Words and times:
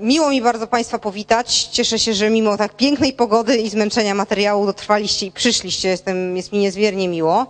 Miło 0.00 0.30
mi 0.30 0.42
bardzo 0.42 0.66
Państwa 0.66 0.98
powitać. 0.98 1.64
Cieszę 1.64 1.98
się, 1.98 2.14
że 2.14 2.30
mimo 2.30 2.56
tak 2.56 2.76
pięknej 2.76 3.12
pogody 3.12 3.56
i 3.56 3.70
zmęczenia 3.70 4.14
materiału 4.14 4.66
dotrwaliście 4.66 5.26
i 5.26 5.32
przyszliście. 5.32 5.88
Jestem, 5.88 6.36
jest 6.36 6.52
mi 6.52 6.58
niezmiernie 6.58 7.08
miło, 7.08 7.46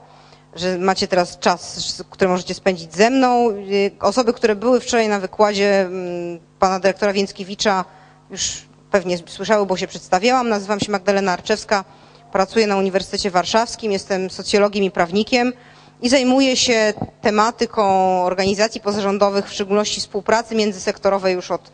że 0.56 0.78
macie 0.78 1.08
teraz 1.08 1.38
czas, 1.38 2.02
który 2.10 2.30
możecie 2.30 2.54
spędzić 2.54 2.94
ze 2.94 3.10
mną. 3.10 3.48
Osoby, 4.00 4.32
które 4.32 4.54
były 4.54 4.80
wczoraj 4.80 5.08
na 5.08 5.20
wykładzie 5.20 5.80
mm, 5.80 6.38
pana 6.58 6.80
dyrektora 6.80 7.12
Więckiewicza 7.12 7.84
już 8.30 8.62
pewnie 8.90 9.18
słyszały, 9.26 9.66
bo 9.66 9.76
się 9.76 9.86
przedstawiałam. 9.86 10.48
Nazywam 10.48 10.80
się 10.80 10.92
Magdalena 10.92 11.32
Arczewska, 11.32 11.84
pracuję 12.32 12.66
na 12.66 12.76
Uniwersytecie 12.76 13.30
Warszawskim, 13.30 13.92
jestem 13.92 14.30
socjologiem 14.30 14.84
i 14.84 14.90
prawnikiem 14.90 15.52
i 16.02 16.08
zajmuję 16.08 16.56
się 16.56 16.92
tematyką 17.20 17.84
organizacji 18.24 18.80
pozarządowych, 18.80 19.48
w 19.48 19.52
szczególności 19.52 20.00
współpracy 20.00 20.54
międzysektorowej 20.54 21.34
już 21.34 21.50
od 21.50 21.70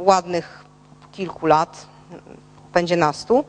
ładnych 0.00 0.64
kilku 1.12 1.46
lat, 1.46 1.86
będzie 2.72 2.96
nastu. 2.96 3.44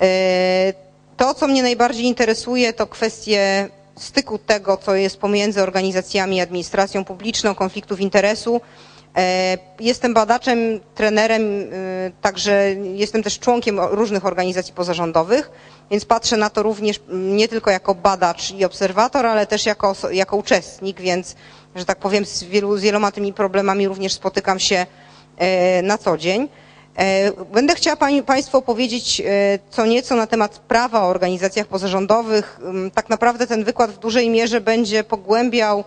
E, 0.00 0.72
to, 1.16 1.34
co 1.34 1.48
mnie 1.48 1.62
najbardziej 1.62 2.04
interesuje, 2.04 2.72
to 2.72 2.86
kwestie 2.86 3.68
styku 3.98 4.38
tego, 4.38 4.76
co 4.76 4.94
jest 4.94 5.16
pomiędzy 5.18 5.62
organizacjami 5.62 6.36
i 6.36 6.40
administracją 6.40 7.04
publiczną, 7.04 7.54
konfliktów 7.54 8.00
interesu. 8.00 8.60
E, 9.16 9.58
jestem 9.80 10.14
badaczem, 10.14 10.58
trenerem, 10.94 11.42
e, 11.42 11.66
także 12.20 12.74
jestem 12.94 13.22
też 13.22 13.38
członkiem 13.38 13.80
różnych 13.80 14.26
organizacji 14.26 14.74
pozarządowych, 14.74 15.50
więc 15.90 16.04
patrzę 16.04 16.36
na 16.36 16.50
to 16.50 16.62
również 16.62 17.00
nie 17.08 17.48
tylko 17.48 17.70
jako 17.70 17.94
badacz 17.94 18.50
i 18.50 18.64
obserwator, 18.64 19.26
ale 19.26 19.46
też 19.46 19.66
jako, 19.66 19.94
jako 20.12 20.36
uczestnik, 20.36 21.00
więc, 21.00 21.36
że 21.76 21.84
tak 21.84 21.98
powiem, 21.98 22.24
z, 22.26 22.44
wielu, 22.44 22.76
z 22.78 22.82
wieloma 22.82 23.12
tymi 23.12 23.32
problemami 23.32 23.88
również 23.88 24.12
spotykam 24.12 24.58
się 24.58 24.86
na 25.82 25.98
co 25.98 26.16
dzień. 26.18 26.48
E, 26.98 27.32
będę 27.52 27.74
chciała 27.74 27.96
pani, 27.96 28.22
Państwu 28.22 28.58
opowiedzieć 28.58 29.20
e, 29.20 29.24
co 29.70 29.86
nieco 29.86 30.16
na 30.16 30.26
temat 30.26 30.58
prawa 30.58 31.02
o 31.02 31.08
organizacjach 31.08 31.66
pozarządowych. 31.66 32.58
Mm, 32.62 32.90
tak 32.90 33.08
naprawdę 33.08 33.46
ten 33.46 33.64
wykład 33.64 33.90
w 33.90 33.98
dużej 33.98 34.30
mierze 34.30 34.60
będzie 34.60 35.04
pogłębiał 35.04 35.84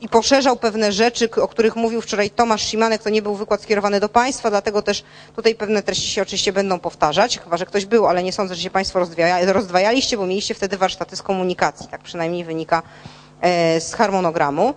i 0.00 0.08
poszerzał 0.08 0.56
pewne 0.56 0.92
rzeczy, 0.92 1.30
o 1.42 1.48
których 1.48 1.76
mówił 1.76 2.00
wczoraj 2.00 2.30
Tomasz 2.30 2.66
Szymanek. 2.68 3.02
To 3.02 3.10
nie 3.10 3.22
był 3.22 3.34
wykład 3.34 3.62
skierowany 3.62 4.00
do 4.00 4.08
Państwa, 4.08 4.50
dlatego 4.50 4.82
też 4.82 5.04
tutaj 5.36 5.54
pewne 5.54 5.82
treści 5.82 6.08
się 6.08 6.22
oczywiście 6.22 6.52
będą 6.52 6.78
powtarzać, 6.78 7.38
chyba 7.38 7.56
że 7.56 7.66
ktoś 7.66 7.86
był, 7.86 8.06
ale 8.06 8.22
nie 8.22 8.32
sądzę, 8.32 8.54
że 8.54 8.62
się 8.62 8.70
Państwo 8.70 9.06
rozdwajaliście, 9.46 10.16
bo 10.16 10.26
mieliście 10.26 10.54
wtedy 10.54 10.76
warsztaty 10.76 11.16
z 11.16 11.22
komunikacji. 11.22 11.88
Tak 11.88 12.00
przynajmniej 12.00 12.44
wynika 12.44 12.82
z 13.80 13.94
harmonogramu. 13.94 14.74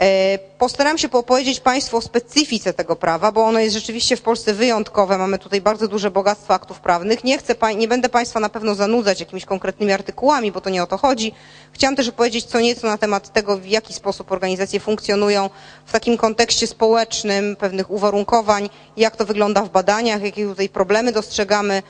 E, 0.00 0.38
postaram 0.58 0.98
się 0.98 1.10
opowiedzieć 1.10 1.60
Państwu 1.60 1.96
o 1.96 2.00
specyfice 2.00 2.72
tego 2.72 2.96
prawa, 2.96 3.32
bo 3.32 3.44
ono 3.44 3.58
jest 3.60 3.74
rzeczywiście 3.74 4.16
w 4.16 4.22
Polsce 4.22 4.54
wyjątkowe. 4.54 5.18
Mamy 5.18 5.38
tutaj 5.38 5.60
bardzo 5.60 5.88
duże 5.88 6.10
bogactwo 6.10 6.54
aktów 6.54 6.80
prawnych. 6.80 7.24
Nie, 7.24 7.38
chcę, 7.38 7.54
nie 7.76 7.88
będę 7.88 8.08
Państwa 8.08 8.40
na 8.40 8.48
pewno 8.48 8.74
zanudzać 8.74 9.20
jakimiś 9.20 9.44
konkretnymi 9.44 9.92
artykułami, 9.92 10.52
bo 10.52 10.60
to 10.60 10.70
nie 10.70 10.82
o 10.82 10.86
to 10.86 10.98
chodzi. 10.98 11.34
Chciałam 11.72 11.96
też 11.96 12.08
opowiedzieć 12.08 12.44
co 12.44 12.60
nieco 12.60 12.86
na 12.86 12.98
temat 12.98 13.32
tego, 13.32 13.56
w 13.56 13.66
jaki 13.66 13.94
sposób 13.94 14.32
organizacje 14.32 14.80
funkcjonują 14.80 15.50
w 15.86 15.92
takim 15.92 16.16
kontekście 16.16 16.66
społecznym, 16.66 17.56
pewnych 17.56 17.90
uwarunkowań, 17.90 18.70
jak 18.96 19.16
to 19.16 19.24
wygląda 19.24 19.62
w 19.62 19.70
badaniach, 19.70 20.22
jakie 20.22 20.46
tutaj 20.46 20.68
problemy 20.68 21.12
dostrzegamy. 21.12 21.82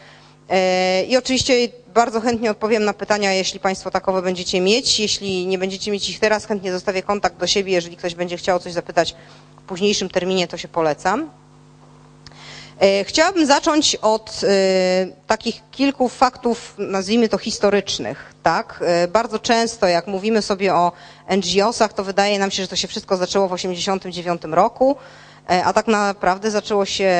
E, 0.51 1.03
I 1.05 1.17
oczywiście 1.17 1.69
bardzo 1.95 2.21
chętnie 2.21 2.51
odpowiem 2.51 2.85
na 2.85 2.93
pytania, 2.93 3.33
jeśli 3.33 3.61
Państwo 3.61 3.91
takowe 3.91 4.23
będziecie 4.23 4.61
mieć. 4.61 5.01
Jeśli 5.01 5.47
nie 5.47 5.59
będziecie 5.59 5.91
mieć 5.91 6.11
ich 6.11 6.21
teraz, 6.21 6.45
chętnie 6.47 6.73
zostawię 6.73 7.03
kontakt 7.03 7.37
do 7.37 7.47
siebie. 7.47 7.73
Jeżeli 7.73 7.97
ktoś 7.97 8.15
będzie 8.15 8.37
chciał 8.37 8.59
coś 8.59 8.73
zapytać 8.73 9.15
w 9.59 9.63
późniejszym 9.63 10.09
terminie, 10.09 10.49
to 10.49 10.57
się 10.57 10.69
polecam. 10.69 11.31
E, 12.81 13.05
chciałabym 13.05 13.47
zacząć 13.47 13.97
od 13.97 14.41
e, 14.45 14.47
takich 15.27 15.61
kilku 15.71 16.09
faktów, 16.09 16.75
nazwijmy 16.79 17.29
to 17.29 17.39
historycznych. 17.39 18.33
Tak? 18.43 18.85
Bardzo 19.13 19.39
często, 19.39 19.87
jak 19.87 20.07
mówimy 20.07 20.43
sobie 20.43 20.75
o 20.75 20.93
NGO-sach, 21.37 21.93
to 21.93 22.05
wydaje 22.05 22.39
nam 22.39 22.51
się, 22.51 22.63
że 22.63 22.69
to 22.69 22.77
się 22.77 22.89
wszystko 22.89 23.17
zaczęło 23.17 23.49
w 23.49 23.51
1989 23.55 24.43
roku, 24.57 24.97
a 25.65 25.73
tak 25.73 25.87
naprawdę 25.87 26.51
zaczęło 26.51 26.85
się 26.85 27.11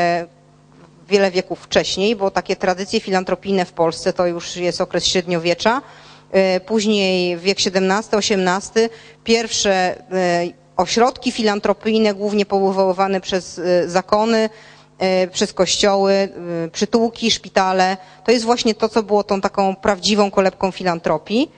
wiele 1.09 1.31
wieków 1.31 1.59
wcześniej, 1.61 2.17
bo 2.17 2.31
takie 2.31 2.57
tradycje 2.57 3.01
filantropijne 3.01 3.65
w 3.65 3.73
Polsce 3.73 4.13
to 4.13 4.27
już 4.27 4.57
jest 4.57 4.81
okres 4.81 5.07
średniowiecza. 5.07 5.83
E, 6.33 6.61
później 6.61 7.37
wiek 7.37 7.59
XVII, 7.59 8.19
XVIII, 8.19 8.89
pierwsze 9.25 9.73
e, 9.73 9.97
ośrodki 10.77 11.33
filantropijne, 11.33 12.15
głównie 12.15 12.47
powoływane 12.47 13.21
przez 13.21 13.59
e, 13.59 13.89
zakony, 13.89 14.49
przez 15.33 15.53
kościoły, 15.53 16.29
przytułki, 16.73 17.31
szpitale. 17.31 17.97
To 18.25 18.33
jest 18.33 18.45
właśnie 18.45 18.75
to, 18.75 18.89
co 18.89 19.03
było 19.03 19.25
tą 19.25 19.41
taką 19.41 19.77
prawdziwą 19.77 20.31
kolebką 20.31 20.71
filantropii. 20.71 21.51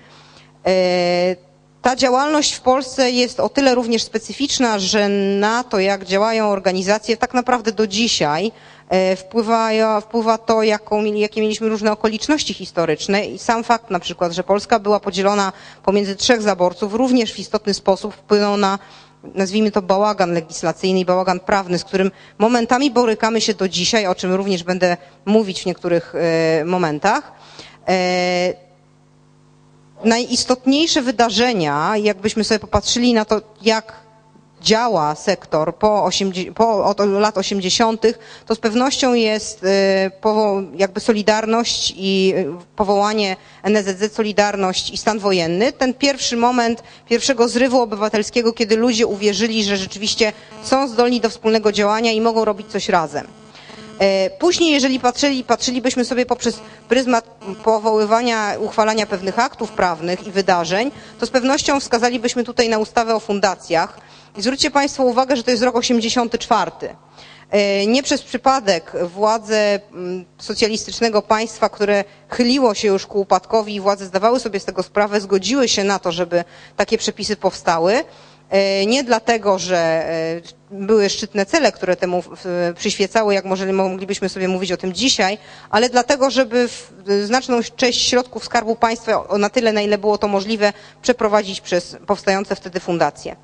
Ta 1.83 1.97
działalność 1.97 2.53
w 2.55 2.61
Polsce 2.61 3.11
jest 3.11 3.41
o 3.41 3.49
tyle 3.49 3.75
również 3.75 4.03
specyficzna, 4.03 4.79
że 4.79 5.09
na 5.41 5.65
to, 5.65 5.79
jak 5.81 6.05
działają 6.05 6.49
organizacje, 6.51 7.17
tak 7.17 7.35
naprawdę 7.35 7.73
do 7.73 7.87
dzisiaj 7.87 8.53
wpływa, 9.17 10.01
wpływa 10.01 10.39
to, 10.39 10.63
jaką, 10.63 11.05
jakie 11.05 11.41
mieliśmy 11.41 11.69
różne 11.69 11.93
okoliczności 11.93 12.55
historyczne 12.55 13.27
i 13.27 13.39
sam 13.39 13.65
fakt 13.65 13.91
na 13.91 14.01
przykład, 14.01 14.33
że 14.33 14.45
Polska 14.45 14.79
była 14.79 15.01
podzielona 15.01 15.53
pomiędzy 15.85 16.17
trzech 16.17 16.43
zaborców 16.43 16.95
również 16.95 17.33
w 17.33 17.39
istotny 17.39 17.75
sposób 17.75 18.15
wpłynął 18.15 18.57
na 18.57 18.79
nazwijmy 19.35 19.71
to 19.71 19.83
bałagan 19.83 20.33
legislacyjny 20.33 21.01
i 21.01 21.05
bałagan 21.05 21.41
prawny, 21.41 21.79
z 21.79 21.85
którym 21.85 22.11
momentami 22.39 22.91
borykamy 22.91 23.41
się 23.41 23.55
do 23.55 23.69
dzisiaj, 23.69 24.07
o 24.07 24.15
czym 24.15 24.33
również 24.35 24.63
będę 24.63 24.97
mówić 25.25 25.63
w 25.63 25.67
niektórych 25.67 26.15
e, 26.15 26.65
momentach. 26.65 27.33
E, 27.89 28.55
najistotniejsze 30.05 31.03
wydarzenia, 31.03 31.97
jakbyśmy 31.97 32.45
sobie 32.45 32.59
popatrzyli 32.59 33.15
na 33.15 33.25
to, 33.25 33.41
jak 33.63 34.04
działa 34.65 35.15
sektor 35.15 35.75
po, 35.77 36.05
80, 36.05 36.57
po 36.57 36.85
od 36.85 36.99
lat 37.01 37.39
80., 37.39 38.03
to 38.47 38.55
z 38.55 38.59
pewnością 38.59 39.15
jest 39.15 39.65
y, 39.65 39.67
jakby 40.77 41.01
Solidarność 41.01 41.95
i 41.97 42.35
y, 42.37 42.47
powołanie 42.77 43.37
NSZZ 43.63 44.15
Solidarność 44.15 44.91
i 44.91 44.97
stan 44.97 45.19
wojenny. 45.19 45.73
Ten 45.73 45.95
pierwszy 45.95 46.37
moment 46.37 46.83
pierwszego 47.09 47.49
zrywu 47.49 47.81
obywatelskiego, 47.81 48.53
kiedy 48.53 48.77
ludzie 48.77 49.07
uwierzyli, 49.07 49.65
że 49.65 49.77
rzeczywiście 49.77 50.33
są 50.63 50.89
zdolni 50.89 51.21
do 51.21 51.31
wspólnego 51.31 51.73
działania 51.73 52.13
i 52.13 52.21
mogą 52.21 52.45
robić 52.45 52.67
coś 52.67 52.89
razem. 52.89 53.27
E, 53.99 54.31
później, 54.31 54.71
jeżeli 54.73 55.01
patrzyli, 55.01 55.45
patrzylibyśmy 55.45 56.05
sobie 56.05 56.27
poprzez 56.27 56.61
pryzmat 56.89 57.25
powoływania, 57.65 58.55
uchwalania 58.61 59.07
pewnych 59.07 59.39
aktów 59.39 59.71
prawnych 59.71 60.27
i 60.27 60.31
wydarzeń, 60.31 60.91
to 61.21 61.27
z 61.27 61.31
pewnością 61.31 61.81
wskazalibyśmy 61.81 62.45
tutaj 62.45 62.69
na 62.69 62.79
ustawę 62.79 63.15
o 63.15 63.21
fundacjach, 63.21 64.01
i 64.37 64.43
zwróćcie 64.43 64.71
Państwo 64.71 65.05
uwagę, 65.05 65.37
że 65.37 65.43
to 65.43 65.51
jest 65.51 65.63
rok 65.63 65.77
84. 65.77 66.71
E, 67.51 67.87
nie 67.87 68.03
przez 68.03 68.23
przypadek 68.23 68.93
władze 69.03 69.81
mm, 69.93 70.25
socjalistycznego 70.39 71.23
państwa, 71.23 71.69
które 71.69 72.05
chyliło 72.29 72.75
się 72.75 72.89
już 72.89 73.07
ku 73.07 73.21
upadkowi 73.21 73.75
i 73.75 73.81
władze 73.81 74.07
zdawały 74.07 74.41
sobie 74.41 74.61
z 74.61 74.65
tego 74.65 74.83
sprawę, 74.83 75.21
zgodziły 75.21 75.69
się 75.69 75.85
na 75.85 75.99
to, 75.99 76.13
żeby 76.13 76.45
takie 76.77 76.99
przepisy 76.99 77.37
powstały. 77.37 78.05
E, 78.51 78.87
nie 78.87 79.05
dlatego, 79.05 79.59
że 79.59 79.77
e, 79.77 80.41
były 80.71 81.09
szczytne 81.09 81.47
cele, 81.47 81.73
które 81.73 81.97
temu 81.97 82.23
przyświecały, 82.77 83.35
jak 83.35 83.45
może 83.45 83.73
moglibyśmy 83.73 84.29
sobie 84.29 84.49
mówić 84.49 84.73
o 84.73 84.77
tym 84.77 84.93
dzisiaj, 84.93 85.39
ale 85.71 85.89
dlatego, 85.89 86.31
żeby 86.31 86.69
znaczną 87.25 87.61
część 87.77 88.09
środków 88.09 88.45
Skarbu 88.45 88.77
Państwa 88.77 89.25
na 89.39 89.51
tyle, 89.51 89.73
na 89.73 89.81
ile 89.83 89.99
było 89.99 90.19
to 90.19 90.29
możliwe, 90.29 90.73
przeprowadzić 91.03 91.61
przez 91.61 91.97
powstające 92.07 92.57
wtedy 92.57 92.81
fundacje. 92.81 93.37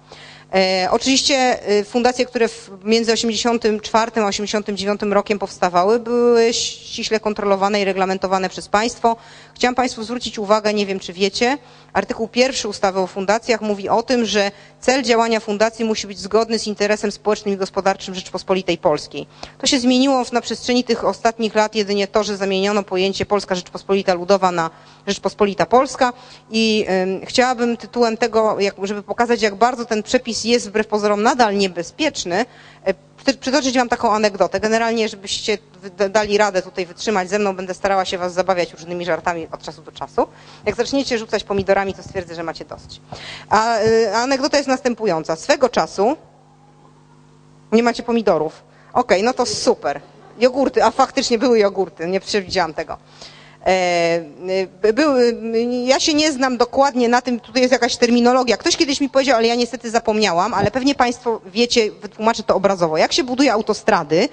E, 0.55 0.89
oczywiście 0.91 1.35
e, 1.69 1.85
fundacje, 1.85 2.27
które 2.27 2.49
między 2.85 3.13
84 3.13 4.13
a 4.23 4.27
89 4.27 5.01
rokiem 5.03 5.39
powstawały, 5.39 5.99
były 5.99 6.53
ściśle 6.53 7.21
kontrolowane 7.21 7.81
i 7.81 7.85
reglamentowane 7.85 8.49
przez 8.49 8.69
państwo. 8.69 9.17
Chciałam 9.55 9.75
Państwu 9.75 10.05
zwrócić 10.05 10.39
uwagę, 10.39 10.75
nie 10.75 10.87
wiem 10.87 11.01
czy 11.01 11.13
wiecie, 11.13 11.59
artykuł 11.93 12.29
pierwszy 12.29 12.69
ustawy 12.69 13.01
o 13.01 13.07
fundacjach 13.07 13.61
mówi 13.61 13.89
o 13.89 14.03
tym, 14.03 14.25
że 14.25 14.51
cel 14.81 15.03
działania 15.03 15.41
fundacji 15.41 15.85
musi 15.85 16.07
być 16.07 16.19
zgodny 16.19 16.59
z 16.59 16.67
interesem 16.67 17.13
społecznym 17.13 17.55
i 17.55 17.57
gospodarczym 17.57 18.15
Rzeczpospolitej 18.15 18.79
Polskiej. 18.79 19.27
To 19.59 19.67
się 19.67 19.81
zmieniło 19.81 20.23
na 20.33 20.41
przestrzeni 20.41 20.85
tych 20.85 21.05
ostatnich 21.05 21.55
lat 21.55 21.75
jedynie 21.75 22.07
to, 22.07 22.25
że 22.25 22.37
zamieniono 22.37 22.83
pojęcie 22.83 23.27
Polska 23.27 23.55
Rzeczpospolita 23.55 24.15
Ludowa 24.15 24.53
na 24.53 24.71
Rzeczpospolita 25.07 25.67
Polska 25.67 26.13
i 26.51 26.87
y, 27.23 27.27
chciałabym 27.27 27.77
tytułem 27.77 28.17
tego, 28.17 28.57
żeby 28.83 29.03
pokazać 29.03 29.43
jak 29.43 29.55
bardzo 29.55 29.85
ten 29.85 30.03
przepis 30.03 30.45
jest 30.45 30.69
wbrew 30.69 30.87
pozorom 30.87 31.23
nadal 31.23 31.57
niebezpieczny, 31.57 32.41
y, 32.89 32.95
przytoczyć 33.41 33.79
Wam 33.79 33.89
taką 33.89 34.13
anegdotę. 34.13 34.61
Generalnie, 34.61 35.09
żebyście 35.09 35.59
dali 36.11 36.39
radę 36.39 36.63
tutaj 36.63 36.87
wytrzymać 36.87 37.31
ze 37.31 37.39
mną, 37.39 37.57
będę 37.57 37.75
starała 37.75 38.05
się 38.05 38.19
Was 38.19 38.33
zabawiać 38.33 38.73
różnymi 38.73 39.05
żartami 39.05 39.49
od 39.53 39.63
czasu 39.63 39.83
do 39.83 39.93
czasu. 39.93 40.27
Jak 40.67 40.77
zaczniecie 40.77 41.19
rzucać 41.19 41.45
pomidorami, 41.45 41.95
to 41.95 42.03
stwierdzę, 42.03 42.35
że 42.35 42.43
macie 42.43 42.65
dosyć. 42.65 43.01
A, 43.51 43.79
y, 43.79 44.15
anegdota 44.17 44.57
jest 44.57 44.69
następująca. 44.69 45.37
Swego 45.37 45.69
czasu 45.69 46.17
Nie 47.73 47.83
macie 47.83 48.03
pomidorów. 48.03 48.63
Okej, 48.93 49.23
no 49.23 49.33
to 49.33 49.47
super. 49.47 50.01
Jogurty, 50.39 50.85
a 50.85 50.91
faktycznie 50.91 51.39
były 51.39 51.59
jogurty, 51.59 52.09
nie 52.09 52.21
przewidziałam 52.21 52.75
tego. 52.75 52.99
E, 53.67 54.93
były, 54.95 55.37
ja 55.85 56.01
się 56.01 56.15
nie 56.15 56.33
znam 56.33 56.57
dokładnie 56.57 57.09
na 57.09 57.23
tym, 57.23 57.41
tutaj 57.41 57.63
jest 57.63 57.73
jakaś 57.73 57.97
terminologia. 57.97 58.57
Ktoś 58.57 58.77
kiedyś 58.77 59.01
mi 59.01 59.09
powiedział, 59.09 59.37
ale 59.37 59.47
ja 59.47 59.55
niestety 59.55 59.91
zapomniałam, 59.91 60.55
ale 60.55 60.71
pewnie 60.71 60.95
Państwo 60.95 61.41
wiecie, 61.47 61.91
wytłumaczę 62.03 62.43
to 62.43 62.55
obrazowo. 62.55 62.97
Jak 62.97 63.13
się 63.13 63.25
buduje 63.25 63.53
autostrady, 63.53 64.29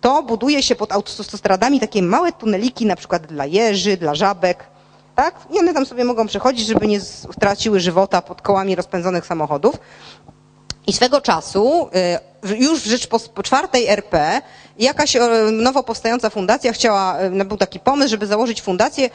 to 0.00 0.22
buduje 0.22 0.62
się 0.62 0.74
pod 0.74 0.92
autostradami 0.92 1.80
takie 1.80 2.02
małe 2.02 2.32
tuneliki, 2.32 2.86
na 2.86 2.96
przykład 2.96 3.26
dla 3.26 3.46
jeży, 3.46 3.96
dla 3.96 4.14
żabek, 4.14 4.64
tak? 5.14 5.34
I 5.54 5.58
one 5.58 5.74
tam 5.74 5.86
sobie 5.86 6.04
mogą 6.04 6.26
przechodzić, 6.26 6.66
żeby 6.66 6.86
nie 6.86 7.00
straciły 7.00 7.80
żywota 7.80 8.22
pod 8.22 8.42
kołami 8.42 8.74
rozpędzonych 8.74 9.26
samochodów. 9.26 9.74
I 10.86 10.92
swego 10.92 11.20
czasu, 11.20 11.88
y, 12.44 12.56
już 12.56 12.80
w 12.80 12.86
Rzeczpospolitej 12.86 13.86
RP, 13.86 14.42
jakaś 14.78 15.16
nowo 15.52 15.82
powstająca 15.82 16.30
fundacja 16.30 16.72
chciała, 16.72 17.22
y, 17.22 17.44
był 17.44 17.56
taki 17.56 17.80
pomysł, 17.80 18.10
żeby 18.10 18.26
założyć 18.26 18.62
fundację, 18.62 19.10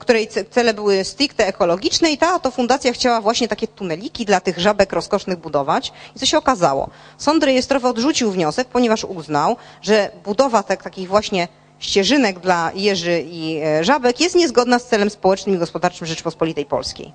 której 0.00 0.28
cele 0.50 0.74
były 0.74 1.04
stricte 1.04 1.46
ekologiczne 1.46 2.10
i 2.10 2.18
ta 2.18 2.38
to 2.38 2.50
fundacja 2.50 2.92
chciała 2.92 3.20
właśnie 3.20 3.48
takie 3.48 3.66
tuneliki 3.68 4.24
dla 4.24 4.40
tych 4.40 4.58
żabek 4.58 4.92
rozkosznych 4.92 5.38
budować. 5.38 5.92
I 6.16 6.18
co 6.18 6.26
się 6.26 6.38
okazało? 6.38 6.90
Sąd 7.18 7.44
rejestrowy 7.44 7.88
odrzucił 7.88 8.30
wniosek, 8.30 8.68
ponieważ 8.68 9.04
uznał, 9.04 9.56
że 9.82 10.10
budowa 10.24 10.62
tak, 10.62 10.82
takich 10.82 11.08
właśnie 11.08 11.48
ścieżynek 11.78 12.38
dla 12.38 12.70
jeży 12.74 13.24
i 13.30 13.60
e, 13.64 13.84
żabek 13.84 14.20
jest 14.20 14.34
niezgodna 14.34 14.78
z 14.78 14.86
celem 14.86 15.10
społecznym 15.10 15.56
i 15.56 15.58
gospodarczym 15.58 16.06
Rzeczypospolitej 16.06 16.66
Polskiej. 16.66 17.12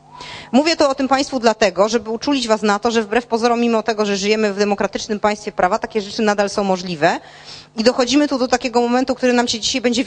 Mówię 0.51 0.75
to 0.75 0.89
o 0.89 0.95
tym 0.95 1.07
Państwu 1.07 1.39
dlatego, 1.39 1.89
żeby 1.89 2.10
uczulić 2.10 2.48
Was 2.48 2.62
na 2.62 2.80
to, 2.80 2.92
że 2.92 3.01
wbrew 3.04 3.25
pozorom, 3.25 3.62
mimo 3.62 3.83
tego, 3.83 4.06
że 4.06 4.18
żyjemy 4.18 4.54
w 4.54 4.57
demokratycznym 4.57 5.19
państwie 5.19 5.51
prawa, 5.51 5.80
takie 5.80 6.01
rzeczy 6.01 6.21
nadal 6.21 6.50
są 6.50 6.63
możliwe. 6.63 7.19
I 7.77 7.83
dochodzimy 7.83 8.27
tu 8.27 8.38
do 8.38 8.48
takiego 8.48 8.81
momentu, 8.81 9.15
który 9.15 9.33
nam 9.33 9.48
się 9.48 9.60
dzisiaj 9.60 9.81
będzie 9.81 10.04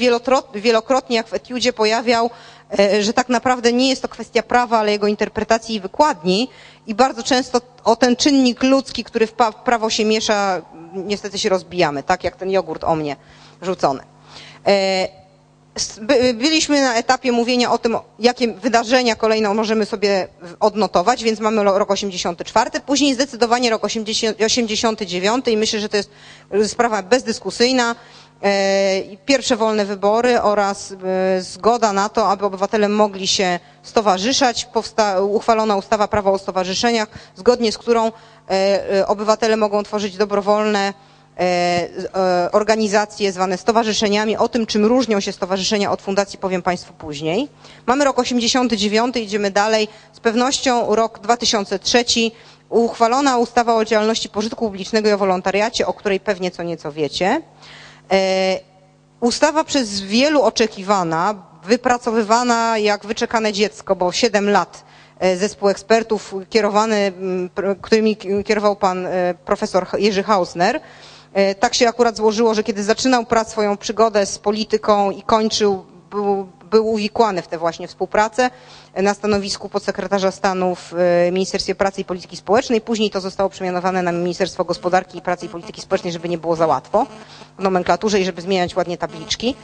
wielokrotnie, 0.55 1.17
jak 1.17 1.29
w 1.29 1.35
etiudzie 1.35 1.73
pojawiał, 1.73 2.31
e, 2.79 3.03
że 3.03 3.13
tak 3.13 3.29
naprawdę 3.29 3.73
nie 3.73 3.89
jest 3.89 4.03
to 4.03 4.09
kwestia 4.09 4.43
prawa, 4.43 4.79
ale 4.79 4.93
jego 4.93 5.07
interpretacji 5.07 5.75
i 5.75 5.81
wykładni. 5.81 6.49
I 6.87 6.95
bardzo 6.95 7.23
często 7.23 7.61
o 7.85 7.97
ten 7.97 8.17
czynnik 8.17 8.63
ludzki, 8.63 9.05
który 9.05 9.27
w 9.27 9.33
prawo 9.65 9.91
się 9.91 10.05
miesza, 10.05 10.63
niestety 10.95 11.39
się 11.39 11.49
rozbijamy, 11.49 12.03
tak 12.03 12.25
jak 12.25 12.37
ten 12.37 12.51
jogurt 12.51 12.85
o 12.85 12.95
mnie 12.97 13.17
rzucony. 13.63 14.16
E, 14.67 15.09
byliśmy 16.35 16.81
na 16.81 16.95
etapie 16.95 17.33
mówienia 17.33 17.73
o 17.73 17.79
tym, 17.79 17.97
jakie 18.19 18.49
wydarzenia 18.53 19.17
kolejno 19.17 19.55
możemy 19.55 19.87
sobie 19.87 20.29
odnotować, 20.61 21.25
więc 21.25 21.41
mamy 21.41 21.65
rok 21.65 21.91
84, 21.91 22.71
później 22.87 23.15
zdecydowanie 23.15 23.71
rok 23.71 23.83
89 23.85 25.49
i 25.49 25.57
myślę, 25.57 25.81
że 25.81 25.89
to 25.89 25.97
jest 25.97 26.11
sprawa 26.67 27.03
bezdyskusyjna. 27.03 27.95
E, 28.43 29.03
pierwsze 29.27 29.57
wolne 29.57 29.85
wybory 29.85 30.41
oraz 30.43 30.93
e, 30.93 31.43
zgoda 31.43 31.93
na 31.93 32.09
to, 32.09 32.29
aby 32.29 32.45
obywatele 32.47 32.89
mogli 32.89 33.27
się 33.27 33.59
stowarzyszać. 33.83 34.65
Powsta 34.65 35.21
uchwalona 35.21 35.77
ustawa 35.77 36.09
prawo 36.09 36.33
o 36.33 36.39
stowarzyszeniach, 36.39 37.09
zgodnie 37.37 37.73
z 37.73 37.79
którą 37.79 38.13
obywatele 39.07 39.57
mogą 39.57 39.83
tworzyć 39.83 40.17
dobrowolne 40.17 40.81
E, 40.89 40.93
e, 40.93 41.16
organizacje 42.53 43.33
zwane 43.33 43.59
stowarzyszeniami. 43.59 44.37
O 44.37 44.49
tym, 44.49 44.67
czym 44.67 44.85
różnią 44.87 45.21
się 45.21 45.33
stowarzyszenia 45.33 45.91
od 45.93 46.03
fundacji 46.03 46.39
powiem 46.39 46.63
Państwu 46.63 46.93
później. 46.93 47.49
Mamy 47.87 48.05
rok 48.05 48.19
89, 48.19 49.17
idziemy 49.17 49.51
dalej. 49.51 49.89
Z 50.13 50.21
pewnością 50.21 50.95
rok 50.95 51.19
2003 51.19 52.05
uchwalona 52.69 53.39
ustawa 53.39 53.75
o 53.75 53.85
działalności 53.85 54.29
pożytku 54.29 54.65
publicznego 54.65 55.09
i 55.09 55.13
o 55.13 55.19
wolontariacie, 55.19 55.87
o 55.87 55.93
której 55.93 56.21
pewnie 56.21 56.51
co 56.51 56.63
nieco 56.63 56.93
wiecie. 56.93 57.43
E, 58.13 58.61
ustawa 59.21 59.65
przez 59.65 60.01
wielu 60.01 60.43
oczekiwana, 60.43 61.35
wypracowywana 61.65 62.79
jak 62.79 63.07
wyczekane 63.07 63.53
dziecko, 63.53 63.97
bo 63.97 64.13
7 64.13 64.51
lat 64.51 64.85
zespół 65.37 65.69
ekspertów 65.69 66.35
kierowany, 66.51 67.13
którymi 67.83 68.17
kierował 68.45 68.77
pan 68.77 69.09
profesor 69.45 69.87
Jerzy 69.99 70.23
Hausner, 70.23 70.77
E, 70.77 70.81
tak 71.61 71.75
się 71.75 71.89
akurat 71.89 72.17
złożyło, 72.17 72.55
że 72.55 72.63
kiedy 72.63 72.83
zaczynał 72.85 73.25
pracę, 73.25 73.51
swoją 73.51 73.77
przygodę 73.77 74.27
z 74.27 74.39
polityką 74.39 75.11
i 75.11 75.23
kończył, 75.23 75.85
był, 76.11 76.49
był 76.71 76.89
uwikłany 76.93 77.43
w 77.43 77.49
tę 77.49 77.59
właśnie 77.59 77.89
współpracę 77.89 78.51
na 79.03 79.15
stanowisku 79.15 79.69
podsekretarza 79.69 80.31
stanu 80.31 80.75
w 80.75 80.93
e, 81.29 81.33
Ministerstwie 81.33 81.75
Pracy 81.75 82.01
i 82.01 82.05
Polityki 82.05 82.37
Społecznej. 82.37 82.81
Później 82.81 83.11
to 83.11 83.21
zostało 83.21 83.51
przemianowane 83.51 84.03
na 84.03 84.13
Ministerstwo 84.13 84.65
Gospodarki, 84.65 85.21
Pracy 85.23 85.47
i 85.47 85.49
Polityki 85.49 85.81
Społecznej, 85.81 86.13
żeby 86.13 86.29
nie 86.29 86.39
było 86.39 86.57
za 86.57 86.67
łatwo 86.67 87.07
w 87.59 87.63
nomenklaturze 87.63 88.21
i 88.21 88.25
żeby 88.25 88.43
zmieniać 88.43 88.77
ładnie 88.77 88.99
tabliczki. 88.99 89.55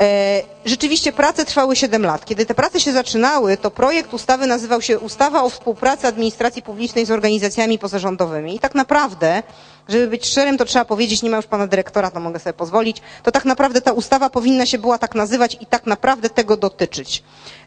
E, 0.00 0.42
rzeczywiście 0.64 1.12
prace 1.12 1.44
trwały 1.44 1.76
7 1.76 2.02
lat. 2.02 2.24
Kiedy 2.24 2.46
te 2.46 2.54
prace 2.54 2.80
się 2.80 2.92
zaczynały, 2.92 3.56
to 3.56 3.70
projekt 3.70 4.14
ustawy 4.14 4.46
nazywał 4.46 4.80
się 4.82 4.98
Ustawa 4.98 5.42
o 5.42 5.48
współpracy 5.50 6.06
administracji 6.06 6.62
publicznej 6.62 7.06
z 7.06 7.10
organizacjami 7.10 7.78
pozarządowymi. 7.78 8.54
I 8.56 8.58
tak 8.58 8.74
naprawdę, 8.74 9.42
żeby 9.88 10.08
być 10.08 10.26
szczerym, 10.26 10.58
to 10.58 10.64
trzeba 10.64 10.84
powiedzieć, 10.84 11.22
nie 11.22 11.30
ma 11.30 11.36
już 11.36 11.46
pana 11.46 11.66
dyrektora, 11.66 12.10
to 12.10 12.20
mogę 12.20 12.38
sobie 12.38 12.52
pozwolić, 12.52 13.02
to 13.22 13.32
tak 13.32 13.44
naprawdę 13.44 13.80
ta 13.80 13.92
ustawa 13.92 14.30
powinna 14.30 14.66
się 14.66 14.78
była 14.78 14.98
tak 14.98 15.14
nazywać 15.14 15.56
i 15.60 15.66
tak 15.66 15.86
naprawdę 15.86 16.30
tego 16.30 16.56
dotyczyć. 16.56 17.22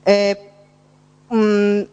E, 0.08 0.36
mm, 1.32 1.86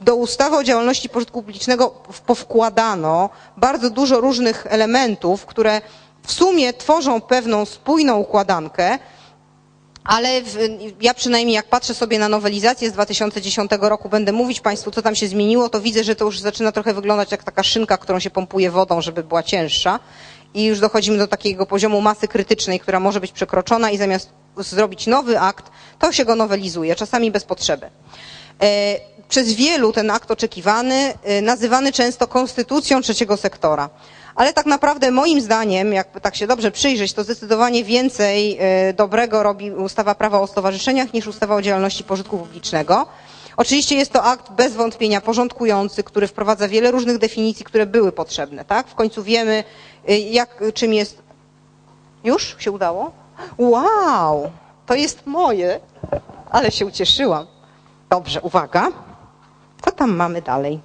do 0.00 0.16
ustawy 0.16 0.56
o 0.56 0.64
działalności 0.64 1.08
pożytku 1.08 1.42
publicznego 1.42 1.90
powkładano 2.26 3.30
bardzo 3.56 3.90
dużo 3.90 4.20
różnych 4.20 4.66
elementów, 4.70 5.46
które 5.46 5.80
w 6.22 6.32
sumie 6.32 6.72
tworzą 6.72 7.20
pewną 7.20 7.64
spójną 7.64 8.16
układankę, 8.18 8.98
ale 10.04 10.42
w, 10.42 10.56
ja 11.00 11.14
przynajmniej 11.14 11.54
jak 11.54 11.66
patrzę 11.68 11.94
sobie 11.94 12.18
na 12.18 12.28
nowelizację 12.28 12.90
z 12.90 12.92
2010 12.92 13.70
roku, 13.80 14.08
będę 14.08 14.32
mówić 14.32 14.60
Państwu, 14.60 14.90
co 14.90 15.02
tam 15.02 15.14
się 15.14 15.26
zmieniło, 15.28 15.68
to 15.68 15.80
widzę, 15.80 16.04
że 16.04 16.14
to 16.16 16.24
już 16.24 16.38
zaczyna 16.40 16.72
trochę 16.72 16.94
wyglądać 16.94 17.32
jak 17.32 17.44
taka 17.44 17.62
szynka, 17.62 17.96
którą 17.98 18.18
się 18.18 18.30
pompuje 18.30 18.70
wodą, 18.70 19.00
żeby 19.00 19.22
była 19.24 19.42
cięższa. 19.42 20.00
I 20.54 20.64
już 20.64 20.80
dochodzimy 20.80 21.18
do 21.18 21.26
takiego 21.26 21.66
poziomu 21.66 22.00
masy 22.00 22.28
krytycznej, 22.28 22.80
która 22.80 23.00
może 23.00 23.20
być 23.20 23.32
przekroczona 23.32 23.90
i 23.90 23.98
zamiast 23.98 24.30
zrobić 24.56 25.06
nowy 25.06 25.40
akt, 25.40 25.70
to 25.98 26.12
się 26.12 26.24
go 26.24 26.34
nowelizuje, 26.34 26.96
czasami 26.96 27.30
bez 27.30 27.44
potrzeby. 27.44 27.90
E, 28.62 28.96
przez 29.28 29.52
wielu 29.52 29.92
ten 29.92 30.10
akt 30.10 30.30
oczekiwany, 30.30 31.14
e, 31.24 31.42
nazywany 31.42 31.92
często 31.92 32.26
konstytucją 32.26 33.02
trzeciego 33.02 33.36
sektora 33.36 33.90
ale 34.34 34.52
tak 34.52 34.66
naprawdę 34.66 35.10
moim 35.10 35.40
zdaniem, 35.40 35.92
jakby 35.92 36.20
tak 36.20 36.36
się 36.36 36.46
dobrze 36.46 36.70
przyjrzeć, 36.70 37.12
to 37.12 37.24
zdecydowanie 37.24 37.84
więcej 37.84 38.58
e, 38.60 38.92
dobrego 38.92 39.42
robi 39.42 39.70
ustawa 39.70 40.14
prawa 40.14 40.40
o 40.40 40.46
stowarzyszeniach 40.46 41.12
niż 41.12 41.26
ustawa 41.26 41.54
o 41.54 41.62
działalności 41.62 42.04
pożytku 42.04 42.38
publicznego. 42.38 43.06
Oczywiście 43.56 43.96
jest 43.96 44.12
to 44.12 44.22
akt 44.24 44.52
bez 44.52 44.74
wątpienia 44.74 45.20
porządkujący, 45.20 46.02
który 46.02 46.26
wprowadza 46.26 46.68
wiele 46.68 46.90
różnych 46.90 47.18
definicji, 47.18 47.64
które 47.64 47.86
były 47.86 48.12
potrzebne, 48.12 48.64
tak? 48.64 48.88
W 48.88 48.94
końcu 48.94 49.22
wiemy, 49.22 49.64
e, 50.08 50.18
jak, 50.18 50.62
czym 50.74 50.94
jest... 50.94 51.22
Już 52.24 52.56
się 52.58 52.70
udało? 52.70 53.12
Wow! 53.58 54.50
To 54.86 54.94
jest 54.94 55.26
moje! 55.26 55.80
Ale 56.50 56.70
się 56.70 56.86
ucieszyłam. 56.86 57.46
Dobrze, 58.10 58.40
uwaga. 58.40 58.88
Co 59.84 59.90
tam 59.92 60.16
mamy 60.16 60.42
dalej? 60.42 60.80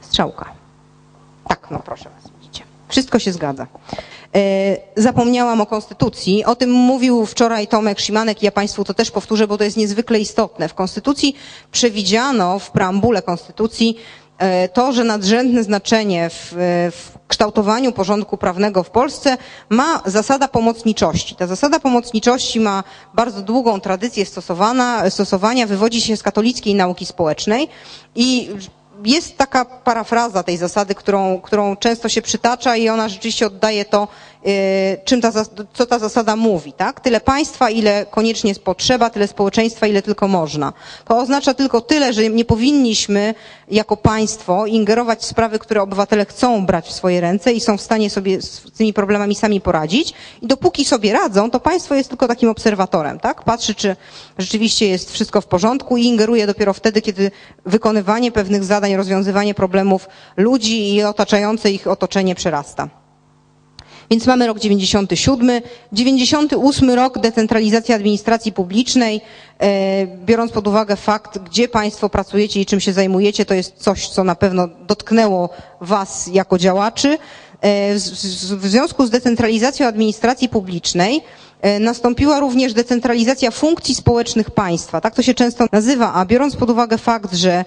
Strzałka. 0.00 0.57
No 1.70 1.78
proszę 1.84 2.10
was, 2.10 2.32
widzicie. 2.40 2.64
Wszystko 2.88 3.18
się 3.18 3.32
zgadza. 3.32 3.66
E, 4.34 4.76
zapomniałam 4.96 5.60
o 5.60 5.66
konstytucji. 5.66 6.44
O 6.44 6.56
tym 6.56 6.70
mówił 6.70 7.26
wczoraj 7.26 7.66
Tomek 7.66 8.00
Szymanek 8.00 8.42
i 8.42 8.44
ja 8.44 8.52
Państwu 8.52 8.84
to 8.84 8.94
też 8.94 9.10
powtórzę, 9.10 9.46
bo 9.46 9.58
to 9.58 9.64
jest 9.64 9.76
niezwykle 9.76 10.20
istotne. 10.20 10.68
W 10.68 10.74
konstytucji 10.74 11.34
przewidziano, 11.72 12.58
w 12.58 12.70
preambule 12.70 13.22
konstytucji, 13.22 13.96
e, 14.38 14.68
to, 14.68 14.92
że 14.92 15.04
nadrzędne 15.04 15.64
znaczenie 15.64 16.30
w, 16.30 16.52
w, 16.92 17.18
kształtowaniu 17.28 17.92
porządku 17.92 18.36
prawnego 18.36 18.82
w 18.82 18.90
Polsce 18.90 19.36
ma 19.68 20.02
zasada 20.06 20.48
pomocniczości. 20.48 21.34
Ta 21.36 21.46
zasada 21.46 21.80
pomocniczości 21.80 22.60
ma 22.60 22.84
bardzo 23.14 23.42
długą 23.42 23.80
tradycję 23.80 24.26
stosowania, 25.10 25.66
wywodzi 25.66 26.00
się 26.00 26.16
z 26.16 26.22
katolickiej 26.22 26.74
nauki 26.74 27.06
społecznej 27.06 27.68
i 28.14 28.50
jest 29.04 29.36
taka 29.38 29.64
parafraza 29.64 30.42
tej 30.42 30.56
zasady, 30.56 30.94
którą, 30.94 31.40
którą 31.40 31.76
często 31.76 32.08
się 32.08 32.22
przytacza 32.22 32.76
i 32.76 32.88
ona 32.88 33.08
rzeczywiście 33.08 33.46
oddaje 33.46 33.84
to, 33.84 34.08
czym 35.04 35.20
ta, 35.20 35.32
co 35.74 35.86
ta 35.86 35.98
zasada 35.98 36.36
mówi. 36.36 36.72
Tak? 36.72 37.00
Tyle 37.00 37.20
państwa, 37.20 37.70
ile 37.70 38.06
koniecznie 38.10 38.50
jest 38.50 38.62
potrzeba, 38.62 39.10
tyle 39.10 39.28
społeczeństwa, 39.28 39.86
ile 39.86 40.02
tylko 40.02 40.28
można. 40.28 40.72
To 41.04 41.18
oznacza 41.18 41.54
tylko 41.54 41.80
tyle, 41.80 42.12
że 42.12 42.28
nie 42.30 42.44
powinniśmy 42.44 43.34
jako 43.70 43.96
państwo 43.96 44.66
ingerować 44.66 45.18
w 45.20 45.24
sprawy, 45.24 45.58
które 45.58 45.82
obywatele 45.82 46.24
chcą 46.24 46.66
brać 46.66 46.86
w 46.88 46.92
swoje 46.92 47.20
ręce 47.20 47.52
i 47.52 47.60
są 47.60 47.76
w 47.76 47.80
stanie 47.80 48.10
sobie 48.10 48.42
z 48.42 48.62
tymi 48.76 48.92
problemami 48.92 49.34
sami 49.34 49.60
poradzić. 49.60 50.14
I 50.42 50.46
dopóki 50.46 50.84
sobie 50.84 51.12
radzą, 51.12 51.50
to 51.50 51.60
państwo 51.60 51.94
jest 51.94 52.08
tylko 52.08 52.28
takim 52.28 52.48
obserwatorem. 52.48 53.20
Tak? 53.20 53.42
Patrzy, 53.44 53.74
czy 53.74 53.96
rzeczywiście 54.38 54.88
jest 54.88 55.12
wszystko 55.12 55.40
w 55.40 55.46
porządku 55.46 55.96
i 55.96 56.04
ingeruje 56.04 56.46
dopiero 56.46 56.72
wtedy, 56.72 57.02
kiedy 57.02 57.30
wykonywanie 57.66 58.32
pewnych 58.32 58.64
zadań, 58.64 58.96
rozwiązywanie 58.96 59.54
problemów 59.54 60.08
ludzi 60.36 60.94
i 60.94 61.02
otaczające 61.02 61.70
ich 61.70 61.86
otoczenie 61.86 62.34
przerasta. 62.34 62.88
Więc 64.10 64.26
mamy 64.26 64.46
rok 64.46 64.58
97, 64.58 65.50
98 65.92 66.90
rok 66.90 67.18
decentralizacja 67.18 67.94
administracji 67.96 68.52
publicznej. 68.52 69.20
E, 69.60 70.06
biorąc 70.06 70.52
pod 70.52 70.68
uwagę 70.68 70.96
fakt, 70.96 71.38
gdzie 71.38 71.68
Państwo 71.68 72.08
pracujecie 72.08 72.60
i 72.60 72.66
czym 72.66 72.80
się 72.80 72.92
zajmujecie, 72.92 73.44
to 73.44 73.54
jest 73.54 73.76
coś, 73.76 74.08
co 74.08 74.24
na 74.24 74.34
pewno 74.34 74.68
dotknęło 74.86 75.48
Was 75.80 76.26
jako 76.32 76.58
działaczy. 76.58 77.18
E, 77.60 77.94
w 78.56 78.66
związku 78.68 79.06
z 79.06 79.10
decentralizacją 79.10 79.86
administracji 79.86 80.48
publicznej 80.48 81.20
e, 81.62 81.78
nastąpiła 81.78 82.40
również 82.40 82.72
decentralizacja 82.72 83.50
funkcji 83.50 83.94
społecznych 83.94 84.50
państwa. 84.50 85.00
Tak 85.00 85.14
to 85.14 85.22
się 85.22 85.34
często 85.34 85.66
nazywa, 85.72 86.14
a 86.14 86.24
biorąc 86.26 86.56
pod 86.56 86.70
uwagę 86.70 86.98
fakt, 86.98 87.34
że 87.34 87.64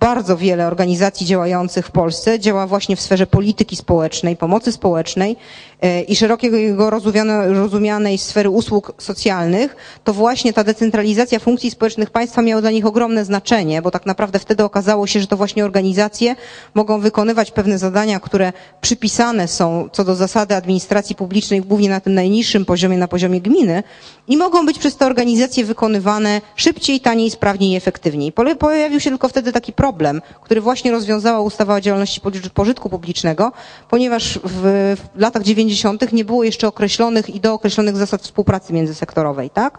bardzo 0.00 0.36
wiele 0.36 0.66
organizacji 0.66 1.26
działających 1.26 1.86
w 1.86 1.90
Polsce 1.90 2.40
działa 2.40 2.66
właśnie 2.66 2.96
w 2.96 3.00
sferze 3.00 3.26
polityki 3.26 3.76
społecznej, 3.76 4.36
pomocy 4.36 4.72
społecznej 4.72 5.36
e, 5.80 6.02
i 6.02 6.16
szerokiego 6.16 6.90
rozumianej 7.54 8.18
sfery 8.18 8.50
usług 8.50 8.92
socjalnych, 8.98 9.76
to 10.04 10.12
właśnie 10.12 10.52
ta 10.52 10.64
decentralizacja 10.64 11.38
funkcji 11.38 11.70
społecznych 11.70 12.10
państwa 12.10 12.42
miała 12.42 12.60
dla 12.60 12.70
nich 12.70 12.86
ogromne 12.86 13.24
znaczenie, 13.24 13.82
bo 13.82 13.90
tak 13.90 14.06
naprawdę 14.06 14.38
wtedy 14.38 14.64
okazało 14.64 15.06
się, 15.06 15.20
że 15.20 15.26
to 15.26 15.36
właśnie 15.36 15.64
organizacje 15.64 16.36
mogą 16.74 17.00
wykonywać 17.00 17.50
pewne 17.50 17.78
zadania, 17.78 18.20
które 18.20 18.52
przypisane 18.80 19.48
są 19.48 19.88
co 19.92 20.04
do 20.04 20.14
zasady 20.14 20.54
administracji 20.54 21.16
publicznej, 21.16 21.60
głównie 21.60 21.88
na 21.88 22.00
tym 22.00 22.14
najniższym 22.14 22.64
poziomie, 22.64 22.98
na 22.98 23.08
poziomie 23.08 23.40
gminy 23.40 23.82
i 24.28 24.36
mogą 24.36 24.66
być 24.66 24.78
przez 24.78 24.96
te 24.96 25.06
organizacje 25.06 25.64
wykonywane 25.64 26.40
szybciej, 26.56 27.00
taniej, 27.00 27.30
sprawniej 27.30 27.70
i 27.72 27.76
efektywniej. 27.76 28.32
Pojawił 28.58 29.00
się 29.00 29.10
tylko 29.10 29.28
wtedy 29.28 29.52
taki 29.52 29.72
problem, 29.72 29.87
który 30.42 30.60
właśnie 30.60 30.90
rozwiązała 30.90 31.40
ustawa 31.40 31.74
o 31.74 31.80
działalności 31.80 32.20
pożytku 32.54 32.90
publicznego, 32.90 33.52
ponieważ 33.88 34.38
w, 34.44 34.96
w 35.14 35.20
latach 35.20 35.42
90. 35.42 36.12
nie 36.12 36.24
było 36.24 36.44
jeszcze 36.44 36.68
określonych 36.68 37.30
i 37.30 37.40
dookreślonych 37.40 37.96
zasad 37.96 38.22
współpracy 38.22 38.72
międzysektorowej, 38.72 39.50
tak? 39.50 39.78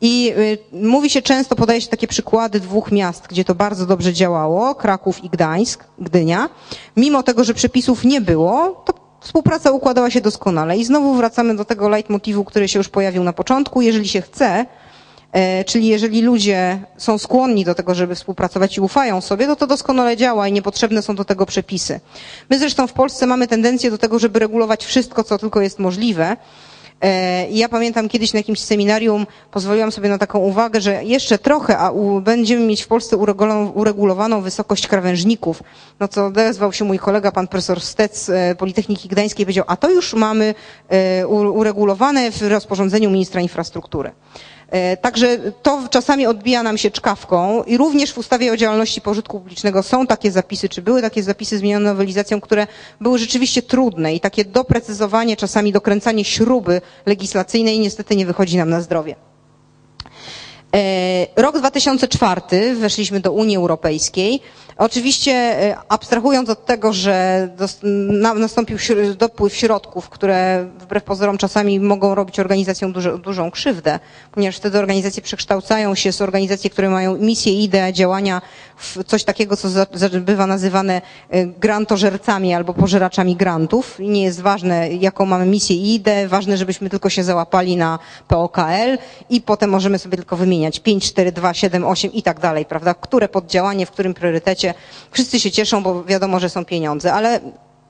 I 0.00 0.32
y, 0.38 0.58
mówi 0.72 1.10
się 1.10 1.22
często, 1.22 1.56
podaje 1.56 1.80
się 1.80 1.88
takie 1.88 2.06
przykłady 2.06 2.60
dwóch 2.60 2.92
miast, 2.92 3.26
gdzie 3.26 3.44
to 3.44 3.54
bardzo 3.54 3.86
dobrze 3.86 4.12
działało, 4.12 4.74
Kraków 4.74 5.24
i 5.24 5.28
Gdańsk, 5.28 5.84
Gdynia. 5.98 6.48
Mimo 6.96 7.22
tego, 7.22 7.44
że 7.44 7.54
przepisów 7.54 8.04
nie 8.04 8.20
było, 8.20 8.82
to 8.84 8.94
współpraca 9.20 9.70
układała 9.70 10.10
się 10.10 10.20
doskonale. 10.20 10.76
I 10.76 10.84
znowu 10.84 11.14
wracamy 11.14 11.56
do 11.56 11.64
tego 11.64 11.88
leitmotivu, 11.88 12.44
który 12.44 12.68
się 12.68 12.78
już 12.78 12.88
pojawił 12.88 13.24
na 13.24 13.32
początku. 13.32 13.82
Jeżeli 13.82 14.08
się 14.08 14.22
chce, 14.22 14.66
czyli 15.66 15.86
jeżeli 15.86 16.22
ludzie 16.22 16.78
są 16.96 17.18
skłonni 17.18 17.64
do 17.64 17.74
tego, 17.74 17.94
żeby 17.94 18.14
współpracować 18.14 18.76
i 18.76 18.80
ufają 18.80 19.20
sobie, 19.20 19.46
to 19.46 19.56
to 19.56 19.66
doskonale 19.66 20.16
działa 20.16 20.48
i 20.48 20.52
niepotrzebne 20.52 21.02
są 21.02 21.14
do 21.14 21.24
tego 21.24 21.46
przepisy. 21.46 22.00
My 22.50 22.58
zresztą 22.58 22.86
w 22.86 22.92
Polsce 22.92 23.26
mamy 23.26 23.46
tendencję 23.48 23.90
do 23.90 23.98
tego, 23.98 24.18
żeby 24.18 24.38
regulować 24.38 24.84
wszystko, 24.84 25.24
co 25.24 25.38
tylko 25.38 25.60
jest 25.60 25.78
możliwe. 25.78 26.36
E, 27.02 27.48
I 27.48 27.58
ja 27.58 27.68
pamiętam 27.68 28.08
kiedyś 28.08 28.32
na 28.32 28.38
jakimś 28.38 28.60
seminarium 28.60 29.26
pozwoliłam 29.50 29.92
sobie 29.92 30.08
na 30.08 30.18
taką 30.18 30.38
uwagę, 30.38 30.80
że 30.80 31.04
jeszcze 31.04 31.38
trochę, 31.38 31.78
a 31.78 31.90
u, 31.90 32.20
będziemy 32.20 32.66
mieć 32.66 32.82
w 32.82 32.88
Polsce 32.88 33.16
uregulowaną, 33.74 34.40
wysokość 34.42 34.86
krawężników. 34.86 35.62
No 36.00 36.08
co 36.08 36.26
odezwał 36.26 36.72
się 36.72 36.84
mój 36.84 36.98
kolega, 36.98 37.32
pan 37.32 37.48
profesor 37.48 37.80
Stec 37.80 38.28
e, 38.28 38.54
Politechniki 38.54 39.08
Gdańskiej 39.08 39.46
powiedział, 39.46 39.64
a 39.68 39.76
to 39.76 39.90
już 39.90 40.14
mamy 40.14 40.54
uregulowane 41.52 42.30
w 42.32 42.42
rozporządzeniu 42.42 43.10
ministra 43.10 43.40
infrastruktury. 43.40 44.10
E, 44.72 44.96
także 44.96 45.38
to 45.62 45.82
czasami 45.90 46.26
odbija 46.26 46.62
nam 46.62 46.78
się 46.78 46.90
czkawką 46.90 47.62
i 47.62 47.76
również 47.76 48.12
w 48.12 48.18
ustawie 48.18 48.52
o 48.52 48.56
działalności 48.56 49.00
pożytku 49.00 49.38
publicznego 49.40 49.82
są 49.82 50.06
takie 50.06 50.30
zapisy, 50.30 50.68
czy 50.68 50.82
były 50.82 51.02
takie 51.02 51.22
zapisy 51.22 51.58
zmienione 51.58 51.84
nowelizacją, 51.90 52.40
które 52.40 52.66
były 53.00 53.18
rzeczywiście 53.18 53.62
trudne 53.62 54.14
i 54.14 54.20
takie 54.20 54.44
doprecyzowanie, 54.44 55.36
czasami 55.36 55.72
dokręcanie 55.72 56.24
śruby 56.24 56.80
legislacyjnej 57.06 57.78
niestety 57.78 58.16
nie 58.16 58.26
wychodzi 58.26 58.56
nam 58.56 58.70
na 58.70 58.80
zdrowie. 58.80 59.16
E, 60.74 61.26
rok 61.36 61.58
2004 61.58 62.74
weszliśmy 62.74 63.20
do 63.20 63.32
Unii 63.32 63.56
Europejskiej. 63.56 64.40
Oczywiście 64.78 65.32
e, 65.32 65.76
abstrahując 65.88 66.50
od 66.50 66.66
tego, 66.66 66.92
że 66.92 67.48
nastąpił 68.36 68.78
dopływ 69.18 69.56
środków, 69.56 70.08
które 70.08 70.66
wbrew 70.78 71.04
pozorom 71.04 71.38
czasami 71.38 71.80
mogą 71.80 72.14
robić 72.14 72.40
organizacjom 72.40 72.92
dużo, 72.92 73.18
dużą 73.18 73.50
krzywdę, 73.50 73.98
ponieważ 74.32 74.56
wtedy 74.56 74.78
organizacje 74.78 75.22
przekształcają 75.22 75.94
się 75.94 76.12
z 76.12 76.20
organizacji, 76.20 76.70
które 76.70 76.90
mają 76.90 77.16
misję 77.16 77.52
ideę 77.62 77.92
działania 77.92 78.42
w 78.76 79.04
coś 79.04 79.24
takiego, 79.24 79.56
co 79.56 79.68
bywa 80.20 80.46
nazywane 80.46 81.02
e, 81.30 81.46
grantożercami 81.46 82.54
albo 82.54 82.74
pożeraczami 82.74 83.36
grantów. 83.36 83.96
Nie 83.98 84.22
jest 84.22 84.40
ważne, 84.40 84.92
jaką 84.92 85.26
mamy 85.26 85.46
misję 85.46 85.76
i 85.76 85.94
ideę, 85.94 86.28
ważne, 86.28 86.56
żebyśmy 86.56 86.90
tylko 86.90 87.10
się 87.10 87.24
załapali 87.24 87.76
na 87.76 87.98
POKL 88.28 88.98
i 89.30 89.40
potem 89.40 89.70
możemy 89.70 89.98
sobie 89.98 90.16
tylko 90.16 90.36
wymieniać 90.36 90.80
5, 90.80 91.06
4, 91.12 91.32
2, 91.32 91.54
7, 91.54 91.84
8 91.84 92.12
i 92.12 92.22
tak 92.22 92.40
dalej, 92.40 92.64
prawda? 92.64 92.94
Które 92.94 93.28
poddziałanie, 93.28 93.86
w 93.86 93.90
którym 93.90 94.14
priorytecie 94.14 94.61
Wszyscy 95.10 95.40
się 95.40 95.50
cieszą, 95.50 95.82
bo 95.82 96.04
wiadomo, 96.04 96.40
że 96.40 96.48
są 96.48 96.64
pieniądze, 96.64 97.12
ale 97.12 97.40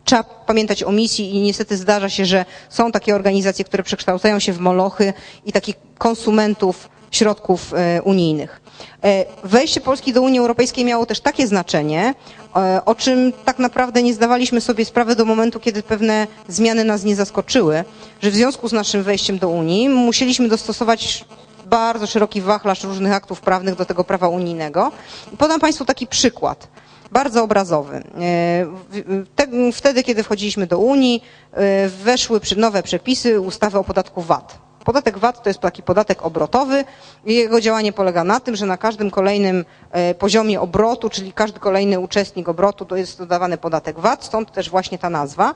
trzeba 0.05 0.23
pamiętać 0.25 0.83
o 0.83 0.93
misji 0.93 1.35
i 1.37 1.41
niestety 1.41 1.77
zdarza 1.77 2.09
się, 2.09 2.27
że 2.27 2.45
są 2.69 2.93
takie 2.93 3.15
organizacje, 3.15 3.65
które 3.65 3.83
przekształcają 3.83 4.39
się 4.39 4.53
w 4.53 4.59
molochy 4.59 5.13
i 5.47 5.53
takich 5.53 5.77
konsumentów 5.99 6.89
środków 7.11 7.75
e, 7.75 8.03
unijnych. 8.03 8.61
E, 9.05 9.25
wejście 9.45 9.81
Polski 9.81 10.13
do 10.13 10.23
Unii 10.23 10.39
Europejskiej 10.39 10.85
miało 10.85 11.07
też 11.07 11.21
takie 11.21 11.47
znaczenie, 11.47 12.15
e, 12.57 12.85
o 12.85 12.95
czym 12.95 13.33
tak 13.45 13.59
naprawdę 13.59 14.03
nie 14.03 14.15
zdawaliśmy 14.15 14.61
sobie 14.61 14.85
sprawy 14.85 15.17
do 15.17 15.25
momentu, 15.25 15.61
kiedy 15.61 15.83
pewne 15.83 16.27
zmiany 16.49 16.85
nas 16.85 17.05
nie 17.05 17.17
zaskoczyły, 17.17 17.85
że 18.23 18.31
w 18.31 18.35
związku 18.35 18.69
z 18.69 18.73
naszym 18.73 19.03
wejściem 19.03 19.39
do 19.39 19.49
Unii 19.49 19.89
musieliśmy 19.89 20.49
dostosować 20.49 21.25
bardzo 21.73 22.07
szeroki 22.07 22.41
wachlarz 22.41 22.85
różnych 22.85 23.13
aktów 23.13 23.41
prawnych 23.41 23.75
do 23.75 23.85
tego 23.85 24.05
prawa 24.05 24.29
unijnego. 24.29 24.93
Podam 25.39 25.61
Państwu 25.61 25.85
taki 25.85 26.07
przykład 26.07 26.69
bardzo 27.13 27.43
obrazowy. 27.45 27.97
E, 27.97 29.73
wtedy, 29.73 30.03
kiedy 30.03 30.23
wchodziliśmy 30.23 30.67
do 30.67 30.79
Unii, 30.79 31.25
e, 31.53 31.89
weszły 31.89 32.41
nowe 32.57 32.83
przepisy 32.83 33.41
ustawy 33.41 33.79
o 33.79 33.85
podatku 33.85 34.23
VAT. 34.23 34.59
Podatek 34.85 35.19
VAT 35.19 35.43
to 35.43 35.51
jest 35.51 35.61
taki 35.61 35.83
podatek 35.83 36.23
obrotowy 36.23 36.85
jego 37.25 37.61
działanie 37.61 37.93
polega 37.93 38.25
na 38.25 38.41
tym, 38.41 38.57
że 38.57 38.67
na 38.67 38.77
każdym 38.77 39.11
kolejnym 39.11 39.65
e, 39.91 40.15
poziomie 40.15 40.61
obrotu, 40.61 41.11
czyli 41.11 41.33
każdy 41.33 41.61
kolejny 41.61 42.01
uczestnik 42.01 42.49
obrotu, 42.49 42.85
to 42.85 42.97
jest 42.97 43.19
dodawany 43.19 43.59
podatek 43.59 43.99
VAT, 43.99 44.25
stąd 44.25 44.53
też 44.53 44.71
właśnie 44.71 44.99
ta 44.99 45.11
nazwa. 45.11 45.55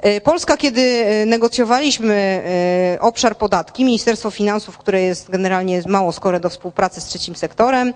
E, 0.00 0.20
Polska, 0.20 0.56
kiedy 0.56 0.80
e, 0.82 1.26
negocjowaliśmy 1.26 2.14
e, 2.94 3.00
obszar 3.00 3.36
podatki, 3.36 3.84
Ministerstwo 3.84 4.30
Finansów, 4.30 4.78
które 4.78 5.02
jest 5.02 5.30
generalnie 5.30 5.82
mało 5.86 6.12
skore 6.12 6.40
do 6.40 6.50
współpracy 6.50 7.00
z 7.00 7.04
trzecim 7.04 7.36
sektorem, 7.36 7.94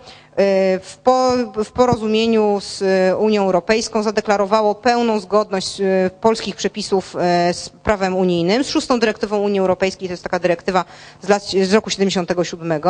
w, 0.82 0.96
po, 1.04 1.30
w 1.64 1.72
porozumieniu 1.72 2.58
z 2.60 2.82
Unią 3.18 3.42
Europejską 3.44 4.02
zadeklarowało 4.02 4.74
pełną 4.74 5.20
zgodność 5.20 5.82
polskich 6.20 6.56
przepisów 6.56 7.14
z 7.52 7.68
prawem 7.82 8.16
unijnym, 8.16 8.64
z 8.64 8.68
szóstą 8.68 8.98
dyrektywą 9.00 9.38
Unii 9.38 9.60
Europejskiej, 9.60 10.08
to 10.08 10.12
jest 10.12 10.22
taka 10.22 10.38
dyrektywa 10.38 10.84
z, 11.22 11.28
lat, 11.28 11.42
z 11.42 11.72
roku 11.74 11.90
77, 11.90 12.80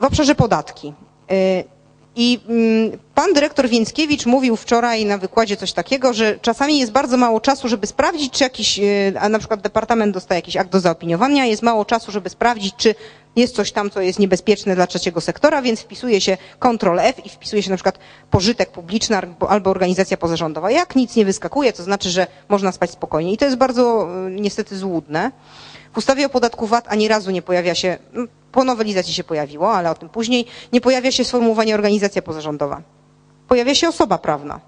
w 0.00 0.04
obszarze 0.04 0.34
podatki. 0.34 0.94
I 2.20 2.40
mm, 2.48 2.98
pan 3.14 3.32
dyrektor 3.32 3.68
Więckiewicz 3.68 4.26
mówił 4.26 4.56
wczoraj 4.56 5.04
na 5.04 5.18
wykładzie 5.18 5.56
coś 5.56 5.72
takiego, 5.72 6.12
że 6.12 6.38
czasami 6.38 6.78
jest 6.78 6.92
bardzo 6.92 7.16
mało 7.16 7.40
czasu, 7.40 7.68
żeby 7.68 7.86
sprawdzić, 7.86 8.32
czy 8.32 8.44
jakiś, 8.44 8.78
e, 8.78 8.82
a 9.20 9.28
na 9.28 9.38
przykład 9.38 9.60
departament 9.60 10.14
dostaje 10.14 10.38
jakiś 10.38 10.56
akt 10.56 10.70
do 10.70 10.80
zaopiniowania, 10.80 11.46
jest 11.46 11.62
mało 11.62 11.84
czasu, 11.84 12.12
żeby 12.12 12.30
sprawdzić, 12.30 12.74
czy 12.76 12.94
jest 13.36 13.54
coś 13.54 13.72
tam, 13.72 13.90
co 13.90 14.00
jest 14.00 14.18
niebezpieczne 14.18 14.74
dla 14.74 14.86
trzeciego 14.86 15.20
sektora, 15.20 15.62
więc 15.62 15.80
wpisuje 15.80 16.20
się 16.20 16.36
Ctrl 16.60 16.98
F 16.98 17.26
i 17.26 17.28
wpisuje 17.28 17.62
się 17.62 17.70
na 17.70 17.76
przykład 17.76 17.98
pożytek 18.30 18.70
publiczny 18.70 19.16
albo 19.48 19.70
organizacja 19.70 20.16
pozarządowa. 20.16 20.70
Jak 20.70 20.96
nic 20.96 21.16
nie 21.16 21.24
wyskakuje, 21.24 21.72
to 21.72 21.82
znaczy, 21.82 22.10
że 22.10 22.26
można 22.48 22.72
spać 22.72 22.90
spokojnie. 22.90 23.32
I 23.32 23.36
to 23.36 23.44
jest 23.44 23.56
bardzo 23.56 24.08
e, 24.26 24.30
niestety 24.30 24.78
złudne. 24.78 25.30
W 25.92 25.98
ustawie 25.98 26.26
o 26.26 26.28
podatku 26.28 26.66
VAT 26.66 26.84
ani 26.88 27.08
razu 27.08 27.30
nie 27.30 27.42
pojawia 27.42 27.74
się, 27.74 27.98
po 28.52 28.64
nowelizacji 28.64 29.14
się 29.14 29.24
pojawiło, 29.24 29.72
ale 29.72 29.90
o 29.90 29.94
tym 29.94 30.08
później, 30.08 30.46
nie 30.72 30.80
pojawia 30.80 31.12
się 31.12 31.24
sformułowanie 31.24 31.74
organizacja 31.74 32.22
pozarządowa. 32.22 32.82
Pojawia 33.48 33.74
się 33.74 33.88
osoba 33.88 34.18
prawna. 34.18 34.60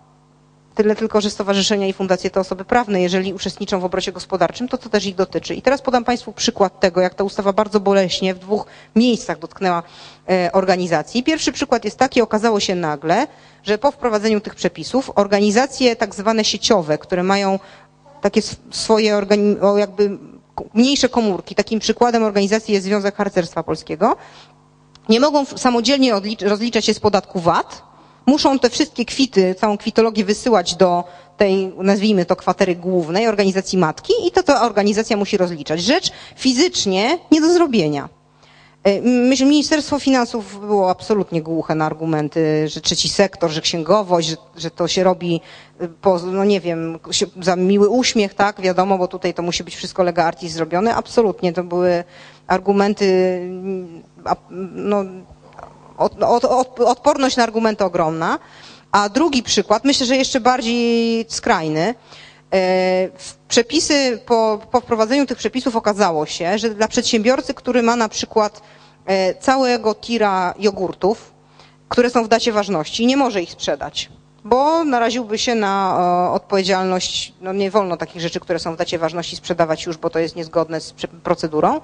Tyle 0.75 0.97
tylko, 0.97 1.21
że 1.21 1.31
stowarzyszenia 1.31 1.87
i 1.87 1.93
fundacje 1.93 2.31
to 2.31 2.41
osoby 2.41 2.65
prawne. 2.65 3.01
Jeżeli 3.01 3.35
uczestniczą 3.35 3.81
w 3.81 3.85
obrocie 3.85 4.13
gospodarczym, 4.13 4.69
to 4.69 4.79
to 4.79 4.89
też 4.89 5.07
ich 5.07 5.15
dotyczy. 5.15 5.55
I 5.55 5.63
teraz 5.63 5.83
podam 5.83 6.05
Państwu 6.05 6.33
przykład 6.33 6.81
tego, 6.81 7.01
jak 7.01 7.15
ta 7.15 7.25
ustawa 7.25 7.53
bardzo 7.53 7.81
boleśnie 7.81 8.35
w 8.35 8.39
dwóch 8.39 8.67
miejscach 8.97 9.39
dotknęła 9.39 9.83
e, 10.29 10.51
organizacji. 10.53 11.23
Pierwszy 11.23 11.53
przykład 11.53 11.85
jest 11.85 11.99
taki, 11.99 12.23
okazało 12.23 12.61
się 12.61 12.75
nagle, 12.75 13.27
że 13.63 13.79
po 13.79 13.91
wprowadzeniu 13.91 14.41
tych 14.41 14.55
przepisów 14.55 15.11
organizacje 15.15 15.97
tak 15.97 16.15
zwane 16.15 16.45
sieciowe, 16.45 16.99
które 16.99 17.23
mają 17.23 17.59
takie 18.21 18.41
swoje 18.71 19.21
jakby 19.77 20.19
mniejsze 20.75 21.09
komórki. 21.09 21.55
Takim 21.55 21.81
przykładem 21.81 22.23
organizacji 22.23 22.75
jest 22.75 22.87
Związek 22.87 23.17
Harcerstwa 23.17 23.63
Polskiego. 23.63 24.17
Nie 25.09 25.21
mogą 25.21 25.45
samodzielnie 25.45 26.13
rozliczać 26.43 26.85
się 26.85 26.95
z 26.95 27.01
podatku 27.01 27.41
VAT. 27.41 27.83
Muszą 28.27 28.59
te 28.59 28.71
wszystkie 28.71 29.05
kwity, 29.05 29.55
całą 29.55 29.79
kwitologię 29.79 30.25
wysyłać 30.25 30.75
do 30.75 31.05
tej, 31.37 31.73
nazwijmy 31.79 32.25
to 32.25 32.37
kwatery 32.37 32.77
głównej, 32.77 33.27
organizacji 33.29 33.79
matki 33.79 34.13
i 34.27 34.31
to 34.31 34.43
ta 34.43 34.63
organizacja 34.67 35.17
musi 35.17 35.37
rozliczać. 35.37 35.83
Rzecz 35.83 36.11
fizycznie 36.37 37.19
nie 37.31 37.41
do 37.41 37.53
zrobienia. 37.53 38.09
E, 38.85 39.01
myślę, 39.03 39.47
Ministerstwo 39.47 39.99
Finansów 39.99 40.61
było 40.61 40.91
absolutnie 40.91 41.43
głuche 41.43 41.75
na 41.75 41.87
argumenty, 41.87 42.69
że 42.69 42.81
trzeci 42.81 43.09
sektor, 43.09 43.51
że 43.51 43.61
księgowość, 43.61 44.29
że, 44.29 44.37
że 44.57 44.71
to 44.71 44.89
się 44.89 45.05
robi 45.05 45.41
e, 45.81 45.89
po, 45.89 46.19
no 46.19 46.45
nie 46.45 46.61
wiem, 46.61 46.99
za 47.41 47.57
miły 47.57 47.89
uśmiech, 47.89 48.35
tak, 48.35 48.61
wiadomo, 48.61 48.99
bo 48.99 49.09
tutaj 49.09 49.35
to 49.35 49.43
musi 49.43 49.65
być 49.65 49.77
wszystko 49.77 50.03
lega 50.03 50.25
artis 50.25 50.53
zrobione. 50.53 50.95
Absolutnie, 50.95 51.53
to 51.53 51.65
były 51.65 52.05
argumenty, 52.47 53.41
no, 54.75 55.05
od, 55.99 56.23
od, 56.23 56.45
od, 56.45 56.81
odporność 56.81 57.37
na 57.37 57.43
argumenty 57.43 57.85
ogromna. 57.85 58.39
A 58.93 59.09
drugi 59.09 59.43
przykład, 59.43 59.85
myślę, 59.85 60.07
że 60.07 60.17
jeszcze 60.17 60.41
bardziej 60.41 61.25
skrajny, 61.29 61.95
przepisy, 63.49 64.21
po, 64.27 64.61
po 64.71 64.81
wprowadzeniu 64.81 65.27
tych 65.27 65.39
przepisów 65.39 65.77
okazało 65.77 66.27
się, 66.27 66.59
że 66.59 66.71
dla 66.71 66.89
przedsiębiorcy, 66.89 67.55
który 67.55 67.83
ma 67.83 67.97
na 67.97 68.09
przykład 68.09 68.63
e, 69.07 69.35
całego 69.35 69.95
tira 69.95 70.55
jogurtów, 70.59 71.33
które 71.89 72.11
są 72.11 72.25
w 72.25 72.29
dacie 72.29 72.53
ważności, 72.53 73.07
nie 73.07 73.17
może 73.17 73.43
ich 73.43 73.51
sprzedać, 73.51 74.11
bo 74.45 74.85
naraziłby 74.85 75.39
się 75.39 75.55
na 75.55 76.31
odpowiedzialność, 76.33 77.33
no 77.41 77.53
nie 77.53 77.71
wolno 77.71 77.97
takich 77.97 78.23
rzeczy, 78.23 78.41
które 78.41 78.59
są 78.59 78.75
w 78.75 78.77
dacie 78.77 78.99
ważności 78.99 79.37
sprzedawać 79.37 79.87
już, 79.87 79.97
bo 79.97 80.11
to 80.11 80.19
jest 80.19 80.37
niezgodne 80.37 80.81
z 80.81 80.95
procedurą. 81.23 81.81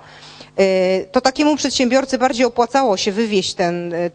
E, 0.56 1.04
to 1.04 1.20
takiemu 1.20 1.56
przedsiębiorcy 1.56 2.18
bardziej 2.18 2.46
opłacało 2.46 2.96
się 2.96 3.12
wywieźć 3.12 3.54
ten, 3.54 3.94
e, 3.94 4.10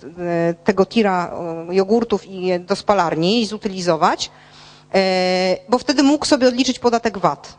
tego 0.64 0.86
tira 0.86 1.34
jogurtów 1.70 2.26
i 2.26 2.60
do 2.60 2.76
spalarni 2.76 3.42
i 3.42 3.46
zutylizować, 3.46 4.32
E, 4.32 4.51
bo 5.70 5.78
wtedy 5.78 6.04
mógł 6.04 6.26
sobie 6.26 6.48
odliczyć 6.48 6.80
podatek 6.80 7.18
VAT. 7.18 7.58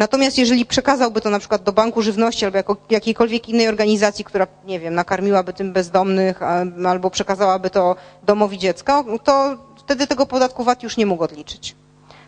Natomiast 0.00 0.38
jeżeli 0.38 0.66
przekazałby 0.66 1.20
to 1.20 1.30
na 1.30 1.38
przykład 1.38 1.62
do 1.62 1.72
Banku 1.72 2.02
Żywności 2.02 2.44
albo 2.44 2.56
jako, 2.56 2.76
jakiejkolwiek 2.90 3.48
innej 3.48 3.68
organizacji, 3.68 4.24
która, 4.24 4.46
nie 4.66 4.80
wiem, 4.80 4.94
nakarmiłaby 4.94 5.52
tym 5.52 5.72
bezdomnych 5.72 6.42
albo 6.86 7.10
przekazałaby 7.10 7.70
to 7.70 7.96
domowi 8.22 8.58
dziecka, 8.58 9.04
to 9.24 9.56
wtedy 9.78 10.06
tego 10.06 10.26
podatku 10.26 10.64
VAT 10.64 10.82
już 10.82 10.96
nie 10.96 11.06
mógł 11.06 11.24
odliczyć. 11.24 11.76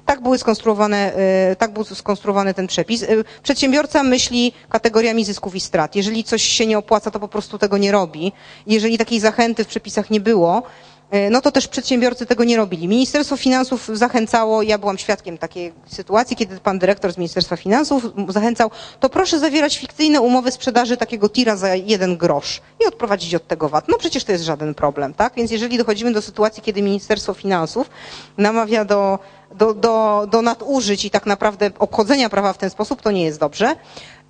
Tak, 0.07 0.23
były 0.23 0.39
skonstruowane, 0.39 1.15
e, 1.15 1.57
tak 1.57 1.73
był 1.73 1.85
skonstruowany 1.85 2.55
ten 2.55 2.67
przepis. 2.67 3.03
E, 3.03 3.07
przedsiębiorca 3.43 4.03
myśli 4.03 4.53
kategoriami 4.69 5.25
zysków 5.25 5.55
i 5.55 5.61
strat. 5.61 5.97
Jeżeli 5.97 6.25
coś 6.25 6.43
się 6.43 6.67
nie 6.67 6.79
opłaca, 6.79 7.11
to 7.11 7.21
po 7.21 7.29
prostu 7.29 7.59
tego 7.59 7.79
nie 7.79 7.93
robi. 7.93 8.33
Jeżeli 8.67 8.99
takiej 8.99 9.21
zachęty 9.21 9.65
w 9.65 9.69
przepisach 9.69 10.11
nie 10.11 10.21
było, 10.21 10.63
E, 10.63 10.92
no 11.31 11.40
to 11.40 11.52
też 11.52 11.69
przedsiębiorcy 11.69 12.26
tego 12.26 12.45
nie 12.45 12.57
robili. 12.57 12.88
Ministerstwo 12.88 13.37
Finansów 13.37 13.90
zachęcało, 13.92 14.62
ja 14.62 14.78
byłam 14.78 14.99
świadkiem 14.99 15.38
takiej 15.38 15.73
sytuacji, 15.87 16.37
kiedy 16.37 16.61
pan 16.61 16.78
dyrektor 16.78 17.12
z 17.12 17.19
Ministerstwa 17.19 17.57
Finansów 17.57 18.04
zachęcał, 18.28 18.71
to 19.00 19.09
proszę 19.09 19.38
zawierać 19.38 19.78
fikcyjne 19.78 20.21
umowy 20.21 20.50
sprzedaży 20.50 20.97
takiego 20.97 21.28
tira 21.28 21.57
za 21.57 21.75
jeden 21.75 22.16
grosz 22.16 22.61
i 22.85 22.87
odprowadzić 22.87 23.35
od 23.35 23.47
tego 23.49 23.69
VAT. 23.69 23.88
No 23.88 23.99
przecież 23.99 24.25
to 24.25 24.33
jest 24.33 24.45
żaden 24.45 24.75
problem, 24.75 25.14
tak? 25.14 25.35
Więc 25.37 25.50
jeżeli 25.50 25.78
dochodzimy 25.78 26.12
do 26.12 26.23
sytuacji, 26.23 26.62
kiedy 26.62 26.83
Ministerstwo 26.83 27.35
Finansów 27.35 27.90
namawia 28.38 28.85
do, 28.85 29.19
do, 29.54 29.75
do, 29.75 30.26
do 30.31 30.42
nadużyć 30.42 31.04
i 31.04 31.11
tak 31.11 31.26
naprawdę 31.26 31.71
obchodzenia 31.78 32.28
prawa 32.28 32.52
w 32.52 32.59
ten 32.59 32.71
sposób, 32.71 33.02
to 33.02 33.11
nie 33.11 33.25
jest 33.25 33.40
dobrze. 33.40 33.76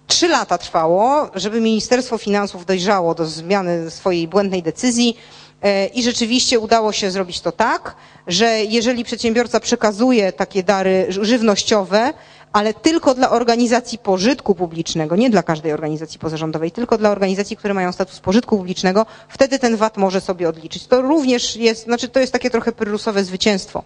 Trzy 0.06 0.28
lata 0.28 0.58
trwało, 0.58 1.30
żeby 1.34 1.60
Ministerstwo 1.60 2.18
Finansów 2.18 2.66
dojrzało 2.66 3.14
do 3.14 3.26
zmiany 3.26 3.90
swojej 3.90 4.28
błędnej 4.28 4.62
decyzji. 4.62 5.16
E, 5.62 5.86
I 5.86 6.02
rzeczywiście 6.02 6.58
udało 6.60 6.92
się 6.92 7.10
zrobić 7.10 7.40
to 7.40 7.52
tak, 7.52 7.94
że 8.26 8.64
jeżeli 8.64 9.04
przedsiębiorca 9.04 9.60
przekazuje 9.60 10.32
takie 10.32 10.62
dary 10.62 11.06
żywnościowe, 11.08 12.12
ale 12.52 12.74
tylko 12.74 13.14
dla 13.14 13.30
organizacji 13.30 13.98
pożytku 13.98 14.54
publicznego, 14.54 15.16
nie 15.16 15.30
dla 15.30 15.42
każdej 15.42 15.72
organizacji 15.72 16.18
pozarządowej, 16.18 16.70
tylko 16.70 16.98
dla 16.98 17.10
organizacji, 17.10 17.56
które 17.56 17.74
mają 17.74 17.92
status 17.92 18.20
pożytku 18.20 18.56
publicznego, 18.56 19.06
wtedy 19.28 19.58
ten 19.58 19.76
VAT 19.76 19.96
może 19.96 20.20
sobie 20.20 20.48
odliczyć. 20.48 20.86
To 20.86 21.02
również 21.02 21.56
jest, 21.56 21.84
znaczy 21.84 22.08
to 22.08 22.20
jest 22.20 22.32
takie 22.32 22.50
trochę 22.50 22.72
pyrrusowe 22.72 23.24
zwycięstwo. 23.24 23.82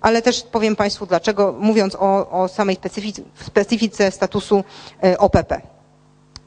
Ale 0.00 0.22
też 0.22 0.42
powiem 0.42 0.76
Państwu 0.76 1.06
dlaczego, 1.06 1.54
mówiąc 1.58 1.94
o, 1.94 2.30
o 2.30 2.48
samej 2.48 2.76
specyfice, 2.76 3.22
specyfice 3.46 4.10
statusu 4.10 4.64
e, 5.04 5.18
OPP. 5.18 5.60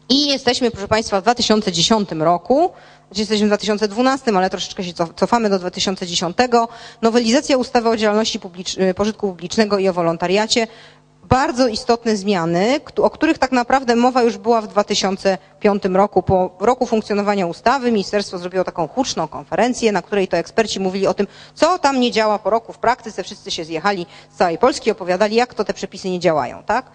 I 0.10 0.28
jesteśmy, 0.28 0.72
proszę 0.72 0.88
Państwa, 0.88 1.20
w 1.20 1.24
2010 1.24 2.10
roku, 2.12 2.72
jesteśmy 3.20 3.46
w 3.46 3.50
2012, 3.50 4.32
ale 4.36 4.50
troszeczkę 4.50 4.84
się 4.84 4.94
cofamy 5.16 5.50
do 5.50 5.60
2010. 5.60 6.38
Nowelizacja 7.02 7.58
ustawy 7.58 7.90
o 7.90 7.98
działalności 7.98 8.40
publicz 8.40 8.78
y, 8.78 8.94
pożytku 8.94 9.28
publicznego 9.28 9.80
i 9.80 9.90
o 9.90 9.94
wolontariacie. 9.94 10.68
Bardzo 11.24 11.68
istotne 11.68 12.16
zmiany, 12.16 12.80
o 12.98 13.10
których 13.10 13.38
tak 13.38 13.52
naprawdę 13.52 13.96
mowa 13.96 14.24
już 14.24 14.38
była 14.38 14.62
w 14.62 14.68
2005 14.68 15.84
roku. 15.86 16.24
Po 16.24 16.58
roku 16.60 16.86
funkcjonowania 16.86 17.48
ustawy 17.48 17.92
ministerstwo 17.92 18.38
zrobiło 18.38 18.64
taką 18.64 18.88
huczną 18.88 19.28
konferencję, 19.28 19.92
na 19.92 20.02
której 20.02 20.28
to 20.28 20.38
eksperci 20.38 20.80
mówili 20.80 21.08
o 21.08 21.14
tym, 21.14 21.28
co 21.56 21.80
tam 21.80 22.00
nie 22.00 22.12
działa 22.12 22.40
po 22.40 22.50
roku 22.50 22.74
w 22.74 22.78
praktyce. 22.78 23.24
Wszyscy 23.24 23.52
się 23.52 23.66
zjechali 23.66 24.06
z 24.34 24.38
całej 24.38 24.58
Polski, 24.58 24.92
opowiadali, 24.92 25.36
jak 25.36 25.54
to 25.54 25.64
te 25.64 25.74
przepisy 25.74 26.10
nie 26.10 26.20
działają. 26.20 26.64
Tak? 26.64 26.86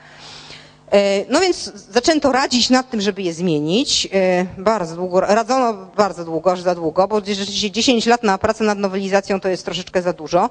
E, 0.93 1.25
no 1.31 1.41
więc 1.41 1.73
zaczęto 1.91 2.33
radzić 2.33 2.71
nad 2.71 2.91
tym, 2.91 3.01
żeby 3.01 3.23
je 3.23 3.33
zmienić. 3.33 4.09
E, 4.13 4.47
bardzo 4.59 4.97
długo, 4.97 5.21
radzono 5.21 5.75
bardzo 5.97 6.25
długo, 6.25 6.53
aż 6.53 6.61
za 6.61 6.75
długo, 6.75 7.09
bo 7.09 7.21
rzeczywiście 7.21 7.71
10 7.71 8.07
lat 8.07 8.23
na 8.23 8.39
pracę 8.39 8.65
nad 8.65 8.79
nowelizacją 8.79 9.41
to 9.41 9.49
jest 9.49 9.65
troszeczkę 9.65 10.03
za 10.03 10.13
dużo. 10.13 10.49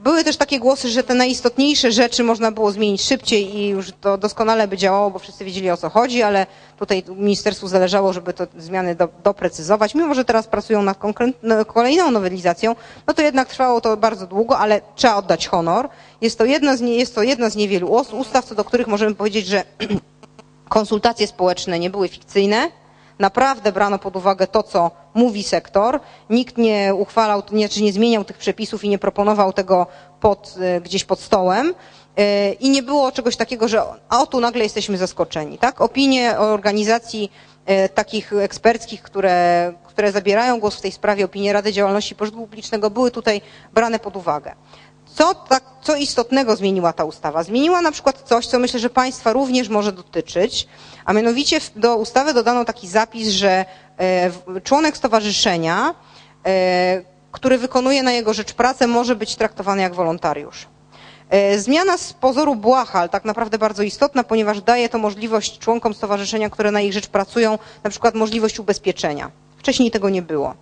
Były 0.00 0.24
też 0.24 0.36
takie 0.36 0.58
głosy, 0.58 0.88
że 0.88 1.02
te 1.02 1.14
najistotniejsze 1.14 1.92
rzeczy 1.92 2.24
można 2.24 2.52
było 2.52 2.72
zmienić 2.72 3.02
szybciej 3.02 3.56
i 3.56 3.68
już 3.68 3.92
to 4.00 4.18
doskonale 4.18 4.68
by 4.68 4.76
działało, 4.76 5.10
bo 5.10 5.18
wszyscy 5.18 5.44
wiedzieli 5.44 5.70
o 5.70 5.76
co 5.76 5.88
chodzi, 5.88 6.22
ale 6.22 6.46
tutaj 6.78 7.04
ministerstwu 7.16 7.68
zależało, 7.68 8.12
żeby 8.12 8.32
te 8.32 8.46
zmiany 8.58 8.94
do, 8.94 9.08
doprecyzować. 9.24 9.94
Mimo, 9.94 10.14
że 10.14 10.24
teraz 10.24 10.46
pracują 10.46 10.82
nad 10.82 10.98
no, 11.42 11.64
kolejną 11.64 12.10
nowelizacją, 12.10 12.76
no 13.06 13.14
to 13.14 13.22
jednak 13.22 13.48
trwało 13.48 13.80
to 13.80 13.96
bardzo 13.96 14.26
długo, 14.26 14.58
ale 14.58 14.80
trzeba 14.94 15.16
oddać 15.16 15.46
honor. 15.48 15.88
Jest 16.20 16.38
to 16.38 16.44
jedna 16.44 16.76
z, 16.76 16.80
nie, 16.80 16.94
jest 16.96 17.14
to 17.14 17.22
jedna 17.22 17.50
z 17.50 17.56
niewielu 17.56 17.88
ustaw, 18.12 18.44
co 18.44 18.54
do 18.54 18.64
których 18.64 18.86
możemy 18.86 19.14
powiedzieć, 19.14 19.46
że 19.46 19.64
konsultacje 20.68 21.26
społeczne 21.26 21.78
nie 21.78 21.90
były 21.90 22.08
fikcyjne, 22.08 22.68
naprawdę 23.18 23.72
brano 23.72 23.98
pod 23.98 24.16
uwagę 24.16 24.46
to, 24.46 24.62
co 24.62 24.90
mówi 25.14 25.42
sektor. 25.42 26.00
Nikt 26.30 26.58
nie 26.58 26.94
uchwalał, 26.94 27.42
nie, 27.52 27.68
czy 27.68 27.82
nie 27.82 27.92
zmieniał 27.92 28.24
tych 28.24 28.38
przepisów 28.38 28.84
i 28.84 28.88
nie 28.88 28.98
proponował 28.98 29.52
tego 29.52 29.86
pod, 30.20 30.54
e, 30.60 30.80
gdzieś 30.80 31.04
pod 31.04 31.20
stołem. 31.20 31.74
E, 32.16 32.52
I 32.52 32.70
nie 32.70 32.82
było 32.82 33.12
czegoś 33.12 33.36
takiego, 33.36 33.68
że 33.68 33.82
a 34.08 34.22
o 34.22 34.26
tu 34.26 34.40
nagle 34.40 34.64
jesteśmy 34.64 34.96
zaskoczeni. 34.96 35.58
Tak? 35.58 35.80
Opinie 35.80 36.38
organizacji 36.38 37.32
e, 37.66 37.88
takich 37.88 38.32
eksperckich, 38.32 39.02
które, 39.02 39.72
które 39.86 40.12
zabierają 40.12 40.60
głos 40.60 40.76
w 40.76 40.80
tej 40.80 40.92
sprawie, 40.92 41.24
opinie 41.24 41.52
Rady 41.52 41.72
Działalności 41.72 42.14
Pożytku 42.14 42.40
Publicznego 42.40 42.90
były 42.90 43.10
tutaj 43.10 43.40
brane 43.72 43.98
pod 43.98 44.16
uwagę. 44.16 44.54
Co, 45.14 45.34
tak, 45.34 45.64
co 45.82 45.96
istotnego 45.96 46.56
zmieniła 46.56 46.92
ta 46.92 47.04
ustawa? 47.04 47.42
Zmieniła 47.42 47.80
na 47.80 47.92
przykład 47.92 48.22
coś, 48.22 48.46
co 48.46 48.58
myślę, 48.58 48.80
że 48.80 48.90
Państwa 48.90 49.32
również 49.32 49.68
może 49.68 49.92
dotyczyć, 49.92 50.68
a 51.04 51.12
mianowicie 51.12 51.60
do 51.76 51.96
ustawy 51.96 52.34
dodano 52.34 52.64
taki 52.64 52.88
zapis, 52.88 53.28
że 53.28 53.64
członek 54.64 54.96
stowarzyszenia, 54.96 55.94
e, 56.46 57.02
który 57.32 57.58
wykonuje 57.58 58.02
na 58.02 58.12
jego 58.12 58.34
rzecz 58.34 58.52
pracę, 58.52 58.86
może 58.86 59.16
być 59.16 59.36
traktowany 59.36 59.82
jak 59.82 59.94
wolontariusz. 59.94 60.66
E, 61.30 61.58
zmiana 61.58 61.98
z 61.98 62.12
pozoru 62.12 62.56
błaha, 62.56 62.98
ale 62.98 63.08
tak 63.08 63.24
naprawdę 63.24 63.58
bardzo 63.58 63.82
istotna, 63.82 64.24
ponieważ 64.24 64.60
daje 64.60 64.88
to 64.88 64.98
możliwość 64.98 65.58
członkom 65.58 65.94
stowarzyszenia, 65.94 66.50
które 66.50 66.70
na 66.70 66.80
ich 66.80 66.92
rzecz 66.92 67.06
pracują, 67.06 67.58
na 67.84 67.90
przykład 67.90 68.14
możliwość 68.14 68.58
ubezpieczenia. 68.58 69.30
Wcześniej 69.56 69.90
tego 69.90 70.10
nie 70.10 70.22
było. 70.22 70.54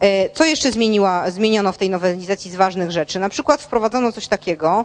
E, 0.00 0.30
co 0.30 0.44
jeszcze 0.44 0.72
zmieniła, 0.72 1.30
zmieniono 1.30 1.72
w 1.72 1.78
tej 1.78 1.90
nowelizacji 1.90 2.50
z 2.50 2.56
ważnych 2.56 2.90
rzeczy? 2.90 3.18
Na 3.18 3.28
przykład 3.28 3.62
wprowadzono 3.62 4.12
coś 4.12 4.28
takiego, 4.28 4.84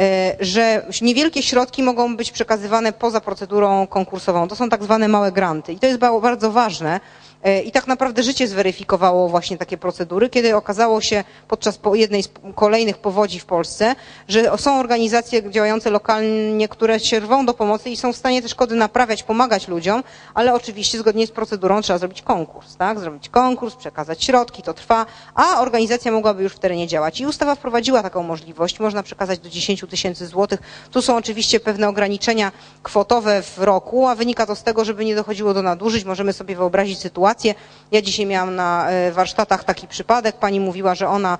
e, 0.00 0.36
że 0.40 0.86
niewielkie 1.02 1.42
środki 1.42 1.82
mogą 1.82 2.16
być 2.16 2.32
przekazywane 2.32 2.92
poza 2.92 3.20
procedurą 3.20 3.86
konkursową. 3.86 4.48
To 4.48 4.56
są 4.56 4.68
tak 4.68 4.84
zwane 4.84 5.08
małe 5.08 5.32
granty. 5.32 5.72
I 5.72 5.78
to 5.78 5.86
jest 5.86 5.98
bardzo 5.98 6.50
ważne, 6.50 7.00
E, 7.00 7.19
I 7.64 7.72
tak 7.72 7.86
naprawdę 7.86 8.22
życie 8.22 8.48
zweryfikowało 8.48 9.28
właśnie 9.28 9.58
takie 9.58 9.78
procedury, 9.78 10.28
kiedy 10.28 10.56
okazało 10.56 11.00
się 11.00 11.24
podczas 11.48 11.78
jednej 11.94 12.22
z 12.22 12.28
kolejnych 12.54 12.98
powodzi 12.98 13.40
w 13.40 13.44
Polsce, 13.44 13.94
że 14.28 14.58
są 14.58 14.80
organizacje 14.80 15.50
działające 15.50 15.90
lokalnie, 15.90 16.68
które 16.68 17.00
się 17.00 17.20
rwą 17.20 17.46
do 17.46 17.54
pomocy 17.54 17.90
i 17.90 17.96
są 17.96 18.12
w 18.12 18.16
stanie 18.16 18.42
te 18.42 18.48
szkody 18.48 18.74
naprawiać, 18.74 19.22
pomagać 19.22 19.68
ludziom, 19.68 20.02
ale 20.34 20.54
oczywiście 20.54 20.98
zgodnie 20.98 21.26
z 21.26 21.30
procedurą 21.30 21.82
trzeba 21.82 21.98
zrobić 21.98 22.22
konkurs, 22.22 22.76
tak? 22.76 23.00
Zrobić 23.00 23.28
konkurs, 23.28 23.74
przekazać 23.74 24.24
środki, 24.24 24.62
to 24.62 24.74
trwa, 24.74 25.06
a 25.34 25.60
organizacja 25.60 26.12
mogłaby 26.12 26.42
już 26.42 26.52
w 26.52 26.58
terenie 26.58 26.86
działać. 26.86 27.20
I 27.20 27.26
ustawa 27.26 27.54
wprowadziła 27.54 28.02
taką 28.02 28.22
możliwość, 28.22 28.80
można 28.80 29.02
przekazać 29.02 29.38
do 29.38 29.50
10 29.50 29.84
tysięcy 29.90 30.26
złotych. 30.26 30.60
Tu 30.90 31.02
są 31.02 31.16
oczywiście 31.16 31.60
pewne 31.60 31.88
ograniczenia 31.88 32.52
kwotowe 32.82 33.42
w 33.42 33.58
roku, 33.58 34.06
a 34.06 34.14
wynika 34.14 34.46
to 34.46 34.56
z 34.56 34.62
tego, 34.62 34.84
żeby 34.84 35.04
nie 35.04 35.14
dochodziło 35.14 35.54
do 35.54 35.62
nadużyć. 35.62 36.04
Możemy 36.04 36.32
sobie 36.32 36.56
wyobrazić 36.56 36.98
sytuację, 36.98 37.29
sytuacje. 37.30 37.54
Ja 37.92 38.02
dzisiaj 38.02 38.26
miałam 38.26 38.54
na 38.56 38.86
warsztatach 39.12 39.64
taki 39.64 39.86
przypadek. 39.88 40.36
Pani 40.36 40.60
mówiła, 40.60 40.94
że 40.94 41.08
ona 41.08 41.38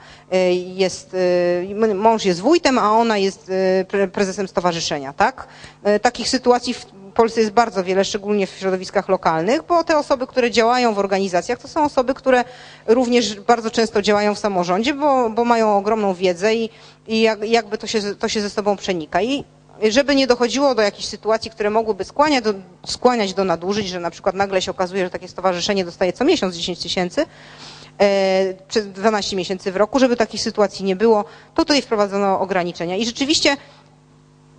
jest, 0.74 1.16
mąż 1.94 2.24
jest 2.24 2.40
wójtem, 2.40 2.78
a 2.78 2.90
ona 2.92 3.18
jest 3.18 3.50
prezesem 4.12 4.48
stowarzyszenia, 4.48 5.12
tak? 5.12 5.46
Takich 6.02 6.28
sytuacji 6.28 6.74
w 6.74 6.86
Polsce 7.14 7.40
jest 7.40 7.52
bardzo 7.52 7.84
wiele, 7.84 8.04
szczególnie 8.04 8.46
w 8.46 8.50
środowiskach 8.50 9.08
lokalnych, 9.08 9.62
bo 9.68 9.84
te 9.84 9.98
osoby, 9.98 10.26
które 10.26 10.50
działają 10.50 10.94
w 10.94 10.98
organizacjach, 10.98 11.58
to 11.58 11.68
są 11.68 11.84
osoby, 11.84 12.14
które 12.14 12.44
również 12.86 13.40
bardzo 13.40 13.70
często 13.70 14.02
działają 14.02 14.34
w 14.34 14.38
samorządzie, 14.38 14.94
bo, 14.94 15.30
bo 15.30 15.44
mają 15.44 15.76
ogromną 15.76 16.14
wiedzę 16.14 16.54
i, 16.54 16.70
i 17.08 17.20
jakby 17.44 17.78
to 17.78 17.86
się, 17.86 18.14
to 18.14 18.28
się 18.28 18.40
ze 18.40 18.50
sobą 18.50 18.76
przenika. 18.76 19.22
I 19.22 19.44
żeby 19.88 20.14
nie 20.14 20.26
dochodziło 20.26 20.74
do 20.74 20.82
jakichś 20.82 21.08
sytuacji, 21.08 21.50
które 21.50 21.70
mogłyby 21.70 22.04
skłaniać 22.04 22.44
do, 22.44 22.54
skłaniać 22.86 23.34
do 23.34 23.44
nadużyć, 23.44 23.88
że 23.88 24.00
na 24.00 24.10
przykład 24.10 24.34
nagle 24.34 24.62
się 24.62 24.70
okazuje, 24.70 25.04
że 25.04 25.10
takie 25.10 25.28
stowarzyszenie 25.28 25.84
dostaje 25.84 26.12
co 26.12 26.24
miesiąc 26.24 26.56
10 26.56 26.78
tysięcy, 26.78 27.26
e, 28.00 28.54
przez 28.68 28.88
12 28.88 29.36
miesięcy 29.36 29.72
w 29.72 29.76
roku, 29.76 29.98
żeby 29.98 30.16
takich 30.16 30.42
sytuacji 30.42 30.84
nie 30.84 30.96
było, 30.96 31.24
to 31.54 31.64
tutaj 31.64 31.82
wprowadzono 31.82 32.40
ograniczenia. 32.40 32.96
I 32.96 33.04
rzeczywiście 33.06 33.56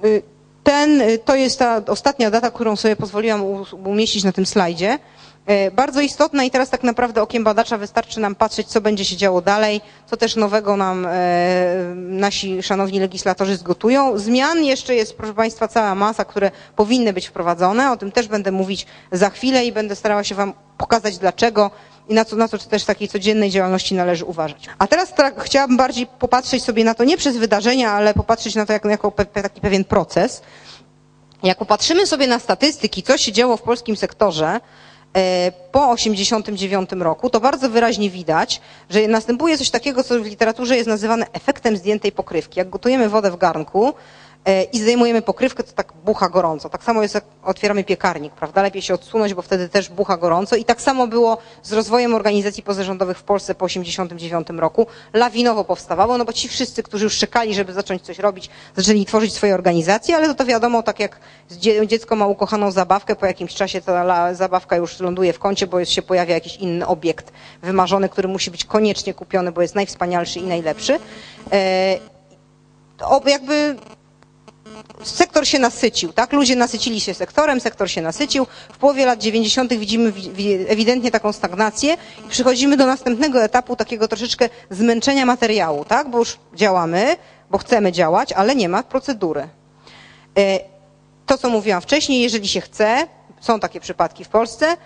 y, 0.06 0.22
ten, 0.64 1.02
y, 1.02 1.18
to 1.18 1.36
jest 1.36 1.60
ta 1.60 1.82
ostatnia 1.88 2.32
data, 2.32 2.52
którą 2.52 2.76
sobie 2.76 2.96
pozwoliłam 2.96 3.44
umieścić 3.86 4.24
na 4.24 4.32
tym 4.32 4.46
slajdzie. 4.46 5.00
E, 5.46 5.72
bardzo 5.72 6.02
istotna 6.02 6.44
i 6.44 6.52
teraz 6.52 6.70
tak 6.70 6.84
naprawdę 6.84 7.22
okiem 7.22 7.44
badacza 7.44 7.78
wystarczy 7.78 8.20
nam 8.20 8.36
patrzeć, 8.36 8.68
co 8.68 8.82
będzie 8.82 9.06
się 9.06 9.18
działo 9.18 9.42
dalej, 9.42 9.82
co 10.06 10.18
też 10.18 10.36
nowego 10.36 10.78
nam 10.78 11.06
e, 11.10 11.10
nasi 11.96 12.64
szanowni 12.64 13.00
legislatorzy 13.00 13.58
zgotują. 13.58 14.18
Zmian 14.18 14.64
jeszcze 14.64 14.96
jest, 14.96 15.18
proszę 15.18 15.34
Państwa, 15.34 15.68
cała 15.68 15.96
masa, 15.96 16.26
które 16.26 16.52
powinny 16.76 17.14
być 17.14 17.28
wprowadzone. 17.28 17.92
O 17.92 17.98
tym 17.98 18.12
też 18.12 18.28
będę 18.28 18.52
mówić 18.52 18.86
za 19.12 19.30
chwilę 19.30 19.66
i 19.66 19.72
będę 19.72 19.96
starała 19.96 20.24
się 20.24 20.36
Wam 20.36 20.54
pokazać 20.78 21.18
dlaczego 21.18 21.72
i 22.10 22.14
na 22.14 22.26
co, 22.26 22.36
na 22.36 22.48
co 22.48 22.58
też 22.58 22.84
w 22.84 22.86
takiej 22.86 23.08
codziennej 23.08 23.50
działalności 23.50 23.96
należy 23.96 24.26
uważać. 24.26 24.70
A 24.78 24.88
teraz 24.88 25.14
tak, 25.14 25.44
chciałabym 25.44 25.78
bardziej 25.78 26.08
popatrzeć 26.08 26.64
sobie 26.64 26.84
na 26.84 26.94
to 26.94 27.04
nie 27.04 27.18
przez 27.18 27.38
wydarzenia, 27.38 27.92
ale 27.92 28.14
popatrzeć 28.14 28.56
na 28.56 28.66
to 28.66 28.74
jako, 28.74 29.12
pe, 29.12 29.26
taki 29.26 29.62
pewien 29.62 29.84
proces. 29.84 30.42
Jak 31.44 31.58
popatrzymy 31.58 32.08
sobie 32.08 32.28
na 32.28 32.40
statystyki, 32.40 33.04
co 33.04 33.18
się 33.18 33.32
działo 33.32 33.58
w 33.58 33.62
polskim 33.62 33.96
sektorze, 33.98 34.60
po 35.72 35.96
1989 35.96 36.90
roku, 37.04 37.30
to 37.30 37.40
bardzo 37.40 37.70
wyraźnie 37.70 38.10
widać, 38.10 38.62
że 38.90 39.08
następuje 39.08 39.58
coś 39.58 39.70
takiego, 39.70 40.04
co 40.04 40.20
w 40.20 40.26
literaturze 40.26 40.76
jest 40.78 40.88
nazywane 40.90 41.26
efektem 41.34 41.78
zdjętej 41.78 42.12
pokrywki. 42.12 42.60
Jak 42.60 42.70
gotujemy 42.70 43.10
wodę 43.10 43.32
w 43.32 43.38
garnku, 43.38 43.94
E, 43.94 43.96
i 44.74 44.80
zdejmujemy 44.80 45.22
pokrywkę, 45.22 45.64
to 45.64 45.72
tak 45.74 45.94
bucha 46.06 46.30
gorąco. 46.30 46.70
Tak 46.70 46.84
samo 46.84 47.02
jest 47.02 47.16
jak 47.16 47.24
otwieramy 47.44 47.84
piekarnik, 47.84 48.34
prawda? 48.34 48.62
Lepiej 48.62 48.82
się 48.82 48.94
odsunąć, 48.94 49.34
bo 49.34 49.42
wtedy 49.42 49.70
też 49.70 49.90
bucha 49.90 50.18
gorąco. 50.18 50.56
I 50.56 50.66
tak 50.66 50.82
samo 50.82 51.08
było 51.08 51.38
z 51.64 51.74
rozwojem 51.74 52.16
organizacji 52.16 52.64
pozarządowych 52.64 53.18
w 53.18 53.24
Polsce 53.24 53.56
po 53.56 53.68
1989 53.68 54.60
roku. 54.60 54.88
Lawinowo 55.14 55.64
powstawało, 55.64 56.18
no 56.18 56.26
bo 56.26 56.34
ci 56.34 56.50
wszyscy, 56.50 56.84
którzy 56.84 57.04
już 57.04 57.18
czekali, 57.18 57.54
żeby 57.54 57.74
zacząć 57.74 58.02
coś 58.02 58.20
robić, 58.20 58.50
zaczęli 58.76 59.06
tworzyć 59.06 59.34
swoje 59.34 59.54
organizacje, 59.54 60.16
ale 60.16 60.28
to, 60.28 60.36
to 60.36 60.46
wiadomo, 60.46 60.84
tak 60.84 61.00
jak 61.00 61.20
dziecko 61.88 62.16
ma 62.16 62.28
ukochaną 62.28 62.72
zabawkę, 62.72 63.16
po 63.16 63.26
jakimś 63.26 63.54
czasie 63.54 63.82
ta 63.82 64.34
zabawka 64.34 64.76
już 64.76 65.00
ląduje 65.00 65.34
w 65.34 65.40
kącie, 65.40 65.68
bo 65.68 65.86
się 65.86 66.02
pojawia 66.02 66.34
jakiś 66.34 66.56
inny 66.56 66.88
obiekt 66.88 67.32
wymarzony, 67.62 68.10
który 68.10 68.28
musi 68.28 68.52
być 68.52 68.66
koniecznie 68.66 69.14
kupiony, 69.14 69.52
bo 69.52 69.62
jest 69.62 69.76
najwspanialszy 69.76 70.40
i 70.40 70.44
najlepszy. 70.44 71.00
E, 71.52 71.98
jakby 73.26 73.76
sektor 75.04 75.48
się 75.48 75.60
nasycił, 75.60 76.14
tak? 76.14 76.34
Ludzie 76.34 76.56
nasycili 76.56 77.00
się 77.02 77.14
sektorem, 77.14 77.60
sektor 77.60 77.90
się 77.90 78.02
nasycił. 78.02 78.48
W 78.74 78.78
połowie 78.78 79.06
lat 79.06 79.20
90. 79.20 79.74
widzimy 79.74 80.14
ewidentnie 80.68 81.12
taką 81.12 81.32
stagnację 81.34 81.98
i 82.26 82.30
przechodzimy 82.30 82.78
do 82.78 82.86
następnego 82.86 83.44
etapu 83.44 83.76
takiego 83.76 84.08
troszeczkę 84.08 84.50
zmęczenia 84.70 85.26
materiału, 85.26 85.86
tak? 85.86 86.10
Bo 86.10 86.18
już 86.20 86.38
działamy, 86.56 87.16
bo 87.52 87.58
chcemy 87.58 87.92
działać, 87.92 88.34
ale 88.34 88.56
nie 88.56 88.70
ma 88.70 88.84
procedury. 88.84 89.48
E, 90.38 90.60
to, 91.26 91.38
co 91.38 91.50
mówiłam 91.50 91.82
wcześniej, 91.82 92.22
jeżeli 92.22 92.48
się 92.48 92.62
chce, 92.62 93.08
są 93.40 93.60
takie 93.60 93.80
przypadki 93.80 94.24
w 94.26 94.30
Polsce, 94.30 94.68
e, 94.68 94.78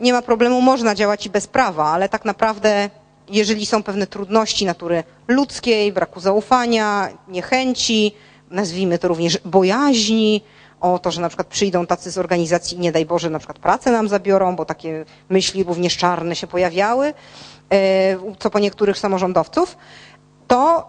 nie 0.00 0.12
ma 0.12 0.22
problemu, 0.22 0.60
można 0.60 0.94
działać 0.94 1.26
i 1.26 1.30
bez 1.30 1.46
prawa, 1.46 1.84
ale 1.84 2.08
tak 2.08 2.24
naprawdę 2.24 2.90
jeżeli 3.28 3.66
są 3.66 3.82
pewne 3.82 4.06
trudności 4.06 4.66
natury 4.66 5.04
ludzkiej, 5.28 5.92
braku 5.92 6.20
zaufania, 6.20 7.08
niechęci, 7.28 8.14
nazwijmy 8.54 8.98
to 8.98 9.08
również 9.08 9.38
bojaźni, 9.44 10.42
o 10.80 10.98
to, 10.98 11.10
że 11.10 11.20
na 11.20 11.28
przykład 11.28 11.48
przyjdą 11.48 11.86
tacy 11.86 12.10
z 12.10 12.18
organizacji 12.18 12.76
i 12.76 12.80
nie 12.80 12.92
daj 12.92 13.06
Boże 13.06 13.30
na 13.30 13.38
przykład 13.38 13.58
pracę 13.58 13.90
nam 13.92 14.08
zabiorą, 14.08 14.56
bo 14.56 14.64
takie 14.64 15.04
myśli 15.28 15.64
również 15.64 15.96
czarne 15.96 16.36
się 16.36 16.46
pojawiały, 16.46 17.06
e, 17.06 17.14
co 18.38 18.50
po 18.50 18.58
niektórych 18.58 18.98
samorządowców, 18.98 19.76
to 20.48 20.86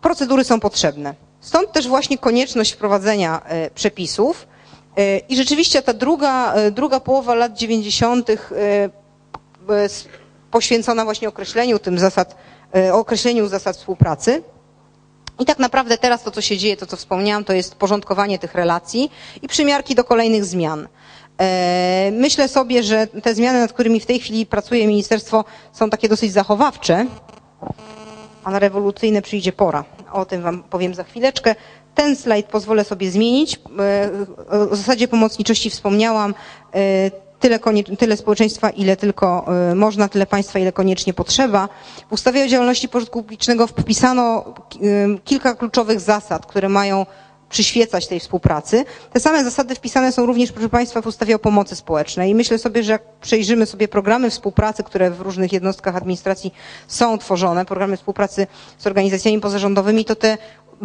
procedury 0.00 0.44
są 0.44 0.60
potrzebne. 0.60 1.14
Stąd 1.40 1.72
też 1.72 1.88
właśnie 1.88 2.18
konieczność 2.18 2.72
wprowadzenia 2.72 3.42
e, 3.44 3.70
przepisów 3.70 4.46
e, 4.96 5.18
i 5.18 5.36
rzeczywiście 5.36 5.82
ta 5.82 5.92
druga, 5.92 6.54
druga 6.72 7.00
połowa 7.00 7.34
lat 7.34 7.52
90. 7.58 8.28
poświęcona 10.50 11.04
właśnie 11.04 11.28
określeniu 11.28 11.78
tym 11.78 11.98
zasad, 11.98 12.36
określeniu 12.92 13.48
zasad 13.48 13.76
współpracy. 13.76 14.42
I 15.38 15.44
tak 15.46 15.58
naprawdę 15.58 15.98
teraz 15.98 16.22
to, 16.22 16.30
co 16.30 16.40
się 16.40 16.56
dzieje, 16.56 16.76
to 16.76 16.86
co 16.86 16.96
wspomniałam, 16.96 17.44
to 17.44 17.52
jest 17.52 17.74
porządkowanie 17.74 18.38
tych 18.38 18.54
relacji 18.54 19.10
i 19.42 19.48
przymiarki 19.48 19.94
do 19.94 20.04
kolejnych 20.04 20.44
zmian. 20.44 20.88
E, 21.40 22.10
myślę 22.12 22.48
sobie, 22.48 22.82
że 22.82 23.06
te 23.06 23.34
zmiany, 23.34 23.60
nad 23.60 23.72
którymi 23.72 24.00
w 24.00 24.06
tej 24.06 24.20
chwili 24.20 24.46
pracuje 24.46 24.86
ministerstwo, 24.86 25.44
są 25.72 25.90
takie 25.90 26.08
dosyć 26.08 26.32
zachowawcze, 26.32 27.06
a 28.44 28.50
na 28.50 28.58
rewolucyjne 28.58 29.22
przyjdzie 29.22 29.52
pora. 29.52 29.84
O 30.12 30.24
tym 30.24 30.42
Wam 30.42 30.62
powiem 30.62 30.94
za 30.94 31.04
chwileczkę. 31.04 31.54
Ten 31.94 32.16
slajd 32.16 32.46
pozwolę 32.46 32.84
sobie 32.84 33.10
zmienić. 33.10 33.60
E, 33.78 34.70
o 34.72 34.76
zasadzie 34.76 35.08
pomocniczości 35.08 35.70
wspomniałam. 35.70 36.34
Tyle, 37.40 37.58
tyle 37.98 38.16
społeczeństwa, 38.16 38.70
ile 38.70 38.96
tylko 38.96 39.46
y, 39.72 39.74
można, 39.74 40.08
tyle 40.08 40.26
państwa, 40.26 40.58
ile 40.58 40.72
koniecznie 40.72 41.14
potrzeba. 41.14 41.68
W 42.10 42.12
ustawie 42.12 42.44
o 42.44 42.48
działalności 42.48 42.88
pożytku 42.88 43.22
publicznego 43.22 43.66
wpisano 43.66 44.44
y, 44.82 45.18
kilka 45.24 45.54
kluczowych 45.54 46.00
zasad, 46.00 46.46
które 46.46 46.68
mają 46.68 47.06
przyświecać 47.50 48.06
tej 48.06 48.20
współpracy. 48.20 48.84
Te 49.12 49.20
same 49.20 49.44
zasady 49.44 49.74
wpisane 49.74 50.12
są 50.12 50.26
również, 50.26 50.52
proszę 50.52 50.68
Państwa, 50.68 51.02
w 51.02 51.06
ustawie 51.06 51.36
o 51.36 51.38
pomocy 51.38 51.76
społecznej 51.76 52.30
i 52.30 52.34
myślę 52.34 52.58
sobie, 52.58 52.82
że 52.82 52.92
jak 52.92 53.02
przejrzymy 53.20 53.66
sobie 53.66 53.88
programy 53.88 54.30
współpracy, 54.30 54.82
które 54.82 55.10
w 55.10 55.20
różnych 55.20 55.52
jednostkach 55.52 55.96
administracji 55.96 56.54
są 56.88 57.18
tworzone, 57.18 57.64
programy 57.64 57.96
współpracy 57.96 58.46
z 58.78 58.86
organizacjami 58.86 59.40
pozarządowymi, 59.40 60.04
to 60.04 60.16
te 60.16 60.38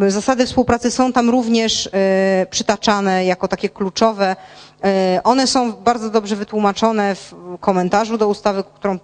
zasady 0.08 0.46
współpracy 0.46 0.90
są 0.90 1.12
tam 1.12 1.30
również 1.30 1.86
e, 1.92 2.46
przytaczane 2.50 3.24
jako 3.24 3.48
takie 3.48 3.68
kluczowe. 3.68 4.36
E, 4.84 5.20
one 5.24 5.46
są 5.46 5.72
bardzo 5.72 6.10
dobrze 6.10 6.36
wytłumaczone 6.36 7.14
w 7.14 7.34
komentarzu 7.60 8.18
do 8.18 8.28
ustawy, 8.28 8.64
którą 8.74 8.98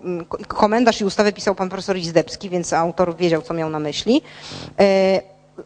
komentarz 0.49 1.01
i 1.01 1.05
ustawę 1.05 1.33
pisał 1.33 1.55
pan 1.55 1.69
profesor 1.69 1.97
Izdebski, 1.97 2.51
więc 2.51 2.73
autor 2.73 3.17
wiedział, 3.17 3.43
co 3.43 3.55
miał 3.55 3.71
na 3.71 3.79
myśli. 3.79 4.23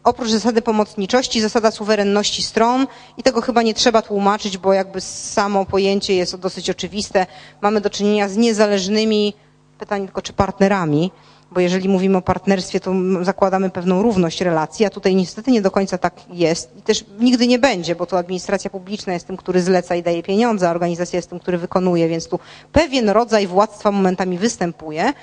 Oprócz 0.03 0.29
zasady 0.29 0.61
pomocniczości, 0.61 1.41
zasada 1.41 1.71
suwerenności 1.71 2.43
stron 2.43 2.87
i 3.17 3.23
tego 3.23 3.41
chyba 3.41 3.61
nie 3.61 3.73
trzeba 3.73 4.01
tłumaczyć, 4.01 4.57
bo 4.57 4.73
jakby 4.73 5.01
samo 5.01 5.65
pojęcie 5.65 6.15
jest 6.15 6.35
dosyć 6.35 6.69
oczywiste. 6.69 7.25
Mamy 7.61 7.81
do 7.81 7.89
czynienia 7.89 8.29
z 8.29 8.37
niezależnymi, 8.37 9.33
pytanie 9.79 10.05
tylko 10.05 10.21
czy 10.21 10.33
partnerami, 10.33 11.11
bo 11.51 11.59
jeżeli 11.59 11.89
mówimy 11.89 12.17
o 12.17 12.21
partnerstwie, 12.21 12.79
to 12.79 12.93
zakładamy 13.21 13.69
pewną 13.69 14.01
równość 14.01 14.41
relacji, 14.41 14.85
a 14.85 14.89
tutaj 14.89 15.15
niestety 15.15 15.51
nie 15.51 15.61
do 15.61 15.71
końca 15.71 15.97
tak 15.97 16.13
jest 16.29 16.77
i 16.77 16.81
też 16.81 17.05
nigdy 17.19 17.47
nie 17.47 17.59
będzie, 17.59 17.95
bo 17.95 18.05
to 18.05 18.17
administracja 18.17 18.69
publiczna 18.69 19.13
jest 19.13 19.27
tym, 19.27 19.37
który 19.37 19.61
zleca 19.61 19.95
i 19.95 20.03
daje 20.03 20.23
pieniądze, 20.23 20.67
a 20.67 20.71
organizacja 20.71 21.17
jest 21.17 21.29
tym, 21.29 21.39
który 21.39 21.57
wykonuje, 21.57 22.07
więc 22.07 22.27
tu 22.27 22.39
pewien 22.71 23.09
rodzaj 23.09 23.47
władztwa 23.47 23.91
momentami 23.91 24.37
występuje. 24.37 25.13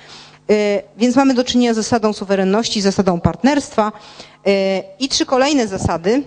Y, 0.51 0.81
więc 0.97 1.15
mamy 1.15 1.33
do 1.33 1.43
czynienia 1.43 1.73
z 1.73 1.75
zasadą 1.75 2.13
suwerenności, 2.13 2.81
zasadą 2.81 3.21
partnerstwa 3.21 3.91
i 4.99 5.09
trzy 5.09 5.25
kolejne 5.25 5.67
zasady, 5.67 6.23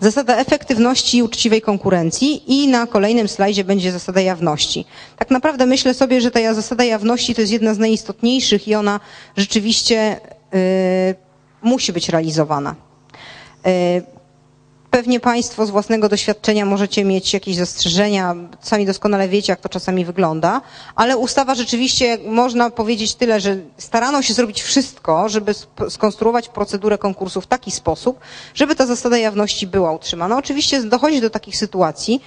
zasada 0.00 0.36
efektywności 0.36 1.18
i 1.18 1.22
uczciwej 1.22 1.62
konkurencji 1.62 2.52
i 2.62 2.68
na 2.68 2.86
kolejnym 2.86 3.28
slajdzie 3.28 3.64
będzie 3.64 3.92
zasada 3.92 4.20
jawności. 4.20 4.84
Tak 5.18 5.30
naprawdę 5.30 5.66
myślę 5.66 5.94
sobie, 5.94 6.20
że 6.20 6.30
ta 6.30 6.54
zasada 6.54 6.84
jawności 6.84 7.34
to 7.34 7.40
jest 7.40 7.52
jedna 7.52 7.74
z 7.74 7.78
najistotniejszych 7.78 8.68
i 8.68 8.74
ona 8.74 9.00
rzeczywiście 9.36 10.20
y, 10.54 11.14
musi 11.62 11.92
być 11.92 12.08
realizowana. 12.08 12.74
Pewnie 14.90 15.20
Państwo 15.20 15.66
z 15.66 15.70
własnego 15.70 16.08
doświadczenia 16.08 16.66
możecie 16.66 17.04
mieć 17.04 17.34
jakieś 17.34 17.56
zastrzeżenia, 17.56 18.34
sami 18.60 18.86
doskonale 18.86 19.28
wiecie, 19.28 19.52
jak 19.52 19.60
to 19.60 19.68
czasami 19.68 20.04
wygląda, 20.04 20.60
ale 20.96 21.16
ustawa 21.16 21.54
rzeczywiście, 21.54 22.18
można 22.26 22.70
powiedzieć 22.70 23.14
tyle, 23.14 23.40
że 23.40 23.56
starano 23.78 24.22
się 24.22 24.34
zrobić 24.34 24.62
wszystko, 24.62 25.28
żeby 25.28 25.54
skonstruować 25.88 26.48
procedurę 26.48 26.98
konkursu 26.98 27.40
w 27.40 27.46
taki 27.46 27.70
sposób, 27.70 28.18
żeby 28.54 28.74
ta 28.76 28.86
zasada 28.86 29.18
jawności 29.18 29.66
była 29.66 29.92
utrzymana. 29.92 30.38
Oczywiście 30.38 30.82
dochodzi 30.82 31.20
do 31.20 31.30
takich 31.30 31.56
sytuacji, 31.56 32.22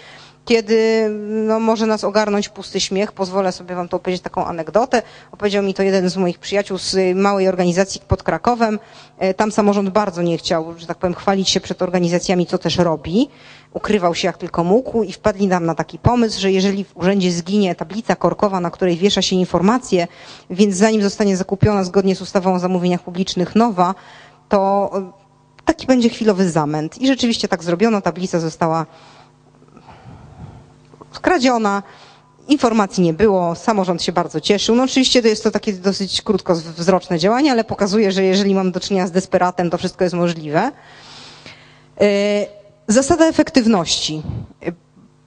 kiedy 0.45 1.09
no, 1.47 1.59
może 1.59 1.85
nas 1.85 2.03
ogarnąć 2.03 2.49
pusty 2.49 2.79
śmiech. 2.79 3.11
Pozwolę 3.11 3.51
sobie 3.51 3.75
wam 3.75 3.87
to 3.87 3.97
opowiedzieć 3.97 4.23
taką 4.23 4.45
anegdotę. 4.45 5.01
Opowiedział 5.31 5.63
mi 5.63 5.73
to 5.73 5.83
jeden 5.83 6.09
z 6.09 6.17
moich 6.17 6.39
przyjaciół 6.39 6.77
z 6.77 7.17
małej 7.17 7.47
organizacji 7.47 8.01
pod 8.07 8.23
Krakowem. 8.23 8.79
E, 9.17 9.33
tam 9.33 9.51
samorząd 9.51 9.89
bardzo 9.89 10.21
nie 10.21 10.37
chciał, 10.37 10.73
że 10.77 10.87
tak 10.87 10.97
powiem, 10.97 11.13
chwalić 11.13 11.49
się 11.49 11.59
przed 11.59 11.81
organizacjami, 11.81 12.45
co 12.45 12.57
też 12.57 12.77
robi. 12.77 13.29
Ukrywał 13.73 14.15
się 14.15 14.27
jak 14.27 14.37
tylko 14.37 14.63
mógł 14.63 15.03
i 15.03 15.13
wpadli 15.13 15.47
nam 15.47 15.65
na 15.65 15.75
taki 15.75 15.99
pomysł, 15.99 16.41
że 16.41 16.51
jeżeli 16.51 16.83
w 16.83 16.97
urzędzie 16.97 17.31
zginie 17.31 17.75
tablica 17.75 18.15
korkowa, 18.15 18.59
na 18.59 18.71
której 18.71 18.97
wiesza 18.97 19.21
się 19.21 19.35
informacje, 19.35 20.07
więc 20.49 20.75
zanim 20.75 21.01
zostanie 21.01 21.37
zakupiona 21.37 21.83
zgodnie 21.83 22.15
z 22.15 22.21
ustawą 22.21 22.53
o 22.53 22.59
zamówieniach 22.59 23.03
publicznych 23.03 23.55
nowa, 23.55 23.95
to 24.49 24.91
e, 24.93 25.11
taki 25.65 25.87
będzie 25.87 26.09
chwilowy 26.09 26.49
zamęt. 26.49 27.01
I 27.01 27.07
rzeczywiście 27.07 27.47
tak 27.47 27.63
zrobiono. 27.63 28.01
Tablica 28.01 28.39
została 28.39 28.85
skradziona, 31.13 31.83
informacji 32.47 33.03
nie 33.03 33.13
było, 33.13 33.55
samorząd 33.55 34.03
się 34.03 34.11
bardzo 34.11 34.41
cieszył. 34.41 34.75
No 34.75 34.83
oczywiście 34.83 35.21
to 35.21 35.27
jest 35.27 35.43
to 35.43 35.51
takie 35.51 35.73
dosyć 35.73 36.21
krótkowzroczne 36.21 37.19
działanie, 37.19 37.51
ale 37.51 37.63
pokazuje, 37.63 38.11
że 38.11 38.23
jeżeli 38.23 38.55
mam 38.55 38.71
do 38.71 38.79
czynienia 38.79 39.07
z 39.07 39.11
desperatem, 39.11 39.69
to 39.69 39.77
wszystko 39.77 40.03
jest 40.03 40.15
możliwe. 40.15 40.71
E, 42.01 42.45
zasada 42.87 43.25
efektywności. 43.27 44.21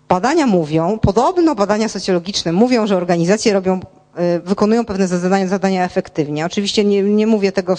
Badania 0.08 0.46
mówią, 0.46 0.98
podobno 0.98 1.54
badania 1.54 1.88
socjologiczne 1.88 2.52
mówią, 2.52 2.86
że 2.86 2.96
organizacje 2.96 3.52
robią, 3.52 3.80
e, 4.16 4.40
wykonują 4.40 4.84
pewne 4.84 5.08
zadania, 5.08 5.48
zadania 5.48 5.84
efektywnie. 5.84 6.46
Oczywiście 6.46 6.84
nie, 6.84 7.02
nie 7.02 7.26
mówię 7.26 7.52
tego, 7.52 7.74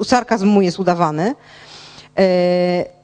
e, 0.00 0.04
sarkazm 0.04 0.46
mój 0.46 0.64
jest 0.64 0.78
udawany, 0.78 1.34
E, 1.34 1.34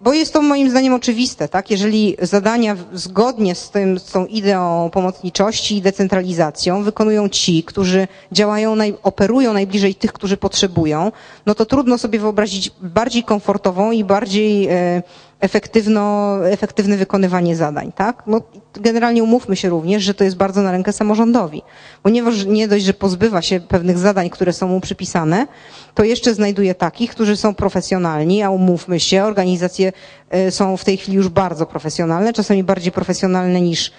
bo 0.00 0.12
jest 0.12 0.32
to 0.32 0.42
moim 0.42 0.70
zdaniem 0.70 0.94
oczywiste, 0.94 1.48
tak? 1.48 1.70
Jeżeli 1.70 2.16
zadania 2.22 2.76
zgodnie 2.92 3.54
z, 3.54 3.70
tym, 3.70 3.98
z 3.98 4.04
tą 4.04 4.26
ideą 4.26 4.90
pomocniczości 4.90 5.76
i 5.76 5.82
decentralizacją 5.82 6.82
wykonują 6.82 7.28
ci, 7.28 7.62
którzy 7.64 8.08
działają, 8.32 8.74
naj, 8.76 8.94
operują 9.02 9.52
najbliżej 9.52 9.94
tych, 9.94 10.12
którzy 10.12 10.36
potrzebują, 10.36 11.12
no 11.46 11.54
to 11.54 11.66
trudno 11.66 11.98
sobie 11.98 12.18
wyobrazić 12.18 12.70
bardziej 12.82 13.22
komfortową 13.24 13.92
i 13.92 14.04
bardziej 14.04 14.66
e, 14.68 15.02
efektywno, 15.40 16.36
efektywne 16.48 16.96
wykonywanie 16.96 17.56
zadań, 17.56 17.92
tak? 17.92 18.22
No, 18.26 18.40
generalnie 18.74 19.22
umówmy 19.22 19.56
się 19.56 19.68
również, 19.68 20.02
że 20.02 20.14
to 20.14 20.24
jest 20.24 20.36
bardzo 20.36 20.62
na 20.62 20.72
rękę 20.72 20.92
samorządowi, 20.92 21.62
ponieważ 22.02 22.46
nie 22.46 22.68
dość, 22.68 22.84
że 22.84 22.94
pozbywa 22.94 23.42
się 23.42 23.60
pewnych 23.60 23.98
zadań, 23.98 24.30
które 24.30 24.52
są 24.52 24.68
mu 24.68 24.80
przypisane, 24.80 25.46
to 25.94 26.04
jeszcze 26.04 26.34
znajduje 26.34 26.74
takich, 26.74 27.10
którzy 27.10 27.36
są 27.36 27.54
profesjonalni, 27.54 28.42
a 28.42 28.50
umówmy 28.50 29.00
się, 29.00 29.24
organizacje 29.24 29.92
e, 30.30 30.50
są 30.50 30.76
w 30.76 30.84
tej 30.84 30.96
chwili 30.96 31.16
już 31.16 31.28
bardzo 31.28 31.66
profesjonalne, 31.66 32.32
czasami 32.32 32.64
bardziej 32.64 32.92
profesjonalne 32.92 33.60
niż 33.60 33.92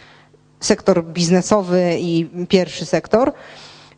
sektor 0.59 1.03
biznesowy 1.05 1.97
i 1.99 2.29
pierwszy 2.49 2.85
sektor. 2.85 3.31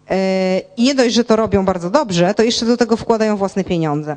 E, 0.10 0.62
I 0.78 0.84
nie 0.84 0.96
dość, 0.96 1.16
że 1.16 1.24
to 1.24 1.36
robią 1.36 1.66
bardzo 1.66 1.90
dobrze, 1.90 2.34
to 2.34 2.44
jeszcze 2.44 2.66
do 2.66 2.78
tego 2.78 2.98
wkładają 2.98 3.38
własne 3.38 3.64
pieniądze 3.64 4.16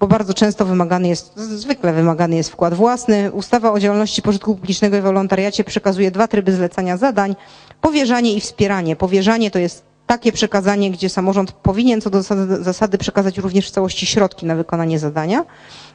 bo 0.00 0.06
bardzo 0.06 0.34
często 0.34 0.64
wymagany 0.64 1.08
jest, 1.08 1.36
zwykle 1.36 1.92
wymagany 1.92 2.36
jest 2.36 2.50
wkład 2.50 2.74
własny. 2.74 3.32
Ustawa 3.32 3.72
o 3.72 3.80
działalności 3.80 4.22
pożytku 4.22 4.54
publicznego 4.54 4.96
i 4.96 5.00
wolontariacie 5.00 5.64
przekazuje 5.64 6.10
dwa 6.10 6.28
tryby 6.28 6.52
zlecania 6.52 6.96
zadań, 6.96 7.36
powierzanie 7.80 8.32
i 8.32 8.40
wspieranie. 8.40 8.96
Powierzanie 8.96 9.50
to 9.50 9.58
jest 9.58 9.84
takie 10.06 10.32
przekazanie, 10.32 10.90
gdzie 10.90 11.08
samorząd 11.08 11.52
powinien 11.52 12.00
co 12.00 12.10
do 12.10 12.22
zasady 12.60 12.98
przekazać 12.98 13.38
również 13.38 13.68
w 13.68 13.70
całości 13.70 14.06
środki 14.06 14.46
na 14.46 14.54
wykonanie 14.56 14.98
zadania, 14.98 15.44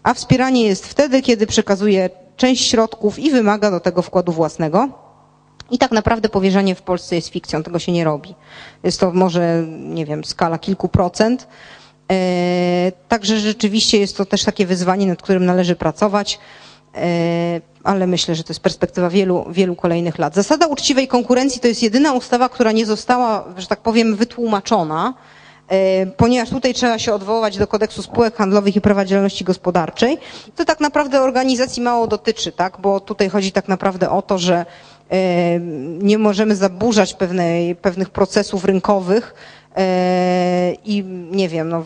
a 0.04 0.14
wspieranie 0.14 0.66
jest 0.66 0.88
wtedy, 0.88 1.22
kiedy 1.22 1.48
przekazuje 1.48 2.10
część 2.38 2.70
środków 2.70 3.20
i 3.20 3.32
wymaga 3.32 3.72
do 3.72 3.80
tego 3.80 4.02
wkładu 4.02 4.32
własnego. 4.32 4.90
I 5.72 5.78
tak 5.78 5.92
naprawdę 5.92 6.30
powierzanie 6.30 6.76
w 6.76 6.82
Polsce 6.82 7.16
jest 7.16 7.28
fikcją, 7.30 7.64
tego 7.64 7.80
się 7.80 7.92
nie 7.92 8.04
robi. 8.04 8.36
Jest 8.84 9.00
to 9.00 9.12
może, 9.12 9.64
nie 9.80 10.06
wiem, 10.06 10.24
skala 10.24 10.58
kilku 10.60 10.90
procent. 10.90 11.48
E, 12.12 12.92
także 13.08 13.40
rzeczywiście 13.40 13.98
jest 14.00 14.18
to 14.18 14.26
też 14.26 14.44
takie 14.44 14.66
wyzwanie, 14.66 15.06
nad 15.08 15.22
którym 15.22 15.46
należy 15.46 15.76
pracować, 15.76 16.40
e, 16.96 17.62
ale 17.84 18.08
myślę, 18.08 18.36
że 18.36 18.44
to 18.44 18.50
jest 18.50 18.60
perspektywa 18.64 19.10
wielu, 19.10 19.46
wielu 19.50 19.76
kolejnych 19.76 20.20
lat. 20.20 20.36
Zasada 20.36 20.68
uczciwej 20.68 21.08
konkurencji 21.08 21.62
to 21.62 21.68
jest 21.68 21.84
jedyna 21.84 22.14
ustawa, 22.14 22.50
która 22.50 22.72
nie 22.72 22.86
została, 22.86 23.46
że 23.58 23.68
tak 23.68 23.80
powiem, 23.80 24.16
wytłumaczona, 24.16 25.14
e, 25.70 26.06
ponieważ 26.06 26.50
tutaj 26.50 26.74
trzeba 26.74 27.00
się 27.00 27.14
odwoływać 27.14 27.58
do 27.58 27.68
kodeksu 27.68 28.02
spółek 28.02 28.36
handlowych 28.36 28.76
i 28.76 28.82
prawa 28.82 29.06
działalności 29.06 29.44
gospodarczej. 29.44 30.18
To 30.56 30.66
tak 30.66 30.80
naprawdę 30.80 31.22
organizacji 31.22 31.82
mało 31.82 32.08
dotyczy, 32.08 32.52
tak? 32.52 32.78
bo 32.82 33.00
tutaj 33.00 33.30
chodzi 33.30 33.52
tak 33.52 33.68
naprawdę 33.68 34.10
o 34.10 34.22
to, 34.22 34.38
że 34.38 34.66
nie 36.00 36.18
możemy 36.18 36.56
zaburzać 36.56 37.14
pewnej, 37.14 37.76
pewnych 37.76 38.10
procesów 38.10 38.66
rynkowych 38.66 39.34
i 40.86 41.04
nie 41.32 41.50
wiem, 41.50 41.70
no, 41.70 41.86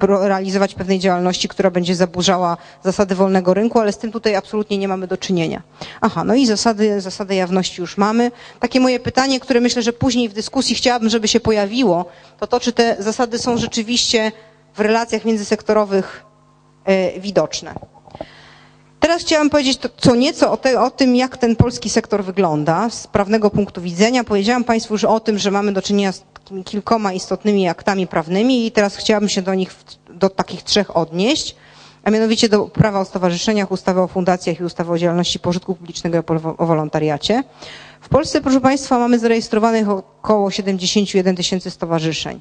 realizować 0.00 0.74
pewnej 0.74 0.98
działalności, 0.98 1.48
która 1.48 1.70
będzie 1.70 1.94
zaburzała 1.94 2.56
zasady 2.84 3.14
wolnego 3.14 3.54
rynku, 3.54 3.80
ale 3.80 3.92
z 3.92 3.98
tym 3.98 4.12
tutaj 4.12 4.34
absolutnie 4.34 4.78
nie 4.78 4.88
mamy 4.88 5.06
do 5.06 5.16
czynienia. 5.16 5.62
Aha, 6.00 6.24
no 6.24 6.34
i 6.34 6.46
zasady, 6.46 7.00
zasady 7.00 7.34
jawności 7.34 7.80
już 7.80 7.96
mamy. 7.96 8.30
Takie 8.60 8.80
moje 8.80 9.00
pytanie, 9.00 9.40
które 9.40 9.60
myślę, 9.60 9.82
że 9.82 9.92
później 9.92 10.28
w 10.28 10.32
dyskusji 10.32 10.74
chciałabym, 10.74 11.08
żeby 11.08 11.28
się 11.28 11.40
pojawiło, 11.40 12.04
to 12.40 12.46
to, 12.46 12.60
czy 12.60 12.72
te 12.72 12.96
zasady 12.98 13.38
są 13.38 13.58
rzeczywiście 13.58 14.32
w 14.74 14.80
relacjach 14.80 15.24
międzysektorowych 15.24 16.24
e, 16.84 17.20
widoczne. 17.20 17.74
Teraz 19.00 19.22
chciałam 19.22 19.50
powiedzieć 19.50 19.76
to, 19.78 19.88
co 19.96 20.14
nieco 20.14 20.52
o, 20.52 20.56
te, 20.56 20.80
o, 20.80 20.90
tym, 20.90 21.16
jak 21.16 21.36
ten 21.36 21.56
polski 21.56 21.90
sektor 21.90 22.24
wygląda 22.24 22.90
z 22.90 23.06
prawnego 23.06 23.50
punktu 23.50 23.80
widzenia. 23.80 24.24
Powiedziałam 24.24 24.64
Państwu 24.64 24.94
już 24.94 25.04
o 25.04 25.20
tym, 25.20 25.38
że 25.38 25.50
mamy 25.50 25.72
do 25.72 25.82
czynienia 25.82 26.12
z 26.12 26.24
kilkoma 26.64 27.12
istotnymi 27.12 27.68
aktami 27.68 28.06
prawnymi 28.06 28.66
i 28.66 28.72
teraz 28.72 28.96
chciałabym 28.96 29.28
się 29.28 29.42
do 29.42 29.54
nich, 29.54 29.74
do 30.10 30.30
takich 30.30 30.62
trzech 30.62 30.96
odnieść, 30.96 31.56
a 32.04 32.10
mianowicie 32.10 32.48
do 32.48 32.64
prawa 32.64 33.00
o 33.00 33.04
stowarzyszeniach, 33.04 33.72
ustawy 33.72 34.00
o 34.00 34.08
fundacjach 34.08 34.60
i 34.60 34.64
ustawy 34.64 34.92
o 34.92 34.98
działalności 34.98 35.38
pożytku 35.38 35.74
publicznego 35.74 36.18
i 36.18 36.22
o 36.58 36.66
wolontariacie. 36.66 37.44
W 38.00 38.08
Polsce, 38.08 38.40
proszę 38.40 38.60
Państwa, 38.60 38.98
mamy 38.98 39.18
zarejestrowanych 39.18 39.88
około 39.88 40.50
71 40.50 41.36
tysięcy 41.36 41.70
stowarzyszeń. 41.70 42.40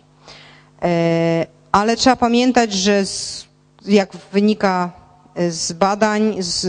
E, 0.81 1.45
ale 1.71 1.95
trzeba 1.95 2.15
pamiętać, 2.15 2.73
że 2.73 3.05
z, 3.05 3.45
jak 3.85 4.09
wynika 4.33 5.04
z 5.49 5.71
badań, 5.71 6.35
z, 6.39 6.61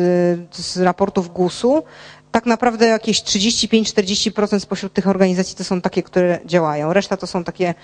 z 0.56 0.76
raportów 0.78 1.32
GUS-u, 1.32 1.82
tak 2.32 2.46
naprawdę 2.46 2.86
jakieś 2.86 3.22
35-40% 3.22 4.60
spośród 4.60 4.92
tych 4.92 5.08
organizacji 5.08 5.56
to 5.56 5.64
są 5.64 5.80
takie, 5.80 6.02
które 6.02 6.38
działają. 6.44 6.92
Reszta 6.92 7.16
to 7.16 7.26
są 7.26 7.44
takie 7.44 7.74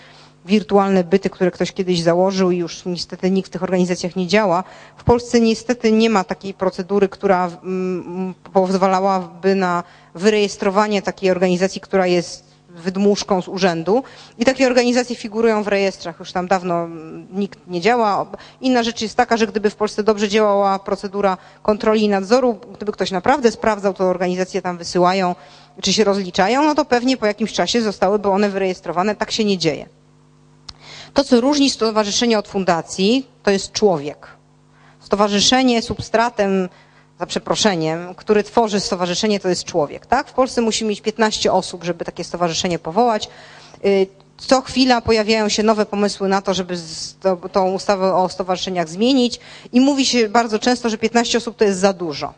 wirtualne 0.44 1.04
byty, 1.04 1.30
które 1.30 1.50
ktoś 1.50 1.72
kiedyś 1.72 2.00
założył 2.02 2.50
i 2.50 2.56
już 2.56 2.84
niestety 2.84 3.30
nikt 3.30 3.48
w 3.48 3.52
tych 3.52 3.62
organizacjach 3.62 4.16
nie 4.16 4.26
działa. 4.26 4.64
W 4.96 5.04
Polsce 5.04 5.40
niestety 5.40 5.92
nie 5.92 6.10
ma 6.10 6.24
takiej 6.24 6.54
procedury, 6.54 7.08
która 7.08 7.50
mm, 7.64 8.34
pozwalałaby 8.52 9.54
na 9.54 9.82
wyrejestrowanie 10.14 11.02
takiej 11.02 11.30
organizacji, 11.30 11.80
która 11.80 12.06
jest 12.06 12.51
wydmuszką 12.74 13.42
z 13.42 13.48
urzędu 13.48 14.02
i 14.38 14.44
takie 14.44 14.66
organizacje 14.66 15.16
figurują 15.16 15.62
w 15.62 15.68
rejestrach, 15.68 16.18
już 16.18 16.32
tam 16.32 16.46
dawno 16.48 16.88
nikt 17.32 17.58
nie 17.66 17.80
działa. 17.80 18.26
Inna 18.60 18.82
rzecz 18.82 19.02
jest 19.02 19.16
taka, 19.16 19.36
że 19.36 19.46
gdyby 19.46 19.70
w 19.70 19.76
Polsce 19.76 20.02
dobrze 20.02 20.28
działała 20.28 20.78
procedura 20.78 21.36
kontroli 21.62 22.02
i 22.02 22.08
nadzoru, 22.08 22.58
gdyby 22.76 22.92
ktoś 22.92 23.10
naprawdę 23.10 23.50
sprawdzał, 23.50 23.94
to 23.94 24.04
organizacje 24.04 24.62
tam 24.62 24.78
wysyłają, 24.78 25.34
czy 25.82 25.92
się 25.92 26.04
rozliczają, 26.04 26.62
no 26.62 26.74
to 26.74 26.84
pewnie 26.84 27.16
po 27.16 27.26
jakimś 27.26 27.52
czasie 27.52 27.82
zostałyby 27.82 28.28
one 28.28 28.50
wyrejestrowane. 28.50 29.16
Tak 29.16 29.30
się 29.30 29.44
nie 29.44 29.58
dzieje. 29.58 29.88
To, 31.14 31.24
co 31.24 31.40
różni 31.40 31.70
stowarzyszenie 31.70 32.38
od 32.38 32.48
fundacji, 32.48 33.26
to 33.42 33.50
jest 33.50 33.72
człowiek. 33.72 34.26
Stowarzyszenie 35.00 35.82
substratem 35.82 36.68
za 37.22 37.26
przeproszeniem, 37.26 38.14
który 38.14 38.42
tworzy 38.42 38.80
stowarzyszenie, 38.80 39.40
to 39.40 39.48
jest 39.48 39.64
człowiek. 39.64 40.06
Tak? 40.06 40.28
W 40.28 40.32
Polsce 40.32 40.60
musi 40.60 40.84
mieć 40.84 41.00
15 41.00 41.52
osób, 41.52 41.84
żeby 41.84 42.04
takie 42.04 42.24
stowarzyszenie 42.24 42.78
powołać. 42.78 43.28
Y, 43.84 44.06
co 44.36 44.60
chwila 44.62 45.00
pojawiają 45.00 45.48
się 45.48 45.62
nowe 45.62 45.86
pomysły 45.86 46.28
na 46.28 46.42
to, 46.42 46.54
żeby 46.54 46.74
tą 47.52 47.70
ustawę 47.72 48.14
o 48.14 48.28
stowarzyszeniach 48.28 48.88
zmienić 48.88 49.40
i 49.72 49.80
mówi 49.80 50.06
się 50.06 50.28
bardzo 50.28 50.58
często, 50.58 50.88
że 50.88 50.98
15 50.98 51.38
osób 51.38 51.56
to 51.56 51.64
jest 51.64 51.78
za 51.80 51.92
dużo. 51.92 52.34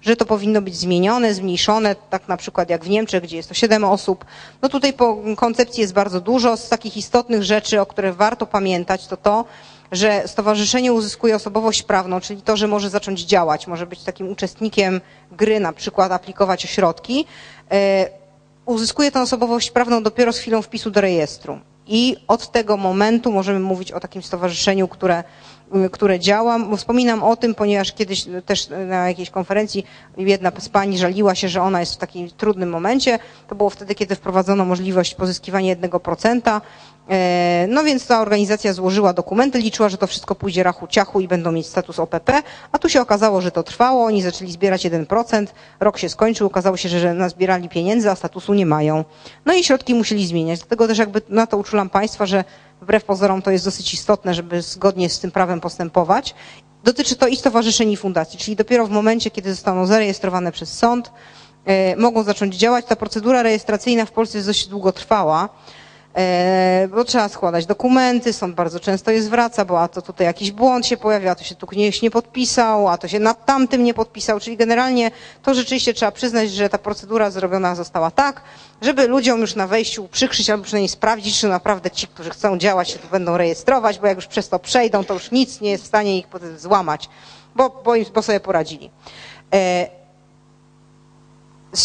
Że 0.00 0.16
to 0.16 0.24
powinno 0.24 0.62
być 0.62 0.76
zmienione, 0.76 1.34
zmniejszone, 1.34 1.94
tak 2.10 2.28
na 2.28 2.36
przykład 2.36 2.70
jak 2.70 2.84
w 2.84 2.88
Niemczech, 2.88 3.22
gdzie 3.22 3.36
jest 3.36 3.48
to 3.48 3.54
7 3.54 3.84
osób. 3.84 4.24
No 4.62 4.68
tutaj 4.68 4.92
po 4.92 5.18
koncepcji 5.36 5.80
jest 5.80 5.92
bardzo 5.92 6.20
dużo. 6.20 6.56
Z 6.56 6.68
takich 6.68 6.96
istotnych 6.96 7.42
rzeczy, 7.42 7.80
o 7.80 7.86
których 7.86 8.16
warto 8.16 8.46
pamiętać, 8.46 9.06
to 9.06 9.16
to, 9.16 9.44
że 9.92 10.22
stowarzyszenie 10.26 10.92
uzyskuje 10.92 11.36
osobowość 11.36 11.82
prawną, 11.82 12.20
czyli 12.20 12.42
to, 12.42 12.56
że 12.56 12.68
może 12.68 12.90
zacząć 12.90 13.20
działać, 13.20 13.66
może 13.66 13.86
być 13.86 14.02
takim 14.02 14.28
uczestnikiem 14.28 15.00
gry, 15.32 15.60
na 15.60 15.72
przykład 15.72 16.12
aplikować 16.12 16.64
o 16.64 16.68
środki, 16.68 17.24
e, 17.72 18.08
uzyskuje 18.66 19.10
tę 19.10 19.22
osobowość 19.22 19.70
prawną 19.70 20.02
dopiero 20.02 20.32
z 20.32 20.38
chwilą 20.38 20.62
wpisu 20.62 20.90
do 20.90 21.00
rejestru. 21.00 21.58
I 21.86 22.16
od 22.28 22.50
tego 22.52 22.76
momentu 22.76 23.32
możemy 23.32 23.60
mówić 23.60 23.92
o 23.92 24.00
takim 24.00 24.22
stowarzyszeniu, 24.22 24.88
które, 24.88 25.24
które 25.92 26.20
działa. 26.20 26.58
Wspominam 26.76 27.22
o 27.22 27.36
tym, 27.36 27.54
ponieważ 27.54 27.92
kiedyś 27.92 28.26
też 28.46 28.68
na 28.68 29.08
jakiejś 29.08 29.30
konferencji 29.30 29.84
jedna 30.16 30.52
z 30.58 30.68
pani 30.68 30.98
żaliła 30.98 31.34
się, 31.34 31.48
że 31.48 31.62
ona 31.62 31.80
jest 31.80 31.94
w 31.94 31.96
takim 31.96 32.30
trudnym 32.30 32.70
momencie. 32.70 33.18
To 33.48 33.54
było 33.54 33.70
wtedy, 33.70 33.94
kiedy 33.94 34.14
wprowadzono 34.16 34.64
możliwość 34.64 35.14
pozyskiwania 35.14 35.76
1%. 35.76 36.60
E, 37.10 37.66
no 37.68 37.84
więc 37.84 38.06
ta 38.06 38.20
organizacja 38.20 38.72
złożyła 38.72 39.12
dokumenty, 39.12 39.58
liczyła, 39.58 39.88
że 39.88 39.98
to 39.98 40.06
wszystko 40.06 40.34
pójdzie 40.34 40.62
rachu 40.62 40.86
ciachu 40.86 41.20
i 41.20 41.28
będą 41.28 41.52
mieć 41.52 41.66
status 41.66 41.98
OPP, 41.98 42.42
a 42.72 42.78
tu 42.78 42.88
się 42.88 43.00
okazało, 43.00 43.40
że 43.40 43.50
to 43.50 43.62
trwało, 43.62 44.04
oni 44.04 44.22
zaczęli 44.22 44.52
zbierać 44.52 44.86
1%, 44.86 45.46
rok 45.80 45.98
się 45.98 46.08
skończył, 46.08 46.46
okazało 46.46 46.76
się, 46.76 46.88
że 46.88 47.14
nazbierali 47.14 47.68
pieniędzy, 47.68 48.10
a 48.10 48.14
statusu 48.14 48.54
nie 48.54 48.66
mają. 48.66 49.04
No 49.44 49.54
i 49.54 49.64
środki 49.64 49.94
musieli 49.94 50.26
zmieniać, 50.26 50.58
dlatego 50.60 50.88
też 50.88 50.98
jakby 50.98 51.22
na 51.28 51.46
to 51.46 51.56
uczulam 51.56 51.90
Państwa, 51.90 52.26
że 52.26 52.44
wbrew 52.80 53.04
pozorom 53.04 53.42
to 53.42 53.50
jest 53.50 53.64
dosyć 53.64 53.94
istotne, 53.94 54.34
żeby 54.34 54.62
zgodnie 54.62 55.10
z 55.10 55.20
tym 55.20 55.30
prawem 55.30 55.60
postępować. 55.60 56.34
Dotyczy 56.84 57.16
to 57.16 57.26
i 57.26 57.36
stowarzyszeń 57.36 57.90
i 57.90 57.96
fundacji, 57.96 58.38
czyli 58.38 58.56
dopiero 58.56 58.86
w 58.86 58.90
momencie, 58.90 59.30
kiedy 59.30 59.54
zostaną 59.54 59.86
zarejestrowane 59.86 60.52
przez 60.52 60.78
sąd, 60.78 61.10
e, 61.66 61.96
mogą 61.96 62.22
zacząć 62.22 62.56
działać. 62.56 62.84
Ta 62.84 62.96
procedura 62.96 63.42
rejestracyjna 63.42 64.06
w 64.06 64.12
Polsce 64.12 64.38
jest 64.38 64.48
dość 64.48 64.66
długotrwała. 64.66 65.44
E, 65.44 65.81
bo 66.90 67.04
trzeba 67.04 67.28
składać 67.28 67.66
dokumenty, 67.66 68.32
sąd 68.32 68.54
bardzo 68.54 68.80
często 68.80 69.10
je 69.10 69.22
zwraca, 69.22 69.64
bo 69.64 69.80
a 69.80 69.88
to 69.88 70.02
tutaj 70.02 70.26
jakiś 70.26 70.52
błąd 70.52 70.86
się 70.86 70.96
pojawia, 70.96 71.30
a 71.30 71.34
to 71.34 71.44
się 71.44 71.54
tu 71.54 71.66
ktoś 71.66 72.02
nie 72.02 72.10
podpisał, 72.10 72.88
a 72.88 72.98
to 72.98 73.08
się 73.08 73.18
nad 73.18 73.46
tamtym 73.46 73.84
nie 73.84 73.94
podpisał, 73.94 74.40
czyli 74.40 74.56
generalnie 74.56 75.10
to 75.42 75.54
rzeczywiście 75.54 75.94
trzeba 75.94 76.12
przyznać, 76.12 76.50
że 76.50 76.68
ta 76.68 76.78
procedura 76.78 77.30
zrobiona 77.30 77.74
została 77.74 78.10
tak, 78.10 78.42
żeby 78.82 79.08
ludziom 79.08 79.40
już 79.40 79.54
na 79.54 79.66
wejściu 79.66 80.08
przykrzyć 80.08 80.50
albo 80.50 80.64
przynajmniej 80.64 80.88
sprawdzić, 80.88 81.40
czy 81.40 81.48
naprawdę 81.48 81.90
ci, 81.90 82.06
którzy 82.06 82.30
chcą 82.30 82.58
działać 82.58 82.90
się 82.90 82.98
tu 82.98 83.08
będą 83.08 83.36
rejestrować, 83.36 83.98
bo 83.98 84.06
jak 84.06 84.16
już 84.16 84.26
przez 84.26 84.48
to 84.48 84.58
przejdą, 84.58 85.04
to 85.04 85.14
już 85.14 85.30
nic 85.30 85.60
nie 85.60 85.70
jest 85.70 85.84
w 85.84 85.86
stanie 85.86 86.18
ich 86.18 86.26
złamać, 86.56 87.08
bo, 87.54 87.82
bo, 87.84 87.92
bo 88.14 88.22
sobie 88.22 88.40
poradzili. 88.40 88.90
E, 89.54 89.86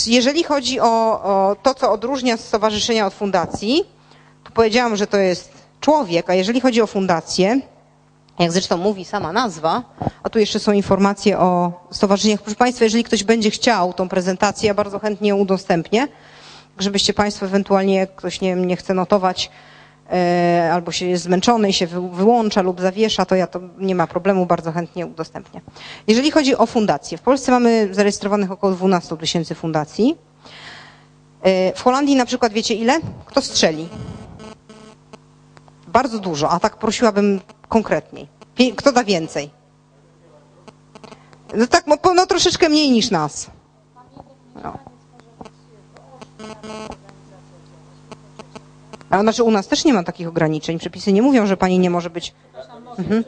jeżeli 0.07 0.43
chodzi 0.43 0.79
o, 0.79 1.23
o 1.23 1.55
to, 1.63 1.73
co 1.73 1.91
odróżnia 1.91 2.37
stowarzyszenia 2.37 3.07
od 3.07 3.13
fundacji, 3.13 3.96
powiedziałam, 4.57 4.95
że 4.95 5.07
to 5.07 5.17
jest 5.17 5.51
człowiek, 5.81 6.29
a 6.29 6.33
jeżeli 6.33 6.61
chodzi 6.61 6.81
o 6.81 6.87
fundację, 6.87 7.61
jak 8.39 8.51
zresztą 8.51 8.77
mówi 8.77 9.05
sama 9.05 9.33
nazwa, 9.33 9.83
a 10.23 10.29
tu 10.29 10.39
jeszcze 10.39 10.59
są 10.59 10.71
informacje 10.71 11.39
o 11.39 11.71
stowarzyszeniach. 11.91 12.41
Proszę 12.41 12.55
Państwa, 12.55 12.83
jeżeli 12.83 13.03
ktoś 13.03 13.23
będzie 13.23 13.51
chciał 13.51 13.93
tą 13.93 14.09
prezentację, 14.09 14.67
ja 14.67 14.73
bardzo 14.73 14.99
chętnie 14.99 15.29
ją 15.29 15.37
udostępnię, 15.37 16.07
żebyście 16.79 17.13
Państwo 17.13 17.45
ewentualnie, 17.45 18.07
ktoś 18.07 18.41
nie, 18.41 18.55
nie 18.55 18.75
chce 18.75 18.93
notować, 18.93 19.51
e, 20.11 20.69
albo 20.73 20.91
się 20.91 21.05
jest 21.05 21.23
zmęczony 21.23 21.69
i 21.69 21.73
się 21.73 21.87
wyłącza 21.87 22.61
lub 22.61 22.81
zawiesza, 22.81 23.25
to 23.25 23.35
ja 23.35 23.47
to 23.47 23.59
nie 23.77 23.95
ma 23.95 24.07
problemu, 24.07 24.45
bardzo 24.45 24.71
chętnie 24.71 25.05
udostępnię. 25.05 25.61
Jeżeli 26.07 26.31
chodzi 26.31 26.55
o 26.55 26.65
fundacje, 26.65 27.17
w 27.17 27.21
Polsce 27.21 27.51
mamy 27.51 27.89
zarejestrowanych 27.91 28.51
około 28.51 28.73
12 28.73 29.17
tysięcy 29.17 29.55
fundacji. 29.55 30.17
E, 31.41 31.73
w 31.73 31.81
Holandii 31.81 32.15
na 32.15 32.25
przykład 32.25 32.53
wiecie 32.53 32.73
ile? 32.73 32.99
Kto 33.25 33.41
strzeli? 33.41 33.89
Bardzo 35.97 36.19
dużo, 36.19 36.49
a 36.49 36.59
tak 36.59 36.77
prosiłabym 36.77 37.41
konkretniej. 37.69 38.27
Kto 38.77 38.91
da 38.91 39.03
więcej? 39.03 39.49
No 41.53 41.67
tak, 41.67 41.87
no, 41.87 41.95
no 42.15 42.25
troszeczkę 42.25 42.69
mniej 42.69 42.91
niż 42.91 43.11
nas. 43.11 43.47
No. 44.63 44.77
A 49.09 49.21
znaczy 49.21 49.43
u 49.43 49.51
nas 49.51 49.67
też 49.67 49.85
nie 49.85 49.93
ma 49.93 50.03
takich 50.03 50.27
ograniczeń. 50.27 50.79
Przepisy 50.79 51.13
nie 51.13 51.21
mówią, 51.21 51.45
że 51.45 51.57
pani 51.57 51.79
nie 51.79 51.89
może 51.89 52.09
być, 52.09 52.33
mhm. 52.97 53.23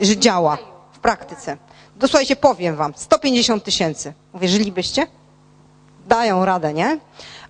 że 0.00 0.16
działa 0.16 0.58
w 0.92 0.98
praktyce. 0.98 1.56
Dosłownie 1.96 2.36
powiem 2.36 2.76
wam, 2.76 2.92
150 2.96 3.64
tysięcy. 3.64 4.12
Uwierzylibyście? 4.32 5.06
Dają 6.08 6.44
radę, 6.44 6.74
nie? 6.74 6.98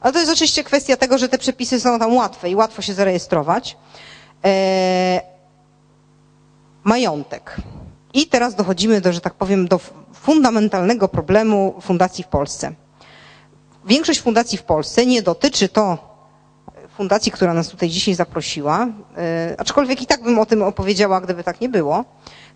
Ale 0.01 0.13
to 0.13 0.19
jest 0.19 0.33
oczywiście 0.33 0.65
kwestia 0.65 0.97
tego, 0.97 1.19
że 1.19 1.29
te 1.29 1.39
przepisy 1.39 1.81
są 1.81 1.99
tam 1.99 2.15
łatwe 2.17 2.51
i 2.51 2.55
łatwo 2.55 2.83
się 2.83 2.95
zarejestrować. 2.95 3.77
E, 4.45 5.21
majątek. 6.85 7.57
I 8.15 8.27
teraz 8.27 8.55
dochodzimy 8.55 9.01
do, 9.01 9.13
że 9.13 9.21
tak 9.21 9.35
powiem, 9.35 9.69
do 9.69 9.81
fundamentalnego 10.15 11.09
problemu 11.09 11.75
fundacji 11.81 12.25
w 12.25 12.27
Polsce. 12.29 12.73
Większość 13.85 14.21
fundacji 14.21 14.59
w 14.59 14.63
Polsce 14.63 15.07
nie 15.07 15.23
dotyczy 15.23 15.69
to 15.69 16.09
fundacji, 16.97 17.33
która 17.33 17.55
nas 17.55 17.69
tutaj 17.69 17.89
dzisiaj 17.89 18.15
zaprosiła, 18.15 18.87
e, 19.17 19.55
aczkolwiek 19.59 20.03
i 20.03 20.07
tak 20.07 20.23
bym 20.23 20.39
o 20.39 20.47
tym 20.47 20.63
opowiedziała, 20.63 21.21
gdyby 21.21 21.45
tak 21.45 21.61
nie 21.61 21.69
było. 21.69 22.05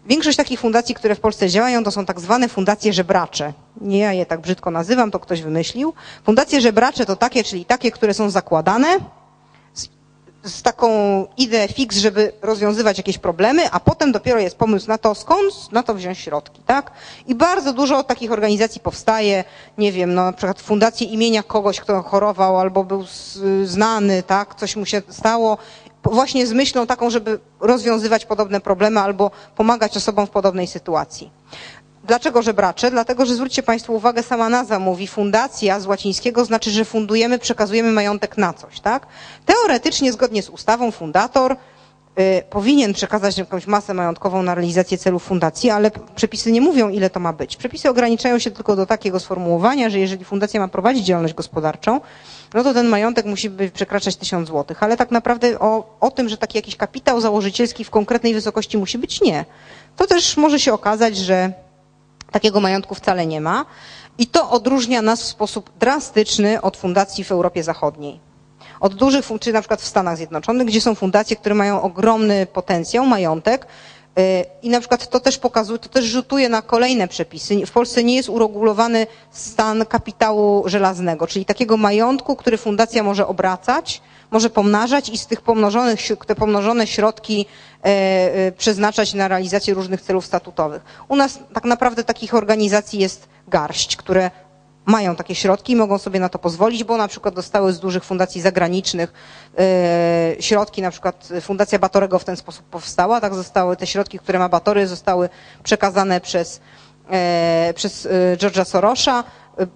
Większość 0.06 0.36
takich 0.36 0.60
fundacji, 0.60 0.94
które 0.94 1.14
w 1.14 1.20
Polsce 1.20 1.48
działają, 1.48 1.84
to 1.84 1.90
są 1.90 2.06
tak 2.06 2.20
zwane 2.20 2.48
fundacje 2.48 2.92
żebracze. 2.92 3.52
Nie 3.80 3.98
ja 3.98 4.12
je 4.12 4.26
tak 4.26 4.40
brzydko 4.40 4.70
nazywam, 4.70 5.10
to 5.10 5.18
ktoś 5.20 5.42
wymyślił. 5.42 5.92
Fundacje 6.24 6.60
żebracze 6.60 7.06
to 7.06 7.16
takie, 7.16 7.44
czyli 7.44 7.64
takie, 7.64 7.90
które 7.90 8.14
są 8.14 8.30
zakładane, 8.30 8.88
z 10.44 10.62
taką 10.62 10.88
ideę 11.37 11.68
fix, 11.68 11.96
żeby 11.96 12.33
rozwiązywać 12.42 12.98
jakieś 12.98 13.18
problemy, 13.18 13.70
a 13.70 13.81
potem 13.81 14.12
dopiero 14.12 14.40
jest 14.40 14.57
pomysł 14.57 14.88
na 14.88 14.98
to, 14.98 15.14
skąd 15.14 15.72
na 15.72 15.83
to 15.83 15.94
wziąć 15.94 16.18
środki, 16.18 16.62
tak? 16.66 16.90
I 17.26 17.35
bardzo 17.35 17.72
dużo 17.72 18.02
takich 18.05 18.33
organizacji 18.33 18.81
powstaje, 18.81 19.44
nie 19.78 19.92
wiem, 19.92 20.14
no 20.14 20.24
na 20.24 20.33
przykład 20.33 20.61
fundacje 20.61 21.07
imienia 21.07 21.42
kogoś, 21.42 21.81
kto 21.81 22.02
chorował 22.02 22.59
albo 22.59 22.85
był 22.85 23.05
znany, 23.64 24.22
tak? 24.22 24.55
Coś 24.55 24.76
mu 24.76 24.87
się 24.87 25.02
stało, 25.09 25.59
właśnie 26.05 26.46
z 26.46 26.52
myślą 26.52 26.87
taką, 26.87 27.11
żeby 27.11 27.38
rozwiązywać 27.61 28.24
podobne 28.26 28.61
problemy 28.61 29.00
albo 29.00 29.31
pomagać 29.57 29.96
osobom 29.96 30.26
w 30.26 30.31
podobnej 30.31 30.66
sytuacji. 30.66 31.31
Dlaczego 32.04 32.42
żebracze? 32.42 32.90
Dlatego, 32.90 33.26
że 33.26 33.34
zwróćcie 33.34 33.62
Państwo 33.62 33.92
uwagę, 33.92 34.22
sama 34.22 34.48
nazwa 34.48 34.78
mówi 34.78 35.06
fundacja 35.06 35.80
z 35.80 35.86
łacińskiego 35.86 36.44
znaczy, 36.44 36.70
że 36.70 36.84
fundujemy, 36.84 37.38
przekazujemy 37.38 37.92
majątek 37.92 38.38
na 38.38 38.52
coś, 38.52 38.80
tak? 38.80 39.06
Teoretycznie, 39.46 40.12
zgodnie 40.12 40.42
z 40.42 40.48
ustawą, 40.48 40.90
fundator 40.90 41.52
y, 42.18 42.42
powinien 42.50 42.92
przekazać 42.92 43.38
jakąś 43.38 43.66
masę 43.66 43.94
majątkową 43.94 44.42
na 44.42 44.54
realizację 44.54 44.98
celów 44.98 45.22
fundacji, 45.22 45.70
ale 45.70 45.90
przepisy 46.14 46.52
nie 46.52 46.60
mówią, 46.60 46.88
ile 46.88 47.10
to 47.10 47.20
ma 47.20 47.32
być. 47.32 47.56
Przepisy 47.56 47.90
ograniczają 47.90 48.38
się 48.38 48.50
tylko 48.50 48.76
do 48.76 48.86
takiego 48.86 49.20
sformułowania, 49.20 49.90
że 49.90 49.98
jeżeli 49.98 50.24
fundacja 50.24 50.60
ma 50.60 50.68
prowadzić 50.68 51.04
działalność 51.04 51.34
gospodarczą, 51.34 52.00
no 52.54 52.64
to 52.64 52.74
ten 52.74 52.86
majątek 52.88 53.26
musi 53.26 53.50
przekraczać 53.74 54.16
tysiąc 54.16 54.48
złotych. 54.48 54.82
Ale 54.82 54.96
tak 54.96 55.10
naprawdę 55.10 55.58
o, 55.58 55.96
o 56.00 56.10
tym, 56.10 56.28
że 56.28 56.36
taki 56.36 56.58
jakiś 56.58 56.76
kapitał 56.76 57.20
założycielski 57.20 57.84
w 57.84 57.90
konkretnej 57.90 58.34
wysokości 58.34 58.78
musi 58.78 58.98
być, 58.98 59.20
nie. 59.20 59.44
To 59.96 60.06
też 60.06 60.36
może 60.36 60.60
się 60.60 60.72
okazać, 60.72 61.16
że 61.16 61.52
Takiego 62.32 62.60
majątku 62.60 62.94
wcale 62.94 63.26
nie 63.26 63.40
ma. 63.40 63.64
I 64.18 64.26
to 64.26 64.50
odróżnia 64.50 65.02
nas 65.02 65.22
w 65.22 65.26
sposób 65.26 65.70
drastyczny 65.78 66.60
od 66.60 66.76
fundacji 66.76 67.24
w 67.24 67.32
Europie 67.32 67.62
Zachodniej. 67.62 68.20
Od 68.80 68.94
dużych, 68.94 69.24
czy 69.40 69.52
na 69.52 69.60
przykład 69.60 69.80
w 69.82 69.86
Stanach 69.86 70.16
Zjednoczonych, 70.16 70.66
gdzie 70.66 70.80
są 70.80 70.94
fundacje, 70.94 71.36
które 71.36 71.54
mają 71.54 71.82
ogromny 71.82 72.46
potencjał, 72.46 73.06
majątek, 73.06 73.66
i 74.62 74.68
na 74.70 74.81
przykład 74.81 75.09
to 75.09 75.20
też 75.20 75.38
pokazuje, 75.38 75.79
to 75.79 75.88
też 75.88 76.05
rzutuje 76.05 76.48
na 76.48 76.62
kolejne 76.62 77.09
przepisy. 77.09 77.66
W 77.66 77.70
Polsce 77.70 78.05
nie 78.05 78.16
jest 78.16 78.29
uregulowany 78.29 79.07
stan 79.31 79.87
kapitału 79.87 80.62
żelaznego, 80.68 81.27
czyli 81.27 81.44
takiego 81.44 81.77
majątku, 81.77 82.37
który 82.37 82.57
fundacja 82.57 83.03
może 83.03 83.27
obracać, 83.27 84.03
może 84.31 84.51
pomnażać 84.51 85.09
i 85.09 85.18
z 85.18 85.27
tych 85.27 85.40
pomnożonych, 85.40 86.01
te 86.27 86.35
pomnożone 86.35 86.87
środki 86.87 87.46
e, 87.85 87.87
e, 87.87 88.53
przeznaczać 88.53 89.14
na 89.14 89.29
realizację 89.29 89.75
różnych 89.75 90.01
celów 90.03 90.27
statutowych. 90.27 90.83
U 91.09 91.16
nas 91.16 91.38
tak 91.55 91.64
naprawdę 91.64 92.05
takich 92.05 92.35
organizacji 92.35 92.98
jest 92.98 93.29
garść, 93.48 93.96
które 93.96 94.31
mają 94.86 95.16
takie 95.16 95.34
środki 95.34 95.72
i 95.72 95.76
mogą 95.76 95.98
sobie 95.98 96.20
na 96.20 96.28
to 96.28 96.38
pozwolić, 96.38 96.84
bo 96.84 96.96
na 96.96 97.08
przykład 97.08 97.34
dostały 97.34 97.72
z 97.72 97.80
dużych 97.80 98.04
fundacji 98.04 98.40
zagranicznych 98.40 99.12
e, 99.58 100.36
środki, 100.40 100.82
na 100.82 100.90
przykład 100.90 101.28
Fundacja 101.40 101.78
Batorego 101.78 102.18
w 102.18 102.24
ten 102.24 102.36
sposób 102.36 102.64
powstała, 102.64 103.20
tak 103.20 103.34
zostały 103.34 103.76
te 103.76 103.86
środki, 103.86 104.18
które 104.18 104.38
ma 104.38 104.48
Batory, 104.48 104.86
zostały 104.86 105.28
przekazane 105.62 106.20
przez, 106.20 106.60
przez 107.74 108.08
George'a 108.36 108.64
Sorosza 108.64 109.24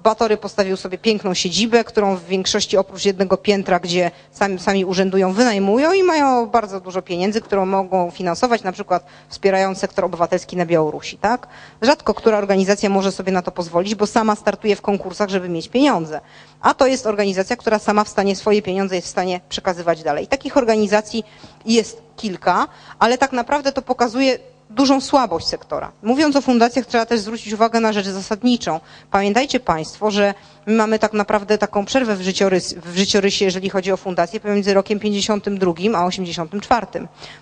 Batory 0.02 0.36
postawił 0.36 0.76
sobie 0.76 0.98
piękną 0.98 1.34
siedzibę, 1.34 1.84
którą 1.84 2.16
w 2.16 2.24
większości 2.24 2.76
oprócz 2.76 3.04
jednego 3.04 3.36
piętra, 3.36 3.80
gdzie 3.80 4.10
sami, 4.32 4.58
sami 4.58 4.84
urzędują, 4.84 5.32
wynajmują 5.32 5.92
i 5.92 6.02
mają 6.02 6.46
bardzo 6.46 6.80
dużo 6.80 7.02
pieniędzy, 7.02 7.40
którą 7.40 7.66
mogą 7.66 8.10
finansować, 8.10 8.62
na 8.62 8.72
przykład 8.72 9.06
wspierając 9.28 9.78
sektor 9.78 10.04
obywatelski 10.04 10.56
na 10.56 10.66
Białorusi. 10.66 11.18
Tak? 11.18 11.46
Rzadko 11.82 12.14
która 12.14 12.38
organizacja 12.38 12.88
może 12.88 13.12
sobie 13.12 13.32
na 13.32 13.42
to 13.42 13.52
pozwolić, 13.52 13.94
bo 13.94 14.06
sama 14.06 14.36
startuje 14.36 14.76
w 14.76 14.82
konkursach, 14.82 15.28
żeby 15.28 15.48
mieć 15.48 15.68
pieniądze. 15.68 16.20
A 16.60 16.74
to 16.74 16.86
jest 16.86 17.06
organizacja, 17.06 17.56
która 17.56 17.78
sama 17.78 18.04
w 18.04 18.08
stanie 18.08 18.36
swoje 18.36 18.62
pieniądze 18.62 18.94
jest 18.96 19.06
w 19.06 19.10
stanie 19.10 19.40
przekazywać 19.48 20.02
dalej. 20.02 20.26
Takich 20.26 20.56
organizacji 20.56 21.24
jest 21.66 22.02
kilka, 22.16 22.68
ale 22.98 23.18
tak 23.18 23.32
naprawdę 23.32 23.72
to 23.72 23.82
pokazuje 23.82 24.38
dużą 24.70 25.00
słabość 25.00 25.46
sektora. 25.46 25.92
Mówiąc 26.02 26.36
o 26.36 26.40
fundacjach, 26.40 26.86
trzeba 26.86 27.06
też 27.06 27.20
zwrócić 27.20 27.52
uwagę 27.52 27.80
na 27.80 27.92
rzecz 27.92 28.06
zasadniczą. 28.06 28.80
Pamiętajcie 29.10 29.60
Państwo, 29.60 30.10
że 30.10 30.34
my 30.66 30.74
mamy 30.74 30.98
tak 30.98 31.12
naprawdę 31.12 31.58
taką 31.58 31.84
przerwę 31.84 32.16
w, 32.16 32.22
życiorys, 32.22 32.74
w 32.74 32.96
życiorysie, 32.96 33.44
jeżeli 33.44 33.70
chodzi 33.70 33.92
o 33.92 33.96
fundację, 33.96 34.40
pomiędzy 34.40 34.74
rokiem 34.74 35.00
52 35.00 35.72
a 35.94 36.06
84. 36.06 36.86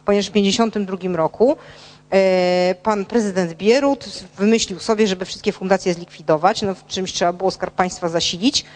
Ponieważ 0.04 0.26
w 0.26 0.32
52 0.32 0.96
roku 1.16 1.56
e, 2.12 2.74
pan 2.82 3.04
prezydent 3.04 3.54
Bierut 3.54 4.04
wymyślił 4.38 4.78
sobie, 4.78 5.06
żeby 5.06 5.24
wszystkie 5.24 5.52
fundacje 5.52 5.94
zlikwidować, 5.94 6.62
no 6.62 6.74
w 6.74 6.86
czymś 6.86 7.12
trzeba 7.12 7.32
było 7.32 7.50
Skarb 7.50 7.74
Państwa 7.74 8.08
zasilić. 8.08 8.60
E, 8.62 8.66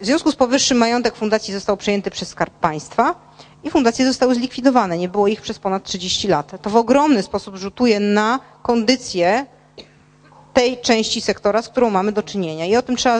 w 0.00 0.06
związku 0.06 0.32
z 0.32 0.36
powyższym 0.36 0.78
majątek 0.78 1.16
fundacji 1.16 1.54
został 1.54 1.76
przejęty 1.76 2.10
przez 2.10 2.28
Skarb 2.28 2.54
Państwa 2.54 3.29
i 3.64 3.70
fundacje 3.70 4.06
zostały 4.06 4.34
zlikwidowane. 4.34 4.98
Nie 4.98 5.08
było 5.08 5.28
ich 5.28 5.40
przez 5.40 5.58
ponad 5.58 5.84
30 5.84 6.28
lat. 6.28 6.62
To 6.62 6.70
w 6.70 6.76
ogromny 6.76 7.22
sposób 7.22 7.56
rzutuje 7.56 8.00
na 8.00 8.40
kondycję 8.62 9.46
tej 10.52 10.78
części 10.80 11.20
sektora, 11.20 11.62
z 11.62 11.68
którą 11.68 11.90
mamy 11.90 12.12
do 12.12 12.22
czynienia. 12.22 12.66
I 12.66 12.76
o 12.76 12.82
tym 12.82 12.96
trzeba 12.96 13.18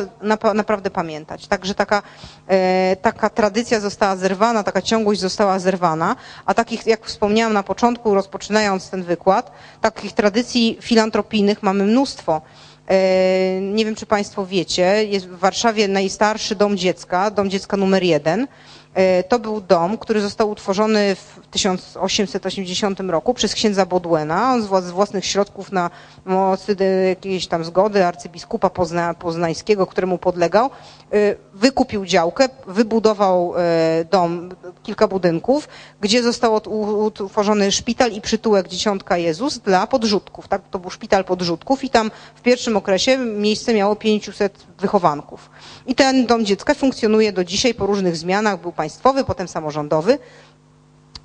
naprawdę 0.55 0.91
pamiętać. 0.91 1.47
Także 1.47 1.75
taka, 1.75 2.03
e, 2.49 2.97
taka 3.03 3.31
tradycja 3.31 3.81
została 3.81 4.17
zerwana, 4.17 4.63
taka 4.63 4.83
ciągłość 4.83 5.21
została 5.21 5.59
zerwana, 5.59 6.17
a 6.47 6.55
takich, 6.55 6.87
jak 6.87 7.07
wspomniałam 7.07 7.53
na 7.53 7.63
początku, 7.63 8.15
rozpoczynając 8.15 8.91
ten 8.91 9.03
wykład, 9.03 9.53
takich 9.81 10.13
tradycji 10.13 10.79
filantropijnych 10.81 11.63
mamy 11.63 11.85
mnóstwo. 11.85 12.43
E, 12.89 13.61
nie 13.61 13.85
wiem, 13.85 13.95
czy 13.95 14.07
Państwo 14.07 14.47
wiecie, 14.47 15.05
jest 15.05 15.29
w 15.29 15.39
Warszawie 15.39 15.89
najstarszy 15.89 16.55
dom 16.57 16.77
dziecka, 16.77 17.31
dom 17.31 17.51
dziecka 17.51 17.77
numer 17.77 18.03
jeden. 18.03 18.47
E, 18.95 19.23
to 19.23 19.39
był 19.39 19.61
dom, 19.61 19.99
który 19.99 20.21
został 20.21 20.51
utworzony 20.51 21.15
w 21.15 21.41
1880 21.51 23.01
roku 23.01 23.35
przez 23.35 23.55
księdza 23.55 23.87
Bodłena. 23.87 24.61
Z 24.61 24.91
własnych 24.91 25.27
środków 25.27 25.73
na 25.73 25.91
mocy 26.25 26.77
jakiejś 27.09 27.47
tam 27.47 27.65
zgody 27.65 28.07
arcybiskupa 28.07 28.71
Pozna, 28.71 29.15
poznańskiego, 29.15 29.87
któremu 29.87 30.19
podlegał, 30.19 30.71
e, 31.13 31.35
wykupił 31.55 32.07
działkę, 32.07 32.49
wybudował 32.67 33.55
e, 33.57 34.05
dom, 34.11 34.49
kilka 34.83 35.09
budynków, 35.09 35.69
gdzie 36.01 36.23
został 36.23 36.61
utworzony 37.05 37.73
szpital 37.73 38.13
i 38.13 38.21
przytułek 38.21 38.69
Dzieciątka 38.69 39.17
Jezus 39.17 39.59
dla 39.59 39.87
podrzutków. 39.87 40.49
Tak? 40.49 40.63
To 40.71 40.79
był 40.79 40.91
szpital 40.91 41.25
podrzutków 41.25 41.85
i 41.85 41.91
tam 41.91 42.11
w 42.35 42.43
pierwszym 42.43 42.77
okresie 42.77 43.19
miejsce 43.19 43.75
miało 43.75 43.97
500 43.97 44.67
wychowanków. 44.79 45.51
I 45.87 45.95
ten 45.95 46.27
dom 46.27 46.45
dziecka 46.45 46.75
funkcjonuje 46.75 47.33
do 47.33 47.45
dzisiaj 47.45 47.75
po 47.75 47.87
różnych 47.87 48.17
zmianach. 48.17 48.61
Był 48.61 48.73
państwowy, 48.81 49.25
potem 49.25 49.49
samorządowy. 49.49 50.19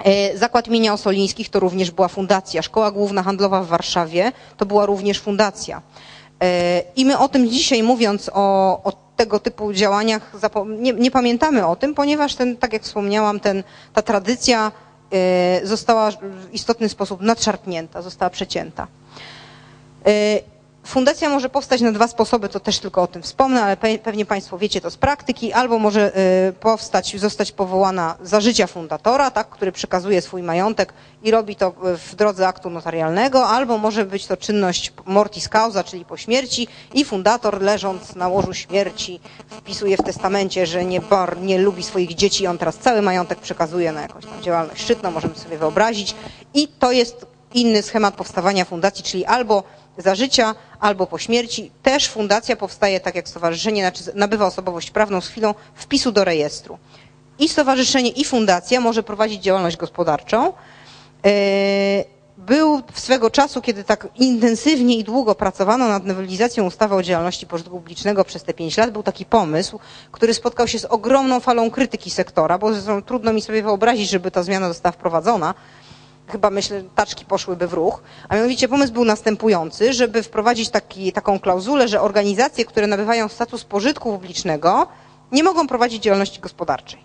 E, 0.03 0.37
Zakład 0.37 0.67
imienia 0.67 0.93
Osolińskich 0.93 1.49
to 1.49 1.59
również 1.59 1.91
była 1.91 2.07
fundacja. 2.07 2.61
Szkoła 2.61 2.91
Główna 2.91 3.23
Handlowa 3.23 3.63
w 3.63 3.67
Warszawie 3.67 4.31
to 4.57 4.65
była 4.65 4.85
również 4.85 5.19
fundacja. 5.19 5.81
E, 6.43 6.81
I 6.95 7.05
my 7.05 7.17
o 7.19 7.27
tym 7.29 7.49
dzisiaj 7.49 7.83
mówiąc 7.83 8.29
o, 8.33 8.43
o 8.83 8.91
tego 9.15 9.39
typu 9.39 9.73
działaniach 9.73 10.31
nie, 10.77 10.93
nie, 10.93 11.11
pamiętamy 11.11 11.65
o 11.67 11.75
tym, 11.75 11.93
ponieważ 11.95 12.35
ten, 12.35 12.57
tak 12.57 12.73
jak 12.73 12.83
wspomniałam, 12.83 13.39
ten, 13.39 13.63
ta 13.93 14.01
tradycja 14.01 14.71
e, 15.11 15.61
została 15.63 16.11
w 16.11 16.53
istotny 16.53 16.89
sposób 16.89 17.21
nadszarpnięta, 17.21 18.01
została 18.01 18.29
przecięta. 18.29 18.87
Fundacja 20.85 21.29
może 21.29 21.49
powstać 21.49 21.81
na 21.81 21.91
dwa 21.91 22.07
sposoby, 22.07 22.49
to 22.49 22.59
też 22.59 22.79
tylko 22.79 23.01
o 23.01 23.07
tym 23.07 23.21
wspomnę, 23.21 23.63
ale 23.63 23.77
pewnie 24.03 24.25
Państwo 24.25 24.57
wiecie 24.57 24.81
to 24.81 24.91
z 24.91 24.97
praktyki. 24.97 25.53
Albo 25.53 25.79
może 25.79 26.17
y, 26.49 26.53
powstać, 26.53 27.19
zostać 27.19 27.51
powołana 27.51 28.15
za 28.23 28.41
życia 28.41 28.67
fundatora, 28.67 29.31
tak, 29.31 29.49
który 29.49 29.71
przekazuje 29.71 30.21
swój 30.21 30.43
majątek 30.43 30.93
i 31.23 31.31
robi 31.31 31.55
to 31.55 31.73
w 31.81 32.15
drodze 32.15 32.47
aktu 32.47 32.69
notarialnego, 32.69 33.47
albo 33.47 33.77
może 33.77 34.05
być 34.05 34.27
to 34.27 34.37
czynność 34.37 34.93
mortis 35.05 35.49
causa, 35.49 35.83
czyli 35.83 36.05
po 36.05 36.17
śmierci 36.17 36.67
i 36.93 37.05
fundator 37.05 37.61
leżąc 37.61 38.15
na 38.15 38.27
łożu 38.27 38.53
śmierci 38.53 39.19
wpisuje 39.49 39.97
w 39.97 40.03
testamencie, 40.03 40.65
że 40.65 40.85
nie, 40.85 41.01
bar, 41.01 41.37
nie 41.41 41.57
lubi 41.57 41.83
swoich 41.83 42.13
dzieci 42.15 42.43
i 42.43 42.47
on 42.47 42.57
teraz 42.57 42.77
cały 42.77 43.01
majątek 43.01 43.39
przekazuje 43.39 43.91
na 43.91 44.01
jakąś 44.01 44.25
tam 44.25 44.41
działalność 44.41 44.81
szczytną, 44.81 45.11
możemy 45.11 45.35
sobie 45.35 45.57
wyobrazić. 45.57 46.15
I 46.53 46.67
to 46.67 46.91
jest 46.91 47.25
inny 47.53 47.81
schemat 47.81 48.15
powstawania 48.15 48.65
fundacji, 48.65 49.03
czyli 49.03 49.25
albo 49.25 49.63
za 49.97 50.15
życia 50.15 50.55
albo 50.79 51.07
po 51.07 51.17
śmierci. 51.17 51.71
Też 51.83 52.07
fundacja 52.09 52.55
powstaje 52.55 52.99
tak 52.99 53.15
jak 53.15 53.29
stowarzyszenie, 53.29 53.81
znaczy 53.81 54.03
nabywa 54.15 54.45
osobowość 54.45 54.91
prawną 54.91 55.21
z 55.21 55.27
chwilą 55.27 55.53
wpisu 55.75 56.11
do 56.11 56.23
rejestru. 56.23 56.77
I 57.39 57.49
stowarzyszenie, 57.49 58.09
i 58.09 58.25
fundacja 58.25 58.79
może 58.81 59.03
prowadzić 59.03 59.41
działalność 59.43 59.77
gospodarczą. 59.77 60.53
E, 61.25 61.31
był 62.37 62.81
swego 62.93 63.29
czasu, 63.29 63.61
kiedy 63.61 63.83
tak 63.83 64.07
intensywnie 64.15 64.97
i 64.97 65.03
długo 65.03 65.35
pracowano 65.35 65.87
nad 65.87 66.05
nowelizacją 66.05 66.65
ustawy 66.65 66.95
o 66.95 67.03
działalności 67.03 67.47
pożytku 67.47 67.71
publicznego 67.77 68.25
przez 68.25 68.43
te 68.43 68.53
pięć 68.53 68.77
lat, 68.77 68.91
był 68.91 69.03
taki 69.03 69.25
pomysł, 69.25 69.79
który 70.11 70.33
spotkał 70.33 70.67
się 70.67 70.79
z 70.79 70.85
ogromną 70.85 71.39
falą 71.39 71.71
krytyki 71.71 72.09
sektora, 72.09 72.57
bo 72.57 72.69
trudno 73.05 73.33
mi 73.33 73.41
sobie 73.41 73.63
wyobrazić, 73.63 74.09
żeby 74.09 74.31
ta 74.31 74.43
zmiana 74.43 74.67
została 74.67 74.91
wprowadzona 74.93 75.53
chyba 76.27 76.49
myślę, 76.49 76.83
taczki 76.95 77.25
poszłyby 77.25 77.67
w 77.67 77.73
ruch. 77.73 78.01
A 78.29 78.35
mianowicie 78.35 78.67
pomysł 78.67 78.93
był 78.93 79.05
następujący, 79.05 79.93
żeby 79.93 80.23
wprowadzić 80.23 80.69
taki, 80.69 81.11
taką 81.11 81.39
klauzulę, 81.39 81.87
że 81.87 82.01
organizacje, 82.01 82.65
które 82.65 82.87
nabywają 82.87 83.27
status 83.27 83.63
pożytku 83.63 84.11
publicznego, 84.11 84.87
nie 85.31 85.43
mogą 85.43 85.67
prowadzić 85.67 86.03
działalności 86.03 86.39
gospodarczej. 86.39 86.99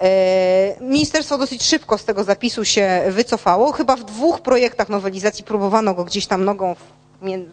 E, 0.00 0.76
ministerstwo 0.80 1.38
dosyć 1.38 1.62
szybko 1.62 1.98
z 1.98 2.04
tego 2.04 2.24
zapisu 2.24 2.64
się 2.64 3.02
wycofało. 3.08 3.72
Chyba 3.72 3.96
w 3.96 4.04
dwóch 4.04 4.40
projektach 4.40 4.88
nowelizacji 4.88 5.44
próbowano 5.44 5.94
go 5.94 6.04
gdzieś 6.04 6.26
tam 6.26 6.44
nogą, 6.44 6.76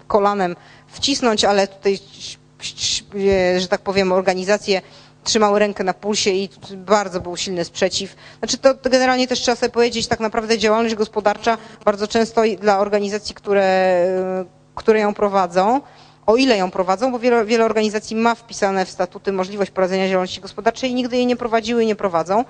kolanem 0.08 0.56
wcisnąć, 0.88 1.46
ale 1.46 1.68
tutaj, 1.68 2.00
że 3.58 3.68
tak 3.68 3.82
powiem, 3.82 4.12
organizacje 4.12 4.82
trzymały 5.24 5.60
rękę 5.60 5.84
na 5.84 5.94
pulsie 5.94 6.30
i 6.32 6.50
bardzo 6.78 7.22
był 7.22 7.38
silny 7.38 7.66
sprzeciw. 7.66 8.16
Znaczy 8.40 8.58
to, 8.58 8.90
generalnie 8.90 9.28
też 9.28 9.40
trzeba 9.42 9.56
sobie 9.56 9.70
powiedzieć, 9.72 10.08
tak 10.08 10.20
naprawdę 10.20 10.58
działalność 10.58 10.96
gospodarcza 10.96 11.58
bardzo 11.86 12.08
często 12.08 12.42
dla 12.60 12.80
organizacji, 12.80 13.36
które, 13.36 14.06
które 14.76 15.00
ją 15.00 15.14
prowadzą, 15.14 15.82
o 16.26 16.36
ile 16.36 16.58
ją 16.58 16.72
prowadzą, 16.72 17.12
bo 17.12 17.20
wiele, 17.20 17.46
wiele 17.46 17.66
organizacji 17.66 18.16
ma 18.16 18.36
wpisane 18.36 18.86
w 18.86 18.90
statuty 18.90 19.32
możliwość 19.32 19.72
prowadzenia 19.72 20.10
działalności 20.10 20.42
gospodarczej 20.42 20.90
i 20.92 20.94
nigdy 20.94 21.16
jej 21.18 21.26
nie 21.26 21.36
prowadziły 21.36 21.84
i 21.84 21.88
nie 21.88 21.96
prowadzą. 21.96 22.46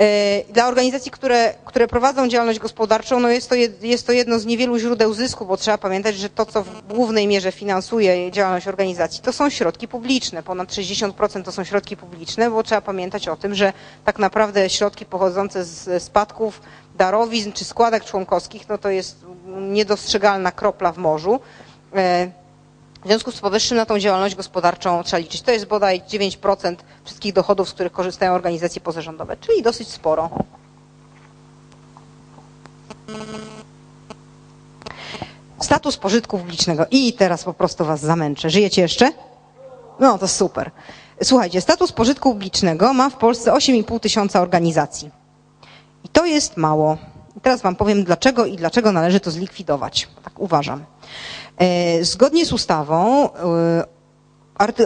E, 0.00 0.44
dla 0.52 0.68
organizacji, 0.68 1.10
które, 1.10 1.54
które 1.64 1.88
prowadzą 1.88 2.28
działalność 2.28 2.58
gospodarczą, 2.58 3.20
no 3.20 3.28
jest, 3.28 3.48
to 3.48 3.54
jest 3.82 4.06
to 4.06 4.12
jedno 4.12 4.38
z 4.38 4.46
niewielu 4.46 4.78
źródeł 4.78 5.14
zysku, 5.14 5.46
bo 5.46 5.56
trzeba 5.56 5.78
pamiętać, 5.78 6.16
że 6.16 6.28
to, 6.30 6.46
co 6.46 6.62
w 6.62 6.82
głównej 6.88 7.26
mierze 7.26 7.52
finansuje 7.52 8.32
działalność 8.32 8.68
organizacji, 8.68 9.22
to 9.22 9.32
są 9.32 9.50
środki 9.50 9.88
publiczne. 9.88 10.42
Ponad 10.42 10.68
60% 10.68 11.42
to 11.42 11.52
są 11.52 11.64
środki 11.64 11.96
publiczne, 11.96 12.50
bo 12.50 12.62
trzeba 12.62 12.80
pamiętać 12.80 13.28
o 13.28 13.36
tym, 13.36 13.54
że 13.54 13.72
tak 14.04 14.18
naprawdę 14.18 14.70
środki 14.70 15.06
pochodzące 15.06 15.64
z 15.64 16.02
spadków, 16.02 16.60
darowizn 16.94 17.52
czy 17.52 17.64
składek 17.64 18.04
członkowskich, 18.04 18.68
no 18.68 18.78
to 18.78 18.90
jest 18.90 19.24
niedostrzegalna 19.60 20.52
kropla 20.52 20.92
w 20.92 20.98
morzu. 20.98 21.40
W 23.04 23.06
związku 23.06 23.30
z 23.32 23.40
powyższym 23.40 23.76
na 23.76 23.86
tą 23.86 23.98
działalność 23.98 24.34
gospodarczą 24.34 25.02
trzeba 25.02 25.18
liczyć. 25.20 25.42
To 25.42 25.50
jest 25.50 25.66
bodaj 25.66 26.00
9% 26.00 26.76
wszystkich 27.04 27.32
dochodów, 27.32 27.68
z 27.68 27.72
których 27.72 27.92
korzystają 27.92 28.32
organizacje 28.32 28.80
pozarządowe, 28.80 29.36
czyli 29.36 29.62
dosyć 29.62 29.88
sporo. 29.88 30.30
Status 35.60 35.96
pożytku 35.96 36.38
publicznego. 36.38 36.86
I 36.90 37.12
teraz 37.12 37.44
po 37.44 37.54
prostu 37.54 37.84
was 37.84 38.00
zamęczę. 38.00 38.50
Żyjecie 38.50 38.82
jeszcze? 38.82 39.12
No 40.00 40.18
to 40.18 40.28
super. 40.28 40.70
Słuchajcie, 41.22 41.60
status 41.60 41.92
pożytku 41.92 42.30
publicznego 42.32 42.92
ma 42.94 43.10
w 43.10 43.16
Polsce 43.16 43.52
8,5 43.52 44.00
tysiąca 44.00 44.40
organizacji. 44.40 45.10
I 46.04 46.08
to 46.08 46.26
jest 46.26 46.56
mało. 46.56 46.96
I 47.36 47.40
teraz 47.40 47.62
wam 47.62 47.76
powiem 47.76 48.04
dlaczego 48.04 48.46
i 48.46 48.56
dlaczego 48.56 48.92
należy 48.92 49.20
to 49.20 49.30
zlikwidować. 49.30 50.08
Tak 50.24 50.38
uważam. 50.40 50.84
E, 51.60 52.04
zgodnie 52.04 52.46
z 52.46 52.52
ustawą 52.52 53.30
e, 53.32 53.84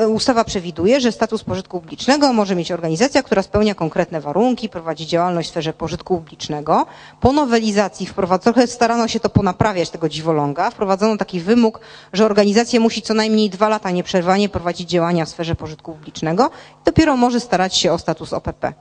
Ustawa 0.09 0.45
przewiduje, 0.45 1.01
że 1.01 1.13
status 1.13 1.45
pożytku 1.45 1.81
publicznego 1.81 2.33
może 2.33 2.57
mieć 2.57 2.73
organizacja, 2.73 3.23
która 3.23 3.43
spełnia 3.43 3.75
konkretne 3.75 4.21
warunki, 4.21 4.69
prowadzi 4.69 5.07
działalność 5.07 5.49
w 5.49 5.51
sferze 5.53 5.73
pożytku 5.73 6.17
publicznego. 6.17 6.87
Po 7.21 7.33
nowelizacji 7.33 8.07
wprowadzono, 8.07 8.43
trochę 8.55 8.67
starano 8.67 9.09
się 9.09 9.21
to 9.21 9.29
ponaprawiać, 9.29 9.91
tego 9.91 10.09
dziwoląga, 10.09 10.71
wprowadzono 10.71 11.17
taki 11.17 11.41
wymóg, 11.41 11.81
że 12.13 12.25
organizacja 12.25 12.81
musi 12.81 13.03
co 13.03 13.15
najmniej 13.15 13.51
dwa 13.51 13.69
lata 13.69 13.91
nieprzerwanie 13.91 14.49
prowadzić 14.49 14.89
działania 14.91 15.25
w 15.25 15.29
sferze 15.29 15.55
pożytku 15.55 15.93
publicznego 15.93 16.47
i 16.81 16.85
dopiero 16.85 17.17
może 17.17 17.41
starać 17.41 17.77
się 17.77 17.93
o 17.93 17.99
status 17.99 18.33
OPP. 18.33 18.73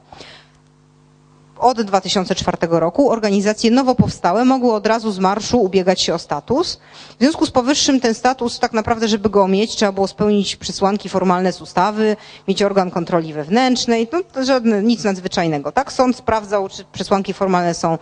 Od 1.63 1.81
2004 1.81 2.57
roku 2.61 3.11
organizacje 3.11 3.71
nowo 3.71 3.95
powstałe 3.95 4.45
mogły 4.45 4.73
od 4.73 4.87
razu 4.87 5.11
z 5.11 5.19
marszu 5.19 5.61
ubiegać 5.61 6.01
się 6.01 6.13
o 6.13 6.19
status. 6.19 6.79
W 7.15 7.19
związku 7.19 7.45
z 7.45 7.51
powyższym 7.51 7.99
ten 7.99 8.13
status 8.13 8.59
tak 8.59 8.73
naprawdę, 8.73 9.07
żeby 9.07 9.29
go 9.29 9.47
mieć, 9.47 9.75
trzeba 9.75 9.91
było 9.91 10.07
spełnić 10.07 10.55
przesłanki 10.55 11.09
formalne 11.09 11.53
z 11.53 11.61
ustawy, 11.61 12.15
mieć 12.47 12.63
organ 12.63 12.91
kontroli 12.91 13.33
wewnętrznej, 13.33 14.07
no 14.35 14.43
żadne, 14.45 14.83
nic 14.83 15.03
nadzwyczajnego. 15.03 15.71
Tak, 15.71 15.93
sąd 15.93 16.15
sprawdzał, 16.15 16.69
czy 16.69 16.85
przesłanki 16.91 17.33
formalne 17.33 17.73
są, 17.73 17.97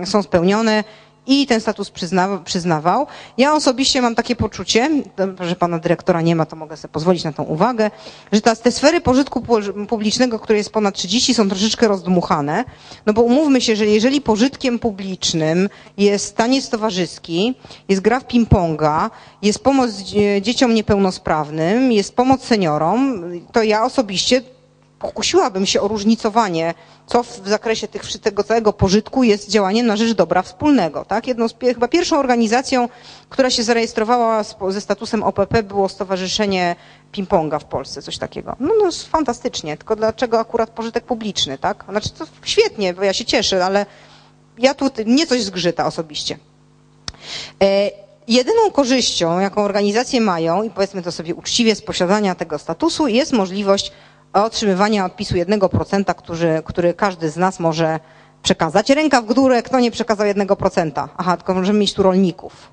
yy, 0.00 0.06
są 0.06 0.22
spełnione 0.22 0.84
i 1.26 1.46
ten 1.46 1.60
status 1.60 1.90
przyzna, 1.90 2.38
przyznawał. 2.44 3.06
Ja 3.38 3.54
osobiście 3.54 4.02
mam 4.02 4.14
takie 4.14 4.36
poczucie, 4.36 4.90
że 5.40 5.56
pana 5.56 5.78
dyrektora 5.78 6.20
nie 6.20 6.36
ma, 6.36 6.46
to 6.46 6.56
mogę 6.56 6.76
sobie 6.76 6.92
pozwolić 6.92 7.24
na 7.24 7.32
tą 7.32 7.42
uwagę, 7.42 7.90
że 8.32 8.40
ta, 8.40 8.56
te 8.56 8.72
sfery 8.72 9.00
pożytku 9.00 9.42
publicznego, 9.88 10.38
które 10.38 10.58
jest 10.58 10.70
ponad 10.70 10.94
30, 10.94 11.34
są 11.34 11.48
troszeczkę 11.48 11.88
rozdmuchane, 11.88 12.64
no 13.06 13.12
bo 13.12 13.22
umówmy 13.22 13.60
się, 13.60 13.76
że 13.76 13.86
jeżeli 13.86 14.20
pożytkiem 14.20 14.78
publicznym 14.78 15.68
jest 15.96 16.36
taniec 16.36 16.68
towarzyski, 16.68 17.54
jest 17.88 18.02
gra 18.02 18.20
w 18.20 18.24
ping-ponga, 18.26 19.10
jest 19.42 19.58
pomoc 19.64 19.90
dzieciom 20.40 20.74
niepełnosprawnym, 20.74 21.92
jest 21.92 22.16
pomoc 22.16 22.44
seniorom, 22.44 23.22
to 23.52 23.62
ja 23.62 23.84
osobiście 23.84 24.42
pokusiłabym 25.02 25.66
się 25.66 25.80
o 25.80 25.88
różnicowanie, 25.88 26.74
co 27.06 27.22
w 27.22 27.40
zakresie 27.44 27.88
tych, 27.88 28.02
tego 28.20 28.44
całego 28.44 28.72
pożytku 28.72 29.22
jest 29.24 29.50
działaniem 29.50 29.86
na 29.86 29.96
rzecz 29.96 30.12
dobra 30.12 30.42
wspólnego. 30.42 31.04
Tak? 31.04 31.26
Jedną 31.26 31.48
z, 31.48 31.54
chyba 31.60 31.88
pierwszą 31.88 32.18
organizacją, 32.18 32.88
która 33.28 33.50
się 33.50 33.62
zarejestrowała 33.62 34.44
ze 34.68 34.80
statusem 34.80 35.22
OPP 35.22 35.62
było 35.62 35.88
Stowarzyszenie 35.88 36.76
Ping-Ponga 37.12 37.58
w 37.58 37.64
Polsce, 37.64 38.02
coś 38.02 38.18
takiego. 38.18 38.56
No, 38.60 38.70
no 38.84 38.90
fantastycznie, 39.08 39.76
tylko 39.76 39.96
dlaczego 39.96 40.40
akurat 40.40 40.70
pożytek 40.70 41.04
publiczny, 41.04 41.58
tak? 41.58 41.84
Znaczy 41.88 42.10
to 42.10 42.24
świetnie, 42.44 42.94
bo 42.94 43.02
ja 43.02 43.12
się 43.12 43.24
cieszę, 43.24 43.64
ale 43.64 43.86
ja 44.58 44.74
tu, 44.74 44.90
mnie 45.06 45.26
coś 45.26 45.42
zgrzyta 45.42 45.86
osobiście. 45.86 46.38
E, 47.62 47.90
jedyną 48.28 48.70
korzyścią, 48.70 49.40
jaką 49.40 49.62
organizacje 49.64 50.20
mają, 50.20 50.62
i 50.62 50.70
powiedzmy 50.70 51.02
to 51.02 51.12
sobie 51.12 51.34
uczciwie 51.34 51.74
z 51.74 51.82
posiadania 51.82 52.34
tego 52.34 52.58
statusu, 52.58 53.06
jest 53.08 53.32
możliwość 53.32 53.92
otrzymywania 54.32 55.04
odpisu 55.04 55.34
1%, 55.34 56.14
który, 56.14 56.62
który 56.64 56.94
każdy 56.94 57.30
z 57.30 57.36
nas 57.36 57.60
może 57.60 58.00
przekazać. 58.42 58.90
Ręka 58.90 59.22
w 59.22 59.34
górę, 59.34 59.62
kto 59.62 59.80
nie 59.80 59.90
przekazał 59.90 60.26
1%? 60.26 61.08
Aha, 61.16 61.36
tylko 61.36 61.54
możemy 61.54 61.78
mieć 61.78 61.94
tu 61.94 62.02
rolników. 62.02 62.72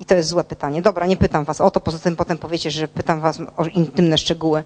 I 0.00 0.04
to 0.04 0.14
jest 0.14 0.28
złe 0.28 0.44
pytanie. 0.44 0.82
Dobra, 0.82 1.06
nie 1.06 1.16
pytam 1.16 1.44
was 1.44 1.60
o 1.60 1.70
to, 1.70 1.80
poza 1.80 1.98
tym 1.98 2.16
potem 2.16 2.38
powiecie, 2.38 2.70
że 2.70 2.88
pytam 2.88 3.20
was 3.20 3.38
o 3.56 3.64
intymne 3.64 4.18
szczegóły. 4.18 4.64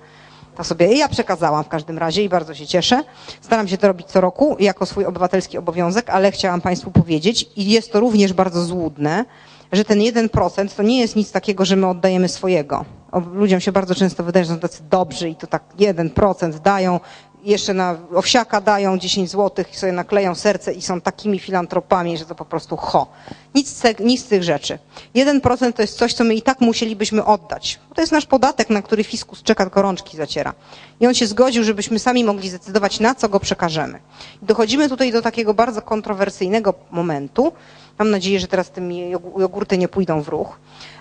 To 0.56 0.64
sobie 0.64 0.96
ja 0.96 1.08
przekazałam 1.08 1.64
w 1.64 1.68
każdym 1.68 1.98
razie 1.98 2.24
i 2.24 2.28
bardzo 2.28 2.54
się 2.54 2.66
cieszę. 2.66 3.04
Staram 3.40 3.68
się 3.68 3.78
to 3.78 3.86
robić 3.88 4.06
co 4.06 4.20
roku 4.20 4.56
jako 4.58 4.86
swój 4.86 5.04
obywatelski 5.04 5.58
obowiązek, 5.58 6.10
ale 6.10 6.32
chciałam 6.32 6.60
Państwu 6.60 6.90
powiedzieć 6.90 7.50
i 7.56 7.70
jest 7.70 7.92
to 7.92 8.00
również 8.00 8.32
bardzo 8.32 8.64
złudne, 8.64 9.24
że 9.72 9.84
ten 9.84 9.98
1% 9.98 10.68
to 10.76 10.82
nie 10.82 11.00
jest 11.00 11.16
nic 11.16 11.32
takiego, 11.32 11.64
że 11.64 11.76
my 11.76 11.86
oddajemy 11.86 12.28
swojego. 12.28 12.84
Ludziom 13.32 13.60
się 13.60 13.72
bardzo 13.72 13.94
często 13.94 14.24
wydaje, 14.24 14.44
że 14.44 14.54
są 14.54 14.60
tacy 14.60 14.82
dobrzy 14.90 15.28
i 15.28 15.36
to 15.36 15.46
tak 15.46 15.62
1% 15.78 16.58
dają, 16.58 17.00
jeszcze 17.44 17.74
na 17.74 17.96
owsiaka 18.14 18.60
dają 18.60 18.98
10 18.98 19.30
zł 19.30 19.64
i 19.72 19.76
sobie 19.76 19.92
nakleją 19.92 20.34
serce 20.34 20.72
i 20.72 20.82
są 20.82 21.00
takimi 21.00 21.38
filantropami, 21.38 22.18
że 22.18 22.24
to 22.24 22.34
po 22.34 22.44
prostu 22.44 22.76
ho. 22.76 23.06
Nic, 23.54 23.82
nic 24.00 24.24
z 24.24 24.26
tych 24.26 24.42
rzeczy. 24.42 24.78
1% 25.14 25.72
to 25.72 25.82
jest 25.82 25.98
coś, 25.98 26.14
co 26.14 26.24
my 26.24 26.34
i 26.34 26.42
tak 26.42 26.60
musielibyśmy 26.60 27.24
oddać. 27.24 27.78
To 27.94 28.00
jest 28.00 28.12
nasz 28.12 28.26
podatek, 28.26 28.70
na 28.70 28.82
który 28.82 29.04
fiskus 29.04 29.42
czeka, 29.42 29.64
tylko 29.64 29.82
rączki 29.82 30.16
zaciera. 30.16 30.54
I 31.00 31.06
on 31.06 31.14
się 31.14 31.26
zgodził, 31.26 31.64
żebyśmy 31.64 31.98
sami 31.98 32.24
mogli 32.24 32.48
zdecydować, 32.48 33.00
na 33.00 33.14
co 33.14 33.28
go 33.28 33.40
przekażemy. 33.40 33.98
I 34.42 34.46
dochodzimy 34.46 34.88
tutaj 34.88 35.12
do 35.12 35.22
takiego 35.22 35.54
bardzo 35.54 35.82
kontrowersyjnego 35.82 36.74
momentu. 36.90 37.52
Mam 37.98 38.10
nadzieję, 38.10 38.40
że 38.40 38.46
teraz 38.46 38.70
tym 38.70 38.92
jogurty 39.36 39.78
nie 39.78 39.88
pójdą 39.88 40.22
w 40.22 40.28
ruch. 40.28 40.58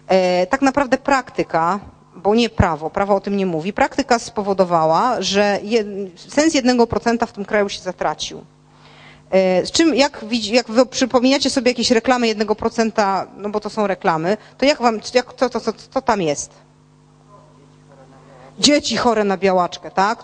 E, 0.08 0.48
tak 0.48 0.62
naprawdę 0.62 0.98
praktyka 0.98 1.80
bo 2.16 2.36
nie 2.36 2.50
prawo, 2.50 2.90
prawo 2.90 3.16
o 3.16 3.20
tym 3.20 3.38
nie 3.38 3.46
mówi. 3.46 3.74
Praktyka 3.74 4.20
spowodowała, 4.20 5.22
że 5.22 5.60
sens 6.16 6.54
jednego 6.54 6.88
procenta 6.88 7.26
w 7.26 7.32
tym 7.32 7.46
kraju 7.46 7.70
się 7.70 7.80
zatracił. 7.80 8.44
E, 9.32 9.66
z 9.66 9.72
czym, 9.72 9.96
jak, 9.96 10.26
jak 10.52 10.68
wy 10.72 10.86
przypominacie 10.86 11.50
sobie 11.50 11.72
jakieś 11.72 11.92
reklamy 11.92 12.28
jednego 12.28 12.56
procenta, 12.56 13.28
no 13.38 13.50
bo 13.50 13.60
to 13.60 13.70
są 13.70 13.88
reklamy, 13.88 14.38
to 14.58 14.66
jak 14.66 14.82
wam, 14.82 15.00
jak, 15.14 15.34
co, 15.34 15.50
co, 15.50 15.60
co, 15.60 15.74
co 15.74 16.02
tam 16.02 16.22
jest? 16.22 16.52
Dzieci 18.60 18.98
chore 18.98 19.24
na 19.24 19.38
białaczkę, 19.38 19.92
tak? 19.92 20.24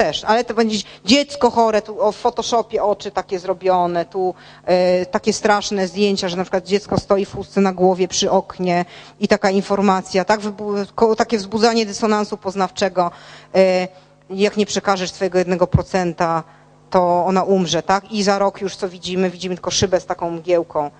Też, 0.00 0.24
ale 0.24 0.44
to 0.44 0.54
będzie 0.54 0.78
dziecko 1.04 1.50
chore, 1.50 1.82
tu 1.82 2.12
w 2.12 2.16
Photoshopie 2.16 2.82
oczy 2.82 3.10
takie 3.10 3.38
zrobione, 3.38 4.04
tu 4.04 4.34
e, 4.64 5.06
takie 5.06 5.32
straszne 5.32 5.88
zdjęcia, 5.88 6.28
że 6.28 6.36
na 6.36 6.44
przykład 6.44 6.64
dziecko 6.66 7.00
stoi 7.00 7.24
w 7.24 7.32
chustce 7.32 7.60
na 7.60 7.72
głowie 7.72 8.08
przy 8.08 8.30
oknie 8.30 8.84
i 9.20 9.28
taka 9.28 9.50
informacja, 9.50 10.24
tak, 10.24 10.40
takie 11.16 11.38
wzbudzanie 11.38 11.86
dysonansu 11.86 12.36
poznawczego, 12.36 13.10
e, 13.54 13.88
jak 14.30 14.56
nie 14.56 14.66
przekażesz 14.66 15.10
swojego 15.10 15.38
jednego 15.38 15.66
procenta, 15.66 16.42
to 16.90 17.24
ona 17.26 17.42
umrze, 17.42 17.82
tak? 17.82 18.12
I 18.12 18.22
za 18.22 18.38
rok 18.38 18.60
już 18.60 18.76
co 18.76 18.88
widzimy, 18.88 19.30
widzimy 19.30 19.54
tylko 19.54 19.70
szybę 19.70 20.00
z 20.00 20.06
taką 20.06 20.30
mgiełką. 20.30 20.90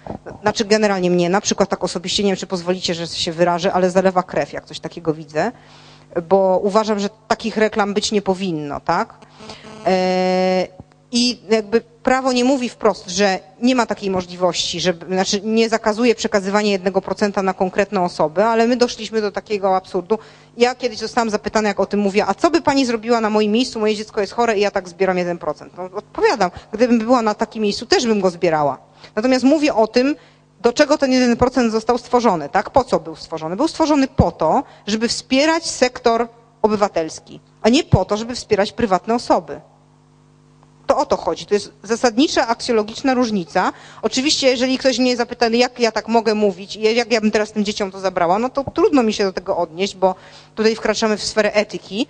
Znaczy 0.43 0.65
generalnie 0.65 1.11
mnie, 1.11 1.31
na 1.31 1.41
przykład 1.41 1.69
tak 1.69 1.85
osobiście, 1.85 2.23
nie 2.23 2.31
wiem 2.31 2.37
czy 2.37 2.47
pozwolicie, 2.47 2.95
że 2.95 3.07
się 3.07 3.33
wyrażę, 3.33 3.73
ale 3.73 3.91
zalewa 3.91 4.23
krew, 4.23 4.53
jak 4.53 4.65
coś 4.65 4.81
takiego 4.81 5.15
widzę 5.15 5.53
bo 6.29 6.61
uważam, 6.63 6.99
że 6.99 7.09
takich 7.29 7.57
reklam 7.57 7.95
być 7.95 8.13
nie 8.13 8.23
powinno, 8.23 8.81
tak? 8.81 9.15
E, 9.87 10.67
I 11.13 11.39
jakby 11.51 11.81
prawo 11.81 12.33
nie 12.33 12.45
mówi 12.45 12.69
wprost, 12.69 13.09
że 13.11 13.39
nie 13.63 13.75
ma 13.75 13.87
takiej 13.87 14.11
możliwości, 14.11 14.81
że, 14.81 14.95
znaczy 15.09 15.41
nie 15.45 15.69
zakazuje 15.69 16.15
przekazywania 16.15 16.71
jednego 16.71 17.01
procenta 17.03 17.43
na 17.43 17.55
konkretną 17.55 18.05
osobę, 18.05 18.47
ale 18.47 18.67
my 18.67 18.77
doszliśmy 18.77 19.21
do 19.21 19.33
takiego 19.33 19.77
absurdu. 19.77 20.19
Ja 20.57 20.75
kiedyś 20.75 20.99
zostałam 20.99 21.31
zapytana, 21.31 21.69
jak 21.69 21.81
o 21.81 21.87
tym 21.87 22.01
mówię, 22.01 22.27
a 22.27 22.35
co 22.35 22.51
by 22.51 22.63
pani 22.63 22.87
zrobiła 22.87 23.21
na 23.21 23.31
moim 23.31 23.53
miejscu, 23.53 23.81
moje 23.81 23.97
dziecko 23.97 24.21
jest 24.21 24.33
chore 24.33 24.59
i 24.59 24.61
ja 24.61 24.71
tak 24.71 24.89
zbieram 24.89 25.17
1%. 25.17 25.67
No, 25.77 25.85
odpowiadam, 25.95 26.51
gdybym 26.73 26.99
była 26.99 27.23
na 27.23 27.35
takim 27.35 27.63
miejscu, 27.63 27.87
też 27.87 28.07
bym 28.07 28.21
go 28.21 28.31
zbierała. 28.31 28.79
Natomiast 29.17 29.45
mówię 29.45 29.75
o 29.75 29.87
tym, 29.87 30.17
do 30.61 30.73
czego 30.73 30.99
ten 30.99 31.11
1% 31.37 31.71
został 31.71 31.99
stworzony, 31.99 32.49
tak? 32.49 32.71
Po 32.71 32.85
co 32.85 33.01
był 33.01 33.17
stworzony? 33.17 33.57
Był 33.57 33.69
stworzony 33.69 34.09
po 34.09 34.33
to, 34.33 34.63
żeby 34.87 35.09
wspierać 35.09 35.67
sektor 35.71 36.29
obywatelski, 36.63 37.41
a 37.63 37.69
nie 37.69 37.85
po 37.85 38.05
to, 38.05 38.17
żeby 38.17 38.35
wspierać 38.35 38.73
prywatne 38.73 39.15
osoby. 39.15 39.61
To 40.87 40.97
o 40.97 41.07
to 41.07 41.17
chodzi. 41.17 41.47
To 41.47 41.55
jest 41.55 41.73
zasadnicza, 41.83 42.49
aksjologiczna 42.49 43.15
różnica. 43.15 43.73
Oczywiście, 44.03 44.49
jeżeli 44.49 44.79
ktoś 44.79 44.99
mnie 44.99 45.17
zapyta, 45.17 45.49
jak 45.49 45.81
ja 45.81 45.93
tak 45.93 46.09
mogę 46.09 46.35
mówić 46.35 46.77
i 46.77 46.83
jak 46.95 47.13
ja 47.13 47.21
bym 47.21 47.31
teraz 47.31 47.53
tym 47.53 47.65
dzieciom 47.65 47.91
to 47.91 48.01
zabrała, 48.01 48.39
no 48.39 48.49
to 48.49 48.65
trudno 48.75 49.03
mi 49.03 49.13
się 49.13 49.25
do 49.25 49.33
tego 49.33 49.57
odnieść, 49.57 49.97
bo 49.97 50.15
tutaj 50.55 50.75
wkraczamy 50.75 51.17
w 51.17 51.25
sferę 51.25 51.53
etyki. 51.53 52.07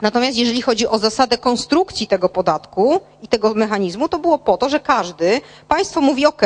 Natomiast 0.00 0.38
jeżeli 0.38 0.62
chodzi 0.62 0.86
o 0.86 0.98
zasadę 0.98 1.38
konstrukcji 1.38 2.06
tego 2.06 2.28
podatku 2.28 3.00
i 3.22 3.28
tego 3.28 3.54
mechanizmu, 3.54 4.08
to 4.08 4.18
było 4.18 4.38
po 4.38 4.56
to, 4.56 4.68
że 4.68 4.80
każdy, 4.80 5.40
państwo 5.68 6.00
mówi, 6.00 6.26
ok, 6.26 6.42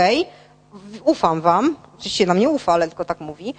ufam 1.05 1.41
wam, 1.41 1.77
oczywiście 1.99 2.27
nam 2.27 2.39
nie 2.39 2.49
ufa, 2.49 2.73
ale 2.73 2.89
tylko 2.89 3.05
tak 3.05 3.21
mówi, 3.21 3.55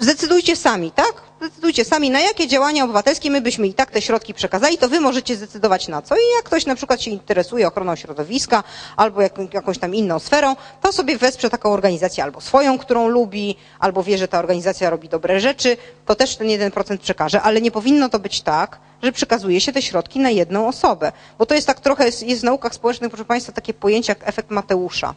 zdecydujcie 0.00 0.56
sami, 0.56 0.90
tak? 0.90 1.22
Zdecydujcie 1.40 1.84
sami, 1.84 2.10
na 2.10 2.20
jakie 2.20 2.48
działania 2.48 2.84
obywatelskie 2.84 3.30
my 3.30 3.40
byśmy 3.40 3.66
i 3.66 3.74
tak 3.74 3.90
te 3.90 4.02
środki 4.02 4.34
przekazali, 4.34 4.78
to 4.78 4.88
wy 4.88 5.00
możecie 5.00 5.36
zdecydować 5.36 5.88
na 5.88 6.02
co. 6.02 6.14
I 6.14 6.18
jak 6.36 6.44
ktoś 6.44 6.66
na 6.66 6.74
przykład 6.74 7.02
się 7.02 7.10
interesuje 7.10 7.68
ochroną 7.68 7.96
środowiska 7.96 8.62
albo 8.96 9.22
jak, 9.22 9.54
jakąś 9.54 9.78
tam 9.78 9.94
inną 9.94 10.18
sferą, 10.18 10.56
to 10.80 10.92
sobie 10.92 11.18
wesprze 11.18 11.50
taką 11.50 11.72
organizację 11.72 12.24
albo 12.24 12.40
swoją, 12.40 12.78
którą 12.78 13.08
lubi, 13.08 13.56
albo 13.78 14.02
wie, 14.02 14.18
że 14.18 14.28
ta 14.28 14.38
organizacja 14.38 14.90
robi 14.90 15.08
dobre 15.08 15.40
rzeczy, 15.40 15.76
to 16.06 16.14
też 16.14 16.36
ten 16.36 16.46
1% 16.46 16.98
przekaże, 16.98 17.42
ale 17.42 17.60
nie 17.60 17.70
powinno 17.70 18.08
to 18.08 18.18
być 18.18 18.42
tak, 18.42 18.80
że 19.02 19.12
przekazuje 19.12 19.60
się 19.60 19.72
te 19.72 19.82
środki 19.82 20.18
na 20.18 20.30
jedną 20.30 20.68
osobę. 20.68 21.12
Bo 21.38 21.46
to 21.46 21.54
jest 21.54 21.66
tak 21.66 21.80
trochę, 21.80 22.04
jest, 22.06 22.40
w 22.40 22.44
naukach 22.44 22.74
społecznych, 22.74 23.10
proszę 23.10 23.24
Państwa, 23.24 23.52
takie 23.52 23.74
pojęcie 23.74 24.12
jak 24.12 24.28
efekt 24.28 24.50
Mateusza 24.50 25.14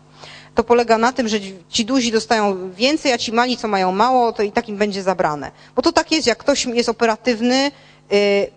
to 0.55 0.63
polega 0.63 0.97
na 0.97 1.11
tym, 1.11 1.27
że 1.27 1.37
ci 1.69 1.85
duzi 1.85 2.11
dostają 2.11 2.71
więcej, 2.71 3.11
a 3.13 3.17
ci 3.17 3.31
mali, 3.31 3.57
co 3.57 3.67
mają 3.67 3.91
mało, 3.91 4.31
to 4.31 4.43
i 4.43 4.51
tak 4.51 4.69
im 4.69 4.77
będzie 4.77 5.03
zabrane. 5.03 5.51
Bo 5.75 5.81
to 5.81 5.91
tak 5.91 6.11
jest, 6.11 6.27
jak 6.27 6.37
ktoś 6.37 6.65
jest 6.65 6.89
operatywny, 6.89 7.71
y, 8.13 8.47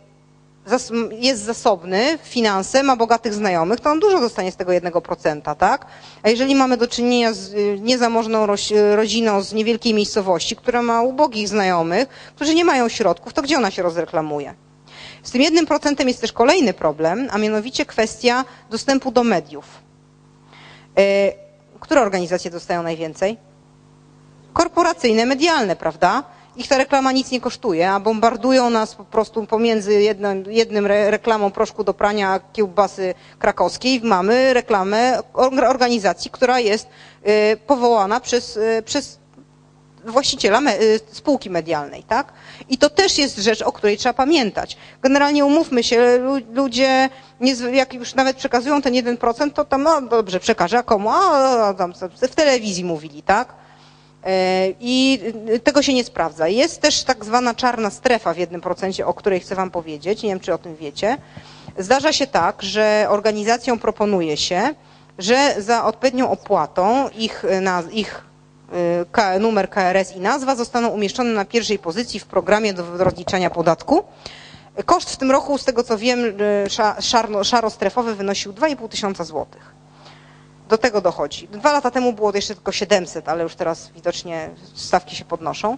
jest 1.10 1.42
zasobny 1.42 2.18
w 2.22 2.28
finanse, 2.28 2.82
ma 2.82 2.96
bogatych 2.96 3.34
znajomych, 3.34 3.80
to 3.80 3.90
on 3.90 4.00
dużo 4.00 4.20
dostanie 4.20 4.52
z 4.52 4.56
tego 4.56 4.72
jednego 4.72 5.00
procenta, 5.00 5.54
tak? 5.54 5.86
A 6.22 6.28
jeżeli 6.28 6.54
mamy 6.54 6.76
do 6.76 6.88
czynienia 6.88 7.32
z 7.32 7.54
y, 7.54 7.78
niezamożną 7.80 8.46
rodziną 8.96 9.42
z 9.42 9.52
niewielkiej 9.52 9.94
miejscowości, 9.94 10.56
która 10.56 10.82
ma 10.82 11.02
ubogich 11.02 11.48
znajomych, 11.48 12.08
którzy 12.36 12.54
nie 12.54 12.64
mają 12.64 12.88
środków, 12.88 13.32
to 13.32 13.42
gdzie 13.42 13.56
ona 13.56 13.70
się 13.70 13.82
rozreklamuje? 13.82 14.54
Z 15.22 15.30
tym 15.30 15.42
jednym 15.42 15.66
procentem 15.66 16.08
jest 16.08 16.20
też 16.20 16.32
kolejny 16.32 16.72
problem, 16.74 17.28
a 17.30 17.38
mianowicie 17.38 17.86
kwestia 17.86 18.44
dostępu 18.70 19.10
do 19.10 19.24
mediów. 19.24 19.64
Które 21.86 22.02
organizacje 22.02 22.50
dostają 22.50 22.82
najwięcej? 22.82 23.36
Korporacyjne, 24.52 25.26
medialne, 25.26 25.76
prawda? 25.76 26.22
ich 26.56 26.68
ta 26.68 26.78
reklama 26.78 27.12
nic 27.12 27.30
nie 27.30 27.40
kosztuje, 27.40 27.90
a 27.90 28.00
bombardują 28.00 28.70
nas 28.70 28.94
po 28.94 29.04
prostu 29.04 29.46
pomiędzy 29.46 30.02
jednym, 30.02 30.44
jednym 30.48 30.86
re, 30.86 31.10
reklamą 31.10 31.50
proszku 31.50 31.84
do 31.84 31.94
prania 31.94 32.40
kiełbasy 32.52 33.14
krakowskiej 33.38 34.00
mamy 34.04 34.54
reklamę 34.54 35.18
organizacji, 35.68 36.30
która 36.30 36.60
jest 36.60 36.88
y, 37.26 37.56
powołana 37.66 38.20
przez, 38.20 38.56
y, 38.56 38.82
przez 38.84 39.18
właściciela 40.06 40.60
me, 40.60 40.80
y, 40.80 41.00
spółki 41.12 41.50
medialnej, 41.50 42.02
tak? 42.02 42.32
I 42.68 42.78
to 42.78 42.90
też 42.90 43.18
jest 43.18 43.38
rzecz, 43.38 43.62
o 43.62 43.72
której 43.72 43.96
trzeba 43.96 44.12
pamiętać. 44.12 44.76
Generalnie 45.02 45.44
umówmy 45.44 45.82
się, 45.82 46.18
ludzie, 46.54 47.08
jak 47.72 47.94
już 47.94 48.14
nawet 48.14 48.36
przekazują 48.36 48.82
ten 48.82 48.94
1%, 48.94 49.52
to 49.52 49.64
tam, 49.64 49.82
no 49.82 50.02
dobrze, 50.02 50.40
przekażę, 50.40 50.78
a 50.78 50.82
komu? 50.82 51.10
A, 51.10 51.74
tam 51.78 51.94
w 52.30 52.34
telewizji 52.34 52.84
mówili, 52.84 53.22
tak? 53.22 53.54
E, 54.26 54.68
I 54.80 55.20
tego 55.64 55.82
się 55.82 55.94
nie 55.94 56.04
sprawdza. 56.04 56.48
Jest 56.48 56.80
też 56.80 57.04
tak 57.04 57.24
zwana 57.24 57.54
czarna 57.54 57.90
strefa 57.90 58.34
w 58.34 58.38
jednym 58.38 58.60
procencie, 58.60 59.06
o 59.06 59.14
której 59.14 59.40
chcę 59.40 59.54
Wam 59.54 59.70
powiedzieć. 59.70 60.22
Nie 60.22 60.28
wiem, 60.28 60.40
czy 60.40 60.54
o 60.54 60.58
tym 60.58 60.76
wiecie. 60.76 61.18
Zdarza 61.78 62.12
się 62.12 62.26
tak, 62.26 62.62
że 62.62 63.06
organizacjom 63.08 63.78
proponuje 63.78 64.36
się, 64.36 64.74
że 65.18 65.54
za 65.58 65.84
odpowiednią 65.84 66.30
opłatą 66.30 67.08
ich, 67.08 67.44
ich 67.92 68.18
e, 68.18 68.25
numer 69.40 69.70
KRS 69.70 70.16
i 70.16 70.20
nazwa 70.20 70.56
zostaną 70.56 70.88
umieszczone 70.88 71.30
na 71.30 71.44
pierwszej 71.44 71.78
pozycji 71.78 72.20
w 72.20 72.26
programie 72.26 72.74
do 72.74 72.96
rozliczania 73.04 73.50
podatku. 73.50 74.04
Koszt 74.84 75.10
w 75.10 75.16
tym 75.16 75.30
roku, 75.30 75.58
z 75.58 75.64
tego 75.64 75.82
co 75.82 75.98
wiem, 75.98 76.20
e, 77.38 77.44
szarostrefowy 77.44 78.14
wynosił 78.14 78.52
2,5 78.52 78.88
tysiąca 78.88 79.24
złotych 79.24 79.76
do 80.68 80.78
tego 80.78 81.00
dochodzi. 81.00 81.48
Dwa 81.48 81.72
lata 81.72 81.90
temu 81.90 82.12
było 82.12 82.32
jeszcze 82.34 82.54
tylko 82.54 82.72
700, 82.72 83.28
ale 83.28 83.42
już 83.42 83.54
teraz 83.54 83.90
widocznie 83.94 84.50
stawki 84.74 85.16
się 85.16 85.24
podnoszą. 85.24 85.76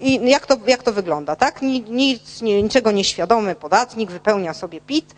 I 0.00 0.30
jak 0.30 0.46
to, 0.46 0.56
jak 0.66 0.82
to 0.82 0.92
wygląda, 0.92 1.36
tak? 1.36 1.62
Nic, 1.62 2.42
niczego 2.42 2.90
nieświadomy 2.90 3.54
podatnik 3.54 4.10
wypełnia 4.10 4.54
sobie 4.54 4.80
PIT, 4.80 5.14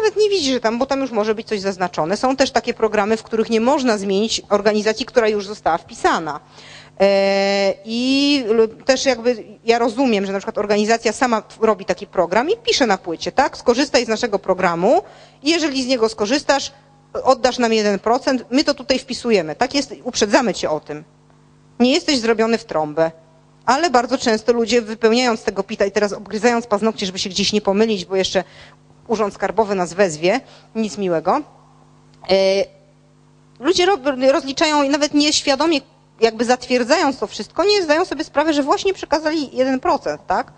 nawet 0.00 0.16
nie 0.16 0.30
widzi, 0.30 0.52
że 0.52 0.60
tam, 0.60 0.78
bo 0.78 0.86
tam 0.86 1.00
już 1.00 1.10
może 1.10 1.34
być 1.34 1.48
coś 1.48 1.60
zaznaczone. 1.60 2.16
Są 2.16 2.36
też 2.36 2.50
takie 2.50 2.74
programy, 2.74 3.16
w 3.16 3.22
których 3.22 3.50
nie 3.50 3.60
można 3.60 3.98
zmienić 3.98 4.42
organizacji, 4.48 5.06
która 5.06 5.28
już 5.28 5.46
została 5.46 5.78
wpisana. 5.78 6.40
I 7.84 8.44
też 8.84 9.06
jakby 9.06 9.44
ja 9.64 9.78
rozumiem, 9.78 10.26
że 10.26 10.32
na 10.32 10.38
przykład 10.38 10.58
organizacja 10.58 11.12
sama 11.12 11.42
robi 11.60 11.84
taki 11.84 12.06
program 12.06 12.50
i 12.50 12.56
pisze 12.56 12.86
na 12.86 12.98
płycie, 12.98 13.32
tak? 13.32 13.56
Skorzystaj 13.56 14.04
z 14.04 14.08
naszego 14.08 14.38
programu 14.38 15.02
i 15.42 15.50
jeżeli 15.50 15.82
z 15.82 15.86
niego 15.86 16.08
skorzystasz, 16.08 16.72
oddasz 17.24 17.58
nam 17.58 17.70
1%, 17.70 18.38
my 18.50 18.64
to 18.64 18.74
tutaj 18.74 18.98
wpisujemy. 18.98 19.54
Tak 19.54 19.74
jest, 19.74 19.94
uprzedzamy 20.04 20.54
cię 20.54 20.70
o 20.70 20.80
tym. 20.80 21.04
Nie 21.80 21.92
jesteś 21.92 22.18
zrobiony 22.18 22.58
w 22.58 22.64
trąbę. 22.64 23.10
Ale 23.66 23.90
bardzo 23.90 24.18
często 24.18 24.52
ludzie 24.52 24.82
wypełniając 24.82 25.42
tego 25.42 25.62
pita 25.62 25.84
i 25.84 25.90
teraz 25.90 26.12
obgryzając 26.12 26.66
paznokcie, 26.66 27.06
żeby 27.06 27.18
się 27.18 27.30
gdzieś 27.30 27.52
nie 27.52 27.60
pomylić, 27.60 28.04
bo 28.04 28.16
jeszcze 28.16 28.44
urząd 29.08 29.34
skarbowy 29.34 29.74
nas 29.74 29.94
wezwie, 29.94 30.40
nic 30.74 30.98
miłego. 30.98 31.40
E, 32.30 32.64
ludzie 33.60 33.86
rozliczają 34.32 34.82
i 34.82 34.88
nawet 34.88 35.14
nieświadomie 35.14 35.80
jakby 36.20 36.44
zatwierdzając 36.44 37.18
to 37.18 37.26
wszystko, 37.26 37.64
nie 37.64 37.82
zdają 37.82 38.04
sobie 38.04 38.24
sprawy, 38.24 38.52
że 38.52 38.62
właśnie 38.62 38.94
przekazali 38.94 39.50
1%, 39.50 40.18
tak? 40.26 40.52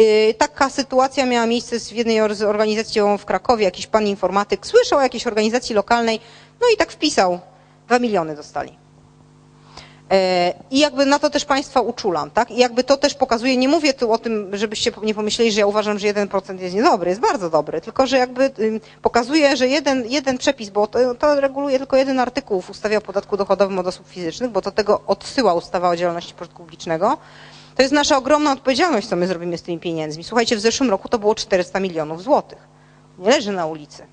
Y, 0.00 0.34
taka 0.38 0.70
sytuacja 0.70 1.26
miała 1.26 1.46
miejsce 1.46 1.80
w 1.80 1.92
jednej 1.92 2.20
organizacji 2.20 3.00
w 3.18 3.24
Krakowie. 3.24 3.64
Jakiś 3.64 3.86
pan 3.86 4.06
informatyk 4.06 4.66
słyszał 4.66 4.98
o 4.98 5.02
jakiejś 5.02 5.26
organizacji 5.26 5.74
lokalnej, 5.74 6.20
no 6.60 6.66
i 6.74 6.76
tak 6.76 6.92
wpisał. 6.92 7.40
Dwa 7.86 7.98
miliony 7.98 8.36
dostali. 8.36 8.85
E, 10.10 10.54
I 10.70 10.78
jakby 10.78 11.06
na 11.06 11.18
to 11.18 11.30
też 11.30 11.44
Państwa 11.44 11.80
uczulam, 11.80 12.30
tak? 12.30 12.50
I 12.50 12.56
jakby 12.56 12.84
to 12.84 12.96
też 12.96 13.14
pokazuje, 13.14 13.56
nie 13.56 13.68
mówię 13.68 13.94
tu 13.94 14.12
o 14.12 14.18
tym, 14.18 14.56
żebyście 14.56 14.92
nie 15.02 15.14
pomyśleli, 15.14 15.52
że 15.52 15.60
ja 15.60 15.66
uważam, 15.66 15.98
że 15.98 16.06
1% 16.08 16.60
jest 16.60 16.74
niedobry, 16.74 17.08
jest 17.08 17.20
bardzo 17.20 17.50
dobry, 17.50 17.80
tylko 17.80 18.06
że 18.06 18.18
jakby 18.18 18.50
pokazuje, 19.02 19.56
że 19.56 19.68
jeden, 19.68 20.06
jeden 20.06 20.38
przepis, 20.38 20.70
bo 20.70 20.86
to, 20.86 21.14
to 21.14 21.40
reguluje 21.40 21.78
tylko 21.78 21.96
jeden 21.96 22.20
artykuł 22.20 22.60
w 22.60 22.70
ustawie 22.70 22.98
o 22.98 23.00
podatku 23.00 23.36
dochodowym 23.36 23.78
od 23.78 23.86
osób 23.86 24.08
fizycznych, 24.08 24.50
bo 24.50 24.62
to 24.62 24.70
tego 24.70 25.00
odsyła 25.06 25.54
ustawa 25.54 25.88
o 25.88 25.96
działalności 25.96 26.34
pożytku 26.34 26.62
publicznego, 26.62 27.18
to 27.76 27.82
jest 27.82 27.94
nasza 27.94 28.16
ogromna 28.16 28.52
odpowiedzialność, 28.52 29.08
co 29.08 29.16
my 29.16 29.26
zrobimy 29.26 29.58
z 29.58 29.62
tymi 29.62 29.78
pieniędzmi. 29.78 30.24
Słuchajcie, 30.24 30.56
w 30.56 30.60
zeszłym 30.60 30.90
roku 30.90 31.08
to 31.08 31.18
było 31.18 31.34
400 31.34 31.80
milionów 31.80 32.22
złotych. 32.22 32.58
Nie 33.18 33.30
leży 33.30 33.52
na 33.52 33.66
ulicy. 33.66 34.06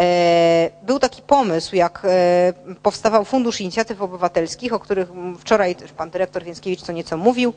E, 0.00 0.70
był 0.82 0.98
taki 0.98 1.22
pomysł, 1.22 1.76
jak 1.76 2.02
e, 2.04 2.52
powstawał 2.82 3.24
Fundusz 3.24 3.60
Inicjatyw 3.60 4.02
Obywatelskich, 4.02 4.72
o 4.72 4.78
których 4.78 5.08
wczoraj 5.38 5.76
też 5.76 5.92
pan 5.92 6.10
dyrektor 6.10 6.44
Więckiewicz 6.44 6.82
co 6.82 6.92
nieco 6.92 7.16
mówił. 7.16 7.52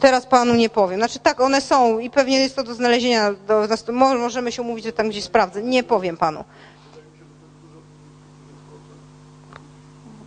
Teraz 0.00 0.26
panu 0.26 0.54
nie 0.54 0.68
powiem. 0.68 1.00
Znaczy 1.00 1.18
tak, 1.18 1.40
one 1.40 1.60
są 1.60 1.98
i 1.98 2.10
pewnie 2.10 2.40
jest 2.40 2.56
to 2.56 2.62
do 2.62 2.74
znalezienia, 2.74 3.34
do, 3.46 3.68
możemy 3.92 4.52
się 4.52 4.62
umówić, 4.62 4.84
że 4.84 4.92
tam 4.92 5.08
gdzieś 5.08 5.24
sprawdzę. 5.24 5.62
Nie 5.62 5.82
powiem 5.82 6.16
panu. 6.16 6.44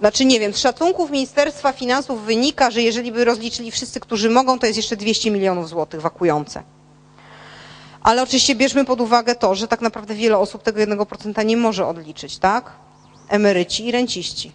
Znaczy 0.04 0.26
nie 0.26 0.39
wiem, 0.39 0.54
z 0.54 0.58
szacunków 0.58 1.12
Ministerstwa 1.12 1.72
Finansów 1.72 2.22
wynika, 2.22 2.72
że 2.72 2.82
jeżeli 2.82 3.12
by 3.12 3.26
rozliczyli 3.26 3.72
wszyscy, 3.72 3.99
którzy 3.99 4.30
mogą, 4.30 4.60
to 4.60 4.66
jest 4.66 4.78
jeszcze 4.78 4.95
200 4.95 5.32
milionów 5.32 5.70
złotych 5.70 6.01
wakujące. 6.01 6.64
Ale 8.01 8.24
oczywiście 8.24 8.56
bierzmy 8.56 8.86
pod 8.86 9.01
uwagę 9.01 9.36
to, 9.36 9.56
że 9.56 9.68
tak 9.68 9.82
naprawdę 9.82 10.16
wiele 10.16 10.38
osób 10.38 10.64
tego 10.64 10.80
1% 10.80 11.45
nie 11.45 11.58
może 11.58 11.88
odliczyć, 11.88 12.38
tak? 12.38 12.72
Emeryci 13.30 13.86
i 13.86 13.91
renciści. 13.91 14.51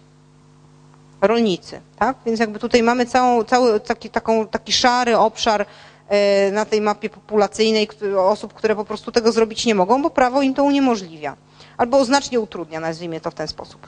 Rolnicy, 1.21 1.81
tak? 1.99 2.17
Więc 2.25 2.39
jakby 2.39 2.59
tutaj 2.59 2.83
mamy 2.83 3.05
całą, 3.05 3.43
cały 3.43 3.79
taki, 3.79 4.09
taką, 4.09 4.47
taki 4.47 4.71
szary 4.71 5.17
obszar 5.17 5.65
e, 6.09 6.51
na 6.51 6.65
tej 6.65 6.81
mapie 6.81 7.09
populacyjnej 7.09 7.89
osób, 8.17 8.53
które 8.53 8.75
po 8.75 8.85
prostu 8.85 9.11
tego 9.11 9.31
zrobić 9.31 9.65
nie 9.65 9.75
mogą, 9.75 10.01
bo 10.01 10.09
prawo 10.09 10.41
im 10.41 10.53
to 10.53 10.63
uniemożliwia 10.63 11.35
albo 11.79 12.05
znacznie 12.05 12.39
utrudnia, 12.39 12.79
nazwijmy 12.79 13.21
to 13.21 13.31
w 13.31 13.33
ten 13.33 13.47
sposób. 13.47 13.87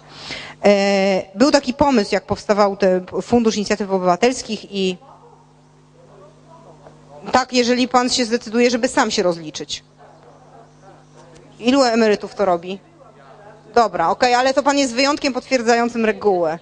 E, 0.65 1.23
był 1.35 1.51
taki 1.51 1.73
pomysł, 1.73 2.13
jak 2.13 2.23
powstawał 2.23 2.77
ten 2.77 3.05
Fundusz 3.21 3.55
Inicjatyw 3.55 3.91
Obywatelskich 3.91 4.71
i 4.71 4.97
tak, 7.31 7.53
jeżeli 7.53 7.87
pan 7.87 8.09
się 8.09 8.25
zdecyduje, 8.25 8.69
żeby 8.69 8.87
sam 8.87 9.11
się 9.11 9.23
rozliczyć. 9.23 9.83
Ilu 11.59 11.83
emerytów 11.83 12.35
to 12.35 12.45
robi? 12.45 12.79
Dobra, 13.73 14.09
okej, 14.09 14.29
okay, 14.29 14.39
ale 14.39 14.53
to 14.53 14.63
pan 14.63 14.77
jest 14.77 14.93
wyjątkiem 14.93 15.33
potwierdzającym 15.33 16.05
regułę. 16.05 16.59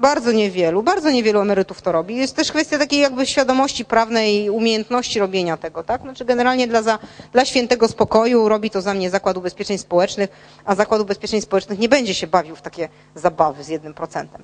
Bardzo 0.00 0.32
niewielu, 0.32 0.82
bardzo 0.82 1.10
niewielu 1.10 1.40
emerytów 1.40 1.82
to 1.82 1.92
robi. 1.92 2.16
Jest 2.16 2.36
też 2.36 2.50
kwestia 2.50 2.78
takiej 2.78 3.00
jakby 3.00 3.26
świadomości 3.26 3.84
prawnej 3.84 4.50
umiejętności 4.50 5.18
robienia 5.18 5.56
tego, 5.56 5.82
tak? 5.82 6.02
Znaczy 6.02 6.24
generalnie 6.24 6.68
dla, 6.68 6.82
za, 6.82 6.98
dla 7.32 7.44
świętego 7.44 7.88
spokoju 7.88 8.48
robi 8.48 8.70
to 8.70 8.80
za 8.80 8.94
mnie 8.94 9.10
Zakład 9.10 9.36
Ubezpieczeń 9.36 9.78
Społecznych, 9.78 10.30
a 10.64 10.74
Zakład 10.74 11.00
Ubezpieczeń 11.00 11.40
Społecznych 11.40 11.78
nie 11.78 11.88
będzie 11.88 12.14
się 12.14 12.26
bawił 12.26 12.56
w 12.56 12.62
takie 12.62 12.88
zabawy 13.14 13.64
z 13.64 13.68
jednym 13.68 13.94
procentem. 13.94 14.42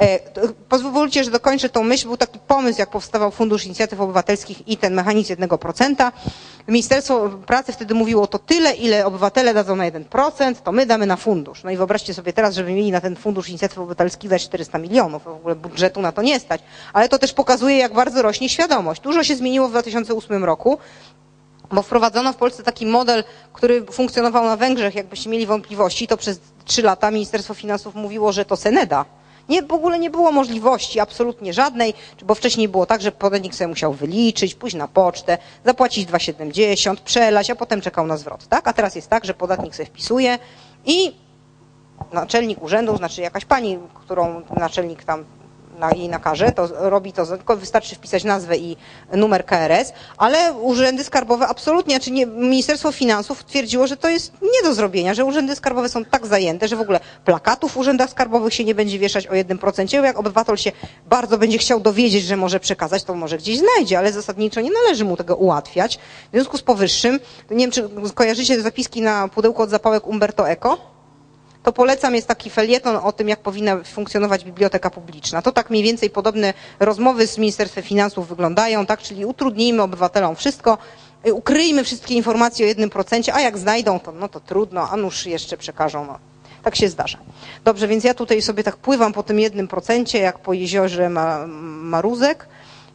E, 0.00 0.18
pozwólcie, 0.68 1.24
że 1.24 1.30
dokończę 1.30 1.68
tą 1.68 1.82
myśl. 1.84 2.06
Był 2.06 2.16
taki 2.16 2.38
pomysł, 2.38 2.78
jak 2.78 2.90
powstawał 2.90 3.30
Fundusz 3.30 3.66
Inicjatyw 3.66 4.00
Obywatelskich 4.00 4.68
i 4.68 4.76
ten 4.76 4.94
mechanizm 4.94 5.32
jednego 5.32 5.58
procenta. 5.58 6.12
Ministerstwo 6.68 7.28
Pracy 7.28 7.72
wtedy 7.72 7.94
mówiło 7.94 8.26
to 8.26 8.38
tyle, 8.38 8.72
ile 8.74 9.06
obywatele 9.06 9.54
dadzą 9.54 9.76
na 9.76 9.90
1%, 9.90 10.54
to 10.54 10.72
my 10.72 10.86
damy 10.86 11.06
na 11.06 11.16
fundusz. 11.16 11.64
No 11.64 11.70
i 11.70 11.76
wyobraźcie 11.76 12.14
sobie 12.14 12.32
teraz, 12.32 12.54
żeby 12.54 12.72
mieli 12.72 12.90
na 12.90 13.00
ten 13.00 13.16
Fundusz 13.16 13.48
Inicjatyw 13.48 13.78
Obywatelskich 13.78 14.30
dać 14.30 14.44
400 14.44 14.78
milionów 14.78 14.91
milionów, 14.92 15.24
w 15.24 15.28
ogóle 15.28 15.54
budżetu 15.54 16.00
na 16.00 16.12
to 16.12 16.22
nie 16.22 16.40
stać. 16.40 16.60
Ale 16.92 17.08
to 17.08 17.18
też 17.18 17.32
pokazuje, 17.32 17.76
jak 17.76 17.94
bardzo 17.94 18.22
rośnie 18.22 18.48
świadomość. 18.48 19.00
Dużo 19.00 19.24
się 19.24 19.36
zmieniło 19.36 19.68
w 19.68 19.70
2008 19.70 20.44
roku, 20.44 20.78
bo 21.72 21.82
wprowadzono 21.82 22.32
w 22.32 22.36
Polsce 22.36 22.62
taki 22.62 22.86
model, 22.86 23.24
który 23.52 23.84
funkcjonował 23.84 24.44
na 24.44 24.56
Węgrzech. 24.56 24.94
Jakbyście 24.94 25.30
mieli 25.30 25.46
wątpliwości, 25.46 26.06
to 26.06 26.16
przez 26.16 26.40
trzy 26.64 26.82
lata 26.82 27.10
Ministerstwo 27.10 27.54
Finansów 27.54 27.94
mówiło, 27.94 28.32
że 28.32 28.44
to 28.44 28.56
Seneda. 28.56 29.04
Nie, 29.48 29.62
w 29.62 29.72
ogóle 29.72 29.98
nie 29.98 30.10
było 30.10 30.32
możliwości 30.32 31.00
absolutnie 31.00 31.52
żadnej, 31.52 31.94
bo 32.22 32.34
wcześniej 32.34 32.68
było 32.68 32.86
tak, 32.86 33.02
że 33.02 33.12
podatnik 33.12 33.54
sobie 33.54 33.68
musiał 33.68 33.92
wyliczyć, 33.92 34.54
pójść 34.54 34.76
na 34.76 34.88
pocztę, 34.88 35.38
zapłacić 35.64 36.08
2,70, 36.08 36.96
przelać, 36.96 37.50
a 37.50 37.56
potem 37.56 37.80
czekał 37.80 38.06
na 38.06 38.16
zwrot. 38.16 38.46
Tak? 38.48 38.68
A 38.68 38.72
teraz 38.72 38.94
jest 38.94 39.08
tak, 39.08 39.24
że 39.24 39.34
podatnik 39.34 39.74
sobie 39.74 39.86
wpisuje 39.86 40.38
i 40.84 41.21
naczelnik 42.12 42.62
urzędu, 42.62 42.96
znaczy 42.96 43.20
jakaś 43.20 43.44
pani, 43.44 43.78
którą 43.94 44.42
naczelnik 44.56 45.04
tam 45.04 45.24
na 45.78 45.90
jej 45.90 46.08
nakaże, 46.08 46.52
to 46.52 46.68
robi 46.90 47.12
to, 47.12 47.26
tylko 47.26 47.56
wystarczy 47.56 47.94
wpisać 47.94 48.24
nazwę 48.24 48.56
i 48.56 48.76
numer 49.12 49.46
KRS, 49.46 49.92
ale 50.16 50.52
urzędy 50.52 51.04
skarbowe 51.04 51.46
absolutnie, 51.48 52.00
czy 52.00 52.10
nie, 52.10 52.26
Ministerstwo 52.26 52.92
Finansów 52.92 53.44
twierdziło, 53.44 53.86
że 53.86 53.96
to 53.96 54.08
jest 54.08 54.32
nie 54.42 54.68
do 54.68 54.74
zrobienia, 54.74 55.14
że 55.14 55.24
urzędy 55.24 55.56
skarbowe 55.56 55.88
są 55.88 56.04
tak 56.04 56.26
zajęte, 56.26 56.68
że 56.68 56.76
w 56.76 56.80
ogóle 56.80 57.00
plakatów 57.24 57.72
w 57.72 57.76
urzędach 57.76 58.10
skarbowych 58.10 58.54
się 58.54 58.64
nie 58.64 58.74
będzie 58.74 58.98
wieszać 58.98 59.26
o 59.26 59.34
jednym 59.34 59.58
procencie, 59.58 59.96
jak 59.96 60.18
obywatel 60.18 60.56
się 60.56 60.72
bardzo 61.06 61.38
będzie 61.38 61.58
chciał 61.58 61.80
dowiedzieć, 61.80 62.24
że 62.24 62.36
może 62.36 62.60
przekazać, 62.60 63.04
to 63.04 63.14
może 63.14 63.38
gdzieś 63.38 63.58
znajdzie, 63.58 63.98
ale 63.98 64.12
zasadniczo 64.12 64.60
nie 64.60 64.70
należy 64.70 65.04
mu 65.04 65.16
tego 65.16 65.36
ułatwiać. 65.36 65.98
W 66.28 66.32
związku 66.32 66.58
z 66.58 66.62
powyższym, 66.62 67.20
nie 67.50 67.58
wiem, 67.58 67.70
czy 67.70 67.88
kojarzycie 68.14 68.62
zapiski 68.62 69.02
na 69.02 69.28
pudełku 69.28 69.62
od 69.62 69.70
zapałek 69.70 70.06
Umberto 70.06 70.50
Eco? 70.50 70.91
To 71.62 71.72
polecam, 71.72 72.14
jest 72.14 72.28
taki 72.28 72.50
felieton 72.50 72.96
o 72.96 73.12
tym, 73.12 73.28
jak 73.28 73.40
powinna 73.40 73.84
funkcjonować 73.84 74.44
biblioteka 74.44 74.90
publiczna. 74.90 75.42
To 75.42 75.52
tak 75.52 75.70
mniej 75.70 75.82
więcej 75.82 76.10
podobne 76.10 76.54
rozmowy 76.80 77.26
z 77.26 77.38
Ministerstwem 77.38 77.84
Finansów 77.84 78.28
wyglądają, 78.28 78.86
tak? 78.86 79.00
Czyli 79.00 79.26
utrudnijmy 79.26 79.82
obywatelom 79.82 80.36
wszystko, 80.36 80.78
y, 81.26 81.34
ukryjmy 81.34 81.84
wszystkie 81.84 82.14
informacje 82.14 82.66
o 82.66 82.68
jednym 82.68 82.90
procencie, 82.90 83.34
a 83.34 83.40
jak 83.40 83.58
znajdą, 83.58 84.00
to 84.00 84.12
no 84.12 84.28
to 84.28 84.40
trudno, 84.40 84.88
a 84.90 84.96
nuż 84.96 85.26
jeszcze 85.26 85.56
przekażą. 85.56 86.06
No. 86.06 86.18
Tak 86.62 86.76
się 86.76 86.88
zdarza. 86.88 87.18
Dobrze, 87.64 87.88
więc 87.88 88.04
ja 88.04 88.14
tutaj 88.14 88.42
sobie 88.42 88.64
tak 88.64 88.76
pływam 88.76 89.12
po 89.12 89.22
tym 89.22 89.40
jednym 89.40 89.68
procencie, 89.68 90.18
jak 90.18 90.38
po 90.38 90.52
jeziorze 90.52 91.08
Maruzek, 91.08 92.46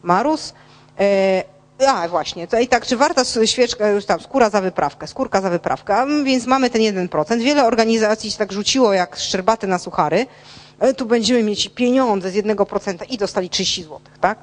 Marus. 0.02 0.54
E, 1.00 1.57
a 1.86 2.08
właśnie, 2.08 2.48
to 2.48 2.58
i 2.58 2.68
tak, 2.68 2.86
czy 2.86 2.96
warta 2.96 3.22
świeczka, 3.44 3.88
już 3.88 4.04
tam, 4.04 4.20
skóra 4.20 4.50
za 4.50 4.60
wyprawkę, 4.60 5.06
skórka 5.06 5.40
za 5.40 5.50
wyprawkę, 5.50 6.06
więc 6.24 6.46
mamy 6.46 6.70
ten 6.70 6.82
1%. 6.82 7.38
Wiele 7.40 7.64
organizacji 7.64 8.30
się 8.30 8.38
tak 8.38 8.52
rzuciło 8.52 8.92
jak 8.92 9.16
szczerbaty 9.16 9.66
na 9.66 9.78
suchary. 9.78 10.26
E, 10.80 10.94
tu 10.94 11.06
będziemy 11.06 11.42
mieć 11.42 11.68
pieniądze 11.68 12.30
z 12.30 12.34
1% 12.34 12.96
i 13.08 13.18
dostali 13.18 13.50
30 13.50 13.82
zł, 13.82 13.98
tak? 14.20 14.38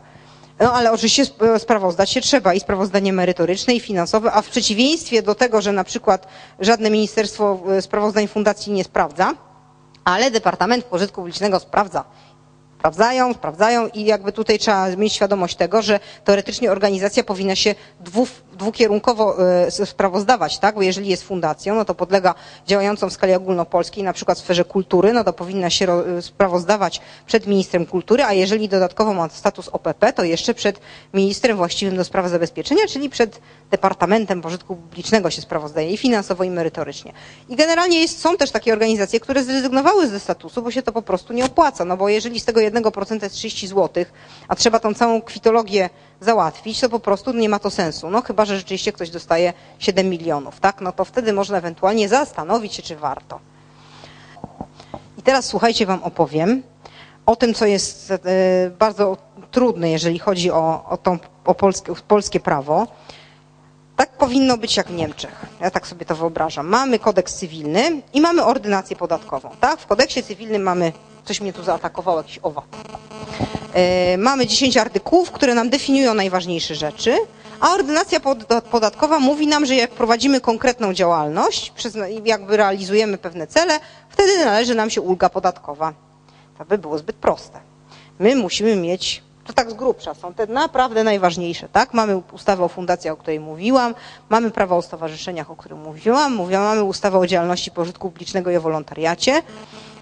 No 0.60 0.74
ale 0.74 0.92
oczywiście 0.92 1.24
e, 1.56 1.60
sprawozdać 1.60 2.10
się 2.10 2.22
trzeba 2.22 2.54
i 2.54 2.60
sprawozdanie 2.60 3.14
merytoryczne 3.14 3.74
i 3.74 3.80
finansowe, 3.80 4.32
a 4.32 4.42
w 4.42 4.50
przeciwieństwie 4.50 5.22
do 5.22 5.36
tego, 5.36 5.62
że 5.62 5.72
na 5.72 5.84
przykład 5.84 6.28
żadne 6.60 6.90
ministerstwo 6.90 7.60
e, 7.72 7.82
sprawozdań 7.82 8.28
fundacji 8.28 8.74
nie 8.74 8.84
sprawdza, 8.84 9.34
ale 10.04 10.32
Departament 10.32 10.86
Pożytku 10.86 11.16
Publicznego 11.16 11.60
sprawdza 11.60 12.04
sprawdzają, 12.86 13.34
sprawdzają 13.34 13.88
i 13.88 14.06
jakby 14.06 14.32
tutaj 14.32 14.60
trzeba 14.60 14.90
mieć 14.96 15.14
świadomość 15.14 15.56
tego, 15.56 15.82
że 15.82 16.00
teoretycznie 16.24 16.72
organizacja 16.72 17.24
powinna 17.24 17.56
się 17.56 17.76
dwu, 18.00 18.28
dwukierunkowo 18.56 19.36
e, 19.68 19.72
sprawozdawać, 19.72 20.60
tak? 20.60 20.76
Bo 20.76 20.82
jeżeli 20.82 21.08
jest 21.10 21.24
fundacją, 21.24 21.76
no 21.76 21.86
to 21.86 21.96
podlega 21.96 22.36
działającą 22.68 23.10
w 23.10 23.14
skali 23.14 23.34
ogólnopolskiej, 23.34 24.04
na 24.04 24.14
przykład 24.14 24.38
w 24.38 24.42
sferze 24.42 24.66
kultury, 24.66 25.14
no 25.14 25.24
to 25.24 25.34
powinna 25.34 25.70
się 25.70 25.88
sprawozdawać 26.22 27.02
przed 27.26 27.48
ministrem 27.48 27.86
kultury, 27.86 28.24
a 28.24 28.34
jeżeli 28.34 28.70
dodatkowo 28.70 29.14
ma 29.14 29.30
status 29.30 29.68
OPP, 29.68 30.14
to 30.14 30.24
jeszcze 30.24 30.54
przed 30.54 30.80
ministrem 31.14 31.58
właściwym 31.58 31.98
do 31.98 32.04
spraw 32.04 32.30
zabezpieczenia, 32.30 32.82
czyli 32.90 33.10
przed 33.10 33.42
Departamentem 33.72 34.42
Pożytku 34.42 34.76
Publicznego 34.76 35.30
się 35.30 35.42
sprawozdaje 35.42 35.92
i 35.92 35.98
finansowo, 35.98 36.44
i 36.44 36.50
merytorycznie. 36.50 37.14
I 37.50 37.56
generalnie 37.56 38.00
jest, 38.00 38.20
są 38.22 38.38
też 38.38 38.52
takie 38.52 38.74
organizacje, 38.74 39.20
które 39.20 39.44
zrezygnowały 39.44 40.08
ze 40.08 40.20
statusu, 40.20 40.62
bo 40.62 40.72
się 40.72 40.82
to 40.82 40.92
po 40.92 41.02
prostu 41.02 41.34
nie 41.34 41.46
opłaca, 41.46 41.86
no 41.86 41.98
bo 41.98 42.10
jeżeli 42.10 42.40
z 42.40 42.46
tego 42.46 42.60
1% 42.62 43.24
jest 43.24 43.36
30 43.36 43.68
zł, 43.68 44.06
a 44.48 44.56
trzeba 44.56 44.80
tą 44.80 44.94
całą 44.94 45.22
kwitologię 45.22 45.90
załatwić, 46.22 46.80
to 46.80 46.90
po 46.90 47.00
prostu 47.00 47.34
nie 47.34 47.50
ma 47.50 47.60
to 47.60 47.70
sensu. 47.70 48.10
No 48.10 48.22
chyba, 48.22 48.46
że 48.46 48.58
rzeczywiście 48.58 48.92
ktoś 48.92 49.10
dostaje 49.10 49.54
7 49.80 50.10
milionów, 50.10 50.60
tak? 50.60 50.82
No 50.82 50.92
to 50.92 51.06
wtedy 51.06 51.34
można 51.34 51.58
ewentualnie 51.58 52.10
zastanowić 52.10 52.74
się, 52.74 52.84
czy 52.84 52.96
warto. 52.96 53.40
I 55.18 55.22
teraz 55.22 55.46
słuchajcie, 55.46 55.86
wam 55.86 56.04
opowiem 56.04 56.64
o 57.26 57.36
tym, 57.36 57.54
co 57.54 57.66
jest 57.66 58.12
e, 58.12 58.18
bardzo 58.80 59.18
trudne, 59.52 59.90
jeżeli 59.90 60.20
chodzi 60.20 60.52
o, 60.52 60.86
o, 60.90 60.98
tą, 60.98 61.18
o 61.46 61.56
polskie, 61.56 61.94
polskie 62.08 62.40
prawo. 62.40 62.88
Tak 63.96 64.10
powinno 64.10 64.58
być 64.58 64.78
jak 64.78 64.88
w 64.88 64.94
Niemczech. 64.94 65.46
Ja 65.62 65.72
tak 65.72 65.88
sobie 65.88 66.06
to 66.06 66.16
wyobrażam. 66.16 66.68
Mamy 66.68 67.00
kodeks 67.00 67.36
cywilny 67.36 68.02
i 68.14 68.22
mamy 68.22 68.44
ordynację 68.44 68.96
podatkową. 68.96 69.50
Tak? 69.60 69.80
W 69.80 69.88
kodeksie 69.88 70.24
cywilnym 70.24 70.62
mamy, 70.62 70.92
coś 71.26 71.42
mnie 71.42 71.54
tu 71.54 71.64
zaatakowało, 71.64 72.18
jakiś 72.18 72.40
owad. 72.44 72.66
E, 73.74 74.18
mamy 74.18 74.48
10 74.48 74.78
artykułów, 74.78 75.32
które 75.32 75.56
nam 75.56 75.70
definiują 75.70 76.14
najważniejsze 76.14 76.76
rzeczy, 76.76 77.18
a 77.60 77.74
ordynacja 77.74 78.20
podatkowa 78.72 79.20
mówi 79.20 79.48
nam, 79.48 79.66
że 79.66 79.76
jak 79.76 79.92
prowadzimy 79.92 80.42
konkretną 80.42 80.94
działalność, 80.94 81.74
jakby 82.26 82.58
realizujemy 82.58 83.18
pewne 83.18 83.48
cele, 83.48 83.80
wtedy 84.10 84.46
należy 84.46 84.76
nam 84.76 84.90
się 84.90 85.02
ulga 85.02 85.30
podatkowa. 85.30 85.94
To 86.58 86.66
by 86.66 86.78
było 86.78 86.98
zbyt 86.98 87.16
proste. 87.16 87.60
My 88.20 88.36
musimy 88.36 88.76
mieć 88.76 89.24
to 89.46 89.54
tak 89.54 89.72
z 89.72 89.74
grubsza 89.74 90.14
są 90.14 90.34
te 90.34 90.48
naprawdę 90.48 91.04
najważniejsze, 91.04 91.70
tak? 91.70 91.94
Mamy 91.94 92.22
ustawę 92.32 92.64
o 92.64 92.68
fundacjach, 92.68 93.14
o 93.14 93.18
której 93.18 93.40
mówiłam, 93.40 93.96
mamy 94.30 94.52
prawo 94.52 94.78
o 94.78 94.82
stowarzyszeniach, 94.82 95.52
o 95.52 95.56
którym 95.56 95.80
mówiłam, 95.80 96.36
mówiłam 96.36 96.64
mamy 96.64 96.84
ustawę 96.84 97.18
o 97.18 97.28
działalności 97.28 97.72
pożytku 97.72 98.10
publicznego 98.12 98.52
i 98.52 98.56
o 98.58 98.62
wolontariacie, 98.62 99.42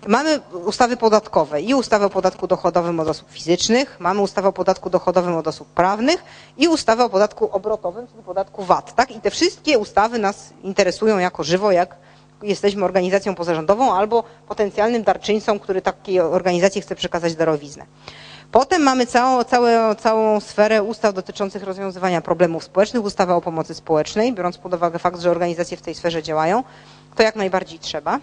mamy 0.08 0.39
ustawy 0.66 0.98
podatkowe 0.98 1.62
i 1.62 1.74
ustawę 1.74 2.06
o 2.06 2.10
podatku 2.10 2.48
dochodowym 2.48 3.00
od 3.00 3.08
osób 3.08 3.30
fizycznych, 3.32 3.98
mamy 4.00 4.22
ustawę 4.22 4.48
o 4.48 4.54
podatku 4.54 4.89
dochodowym 4.89 5.36
od 5.36 5.48
osób 5.48 5.68
prawnych 5.68 6.24
i 6.58 6.68
ustawę 6.68 7.06
o 7.06 7.10
podatku 7.10 7.50
obrotowym, 7.52 8.08
czyli 8.08 8.24
podatku 8.24 8.64
VAT, 8.64 8.96
tak? 8.96 9.12
I 9.12 9.22
te 9.22 9.30
wszystkie 9.32 9.80
ustawy 9.80 10.20
nas 10.20 10.54
interesują 10.64 11.18
jako 11.18 11.44
żywo, 11.44 11.72
jak 11.72 11.96
jesteśmy 12.44 12.86
organizacją 12.86 13.36
pozarządową 13.36 13.94
albo 13.94 14.24
potencjalnym 14.48 15.04
darczyńcą, 15.04 15.60
który 15.60 15.82
takiej 15.82 16.20
organizacji 16.20 16.82
chce 16.82 16.96
przekazać 16.96 17.36
darowiznę. 17.36 17.86
Potem 18.54 18.82
mamy 18.82 19.06
całą, 19.06 19.43
całą, 19.43 19.95
całą 19.95 20.39
sferę 20.39 20.84
ustaw 20.84 21.14
dotyczących 21.14 21.64
rozwiązywania 21.64 22.22
problemów 22.22 22.64
społecznych, 22.64 23.04
ustawa 23.04 23.36
o 23.36 23.41
pomocy 23.41 23.74
społecznej, 23.74 24.34
biorąc 24.34 24.58
pod 24.58 24.74
uwagę 24.74 24.99
fakt, 24.99 25.20
że 25.20 25.32
organizacje 25.32 25.78
w 25.78 25.82
tej 25.82 25.95
sferze 25.95 26.24
działają, 26.24 26.64
to 27.16 27.24
jak 27.24 27.36
najbardziej 27.36 27.80
trzeba. 27.80 28.20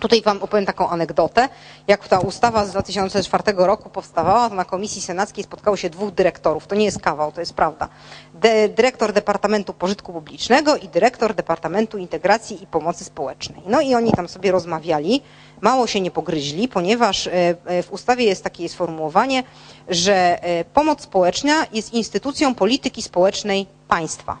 Tutaj 0.00 0.22
Wam 0.22 0.42
opowiem 0.42 0.66
taką 0.66 0.88
anegdotę. 0.88 1.48
Jak 1.88 2.08
ta 2.08 2.18
ustawa 2.18 2.64
z 2.64 2.70
2004 2.70 3.42
roku 3.56 3.90
powstawała, 3.90 4.48
to 4.48 4.54
na 4.54 4.64
komisji 4.64 5.02
senackiej 5.02 5.44
spotkało 5.44 5.76
się 5.76 5.90
dwóch 5.90 6.10
dyrektorów. 6.10 6.66
To 6.66 6.74
nie 6.74 6.84
jest 6.84 7.00
kawał, 7.00 7.32
to 7.32 7.40
jest 7.40 7.54
prawda. 7.54 7.88
De 8.34 8.68
dyrektor 8.68 9.12
Departamentu 9.12 9.74
Pożytku 9.74 10.12
Publicznego 10.12 10.76
i 10.76 10.88
dyrektor 10.88 11.34
Departamentu 11.34 11.98
Integracji 11.98 12.62
i 12.62 12.66
Pomocy 12.66 13.04
Społecznej. 13.04 13.62
No 13.66 13.80
i 13.80 13.94
oni 13.94 14.12
tam 14.12 14.28
sobie 14.28 14.52
rozmawiali, 14.52 15.22
mało 15.62 15.86
się 15.86 16.00
nie 16.00 16.10
pogryźli, 16.10 16.68
ponieważ 16.68 17.26
e, 17.26 17.32
e, 17.64 17.82
w 17.82 17.92
ustawie 17.92 18.24
jest 18.24 18.44
takie 18.44 18.68
sformułowanie, 18.68 19.42
że 19.88 20.42
e, 20.44 20.64
pomoc 20.64 21.00
społeczna 21.00 21.66
jest 21.72 21.92
instytucją 21.94 22.54
polityki 22.54 23.02
społecznej 23.02 23.66
państwa. 23.88 24.38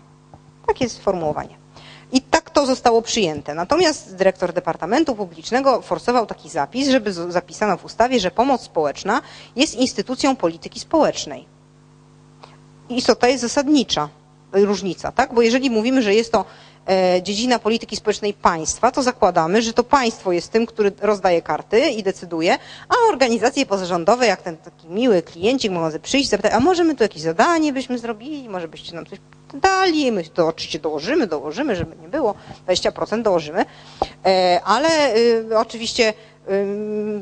Takie 0.66 0.84
jest 0.84 0.96
sformułowanie. 0.96 1.62
I 2.12 2.20
tak 2.20 2.50
to 2.50 2.66
zostało 2.66 3.02
przyjęte. 3.02 3.54
Natomiast 3.54 4.16
dyrektor 4.16 4.52
Departamentu 4.52 5.14
Publicznego 5.14 5.82
forsował 5.82 6.26
taki 6.26 6.48
zapis, 6.48 6.88
żeby 6.88 7.12
zapisano 7.12 7.76
w 7.76 7.84
ustawie, 7.84 8.20
że 8.20 8.30
pomoc 8.30 8.62
społeczna 8.62 9.22
jest 9.56 9.74
instytucją 9.74 10.36
polityki 10.36 10.80
społecznej. 10.80 11.44
I 12.88 12.96
istota 12.96 13.28
jest 13.28 13.42
zasadnicza, 13.42 14.08
różnica, 14.52 15.12
tak? 15.12 15.34
Bo 15.34 15.42
jeżeli 15.42 15.70
mówimy, 15.70 16.02
że 16.02 16.14
jest 16.14 16.32
to 16.32 16.44
dziedzina 17.22 17.58
polityki 17.58 17.96
społecznej 17.96 18.34
państwa, 18.34 18.90
to 18.90 19.02
zakładamy, 19.02 19.62
że 19.62 19.72
to 19.72 19.84
państwo 19.84 20.32
jest 20.32 20.52
tym, 20.52 20.66
który 20.66 20.92
rozdaje 21.00 21.42
karty 21.42 21.90
i 21.90 22.02
decyduje, 22.02 22.58
a 22.88 22.94
organizacje 23.12 23.66
pozarządowe, 23.66 24.26
jak 24.26 24.42
ten 24.42 24.56
taki 24.56 24.88
miły 24.88 25.22
kliencik, 25.22 25.72
mogą 25.72 25.98
przyjść, 25.98 26.28
zapytać, 26.28 26.52
a 26.52 26.60
może 26.60 26.84
my 26.84 26.94
tu 26.94 27.02
jakieś 27.02 27.22
zadanie 27.22 27.72
byśmy 27.72 27.98
zrobili, 27.98 28.48
może 28.48 28.68
byście 28.68 28.94
nam 28.94 29.06
coś 29.06 29.18
dali, 29.54 30.12
my 30.12 30.24
to 30.24 30.46
oczywiście 30.46 30.78
dołożymy, 30.78 31.26
dołożymy, 31.26 31.76
żeby 31.76 31.96
nie 31.96 32.08
było, 32.08 32.34
20% 32.68 33.22
dołożymy, 33.22 33.64
e, 34.26 34.60
ale 34.64 35.16
y, 35.16 35.58
oczywiście 35.58 36.14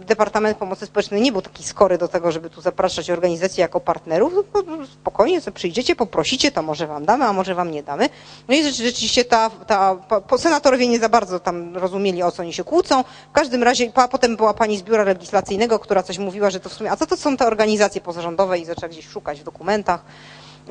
Departament 0.06 0.58
Pomocy 0.58 0.86
Społecznej 0.86 1.20
nie 1.22 1.32
był 1.32 1.42
taki 1.42 1.64
skory 1.64 1.98
do 1.98 2.08
tego, 2.08 2.32
żeby 2.32 2.50
tu 2.50 2.60
zapraszać 2.60 3.10
organizacje 3.10 3.62
jako 3.62 3.80
partnerów. 3.80 4.32
No, 4.54 4.62
spokojnie, 4.86 5.40
co 5.40 5.52
przyjdziecie, 5.52 5.96
poprosicie, 5.96 6.52
to 6.52 6.62
może 6.62 6.86
wam 6.86 7.04
damy, 7.04 7.24
a 7.24 7.32
może 7.32 7.54
wam 7.54 7.70
nie 7.70 7.82
damy. 7.82 8.08
No 8.48 8.54
i 8.54 8.72
rzeczywiście 8.72 9.24
ta, 9.24 9.50
ta 9.66 9.96
senatorowie 10.38 10.88
nie 10.88 10.98
za 10.98 11.08
bardzo 11.08 11.40
tam 11.40 11.76
rozumieli, 11.76 12.22
o 12.22 12.32
co 12.32 12.42
oni 12.42 12.52
się 12.52 12.64
kłócą. 12.64 13.04
W 13.30 13.32
każdym 13.32 13.62
razie, 13.62 13.92
a 13.94 14.08
potem 14.08 14.36
była 14.36 14.54
pani 14.54 14.76
z 14.78 14.82
biura 14.82 15.04
legislacyjnego, 15.04 15.78
która 15.78 16.02
coś 16.02 16.18
mówiła, 16.18 16.50
że 16.50 16.60
to 16.60 16.68
w 16.68 16.72
sumie, 16.72 16.90
a 16.90 16.96
co 16.96 17.06
to 17.06 17.16
są 17.16 17.36
te 17.36 17.46
organizacje 17.46 18.00
pozarządowe 18.00 18.58
i 18.58 18.64
zaczęła 18.64 18.88
gdzieś 18.88 19.08
szukać 19.08 19.40
w 19.40 19.44
dokumentach. 19.44 20.04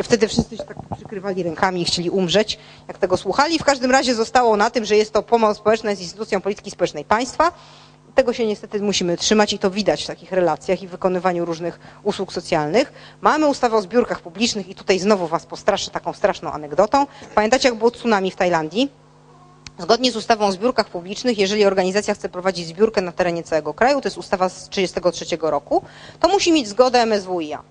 Wtedy 0.04 0.28
wszyscy 0.28 0.58
się 0.58 0.64
tak 0.64 0.78
przykrywali 0.95 1.43
rękami 1.43 1.82
i 1.82 1.86
chcieli 1.86 2.10
umrzeć, 2.10 2.60
jak 2.88 2.97
tego 2.97 3.18
słuchali. 3.18 3.60
W 3.60 3.64
każdym 3.64 3.91
razie 3.91 4.16
zostało 4.16 4.58
na 4.58 4.70
tym, 4.70 4.86
że 4.86 4.95
jest 4.97 5.14
to 5.14 5.24
pomoc 5.24 5.58
społeczna 5.58 5.95
z 5.95 6.02
instytucją 6.02 6.41
polityki 6.41 6.72
społecznej 6.72 7.06
państwa. 7.06 7.52
Tego 8.20 8.34
się 8.34 8.46
niestety 8.46 8.82
musimy 8.82 9.18
trzymać 9.18 9.54
i 9.54 9.60
to 9.60 9.72
widać 9.72 10.04
w 10.04 10.08
takich 10.08 10.32
relacjach 10.32 10.82
i 10.84 10.88
wykonywaniu 10.88 11.46
różnych 11.46 11.80
usług 12.04 12.34
socjalnych. 12.34 12.94
Mamy 13.22 13.48
ustawę 13.48 13.78
o 13.78 13.82
zbiórkach 13.82 14.22
publicznych 14.22 14.70
i 14.70 14.76
tutaj 14.76 15.00
znowu 15.00 15.28
was 15.28 15.46
postraszę 15.46 15.92
taką 15.92 16.14
straszną 16.14 16.52
anegdotą. 16.52 17.08
Pamiętacie 17.36 17.70
jak 17.70 17.78
było 17.78 17.92
tsunami 17.92 18.32
w 18.32 18.36
Tajlandii? 18.36 18.92
Zgodnie 19.78 20.12
z 20.12 20.16
ustawą 20.16 20.46
o 20.46 20.52
zbiórkach 20.52 20.90
publicznych, 20.90 21.38
jeżeli 21.38 21.66
organizacja 21.66 22.14
chce 22.14 22.30
prowadzić 22.30 22.68
zbiórkę 22.68 23.02
na 23.02 23.12
terenie 23.12 23.44
całego 23.44 23.74
kraju, 23.74 24.02
to 24.02 24.08
jest 24.08 24.18
ustawa 24.18 24.50
z 24.50 24.70
1933 24.70 25.38
roku, 25.42 25.82
to 26.20 26.28
musi 26.28 26.52
mieć 26.52 26.68
zgodę 26.68 27.06
MSWiA. 27.06 27.64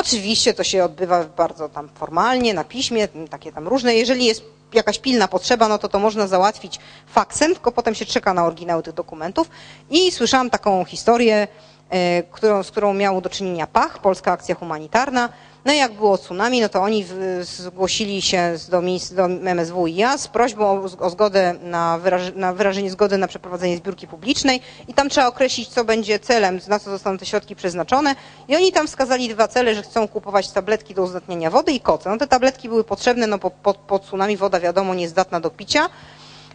Oczywiście 0.00 0.54
to 0.54 0.64
się 0.64 0.84
odbywa 0.84 1.24
bardzo 1.24 1.68
tam 1.68 1.88
formalnie, 1.88 2.54
na 2.54 2.64
piśmie, 2.64 3.08
takie 3.30 3.52
tam 3.52 3.68
różne. 3.68 3.94
Jeżeli 3.94 4.24
jest 4.24 4.42
jakaś 4.72 4.98
pilna 4.98 5.28
potrzeba, 5.28 5.68
no 5.68 5.78
to 5.78 5.88
to 5.88 5.98
można 5.98 6.26
załatwić 6.26 6.78
faksem, 7.06 7.52
tylko 7.52 7.72
potem 7.72 7.94
się 7.94 8.06
czeka 8.06 8.34
na 8.34 8.44
oryginały 8.46 8.82
tych 8.82 8.94
dokumentów. 8.94 9.50
I 9.90 10.12
słyszałam 10.12 10.50
taką 10.50 10.84
historię, 10.84 11.48
e, 11.90 12.62
z 12.62 12.70
którą 12.70 12.94
miał 12.94 13.20
do 13.20 13.28
czynienia 13.30 13.66
PACH, 13.66 13.98
Polska 13.98 14.32
Akcja 14.32 14.54
Humanitarna, 14.54 15.28
No 15.64 15.72
jak 15.72 15.92
było 15.92 16.18
tsunami, 16.18 16.60
no 16.60 16.68
to 16.68 16.82
oni 16.82 17.04
zgłosili 17.42 18.22
się 18.22 18.54
do, 18.68 18.82
do 19.12 19.28
MSWiA 19.28 20.18
z 20.18 20.28
prośbą 20.28 20.84
o, 21.00 21.10
zgodę 21.10 21.54
na, 21.62 21.98
wyraż, 21.98 22.22
na 22.34 22.52
wyrażenie 22.52 22.90
zgody 22.90 23.18
na 23.18 23.28
przeprowadzenie 23.28 23.76
zbiórki 23.76 24.06
publicznej 24.06 24.60
i 24.88 24.94
tam 24.94 25.08
trzeba 25.08 25.26
określić, 25.26 25.68
co 25.68 25.84
będzie 25.84 26.18
celem, 26.18 26.60
na 26.68 26.78
co 26.78 26.90
zostaną 26.90 27.18
te 27.18 27.26
środki 27.26 27.56
przeznaczone. 27.56 28.14
I 28.48 28.56
oni 28.56 28.72
tam 28.72 28.86
wskazali 28.86 29.28
dwa 29.28 29.48
cele, 29.48 29.74
że 29.74 29.82
chcą 29.82 30.08
kupować 30.08 30.50
tabletki 30.50 30.94
do 30.94 31.02
uzdatniania 31.02 31.50
wody 31.50 31.72
i 31.72 31.80
koce. 31.80 32.10
No 32.10 32.16
te 32.16 32.26
tabletki 32.26 32.68
były 32.68 32.84
potrzebne, 32.84 33.26
no 33.26 33.38
po, 33.38 33.50
po, 33.50 33.74
po 33.74 33.98
tsunami 33.98 34.36
woda 34.36 34.60
wiadomo 34.60 34.94
niezdatna 34.94 35.40
do 35.40 35.50
picia. 35.50 35.88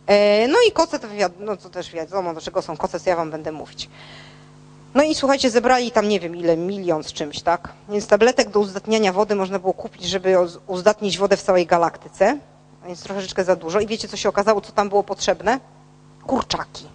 E, 0.08 0.48
no 0.48 0.58
i 0.68 0.72
koce 0.72 1.00
to, 1.00 1.08
no 1.40 1.58
to 1.58 1.70
też 1.70 1.92
wiadomo, 1.92 2.34
do 2.34 2.42
czego 2.42 2.62
są 2.62 2.78
koce, 2.78 3.00
co 3.00 3.10
ja 3.10 3.16
wam 3.16 3.32
będę 3.32 3.52
mówić. 3.52 3.90
No 4.96 5.04
i 5.04 5.16
słuchajcie, 5.16 5.50
zebrali 5.50 5.92
tam 5.92 6.08
nie 6.08 6.20
wiem 6.20 6.36
ile, 6.36 6.58
milion 6.58 7.04
z 7.04 7.14
czymś, 7.14 7.42
tak? 7.42 7.70
Więc 7.90 8.08
tabletek 8.08 8.50
do 8.50 8.60
uzdatniania 8.60 9.14
wody 9.14 9.36
można 9.36 9.60
było 9.60 9.74
kupić, 9.74 10.04
żeby 10.04 10.36
uzdatnić 10.68 11.18
wodę 11.18 11.38
w 11.38 11.42
całej 11.42 11.66
galaktyce. 11.66 12.38
Więc 12.88 13.04
troszeczkę 13.04 13.44
za 13.44 13.56
dużo. 13.56 13.80
I 13.80 13.88
wiecie, 13.88 14.08
co 14.08 14.18
się 14.18 14.30
okazało, 14.30 14.62
co 14.62 14.72
tam 14.72 14.90
było 14.90 15.04
potrzebne? 15.04 15.60
Kurczaki. 16.28 16.86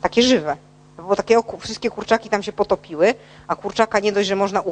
Takie 0.00 0.22
żywe. 0.22 0.56
Było 1.08 1.16
takie, 1.16 1.40
wszystkie 1.60 1.90
kurczaki 1.90 2.28
tam 2.28 2.42
się 2.42 2.52
potopiły, 2.52 3.14
a 3.46 3.56
kurczaka 3.56 4.00
nie 4.00 4.12
dość, 4.12 4.28
że 4.28 4.36
można 4.36 4.62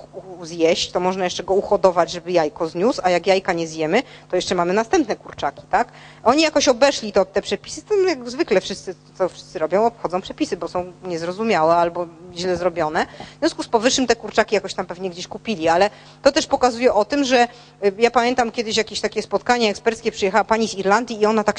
zjeść, 0.42 0.90
to 0.90 1.00
można 1.00 1.24
jeszcze 1.24 1.42
go 1.42 1.54
uhodować, 1.54 2.10
żeby 2.10 2.32
jajko 2.32 2.68
zniósł, 2.68 3.00
a 3.04 3.10
jak 3.10 3.26
jajka 3.26 3.52
nie 3.52 3.66
zjemy, 3.66 4.02
to 4.30 4.36
jeszcze 4.36 4.54
mamy 4.54 4.72
następne 4.72 5.16
kurczaki, 5.16 5.62
tak? 5.70 5.88
Oni 6.24 6.42
jakoś 6.42 6.68
obeszli 6.68 7.12
to, 7.12 7.24
te 7.24 7.42
przepisy, 7.42 7.82
to 7.82 7.94
jak 7.94 8.30
zwykle 8.30 8.60
wszyscy, 8.60 8.94
co 9.18 9.28
wszyscy 9.28 9.58
robią, 9.58 9.86
obchodzą 9.86 10.20
przepisy, 10.20 10.56
bo 10.56 10.68
są 10.68 10.92
niezrozumiałe 11.04 11.76
albo 11.76 12.06
źle 12.34 12.56
zrobione. 12.56 13.06
W 13.36 13.38
związku 13.38 13.62
z 13.62 13.68
powyższym 13.68 14.06
te 14.06 14.16
kurczaki 14.16 14.54
jakoś 14.54 14.74
tam 14.74 14.86
pewnie 14.86 15.10
gdzieś 15.10 15.28
kupili, 15.28 15.68
ale 15.68 15.90
to 16.22 16.32
też 16.32 16.46
pokazuje 16.46 16.94
o 16.94 17.04
tym, 17.04 17.24
że 17.24 17.48
y, 17.84 17.92
ja 17.98 18.10
pamiętam 18.10 18.52
kiedyś 18.52 18.76
jakieś 18.76 19.00
takie 19.00 19.22
spotkanie 19.22 19.70
eksperckie, 19.70 20.12
przyjechała 20.12 20.44
pani 20.44 20.68
z 20.68 20.74
Irlandii 20.74 21.20
i 21.20 21.26
ona 21.26 21.44
tak, 21.44 21.56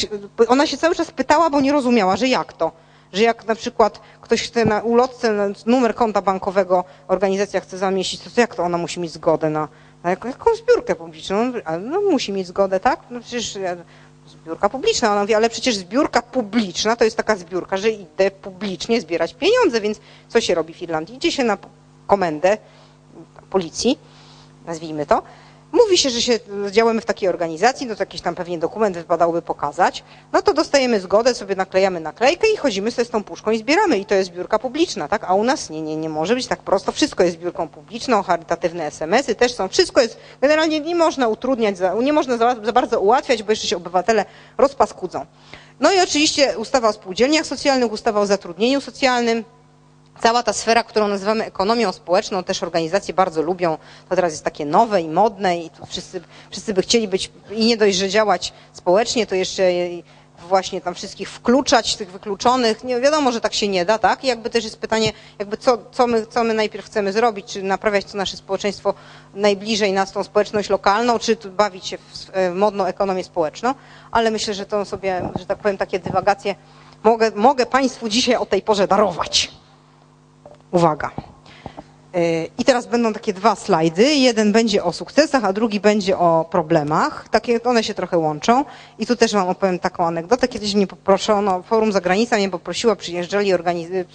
ona 0.48 0.68
się 0.68 0.78
cały 0.78 0.96
czas 0.96 1.12
pytała, 1.12 1.50
bo 1.50 1.62
nie 1.62 1.72
rozumiała, 1.72 2.18
że 2.18 2.28
jak 2.28 2.54
to 2.54 2.87
że 3.14 3.24
jak 3.24 3.45
na 3.45 3.55
przykład 3.55 4.01
ktoś 4.22 4.41
chce 4.43 4.66
na 4.66 4.82
ulotce 4.82 5.53
numer 5.66 5.95
konta 5.95 6.22
bankowego, 6.22 6.84
organizacja 7.08 7.60
chce 7.60 7.78
zamieścić, 7.78 8.22
to, 8.22 8.30
to 8.30 8.41
jak 8.41 8.55
to 8.55 8.64
ona 8.64 8.78
musi 8.78 8.99
mieć 8.99 9.12
zgodę 9.12 9.49
na, 9.49 9.68
na 10.03 10.10
jaką, 10.10 10.55
zbiórkę 10.55 10.95
publiczną? 10.95 11.45
No, 11.45 11.78
no 11.80 12.01
musi 12.01 12.32
mieć 12.34 12.47
zgodę, 12.47 12.80
tak? 12.80 12.99
No 13.10 13.20
przecież 13.20 13.58
zbiórka 14.28 14.70
publiczna. 14.70 15.12
Ona 15.12 15.22
mówi, 15.22 15.34
ale 15.34 15.49
przecież 15.49 15.76
zbiórka 15.76 16.22
publiczna 16.22 16.95
to 16.95 17.03
jest 17.03 17.18
taka 17.18 17.36
zbiórka, 17.36 17.78
że 17.78 17.89
idę 17.89 18.32
publicznie 18.32 19.01
zbierać 19.01 19.34
pieniądze, 19.34 19.82
więc 19.82 19.99
co 20.28 20.41
się 20.41 20.55
robi 20.55 20.74
w 20.74 20.82
Irlandii? 20.82 21.16
Idzie 21.16 21.32
się 21.32 21.43
na 21.43 21.58
komendę 22.08 22.58
policji, 23.49 23.99
nazwijmy 24.66 25.05
to, 25.05 25.22
Mówi 25.72 25.97
się, 25.97 26.09
że 26.09 26.22
się 26.22 26.39
działamy 26.72 27.01
w 27.01 27.05
takiej 27.05 27.30
organizacji, 27.30 27.88
no 27.88 27.95
to 27.95 28.01
jakiś 28.01 28.22
tam 28.22 28.36
pewnie 28.36 28.57
dokument 28.57 28.97
wypadałoby 28.97 29.41
pokazać. 29.41 30.03
No 30.34 30.41
to 30.41 30.53
dostajemy 30.53 30.99
zgodę, 30.99 31.36
sobie 31.36 31.55
naklejamy 31.55 31.99
naklejkę 31.99 32.47
i 32.53 32.57
chodzimy 32.57 32.91
sobie 32.91 33.05
z 33.05 33.09
tą 33.09 33.24
puszką 33.24 33.51
i 33.51 33.57
zbieramy. 33.57 33.97
I 33.97 34.05
to 34.05 34.15
jest 34.15 34.30
zbiórka 34.30 34.59
publiczna, 34.59 35.07
tak? 35.07 35.24
A 35.24 35.34
u 35.34 35.43
nas 35.43 35.70
nie, 35.70 35.82
nie, 35.82 35.95
nie 35.95 36.09
może 36.09 36.36
być 36.36 36.47
tak 36.47 36.59
prosto. 36.59 36.91
Wszystko 36.91 37.24
jest 37.24 37.36
zbiórką 37.36 37.68
publiczną, 37.68 38.24
charytatywne 38.24 38.86
SMS-y 38.86 39.36
też 39.36 39.53
są. 39.53 39.68
Wszystko 39.68 40.01
jest, 40.01 40.18
generalnie 40.41 40.80
nie 40.80 40.95
można 40.95 41.28
utrudniać, 41.28 41.76
nie 42.03 42.13
można 42.13 42.38
za, 42.38 42.55
za 42.63 42.74
bardzo 42.74 42.99
ułatwiać, 42.99 43.43
bo 43.43 43.51
jeszcze 43.51 43.68
się 43.68 43.78
obywatele 43.78 44.26
rozpaskudzą. 44.57 45.26
No 45.80 45.93
i 45.93 45.99
oczywiście 45.99 46.57
ustawa 46.57 46.89
o 46.89 46.93
spółdzielniach 46.93 47.45
socjalnych, 47.45 47.91
ustawa 47.91 48.20
o 48.20 48.26
zatrudnieniu 48.26 48.82
socjalnym, 48.82 49.43
Cała 50.24 50.43
ta 50.43 50.53
sfera, 50.53 50.84
którą 50.84 51.07
nazywamy 51.07 51.45
ekonomią 51.45 51.91
społeczną, 51.91 52.43
też 52.43 52.63
organizacje 52.63 53.13
bardzo 53.13 53.41
lubią. 53.41 53.78
To 54.09 54.15
teraz 54.15 54.32
jest 54.34 54.43
takie 54.43 54.65
nowe 54.65 55.01
i 55.01 55.07
modne 55.09 55.57
i 55.57 55.70
wszyscy, 55.88 56.22
wszyscy 56.51 56.74
by 56.74 56.82
chcieli 56.82 57.07
być 57.07 57.32
i 57.51 57.65
nie 57.65 57.78
dość, 57.78 57.97
że 57.97 58.09
działać 58.09 58.53
społecznie, 58.74 59.28
to 59.28 59.36
jeszcze 59.36 59.63
właśnie 60.47 60.82
tam 60.82 60.95
wszystkich 60.95 61.30
wkluczać, 61.30 61.95
tych 61.95 62.11
wykluczonych. 62.11 62.84
Nie 62.84 63.01
wiadomo, 63.01 63.32
że 63.32 63.41
tak 63.41 63.53
się 63.53 63.68
nie 63.68 63.86
da, 63.86 63.97
tak? 63.97 64.24
I 64.24 64.28
jakby 64.28 64.49
też 64.49 64.63
jest 64.63 64.78
pytanie, 64.80 65.13
jakby 65.39 65.57
co, 65.57 65.78
co, 65.91 66.07
my, 66.07 66.26
co 66.28 66.43
my 66.43 66.53
najpierw 66.53 66.86
chcemy 66.86 67.13
zrobić, 67.13 67.45
czy 67.47 67.63
naprawiać 67.63 68.05
to 68.05 68.18
nasze 68.18 68.38
społeczeństwo 68.38 68.93
najbliżej 69.34 69.93
nas, 69.93 70.11
tą 70.11 70.24
społeczność 70.24 70.70
lokalną, 70.70 71.20
czy 71.20 71.36
bawić 71.36 71.88
się 71.88 71.97
w 71.97 72.30
modną 72.53 72.86
ekonomię 72.86 73.24
społeczną. 73.24 73.74
Ale 74.11 74.32
myślę, 74.32 74.53
że 74.53 74.65
to 74.65 74.86
sobie, 74.86 75.30
że 75.39 75.45
tak 75.45 75.57
powiem, 75.57 75.78
takie 75.78 75.99
dywagacje 75.99 76.55
mogę, 77.03 77.32
mogę 77.36 77.65
Państwu 77.65 78.09
dzisiaj 78.09 78.36
o 78.36 78.45
tej 78.45 78.61
porze 78.61 78.88
darować. 78.88 79.51
Uwaga. 80.72 81.11
E, 82.13 82.45
I 82.57 82.65
teraz 82.65 82.86
będą 82.86 83.13
takie 83.13 83.34
dwa 83.34 83.55
slajdy. 83.55 84.15
Jeden 84.15 84.51
będzie 84.51 84.84
o 84.84 84.93
sukcesach, 84.93 85.45
a 85.45 85.53
drugi 85.53 85.80
będzie 85.80 86.18
o 86.18 86.45
problemach. 86.51 87.30
Takie, 87.30 87.63
one 87.63 87.84
się 87.84 87.93
trochę 87.93 88.18
łączą. 88.18 88.65
I 88.99 89.05
tu 89.05 89.15
też 89.15 89.34
wam 89.34 89.49
opowiem 89.49 89.80
taką 89.80 90.05
anegdotę. 90.05 90.47
Kiedyś 90.47 90.76
mnie 90.76 90.88
poproszono, 90.88 91.63
Forum 91.63 91.91
Zagranica 91.91 92.38
mnie 92.38 92.49
poprosiła, 92.49 92.95
przyjeżdżali 92.95 93.53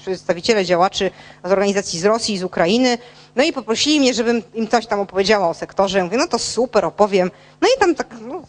przedstawiciele 0.03 0.65
działaczy 0.65 1.11
z 1.45 1.53
organizacji 1.53 1.99
z 1.99 2.05
Rosji, 2.05 2.39
z 2.39 2.45
Ukrainy. 2.45 2.99
No 3.37 3.45
i 3.45 3.53
poprosili 3.53 4.01
mnie, 4.01 4.15
żebym 4.15 4.43
im 4.55 4.69
coś 4.69 4.87
tam 4.87 5.01
opowiedziała 5.01 5.49
o 5.49 5.55
sektorze. 5.55 5.99
Ja 5.99 6.05
mówię, 6.05 6.19
no 6.19 6.27
to 6.27 6.39
super, 6.39 6.85
opowiem. 6.85 7.31
No 7.61 7.69
i 7.69 7.81
tam 7.81 7.95
tak, 7.95 8.15
no, 8.29 8.43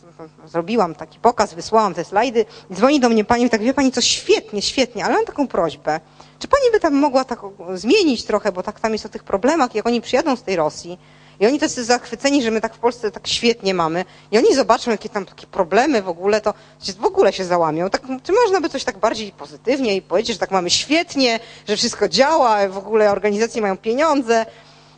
zrobiłam 0.46 0.96
taki 0.96 1.20
pokaz, 1.20 1.54
wysłałam 1.54 1.94
te 1.94 2.04
slajdy. 2.04 2.46
Dzwoni 2.74 3.00
do 3.00 3.10
mnie 3.10 3.26
pani 3.26 3.50
tak, 3.50 3.62
wie 3.62 3.74
pani 3.74 3.92
co, 3.92 4.02
świetnie, 4.02 4.62
świetnie, 4.62 5.06
ale 5.06 5.14
mam 5.14 5.26
taką 5.26 5.48
prośbę. 5.48 6.00
Czy 6.44 6.48
pani 6.48 6.72
by 6.72 6.80
tam 6.80 6.94
mogła 6.94 7.26
tak 7.26 7.40
zmienić 7.74 8.24
trochę, 8.24 8.52
bo 8.52 8.64
tak 8.64 8.80
tam 8.80 8.94
jest 8.94 9.06
o 9.06 9.10
tych 9.10 9.24
problemach, 9.24 9.76
jak 9.76 9.88
oni 9.88 10.02
przyjadą 10.02 10.36
z 10.36 10.44
tej 10.44 10.56
Rosji 10.56 11.00
i 11.40 11.48
oni 11.48 11.60
tacy 11.60 11.84
zachwyceni, 11.84 12.44
że 12.44 12.52
my 12.52 12.62
tak 12.62 12.76
w 12.76 12.80
Polsce 12.80 13.12
tak 13.12 13.28
świetnie 13.28 13.74
mamy 13.74 14.06
i 14.32 14.38
oni 14.38 14.56
zobaczą, 14.56 14.92
jakie 14.92 15.10
tam 15.10 15.26
takie 15.26 15.48
problemy 15.48 16.02
w 16.02 16.10
ogóle, 16.10 16.42
to 16.42 16.54
w 17.00 17.06
ogóle 17.06 17.34
się 17.34 17.46
załamią. 17.46 17.90
Tak, 17.90 18.02
czy 18.24 18.32
można 18.34 18.62
by 18.62 18.70
coś 18.70 18.84
tak 18.84 18.98
bardziej 18.98 19.32
pozytywnie 19.32 19.96
i 19.96 20.02
powiedzieć, 20.02 20.34
że 20.36 20.40
tak 20.40 20.52
mamy 20.52 20.70
świetnie, 20.70 21.40
że 21.68 21.78
wszystko 21.78 22.10
działa, 22.10 22.68
w 22.70 22.78
ogóle 22.78 23.12
organizacje 23.12 23.62
mają 23.62 23.78
pieniądze. 23.78 24.46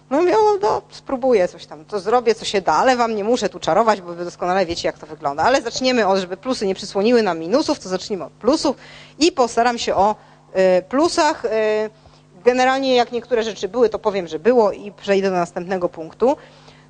No 0.10 0.18
mówię, 0.22 0.36
no 0.62 0.82
spróbuję 0.92 1.48
coś 1.48 1.66
tam, 1.66 1.86
to 1.86 2.00
zrobię, 2.00 2.36
co 2.36 2.46
się 2.46 2.62
da, 2.62 2.74
ale 2.74 2.96
wam 2.96 3.16
nie 3.16 3.24
muszę 3.24 3.50
tu 3.50 3.60
czarować, 3.60 4.02
bo 4.02 4.14
wy 4.14 4.26
doskonale 4.26 4.66
wiecie, 4.66 4.88
jak 4.88 5.00
to 5.00 5.08
wygląda. 5.08 5.44
Ale 5.44 5.62
zaczniemy 5.62 6.08
od, 6.08 6.20
żeby 6.20 6.38
plusy 6.38 6.68
nie 6.68 6.76
przysłoniły 6.76 7.24
nam 7.24 7.40
minusów, 7.40 7.80
to 7.80 7.90
zacznijmy 7.90 8.26
od 8.26 8.34
plusów 8.34 8.76
i 9.20 9.32
postaram 9.32 9.78
się 9.78 9.96
o 9.96 10.16
plusach. 10.90 11.46
Y, 11.46 11.50
generalnie 12.46 12.96
jak 12.96 13.12
niektóre 13.12 13.44
rzeczy 13.44 13.68
były, 13.68 13.90
to 13.90 14.00
powiem, 14.00 14.28
że 14.28 14.40
było 14.40 14.72
i 14.72 14.92
przejdę 14.92 15.30
do 15.30 15.36
następnego 15.36 15.90
punktu. 15.90 16.38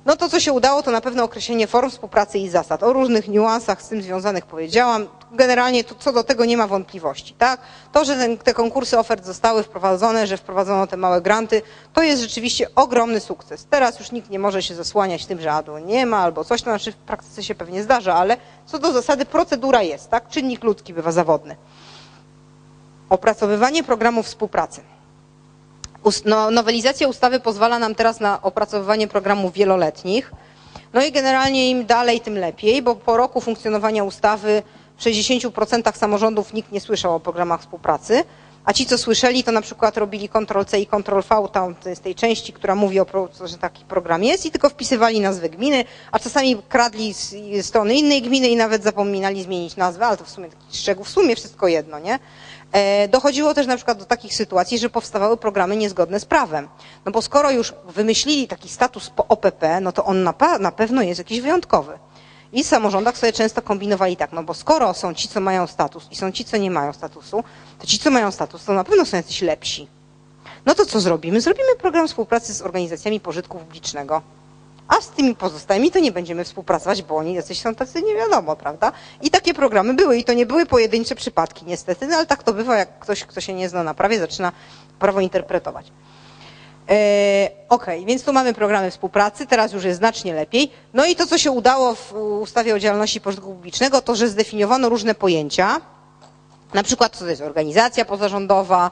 No 0.06 0.16
to, 0.16 0.28
co 0.28 0.40
się 0.40 0.52
udało, 0.52 0.82
to 0.82 0.90
na 0.90 1.00
pewno 1.00 1.24
określenie 1.24 1.66
form 1.66 1.90
współpracy 1.90 2.38
i 2.38 2.48
zasad. 2.48 2.82
O 2.82 2.92
różnych 2.92 3.28
niuansach 3.28 3.82
z 3.82 3.88
tym 3.88 4.02
związanych 4.02 4.46
powiedziałam. 4.46 5.06
Generalnie 5.32 5.84
to, 5.84 5.94
co 5.94 6.12
do 6.12 6.24
tego 6.24 6.44
nie 6.44 6.56
ma 6.56 6.66
wątpliwości. 6.66 7.34
Tak? 7.34 7.60
To, 7.92 8.04
że 8.04 8.16
ten, 8.16 8.38
te 8.38 8.54
konkursy 8.54 8.98
ofert 8.98 9.24
zostały 9.24 9.62
wprowadzone, 9.62 10.26
że 10.26 10.36
wprowadzono 10.36 10.86
te 10.86 10.96
małe 10.96 11.20
granty, 11.20 11.62
to 11.92 12.02
jest 12.02 12.22
rzeczywiście 12.22 12.66
ogromny 12.74 13.20
sukces. 13.20 13.66
Teraz 13.70 13.98
już 13.98 14.12
nikt 14.12 14.30
nie 14.30 14.38
może 14.38 14.62
się 14.62 14.74
zasłaniać 14.74 15.26
tym, 15.26 15.40
że 15.40 15.52
albo 15.52 15.78
nie 15.78 16.06
ma, 16.06 16.18
albo 16.18 16.44
coś, 16.44 16.62
to 16.62 16.70
znaczy 16.70 16.92
w 16.92 16.96
praktyce 16.96 17.42
się 17.42 17.54
pewnie 17.54 17.82
zdarza, 17.82 18.14
ale 18.14 18.36
co 18.66 18.78
do 18.78 18.92
zasady 18.92 19.24
procedura 19.24 19.82
jest, 19.82 20.10
tak? 20.10 20.28
Czynnik 20.28 20.64
ludzki 20.64 20.94
bywa 20.94 21.12
zawodny. 21.12 21.56
Opracowywanie 23.10 23.84
programów 23.84 24.26
współpracy. 24.26 24.80
No, 26.24 26.50
nowelizacja 26.50 27.08
ustawy 27.08 27.40
pozwala 27.40 27.78
nam 27.78 27.94
teraz 27.94 28.20
na 28.20 28.42
opracowywanie 28.42 29.08
programów 29.08 29.52
wieloletnich. 29.52 30.32
No 30.92 31.04
i 31.04 31.12
generalnie 31.12 31.70
im 31.70 31.86
dalej, 31.86 32.20
tym 32.20 32.38
lepiej, 32.38 32.82
bo 32.82 32.94
po 32.94 33.16
roku 33.16 33.40
funkcjonowania 33.40 34.04
ustawy 34.04 34.62
w 34.96 35.02
60% 35.02 35.96
samorządów 35.96 36.52
nikt 36.52 36.72
nie 36.72 36.80
słyszał 36.80 37.14
o 37.14 37.20
programach 37.20 37.60
współpracy, 37.60 38.24
a 38.64 38.72
ci, 38.72 38.86
co 38.86 38.98
słyszeli, 38.98 39.44
to 39.44 39.52
na 39.52 39.60
przykład 39.60 39.96
robili 39.96 40.28
Ctrl-C 40.28 40.80
i 40.80 40.86
Ctrl-V 40.86 41.48
tam 41.52 41.74
z 41.94 42.00
tej 42.00 42.14
części, 42.14 42.52
która 42.52 42.74
mówi 42.74 43.00
o 43.00 43.06
że 43.44 43.58
taki 43.58 43.84
program 43.84 44.24
jest 44.24 44.46
i 44.46 44.50
tylko 44.50 44.68
wpisywali 44.68 45.20
nazwę 45.20 45.48
gminy, 45.48 45.84
a 46.12 46.18
czasami 46.18 46.56
kradli 46.68 47.14
z 47.14 47.34
strony 47.66 47.94
innej 47.94 48.22
gminy 48.22 48.48
i 48.48 48.56
nawet 48.56 48.82
zapominali 48.82 49.42
zmienić 49.42 49.76
nazwę, 49.76 50.06
ale 50.06 50.16
to 50.16 50.24
w 50.24 50.30
sumie 50.30 50.48
taki 50.48 50.76
szczegół, 50.76 51.04
w 51.04 51.08
sumie 51.08 51.36
wszystko 51.36 51.68
jedno, 51.68 51.98
nie? 51.98 52.18
E, 52.76 53.08
dochodziło 53.08 53.54
też 53.54 53.66
na 53.66 53.76
przykład 53.76 53.98
do 53.98 54.04
takich 54.04 54.34
sytuacji, 54.34 54.78
że 54.78 54.90
powstawały 54.90 55.36
programy 55.36 55.76
niezgodne 55.76 56.20
z 56.20 56.24
prawem. 56.24 56.68
No 57.04 57.12
bo 57.12 57.22
skoro 57.22 57.50
już 57.50 57.74
wymyślili 57.88 58.48
taki 58.48 58.68
status 58.68 59.10
po 59.10 59.26
OPP, 59.28 59.80
no 59.80 59.92
to 59.92 60.04
on 60.04 60.22
na, 60.60 60.72
pewno 60.72 61.02
jest 61.02 61.18
jakiś 61.18 61.40
wyjątkowy. 61.40 61.98
I 62.52 62.64
w 62.64 62.66
samorządach 62.66 63.18
sobie 63.18 63.32
często 63.32 63.62
kombinowali 63.62 64.16
tak, 64.16 64.32
no 64.32 64.42
bo 64.42 64.54
skoro 64.54 64.94
są 64.94 65.14
ci, 65.14 65.28
co 65.28 65.40
mają 65.40 65.66
status 65.66 66.08
i 66.10 66.16
są 66.16 66.32
ci, 66.32 66.44
co 66.44 66.56
nie 66.56 66.70
mają 66.70 66.92
statusu, 66.92 67.44
to 67.78 67.86
ci, 67.86 67.98
co 67.98 68.10
mają 68.10 68.30
status, 68.30 68.64
to 68.64 68.72
na 68.72 68.84
pewno 68.84 69.04
są 69.04 69.16
jacyś 69.16 69.42
lepsi. 69.42 69.88
No 70.66 70.74
to 70.74 70.86
co 70.86 71.00
zrobimy? 71.00 71.40
Zrobimy 71.40 71.76
program 71.78 72.08
współpracy 72.08 72.54
z 72.54 72.62
organizacjami 72.62 73.20
pożytku 73.20 73.58
publicznego 73.58 74.22
a 74.88 75.00
z 75.00 75.08
tymi 75.08 75.34
pozostałymi 75.34 75.90
to 75.90 75.98
nie 75.98 76.12
będziemy 76.12 76.44
współpracować, 76.44 77.02
bo 77.02 77.16
oni 77.16 77.34
jacyś 77.34 77.60
są 77.60 77.74
tacy 77.74 78.02
nie 78.02 78.14
wiadomo, 78.14 78.56
prawda? 78.56 78.92
I 79.22 79.30
takie 79.30 79.54
programy 79.54 79.94
były 79.94 80.16
i 80.18 80.24
to 80.24 80.32
nie 80.32 80.46
były 80.46 80.66
pojedyncze 80.66 81.14
przypadki 81.14 81.64
niestety, 81.66 82.06
no 82.06 82.16
ale 82.16 82.26
tak 82.26 82.42
to 82.42 82.52
bywa, 82.52 82.76
jak 82.76 82.98
ktoś, 82.98 83.24
kto 83.24 83.40
się 83.40 83.54
nie 83.54 83.68
zna 83.68 83.82
na 83.82 83.94
prawie, 83.94 84.18
zaczyna 84.18 84.52
prawo 84.98 85.20
interpretować. 85.20 85.86
E, 86.88 87.50
Okej, 87.68 88.06
więc 88.06 88.24
tu 88.24 88.32
mamy 88.32 88.54
programy 88.54 88.90
współpracy, 88.90 89.46
teraz 89.46 89.72
już 89.72 89.84
jest 89.84 89.98
znacznie 89.98 90.34
lepiej. 90.34 90.72
No 90.94 91.06
i 91.06 91.16
to, 91.16 91.26
co 91.26 91.38
się 91.38 91.50
udało 91.50 91.94
w 91.94 92.12
ustawie 92.40 92.74
o 92.74 92.78
działalności 92.78 93.20
pożytku 93.20 93.46
publicznego, 93.54 94.02
to, 94.02 94.16
że 94.16 94.28
zdefiniowano 94.28 94.88
różne 94.88 95.14
pojęcia, 95.14 95.80
na 96.74 96.82
przykład 96.82 97.16
co 97.16 97.24
to 97.24 97.30
jest 97.30 97.42
organizacja 97.42 98.04
pozarządowa, 98.04 98.90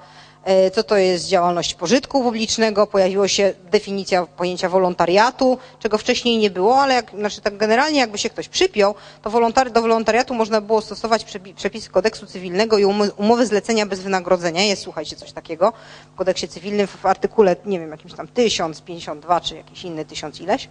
co 0.75 0.83
to 0.83 0.97
jest 0.97 1.27
działalność 1.27 1.75
pożytku 1.75 2.23
publicznego, 2.23 2.87
pojawiła 2.87 3.29
się 3.29 3.55
definicja 3.71 4.27
pojęcia 4.27 4.69
wolontariatu, 4.69 5.59
czego 5.79 5.99
wcześniej 5.99 6.39
nie 6.39 6.51
było, 6.51 6.77
ale 6.83 6.95
jak, 6.95 7.11
znaczy 7.11 7.41
tak 7.41 7.57
generalnie 7.57 7.99
jakby 7.99 8.19
się 8.19 8.31
ktoś 8.31 8.49
przypiął, 8.49 8.95
to 9.23 9.31
wolontari, 9.31 9.73
do 9.73 9.83
wolontariatu 9.83 10.35
można 10.35 10.61
było 10.61 10.81
stosować 10.81 11.25
przepisy 11.57 11.91
kodeksu 11.91 12.27
cywilnego 12.27 12.79
i 12.79 12.85
umowy 13.17 13.47
zlecenia 13.47 13.87
bez 13.87 14.01
wynagrodzenia. 14.01 14.63
Jest, 14.63 14.83
słuchajcie, 14.83 15.17
coś 15.17 15.33
takiego 15.33 15.73
w 16.15 16.19
kodeksie 16.19 16.49
cywilnym 16.49 16.87
w 16.87 17.07
artykule, 17.07 17.57
nie 17.67 17.81
wiem, 17.81 17.91
jakimś 17.91 18.15
tam 18.15 18.29
1052 18.29 19.41
czy 19.41 19.57
jakiś 19.57 19.85
inny 19.85 20.05
tysiąc 20.05 20.41
ileś. 20.41 20.69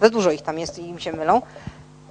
Za 0.00 0.10
dużo 0.10 0.30
ich 0.30 0.42
tam 0.42 0.58
jest 0.58 0.78
i 0.78 0.82
im 0.82 0.98
się 0.98 1.12
mylą. 1.12 1.42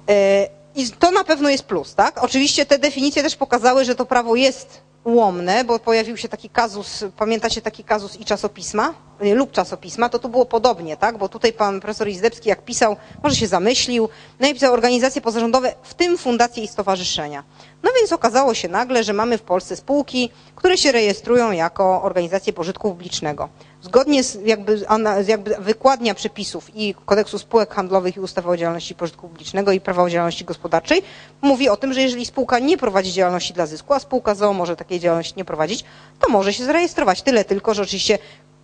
E, 0.08 0.48
I 0.74 0.90
to 0.90 1.10
na 1.10 1.24
pewno 1.24 1.50
jest 1.50 1.64
plus, 1.64 1.94
tak? 1.94 2.24
Oczywiście 2.24 2.66
te 2.66 2.78
definicje 2.78 3.22
też 3.22 3.36
pokazały, 3.36 3.84
że 3.84 3.94
to 3.94 4.06
prawo 4.06 4.36
jest 4.36 4.80
ułomne, 5.04 5.64
bo 5.64 5.78
pojawił 5.78 6.16
się 6.16 6.28
taki 6.28 6.50
kazus, 6.50 7.04
pamiętacie 7.16 7.62
taki 7.62 7.84
kazus 7.84 8.20
i 8.20 8.24
czasopisma 8.24 8.94
lub 9.20 9.52
czasopisma, 9.52 10.08
to 10.08 10.18
tu 10.18 10.28
było 10.28 10.46
podobnie, 10.46 10.96
tak? 10.96 11.18
Bo 11.18 11.28
tutaj 11.28 11.52
pan 11.52 11.80
profesor 11.80 12.08
Izdebski 12.08 12.48
jak 12.48 12.64
pisał, 12.64 12.96
może 13.22 13.36
się 13.36 13.46
zamyślił, 13.46 14.08
no 14.40 14.48
i 14.48 14.54
pisał 14.54 14.72
organizacje 14.72 15.22
pozarządowe, 15.22 15.74
w 15.82 15.94
tym 15.94 16.18
fundacje 16.18 16.64
i 16.64 16.68
stowarzyszenia. 16.68 17.44
No 17.82 17.90
więc 17.96 18.12
okazało 18.12 18.54
się 18.54 18.68
nagle, 18.68 19.04
że 19.04 19.12
mamy 19.12 19.38
w 19.38 19.42
Polsce 19.42 19.76
spółki, 19.76 20.30
które 20.56 20.78
się 20.78 20.92
rejestrują 20.92 21.52
jako 21.52 22.02
organizacje 22.02 22.52
pożytku 22.52 22.88
publicznego. 22.90 23.48
Zgodnie 23.82 24.22
z 24.24 24.38
jakby, 24.44 24.80
jakby 25.26 25.56
wykładnia 25.58 26.14
przepisów 26.14 26.70
i 26.74 26.94
kodeksu 27.06 27.38
spółek 27.38 27.74
handlowych 27.74 28.16
i 28.16 28.20
ustawy 28.20 28.48
o 28.48 28.56
działalności 28.56 28.94
pożytku 28.94 29.28
publicznego 29.28 29.72
i 29.72 29.80
prawa 29.80 30.02
o 30.02 30.10
działalności 30.10 30.44
gospodarczej 30.44 31.02
mówi 31.42 31.68
o 31.68 31.76
tym, 31.76 31.92
że 31.92 32.02
jeżeli 32.02 32.26
spółka 32.26 32.58
nie 32.58 32.78
prowadzi 32.78 33.12
działalności 33.12 33.52
dla 33.52 33.66
zysku, 33.66 33.94
a 33.94 33.98
spółka 33.98 34.34
ZOO 34.34 34.52
może 34.52 34.76
takiej 34.76 35.00
działalności 35.00 35.34
nie 35.36 35.44
prowadzić, 35.44 35.84
to 36.20 36.28
może 36.28 36.52
się 36.52 36.64
zarejestrować. 36.64 37.22
Tyle 37.22 37.44
tylko, 37.44 37.74
że 37.74 37.82
oczywiście 37.82 38.18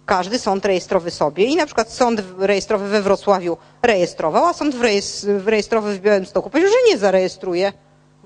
każdy 0.07 0.39
sąd 0.39 0.65
rejestrowy 0.65 1.11
sobie 1.11 1.45
i 1.45 1.57
na 1.57 1.67
przykład 1.67 1.93
sąd 1.93 2.23
rejestrowy 2.39 2.89
we 2.89 3.03
Wrocławiu 3.03 3.57
rejestrował, 3.83 4.47
a 4.47 4.53
sąd 4.53 4.75
rejestrowy 5.47 5.95
w 5.95 6.01
Białymstoku 6.01 6.51
powiedział, 6.51 6.73
że 6.73 6.93
nie 6.93 6.99
zarejestruje, 6.99 7.73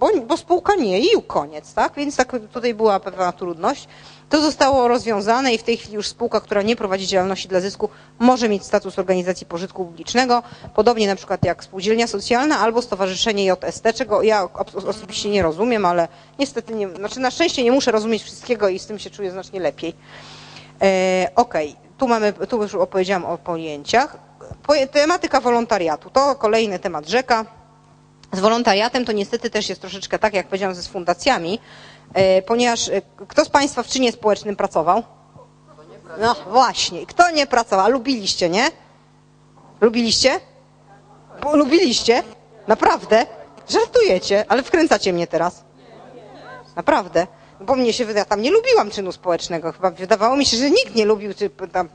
bo, 0.03 0.20
bo 0.26 0.36
spółka 0.36 0.74
nie 0.74 0.98
i 0.98 1.09
koniec, 1.26 1.74
tak? 1.74 1.92
Więc 1.96 2.16
tak 2.16 2.32
tutaj 2.53 2.74
była 2.74 3.00
pewna 3.00 3.32
trudność. 3.32 3.88
To 4.28 4.40
zostało 4.40 4.88
rozwiązane 4.88 5.55
i 5.55 5.59
w 5.59 5.62
tej 5.62 5.76
chwili 5.76 5.94
już 5.94 6.09
spółka, 6.09 6.40
która 6.40 6.62
nie 6.62 6.76
prowadzi 6.76 7.07
działalności 7.07 7.48
dla 7.48 7.61
zysku, 7.61 7.88
może 8.18 8.48
mieć 8.48 8.64
status 8.64 8.98
organizacji 8.98 9.46
pożytku 9.46 9.84
publicznego, 9.84 10.42
podobnie 10.74 11.07
na 11.07 11.16
przykład 11.16 11.44
jak 11.44 11.64
spółdzielnia 11.64 12.07
socjalna 12.07 12.59
albo 12.59 12.82
stowarzyszenie 12.82 13.44
JST, 13.46 13.84
czego 13.94 14.22
ja 14.22 14.48
osobiście 14.86 15.30
nie 15.30 15.42
rozumiem, 15.42 15.84
ale 15.84 16.09
niestety, 16.38 16.74
nie, 16.74 16.88
znaczy 16.88 17.20
na 17.20 17.30
szczęście 17.30 17.64
nie 17.64 17.72
muszę 17.72 17.92
rozumieć 17.92 18.22
wszystkiego 18.22 18.68
i 18.68 18.78
z 18.78 18.86
tym 18.86 18.98
się 18.98 19.11
czuję 19.11 19.30
znacznie 19.30 19.61
lepiej. 19.61 19.94
E, 20.82 21.30
Okej, 21.36 21.70
okay. 21.70 21.82
tu 21.98 22.09
mamy, 22.09 22.32
tu 22.32 22.62
już 22.62 22.74
opowiedziałam 22.74 23.24
o 23.24 23.38
pojęciach. 23.38 24.16
Tematyka 24.92 25.40
wolontariatu, 25.40 26.11
to 26.11 26.34
kolejny 26.34 26.78
temat 26.78 27.09
rzeka. 27.09 27.61
Z 28.33 28.41
wolontariatem 28.41 29.05
to 29.05 29.12
niestety 29.12 29.51
też 29.51 29.68
jest 29.68 29.80
troszeczkę 29.80 30.18
tak, 30.18 30.35
jak 30.35 30.47
powiedziałam, 30.47 30.74
ze 30.74 30.83
fundacjami, 30.91 31.59
e, 32.14 32.43
ponieważ 32.43 32.89
e, 32.89 33.03
kto 33.28 33.45
z 33.45 33.49
Państwa 33.49 33.83
w 33.83 33.87
czynie 33.87 34.12
społecznym 34.12 34.57
pracował? 34.57 35.03
No 36.20 36.35
właśnie, 36.51 37.07
kto 37.07 37.30
nie 37.30 37.47
pracował? 37.47 37.91
Lubiliście, 37.91 38.51
nie? 38.51 38.68
Lubiliście? 39.80 40.41
Lubiliście? 41.53 42.22
Naprawdę? 42.68 43.26
Żartujecie, 43.68 44.45
ale 44.49 44.62
wkręcacie 44.62 45.12
mnie 45.12 45.26
teraz. 45.26 45.64
Naprawdę 46.76 47.26
bo 47.62 47.74
mnie 47.76 47.93
się 47.93 48.05
wydaje, 48.05 48.26
tam 48.26 48.43
nie 48.43 48.51
lubiłam 48.51 48.91
czynu 48.91 49.12
społecznego. 49.12 49.72
Chyba 49.72 49.91
wydawało 49.91 50.37
mi 50.37 50.47
się, 50.47 50.57
że 50.57 50.70
nikt 50.70 50.95
nie 50.95 51.05
lubił 51.05 51.35
czy, 51.35 51.51
tam, 51.51 51.89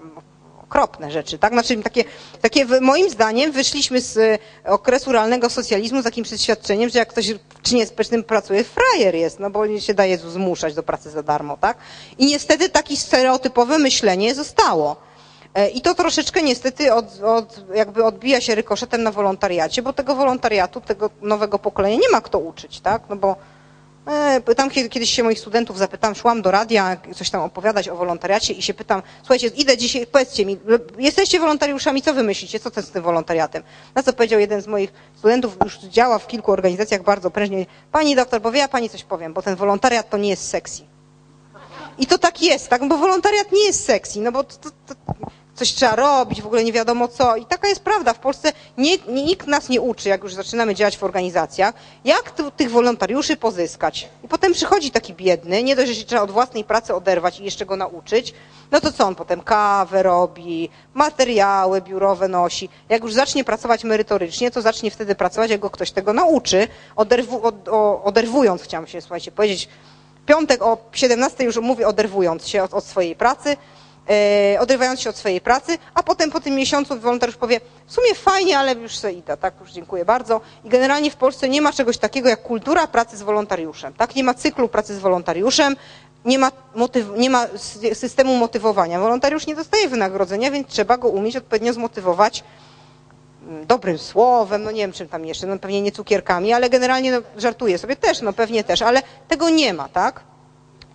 okropne 0.70 1.12
rzeczy, 1.12 1.38
tak? 1.38 1.54
Znaczy 1.54 1.78
takie, 1.78 2.04
takie 2.42 2.66
moim 2.82 3.10
zdaniem 3.10 3.52
wyszliśmy 3.52 4.02
z 4.02 4.18
e, 4.18 4.38
okresu 4.72 5.12
realnego 5.12 5.50
socjalizmu 5.50 6.02
z 6.02 6.04
takim 6.04 6.24
przeświadczeniem, 6.24 6.90
że 6.90 7.00
jak 7.00 7.10
ktoś 7.10 7.34
w 7.34 7.62
czynie 7.62 7.86
społecznym 7.86 8.24
pracuje, 8.24 8.64
frajer 8.64 9.16
jest, 9.16 9.40
no 9.40 9.50
bo 9.50 9.80
się 9.80 9.94
daje 9.94 10.18
zmuszać 10.18 10.74
do 10.74 10.84
pracy 10.84 11.10
za 11.10 11.24
darmo, 11.24 11.58
tak? 11.58 11.78
I 12.18 12.26
niestety 12.26 12.70
takie 12.70 12.98
stereotypowe 12.98 13.80
myślenie 13.80 14.36
zostało. 14.36 14.96
E, 15.56 15.70
I 15.70 15.82
to 15.82 15.96
troszeczkę 15.96 16.42
niestety 16.42 16.94
od, 16.94 17.06
od, 17.24 17.62
jakby 17.76 18.04
odbija 18.04 18.42
się 18.42 18.56
rykoszetem 18.56 19.04
na 19.04 19.12
wolontariacie, 19.12 19.82
bo 19.82 19.94
tego 19.94 20.16
wolontariatu, 20.16 20.82
tego 20.82 21.10
nowego 21.22 21.60
pokolenia 21.60 21.96
nie 21.96 22.10
ma 22.10 22.22
kto 22.22 22.40
uczyć, 22.40 22.80
tak? 22.80 23.02
No 23.10 23.16
bo 23.16 23.36
E, 24.08 24.56
tam 24.56 24.70
kiedyś 24.70 25.10
się 25.10 25.24
moich 25.24 25.40
studentów 25.40 25.78
zapytam, 25.78 26.16
szłam 26.16 26.42
do 26.42 26.52
radia 26.52 26.98
coś 27.16 27.30
tam 27.30 27.42
opowiadać 27.42 27.90
o 27.90 27.96
wolontariacie 27.96 28.54
i 28.54 28.62
się 28.62 28.74
pytam, 28.74 29.02
słuchajcie, 29.20 29.48
idę 29.48 29.78
dzisiaj, 29.78 30.08
powiedzcie 30.08 30.46
mi, 30.46 30.58
jesteście 30.98 31.40
wolontariuszami, 31.40 32.02
co 32.02 32.14
wy 32.14 32.24
myślicie, 32.24 32.60
co 32.60 32.72
to 32.72 32.82
z 32.82 32.92
tym 32.92 33.04
wolontariatem? 33.04 33.64
Na 33.96 34.04
co 34.04 34.14
powiedział 34.14 34.40
jeden 34.40 34.62
z 34.62 34.68
moich 34.68 34.94
studentów, 35.16 35.58
już 35.64 35.78
działa 35.80 36.20
w 36.20 36.28
kilku 36.28 36.52
organizacjach 36.52 37.04
bardzo 37.04 37.32
prężnie, 37.32 37.66
pani 37.92 38.16
doktor, 38.16 38.42
bo 38.42 38.52
wie, 38.52 38.60
ja 38.60 38.68
pani 38.68 38.90
coś 38.90 39.04
powiem, 39.04 39.34
bo 39.34 39.42
ten 39.42 39.56
wolontariat 39.56 40.10
to 40.10 40.18
nie 40.18 40.30
jest 40.30 40.50
sexy. 40.50 40.84
I 41.98 42.06
to 42.08 42.18
tak 42.18 42.42
jest, 42.42 42.70
tak? 42.70 42.88
Bo 42.88 42.98
wolontariat 42.98 43.52
nie 43.52 43.66
jest 43.66 43.86
sexy, 43.86 44.20
no 44.20 44.32
bo 44.32 44.44
to, 44.44 44.56
to, 44.58 44.70
to, 44.88 44.96
coś 45.58 45.74
trzeba 45.74 45.96
robić, 45.96 46.42
w 46.42 46.46
ogóle 46.46 46.64
nie 46.64 46.72
wiadomo 46.72 47.08
co. 47.08 47.36
I 47.36 47.46
taka 47.46 47.68
jest 47.68 47.82
prawda. 47.84 48.14
W 48.14 48.20
Polsce 48.20 48.54
nie, 48.78 48.98
nikt 49.08 49.48
nas 49.48 49.70
nie 49.70 49.82
uczy, 49.82 50.10
jak 50.10 50.24
już 50.24 50.34
zaczynamy 50.34 50.76
działać 50.76 50.98
w 50.98 51.04
organizacjach, 51.04 51.74
jak 52.06 52.32
tu, 52.32 52.52
tych 52.52 52.72
wolontariuszy 52.72 53.38
pozyskać. 53.38 54.10
I 54.24 54.28
potem 54.28 54.54
przychodzi 54.54 54.92
taki 54.92 55.14
biedny, 55.14 55.64
nie 55.64 55.76
dość, 55.76 55.88
że 55.88 55.96
się 55.96 56.06
trzeba 56.06 56.22
od 56.22 56.32
własnej 56.32 56.64
pracy 56.64 56.96
oderwać 56.96 57.40
i 57.40 57.44
jeszcze 57.44 57.66
go 57.66 57.76
nauczyć, 57.76 58.34
no 58.72 58.82
to 58.82 58.92
co 58.92 59.08
on 59.08 59.16
potem? 59.16 59.42
Kawę 59.42 60.04
robi, 60.04 60.70
materiały 60.94 61.82
biurowe 61.82 62.28
nosi. 62.28 62.70
Jak 62.90 63.04
już 63.04 63.14
zacznie 63.14 63.44
pracować 63.44 63.84
merytorycznie, 63.84 64.52
to 64.52 64.62
zacznie 64.62 64.92
wtedy 64.92 65.16
pracować, 65.16 65.52
jak 65.52 65.60
go 65.60 65.70
ktoś 65.70 65.92
tego 65.92 66.14
nauczy, 66.14 66.68
oderwu, 66.96 67.46
od, 67.46 67.68
o, 67.68 68.04
oderwując, 68.04 68.62
chciałam 68.62 68.88
się, 68.88 69.02
słuchajcie, 69.02 69.32
powiedzieć, 69.32 69.70
piątek 70.26 70.62
o 70.62 70.78
17 70.92 71.44
już 71.44 71.58
mówię 71.58 71.88
oderwując 71.88 72.48
się 72.48 72.64
od, 72.64 72.74
od 72.74 72.84
swojej 72.84 73.16
pracy, 73.16 73.58
odrywając 74.60 75.02
się 75.02 75.10
od 75.10 75.18
swojej 75.18 75.42
pracy, 75.42 75.78
a 75.94 76.04
potem 76.04 76.32
po 76.32 76.40
tym 76.40 76.56
miesiącu 76.56 77.00
wolontariusz 77.00 77.38
powie, 77.38 77.60
w 77.86 77.94
sumie 77.94 78.16
fajnie, 78.16 78.60
ale 78.60 78.74
już 78.76 78.98
sobie 78.98 79.14
idę, 79.14 79.38
tak, 79.38 79.54
już 79.62 79.72
dziękuję 79.72 80.06
bardzo. 80.06 80.42
I 80.64 80.70
generalnie 80.70 81.12
w 81.12 81.16
Polsce 81.16 81.50
nie 81.50 81.62
ma 81.62 81.74
czegoś 81.74 81.98
takiego 81.98 82.30
jak 82.30 82.42
kultura 82.42 82.88
pracy 82.88 83.18
z 83.18 83.22
wolontariuszem, 83.22 83.94
tak, 83.94 84.16
nie 84.16 84.24
ma 84.24 84.34
cyklu 84.34 84.70
pracy 84.70 84.96
z 84.96 85.00
wolontariuszem, 85.00 85.76
nie 86.26 86.40
ma, 86.40 86.52
motyw, 86.76 87.08
nie 87.18 87.30
ma 87.30 87.48
systemu 87.94 88.36
motywowania. 88.36 89.00
Wolontariusz 89.00 89.48
nie 89.48 89.56
dostaje 89.56 89.88
wynagrodzenia, 89.90 90.52
więc 90.52 90.68
trzeba 90.68 90.98
go 90.98 91.10
umieć 91.10 91.36
odpowiednio 91.36 91.74
zmotywować 91.74 92.44
mm, 93.48 93.66
dobrym 93.66 93.98
słowem, 93.98 94.64
no 94.64 94.72
nie 94.72 94.82
wiem 94.82 94.92
czym 94.92 95.08
tam 95.08 95.26
jeszcze, 95.26 95.48
no 95.48 95.60
pewnie 95.60 95.82
nie 95.82 95.92
cukierkami, 95.92 96.54
ale 96.54 96.70
generalnie 96.70 97.12
no, 97.12 97.18
żartuję 97.38 97.78
sobie 97.78 97.96
też, 97.96 98.22
no 98.22 98.34
pewnie 98.34 98.64
też, 98.64 98.82
ale 98.82 99.02
tego 99.28 99.50
nie 99.50 99.74
ma, 99.74 99.90
tak? 99.90 100.22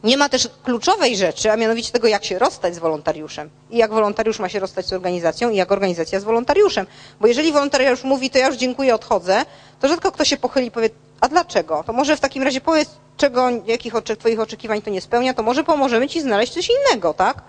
Nie 0.04 0.16
ma 0.16 0.28
też 0.28 0.48
kluczowej 0.64 1.16
rzeczy, 1.16 1.52
a 1.52 1.56
mianowicie 1.56 1.92
tego, 1.92 2.08
jak 2.08 2.24
się 2.24 2.38
rozstać 2.38 2.74
z 2.74 2.78
wolontariuszem 2.78 3.50
i 3.70 3.76
jak 3.76 3.90
wolontariusz 3.90 4.38
ma 4.38 4.48
się 4.48 4.58
rozstać 4.60 4.86
z 4.86 4.92
organizacją 4.92 5.50
i 5.50 5.56
jak 5.56 5.72
organizacja 5.72 6.20
z 6.20 6.24
wolontariuszem. 6.24 6.86
Bo 7.20 7.26
jeżeli 7.26 7.52
wolontariusz 7.52 8.04
mówi, 8.04 8.30
to 8.30 8.38
ja 8.38 8.46
już 8.46 8.56
dziękuję, 8.56 8.94
odchodzę, 8.94 9.44
to 9.80 9.88
rzadko 9.88 10.12
kto 10.12 10.24
się 10.24 10.36
pochyli 10.36 10.66
i 10.66 10.70
powie, 10.70 10.90
a 11.20 11.28
dlaczego? 11.28 11.84
To 11.86 11.92
może 11.92 12.16
w 12.16 12.20
takim 12.20 12.42
razie 12.42 12.60
powiedz, 12.60 12.90
czego, 13.16 13.48
jakich 13.66 13.92
twoich 14.18 14.40
oczekiwań 14.40 14.82
to 14.82 14.90
nie 14.90 15.00
spełnia, 15.00 15.34
to 15.34 15.42
może 15.42 15.64
pomożemy 15.64 16.08
ci 16.08 16.20
znaleźć 16.20 16.52
coś 16.52 16.68
innego, 16.70 17.14
tak? 17.14 17.42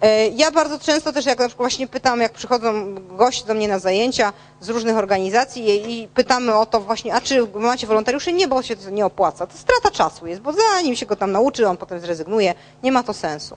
E, 0.00 0.28
ja 0.28 0.50
bardzo 0.50 0.78
często 0.78 1.12
też, 1.12 1.26
jak 1.26 1.38
na 1.38 1.48
przykład 1.48 1.64
właśnie 1.64 1.86
pytam, 1.86 2.20
jak 2.20 2.32
przychodzą 2.32 2.94
goście 2.94 3.46
do 3.46 3.54
mnie 3.54 3.68
na 3.68 3.78
zajęcia 3.78 4.32
z 4.60 4.68
różnych 4.68 4.96
organizacji 4.96 5.92
i 5.92 6.08
pytamy 6.08 6.54
o 6.54 6.66
to 6.66 6.80
właśnie, 6.80 7.14
a 7.14 7.20
czy 7.20 7.46
macie 7.54 7.86
wolontariuszy? 7.86 8.32
Nie, 8.32 8.48
bo 8.48 8.62
się 8.62 8.76
to 8.76 8.90
nie 8.90 9.06
opłaca. 9.06 9.46
To 9.46 9.58
strata 9.58 9.90
czasu 9.90 10.26
jest, 10.26 10.40
bo 10.40 10.52
zanim 10.52 10.96
się 10.96 11.06
go 11.06 11.16
tam 11.16 11.32
nauczy, 11.32 11.68
on 11.68 11.76
potem 11.76 12.00
zrezygnuje. 12.00 12.54
Nie 12.82 12.92
ma 12.92 13.02
to 13.02 13.14
sensu. 13.14 13.56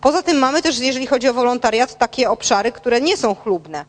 Poza 0.00 0.22
tym 0.22 0.38
mamy 0.38 0.62
też, 0.62 0.78
jeżeli 0.78 1.06
chodzi 1.06 1.28
o 1.28 1.34
wolontariat, 1.34 1.98
takie 1.98 2.30
obszary, 2.30 2.72
które 2.72 3.00
nie 3.00 3.16
są 3.16 3.34
chlubne. 3.34 3.84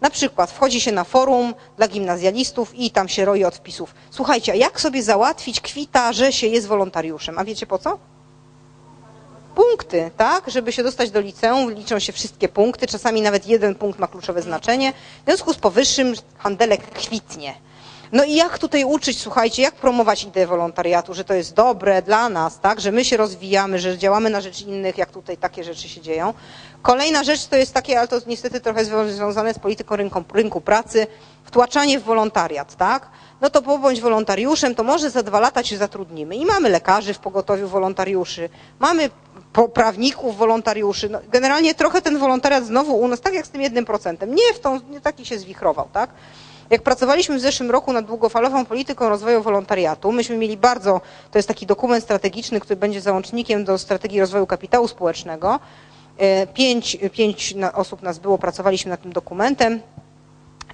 Na 0.00 0.10
przykład 0.10 0.50
wchodzi 0.50 0.80
się 0.80 0.92
na 0.92 1.04
forum 1.04 1.54
dla 1.76 1.88
gimnazjalistów 1.88 2.74
i 2.74 2.90
tam 2.90 3.08
się 3.08 3.24
roi 3.24 3.44
od 3.44 3.56
wpisów. 3.56 3.94
Słuchajcie, 4.10 4.52
a 4.52 4.54
jak 4.54 4.80
sobie 4.80 5.02
załatwić 5.02 5.60
kwita, 5.60 6.12
że 6.12 6.32
się 6.32 6.46
jest 6.46 6.66
wolontariuszem? 6.66 7.38
A 7.38 7.44
wiecie 7.44 7.66
po 7.66 7.78
co? 7.78 7.98
Punkty, 9.60 10.10
tak? 10.16 10.50
Żeby 10.50 10.72
się 10.72 10.82
dostać 10.82 11.10
do 11.10 11.20
liceum, 11.20 11.72
liczą 11.72 11.98
się 11.98 12.12
wszystkie 12.12 12.48
punkty, 12.48 12.86
czasami 12.86 13.22
nawet 13.22 13.46
jeden 13.46 13.74
punkt 13.74 13.98
ma 13.98 14.06
kluczowe 14.06 14.42
znaczenie. 14.42 14.92
W 14.92 15.24
związku 15.26 15.54
z 15.54 15.56
powyższym 15.56 16.14
handelek 16.38 16.82
kwitnie. 16.82 17.54
No 18.12 18.24
i 18.24 18.34
jak 18.34 18.58
tutaj 18.58 18.84
uczyć, 18.84 19.20
słuchajcie, 19.20 19.62
jak 19.62 19.74
promować 19.74 20.24
ideę 20.24 20.46
wolontariatu, 20.46 21.14
że 21.14 21.24
to 21.24 21.34
jest 21.34 21.54
dobre 21.54 22.02
dla 22.02 22.28
nas, 22.28 22.60
tak, 22.60 22.80
że 22.80 22.92
my 22.92 23.04
się 23.04 23.16
rozwijamy, 23.16 23.78
że 23.78 23.98
działamy 23.98 24.30
na 24.30 24.40
rzecz 24.40 24.62
innych, 24.62 24.98
jak 24.98 25.10
tutaj 25.10 25.36
takie 25.36 25.64
rzeczy 25.64 25.88
się 25.88 26.00
dzieją. 26.00 26.34
Kolejna 26.82 27.24
rzecz 27.24 27.46
to 27.46 27.56
jest 27.56 27.74
takie, 27.74 27.98
ale 27.98 28.08
to 28.08 28.16
niestety 28.26 28.60
trochę 28.60 28.84
związane 28.84 29.54
z 29.54 29.58
polityką 29.58 29.96
rynku, 29.96 30.24
rynku 30.34 30.60
pracy, 30.60 31.06
wtłaczanie 31.44 32.00
w 32.00 32.02
wolontariat, 32.02 32.76
tak? 32.76 33.08
No 33.40 33.50
to 33.50 33.62
pobądź 33.62 34.00
wolontariuszem, 34.00 34.74
to 34.74 34.84
może 34.84 35.10
za 35.10 35.22
dwa 35.22 35.40
lata 35.40 35.64
się 35.64 35.76
zatrudnimy. 35.76 36.36
I 36.36 36.46
mamy 36.46 36.68
lekarzy 36.68 37.14
w 37.14 37.18
pogotowiu 37.18 37.68
wolontariuszy, 37.68 38.48
mamy 38.78 39.10
prawników, 39.74 40.36
wolontariuszy. 40.36 41.08
No, 41.08 41.18
generalnie 41.32 41.74
trochę 41.74 42.02
ten 42.02 42.18
wolontariat 42.18 42.66
znowu 42.66 42.96
u 43.00 43.08
nas, 43.08 43.20
tak 43.20 43.34
jak 43.34 43.46
z 43.46 43.50
tym 43.50 43.60
jednym 43.60 43.84
procentem, 43.84 44.34
nie 44.34 44.54
w 44.54 44.60
tą, 44.60 44.80
nie 44.90 45.00
taki 45.00 45.26
się 45.26 45.38
zwichrował, 45.38 45.88
tak? 45.92 46.10
Jak 46.70 46.82
pracowaliśmy 46.82 47.36
w 47.36 47.40
zeszłym 47.40 47.70
roku 47.70 47.92
nad 47.92 48.06
długofalową 48.06 48.66
polityką 48.66 49.08
rozwoju 49.08 49.42
wolontariatu, 49.42 50.12
myśmy 50.12 50.36
mieli 50.36 50.56
bardzo, 50.56 51.00
to 51.30 51.38
jest 51.38 51.48
taki 51.48 51.66
dokument 51.66 52.04
strategiczny, 52.04 52.60
który 52.60 52.76
będzie 52.76 53.00
załącznikiem 53.00 53.64
do 53.64 53.78
strategii 53.78 54.20
rozwoju 54.20 54.46
kapitału 54.46 54.88
społecznego. 54.88 55.60
E, 56.18 56.46
pięć, 56.46 56.96
pięć 57.12 57.54
osób 57.74 58.02
nas 58.02 58.18
było, 58.18 58.38
pracowaliśmy 58.38 58.90
nad 58.90 59.02
tym 59.02 59.12
dokumentem. 59.12 59.80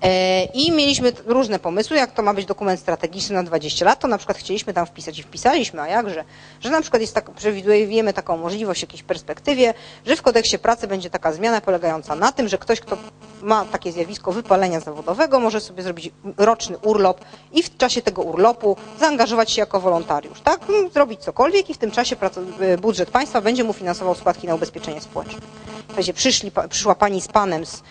E, 0.03 0.45
I 0.45 0.73
mieliśmy 0.73 1.13
różne 1.27 1.59
pomysły, 1.59 1.97
jak 1.97 2.13
to 2.13 2.23
ma 2.23 2.35
być 2.35 2.47
dokument 2.47 2.81
strategiczny 2.81 3.35
na 3.35 3.43
20 3.43 3.85
lat, 3.85 4.01
to 4.01 4.09
na 4.09 4.19
przykład 4.19 4.39
chcieliśmy 4.39 4.73
tam 4.73 4.87
wpisać 4.87 5.19
i 5.19 5.23
wpisaliśmy, 5.23 5.81
a 5.81 5.89
jakże, 5.89 6.25
że 6.61 6.71
na 6.71 6.81
przykład 6.81 7.03
jest 7.03 7.15
tak, 7.15 7.31
przewidujemy 7.31 8.13
taką 8.13 8.37
możliwość 8.37 8.81
w 8.81 8.83
jakiejś 8.83 9.03
perspektywie, 9.03 9.75
że 10.07 10.17
w 10.17 10.23
kodeksie 10.23 10.59
pracy 10.59 10.87
będzie 10.87 11.11
taka 11.11 11.33
zmiana 11.33 11.61
polegająca 11.61 12.15
na 12.17 12.33
tym, 12.33 12.49
że 12.49 12.59
ktoś, 12.59 12.81
kto 12.81 12.97
ma 13.43 13.65
takie 13.65 13.93
zjawisko 13.93 14.33
wypalenia 14.33 14.81
zawodowego, 14.81 15.41
może 15.41 15.61
sobie 15.61 15.83
zrobić 15.83 16.11
roczny 16.37 16.79
urlop 16.79 17.21
i 17.53 17.63
w 17.63 17.77
czasie 17.77 18.03
tego 18.03 18.23
urlopu 18.23 18.77
zaangażować 19.01 19.51
się 19.51 19.61
jako 19.61 19.81
wolontariusz, 19.81 20.41
tak? 20.41 20.61
Zrobić 20.93 21.21
cokolwiek 21.21 21.71
i 21.71 21.75
w 21.75 21.79
tym 21.79 21.91
czasie 21.91 22.17
e, 22.61 22.79
budżet 22.79 23.11
państwa 23.11 23.41
będzie 23.41 23.65
mu 23.65 23.73
finansował 23.73 24.15
składki 24.15 24.47
na 24.47 24.55
ubezpieczenie 24.55 25.01
społeczne. 25.01 25.41
W 25.89 26.13
przyszli, 26.13 26.53
przyszła 26.69 26.95
pani 26.95 27.21
z 27.21 27.29
panem 27.29 27.67
z, 27.67 27.83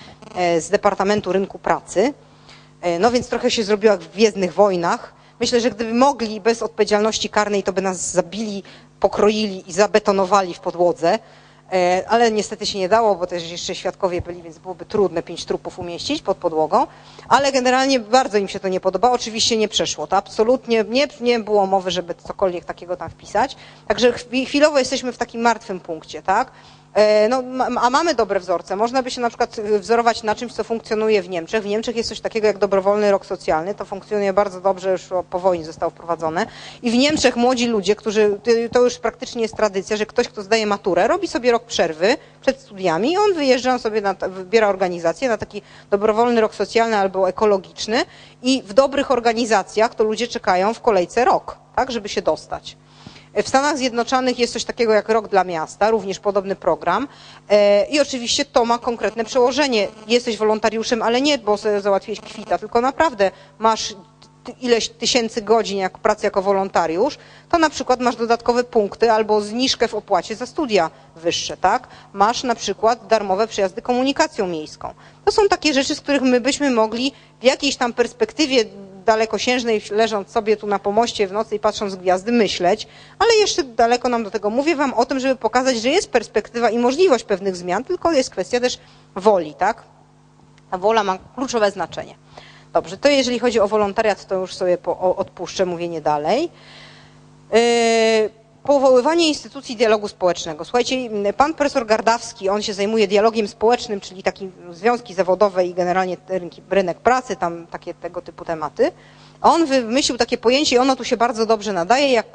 z 0.59 0.69
Departamentu 0.69 1.31
Rynku 1.31 1.59
Pracy, 1.59 2.13
e, 2.81 2.99
no 2.99 3.11
więc 3.11 3.27
trochę 3.27 3.51
się 3.51 3.63
zrobiło 3.63 3.91
jak 3.91 4.01
w 4.01 4.11
Gwiezdnych 4.13 4.53
Wojnach. 4.53 5.13
Myślę, 5.39 5.59
że 5.59 5.71
gdyby 5.71 5.93
mogli 5.93 6.41
bez 6.41 6.63
odpowiedzialności 6.63 7.29
karnej, 7.29 7.63
to 7.63 7.73
by 7.73 7.81
nas 7.81 8.11
zabili, 8.11 8.63
pokroili 8.99 9.69
i 9.69 9.73
zabetonowali 9.73 10.53
w 10.53 10.59
podłodze. 10.59 11.19
E, 11.71 12.03
ale 12.07 12.31
niestety 12.31 12.65
się 12.65 12.79
nie 12.79 12.89
dało, 12.89 13.15
bo 13.15 13.27
też 13.27 13.51
jeszcze 13.51 13.75
świadkowie 13.75 14.21
byli, 14.21 14.41
więc 14.41 14.57
byłoby 14.57 14.85
trudne 14.85 15.23
pięć 15.23 15.45
trupów 15.45 15.79
umieścić 15.79 16.21
pod 16.21 16.37
podłogą, 16.37 16.87
ale 17.29 17.51
generalnie 17.51 17.99
bardzo 17.99 18.37
im 18.37 18.47
się 18.47 18.59
to 18.59 18.67
nie 18.67 18.79
podoba. 18.79 19.11
Oczywiście 19.11 19.57
nie 19.57 19.67
przeszło, 19.67 20.07
to 20.07 20.17
absolutnie 20.17 20.85
nie, 20.89 21.07
nie 21.21 21.39
było 21.39 21.65
mowy, 21.65 21.91
żeby 21.91 22.15
cokolwiek 22.15 22.65
takiego 22.65 22.97
tam 22.97 23.09
wpisać. 23.09 23.55
Także 23.87 24.13
chwilowo 24.45 24.79
jesteśmy 24.79 25.11
w 25.11 25.17
takim 25.17 25.41
martwym 25.41 25.79
punkcie, 25.79 26.21
tak? 26.21 26.51
E, 26.95 27.29
no, 27.29 27.43
a 27.81 27.89
mamy 27.89 28.15
dobre 28.15 28.39
wzorce. 28.39 28.75
Można 28.75 29.03
by 29.03 29.11
się 29.11 29.21
na 29.21 29.29
przykład 29.29 29.59
e, 29.59 29.79
wzorować 29.79 30.23
na 30.23 30.35
czymś, 30.35 30.53
co 30.53 30.63
funkcjonuje 30.63 31.21
w 31.21 31.29
Niemczech. 31.29 31.63
W 31.63 31.65
Niemczech 31.65 31.95
jest 31.95 32.09
coś 32.09 32.21
takiego 32.21 32.47
jak 32.47 32.57
dobrowolny 32.57 33.11
rok 33.11 33.25
socjalny. 33.25 33.75
To 33.75 33.85
funkcjonuje 33.85 34.33
bardzo 34.33 34.61
dobrze, 34.61 34.91
już 34.91 35.01
po 35.29 35.39
wojnie 35.39 35.65
zostało 35.65 35.89
wprowadzone. 35.89 36.45
I 36.83 36.91
w 36.91 36.93
Niemczech 36.93 37.35
młodzi 37.35 37.67
ludzie, 37.67 37.95
którzy, 37.95 38.39
to 38.71 38.81
już 38.81 38.97
praktycznie 38.97 39.41
jest 39.41 39.55
tradycja, 39.55 39.97
że 39.97 40.05
ktoś, 40.05 40.27
kto 40.27 40.43
zdaje 40.43 40.65
maturę, 40.65 41.07
robi 41.07 41.27
sobie 41.27 41.51
rok 41.51 41.63
przerwy 41.63 42.17
przed 42.41 42.59
studiami 42.61 43.11
i 43.11 43.17
on 43.17 43.33
wyjeżdża 43.33 43.73
on 43.73 43.79
sobie, 43.79 44.01
na, 44.01 44.13
wybiera 44.13 44.67
organizację 44.67 45.29
na 45.29 45.37
taki 45.37 45.61
dobrowolny 45.89 46.41
rok 46.41 46.55
socjalny 46.55 46.97
albo 46.97 47.29
ekologiczny 47.29 48.05
i 48.43 48.63
w 48.65 48.73
dobrych 48.73 49.11
organizacjach 49.11 49.95
to 49.95 50.03
ludzie 50.03 50.27
czekają 50.27 50.73
w 50.73 50.81
kolejce 50.81 51.25
rok, 51.25 51.57
tak, 51.75 51.91
żeby 51.91 52.09
się 52.09 52.21
dostać. 52.21 52.77
W 53.43 53.47
Stanach 53.49 53.77
Zjednoczonych 53.77 54.39
jest 54.39 54.53
coś 54.53 54.63
takiego 54.63 54.93
jak 54.93 55.09
Rok 55.09 55.27
dla 55.27 55.43
Miasta, 55.43 55.89
również 55.89 56.19
podobny 56.19 56.55
program. 56.55 57.07
E, 57.49 57.85
I 57.85 57.99
oczywiście 57.99 58.45
to 58.45 58.65
ma 58.65 58.77
konkretne 58.79 59.25
przełożenie. 59.25 59.87
Jesteś 60.07 60.37
wolontariuszem, 60.37 61.01
ale 61.01 61.21
nie, 61.21 61.37
bo 61.37 61.57
sobie 61.57 61.81
załatwiłeś 61.81 62.21
kwita, 62.21 62.57
tylko 62.57 62.81
naprawdę 62.81 63.31
masz 63.59 63.95
ileś 64.61 64.89
tysięcy 64.89 65.41
godzin 65.41 65.77
jak 65.77 65.97
pracy 65.97 66.25
jako 66.25 66.41
wolontariusz, 66.41 67.17
to 67.49 67.57
na 67.57 67.69
przykład 67.69 67.99
masz 67.99 68.15
dodatkowe 68.15 68.63
punkty 68.63 69.11
albo 69.11 69.41
zniżkę 69.41 69.87
w 69.87 69.93
opłacie 69.95 70.35
za 70.35 70.45
studia 70.45 70.89
wyższe, 71.15 71.57
tak? 71.57 71.87
Masz 72.13 72.43
na 72.43 72.55
przykład 72.55 73.07
darmowe 73.07 73.47
przejazdy 73.47 73.81
komunikacją 73.81 74.47
miejską. 74.47 74.93
To 75.25 75.31
są 75.31 75.47
takie 75.47 75.73
rzeczy, 75.73 75.95
z 75.95 76.01
których 76.01 76.21
my 76.21 76.41
byśmy 76.41 76.71
mogli 76.71 77.11
w 77.41 77.43
jakiejś 77.43 77.75
tam 77.75 77.93
perspektywie 77.93 78.65
dalekosiężnej, 79.05 79.81
leżąc 79.91 80.29
sobie 80.29 80.57
tu 80.57 80.67
na 80.67 80.79
pomoście 80.79 81.27
w 81.27 81.31
nocy 81.31 81.55
i 81.55 81.59
patrząc 81.59 81.95
gwiazdy, 81.95 82.31
myśleć, 82.31 82.87
ale 83.19 83.35
jeszcze 83.35 83.63
daleko 83.63 84.09
nam 84.09 84.23
do 84.23 84.31
tego. 84.31 84.49
Mówię 84.49 84.75
wam 84.75 84.93
o 84.93 85.05
tym, 85.05 85.19
żeby 85.19 85.35
pokazać, 85.35 85.77
że 85.77 85.89
jest 85.89 86.09
perspektywa 86.11 86.69
i 86.69 86.77
możliwość 86.77 87.23
pewnych 87.23 87.55
zmian, 87.55 87.83
tylko 87.83 88.11
jest 88.11 88.29
kwestia 88.29 88.59
też 88.59 88.79
woli, 89.15 89.53
tak? 89.53 89.83
Ta 90.71 90.77
wola 90.77 91.03
ma 91.03 91.17
kluczowe 91.35 91.71
znaczenie. 91.71 92.15
Dobrze, 92.73 92.97
to 92.97 93.09
jeżeli 93.09 93.39
chodzi 93.39 93.59
o 93.59 93.67
wolontariat, 93.67 94.27
to 94.27 94.35
już 94.35 94.55
sobie 94.55 94.77
po, 94.77 95.15
odpuszczę 95.15 95.65
mówienie 95.65 96.01
dalej. 96.01 96.49
Yy, 97.51 97.59
powoływanie 98.65 99.27
instytucji 99.27 99.75
dialogu 99.75 100.07
społecznego. 100.07 100.65
Słuchajcie, 100.65 100.95
pan 101.37 101.53
profesor 101.53 101.85
Gardawski, 101.85 102.49
on 102.49 102.61
się 102.61 102.73
zajmuje 102.73 103.07
dialogiem 103.07 103.47
społecznym, 103.47 103.99
czyli 103.99 104.23
takie 104.23 104.49
związki 104.71 105.13
zawodowe 105.13 105.65
i 105.65 105.73
generalnie 105.73 106.17
rynek 106.69 106.97
pracy, 106.97 107.35
tam 107.35 107.67
takie 107.67 107.93
tego 107.93 108.21
typu 108.21 108.45
tematy. 108.45 108.91
On 109.41 109.65
wymyślił 109.65 110.17
takie 110.17 110.37
pojęcie 110.37 110.75
i 110.75 110.79
ono 110.79 110.95
tu 110.95 111.03
się 111.03 111.17
bardzo 111.17 111.45
dobrze 111.45 111.73
nadaje, 111.73 112.11
jak 112.11 112.25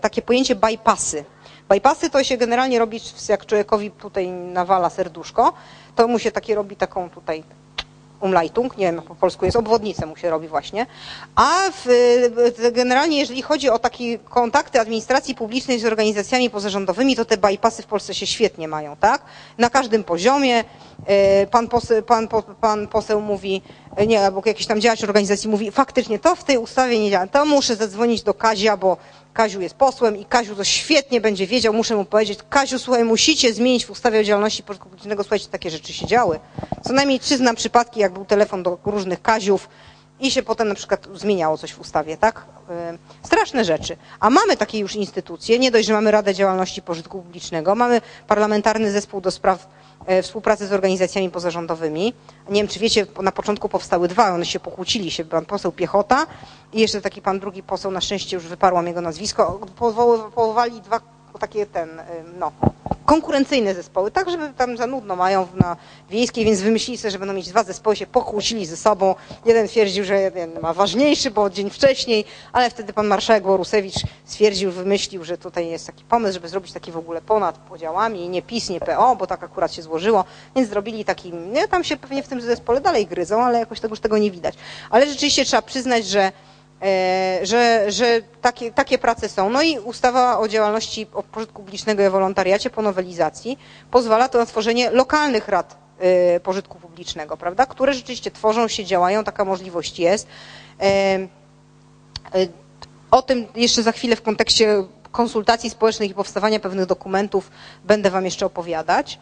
takie 0.00 0.22
pojęcie 0.22 0.54
bypassy. 0.54 1.24
Bypassy 1.68 2.10
to 2.10 2.24
się 2.24 2.36
generalnie 2.36 2.78
robi, 2.78 3.00
jak 3.28 3.46
człowiekowi 3.46 3.90
tutaj 3.90 4.28
nawala 4.30 4.90
serduszko, 4.90 5.52
to 5.96 6.08
mu 6.08 6.18
się 6.18 6.32
takie 6.32 6.54
robi 6.54 6.76
taką 6.76 7.10
tutaj 7.10 7.44
Umleitung, 8.20 8.76
nie 8.76 8.86
wiem 8.86 9.02
po 9.02 9.14
polsku 9.14 9.44
jest, 9.44 9.56
obwodnicę 9.56 10.06
mu 10.06 10.16
się 10.16 10.30
robi 10.30 10.48
właśnie. 10.48 10.86
A 11.36 11.50
w, 11.70 11.86
generalnie 12.72 13.18
jeżeli 13.18 13.42
chodzi 13.42 13.70
o 13.70 13.78
takie 13.78 14.18
kontakty 14.18 14.80
administracji 14.80 15.34
publicznej 15.34 15.78
z 15.78 15.84
organizacjami 15.84 16.50
pozarządowymi, 16.50 17.16
to 17.16 17.24
te 17.24 17.36
bypassy 17.36 17.82
w 17.82 17.86
Polsce 17.86 18.14
się 18.14 18.26
świetnie 18.26 18.68
mają, 18.68 18.96
tak? 18.96 19.22
Na 19.58 19.70
każdym 19.70 20.04
poziomie. 20.04 20.64
E, 21.06 21.46
pan 21.46 21.68
poseł, 21.68 22.02
pan, 22.02 22.28
pan 22.60 22.88
poseł 22.88 23.20
mówi, 23.20 23.62
e, 23.96 24.06
nie, 24.06 24.24
albo 24.24 24.42
jakiś 24.46 24.66
tam 24.66 24.80
działacz 24.80 25.04
organizacji 25.04 25.50
mówi, 25.50 25.70
faktycznie 25.70 26.18
to 26.18 26.36
w 26.36 26.44
tej 26.44 26.58
ustawie 26.58 26.98
nie 26.98 27.10
działa, 27.10 27.26
to 27.26 27.44
muszę 27.44 27.76
zadzwonić 27.76 28.22
do 28.22 28.34
Kazia, 28.34 28.76
bo 28.76 28.96
Kaziu 29.32 29.60
jest 29.60 29.74
posłem 29.74 30.16
i 30.16 30.24
Kaziu 30.24 30.56
to 30.56 30.64
świetnie 30.64 31.20
będzie 31.20 31.46
wiedział, 31.46 31.72
muszę 31.74 31.96
mu 31.96 32.04
powiedzieć, 32.04 32.38
Kaziu, 32.50 32.78
słuchaj, 32.78 33.04
musicie 33.04 33.54
zmienić 33.54 33.86
w 33.86 33.90
ustawie 33.90 34.20
o 34.20 34.24
działalności 34.24 34.62
pożytku 34.62 34.88
publicznego, 34.88 35.22
słuchajcie, 35.22 35.46
takie 35.50 35.70
rzeczy 35.70 35.92
się 35.92 36.06
działy. 36.06 36.40
Co 36.84 36.92
najmniej 36.92 37.20
trzy 37.20 37.36
znam 37.36 37.56
przypadki, 37.56 38.00
jak 38.00 38.12
był 38.12 38.24
telefon 38.24 38.62
do 38.62 38.78
różnych 38.84 39.22
Kaziów 39.22 39.68
i 40.20 40.30
się 40.30 40.42
potem 40.42 40.68
na 40.68 40.74
przykład 40.74 41.08
zmieniało 41.14 41.58
coś 41.58 41.72
w 41.72 41.80
ustawie, 41.80 42.16
tak? 42.16 42.44
E, 42.70 42.98
straszne 43.22 43.64
rzeczy. 43.64 43.96
A 44.20 44.30
mamy 44.30 44.56
takie 44.56 44.78
już 44.78 44.96
instytucje, 44.96 45.58
nie 45.58 45.70
dość, 45.70 45.86
że 45.86 45.92
mamy 45.92 46.10
Radę 46.10 46.34
Działalności 46.34 46.82
Pożytku 46.82 47.22
Publicznego, 47.22 47.74
mamy 47.74 48.00
parlamentarny 48.26 48.90
zespół 48.90 49.20
do 49.20 49.30
spraw 49.30 49.66
E, 50.08 50.22
współpracy 50.22 50.66
z 50.66 50.72
organizacjami 50.72 51.30
pozarządowymi. 51.30 52.14
Nie 52.48 52.60
wiem, 52.60 52.68
czy 52.68 52.78
wiecie, 52.78 53.06
na 53.22 53.32
początku 53.32 53.68
powstały 53.68 54.08
dwa, 54.08 54.34
one 54.34 54.46
się 54.46 54.60
pokłócili 54.60 55.10
się, 55.10 55.24
pan 55.24 55.44
poseł 55.44 55.72
Piechota 55.72 56.26
i 56.72 56.80
jeszcze 56.80 57.00
taki 57.00 57.22
pan 57.22 57.40
drugi 57.40 57.62
poseł, 57.62 57.90
na 57.90 58.00
szczęście 58.00 58.36
już 58.36 58.46
wyparłam 58.46 58.86
jego 58.86 59.00
nazwisko, 59.00 59.60
powoływali 59.76 60.80
dwa 60.80 61.00
takie 61.38 61.66
ten, 61.66 62.00
y, 62.00 62.04
no, 62.38 62.52
konkurencyjne 63.08 63.74
zespoły, 63.74 64.10
tak 64.10 64.30
żeby 64.30 64.52
tam 64.56 64.76
za 64.76 64.86
nudno 64.86 65.16
mają 65.16 65.46
na 65.54 65.76
wiejskiej, 66.10 66.44
więc 66.44 66.60
wymyślili 66.60 66.98
sobie, 66.98 67.10
że 67.10 67.18
będą 67.18 67.34
mieć 67.34 67.48
dwa 67.48 67.64
zespoły, 67.64 67.96
się 67.96 68.06
pokłócili 68.06 68.66
ze 68.66 68.76
sobą. 68.76 69.14
Jeden 69.46 69.68
twierdził, 69.68 70.04
że 70.04 70.20
jeden 70.20 70.60
ma 70.60 70.72
ważniejszy, 70.72 71.30
bo 71.30 71.50
dzień 71.50 71.70
wcześniej, 71.70 72.24
ale 72.52 72.70
wtedy 72.70 72.92
pan 72.92 73.06
marszałek 73.06 73.44
Borusewicz 73.44 73.94
stwierdził, 74.24 74.72
wymyślił, 74.72 75.24
że 75.24 75.38
tutaj 75.38 75.68
jest 75.68 75.86
taki 75.86 76.04
pomysł, 76.04 76.34
żeby 76.34 76.48
zrobić 76.48 76.72
taki 76.72 76.92
w 76.92 76.96
ogóle 76.96 77.20
ponad 77.20 77.58
podziałami 77.58 78.28
nie 78.28 78.42
PiS, 78.42 78.68
nie 78.68 78.80
PO, 78.80 79.16
bo 79.16 79.26
tak 79.26 79.42
akurat 79.42 79.74
się 79.74 79.82
złożyło, 79.82 80.24
więc 80.56 80.68
zrobili 80.68 81.04
taki, 81.04 81.32
nie, 81.32 81.68
tam 81.68 81.84
się 81.84 81.96
pewnie 81.96 82.22
w 82.22 82.28
tym 82.28 82.40
zespole 82.40 82.80
dalej 82.80 83.06
gryzą, 83.06 83.42
ale 83.42 83.58
jakoś 83.58 83.80
tego 83.80 83.92
już 83.92 84.00
tego 84.00 84.18
nie 84.18 84.30
widać. 84.30 84.54
Ale 84.90 85.06
rzeczywiście 85.06 85.44
trzeba 85.44 85.62
przyznać, 85.62 86.06
że 86.06 86.32
że, 87.42 87.84
że 87.92 88.20
takie, 88.42 88.72
takie 88.72 88.98
prace 88.98 89.28
są. 89.28 89.50
No 89.50 89.62
i 89.62 89.78
ustawa 89.78 90.38
o 90.38 90.48
działalności 90.48 91.06
pożytku 91.06 91.62
publicznego 91.62 92.06
i 92.06 92.08
wolontariacie 92.10 92.70
po 92.70 92.82
nowelizacji 92.82 93.58
pozwala 93.90 94.28
to 94.28 94.38
na 94.38 94.46
tworzenie 94.46 94.90
lokalnych 94.90 95.48
rad 95.48 95.76
e, 96.00 96.40
pożytku 96.40 96.78
publicznego, 96.78 97.36
prawda, 97.36 97.66
które 97.66 97.92
rzeczywiście 97.94 98.30
tworzą 98.30 98.68
się, 98.68 98.84
działają, 98.84 99.24
taka 99.24 99.44
możliwość 99.44 99.98
jest. 99.98 100.26
E, 100.80 101.18
o 103.10 103.22
tym 103.22 103.46
jeszcze 103.54 103.82
za 103.82 103.92
chwilę 103.92 104.16
w 104.16 104.22
kontekście 104.22 104.84
konsultacji 105.12 105.70
społecznych 105.70 106.10
i 106.10 106.14
powstawania 106.14 106.60
pewnych 106.60 106.86
dokumentów 106.86 107.50
będę 107.84 108.10
Wam 108.10 108.24
jeszcze 108.24 108.46
opowiadać. 108.46 109.18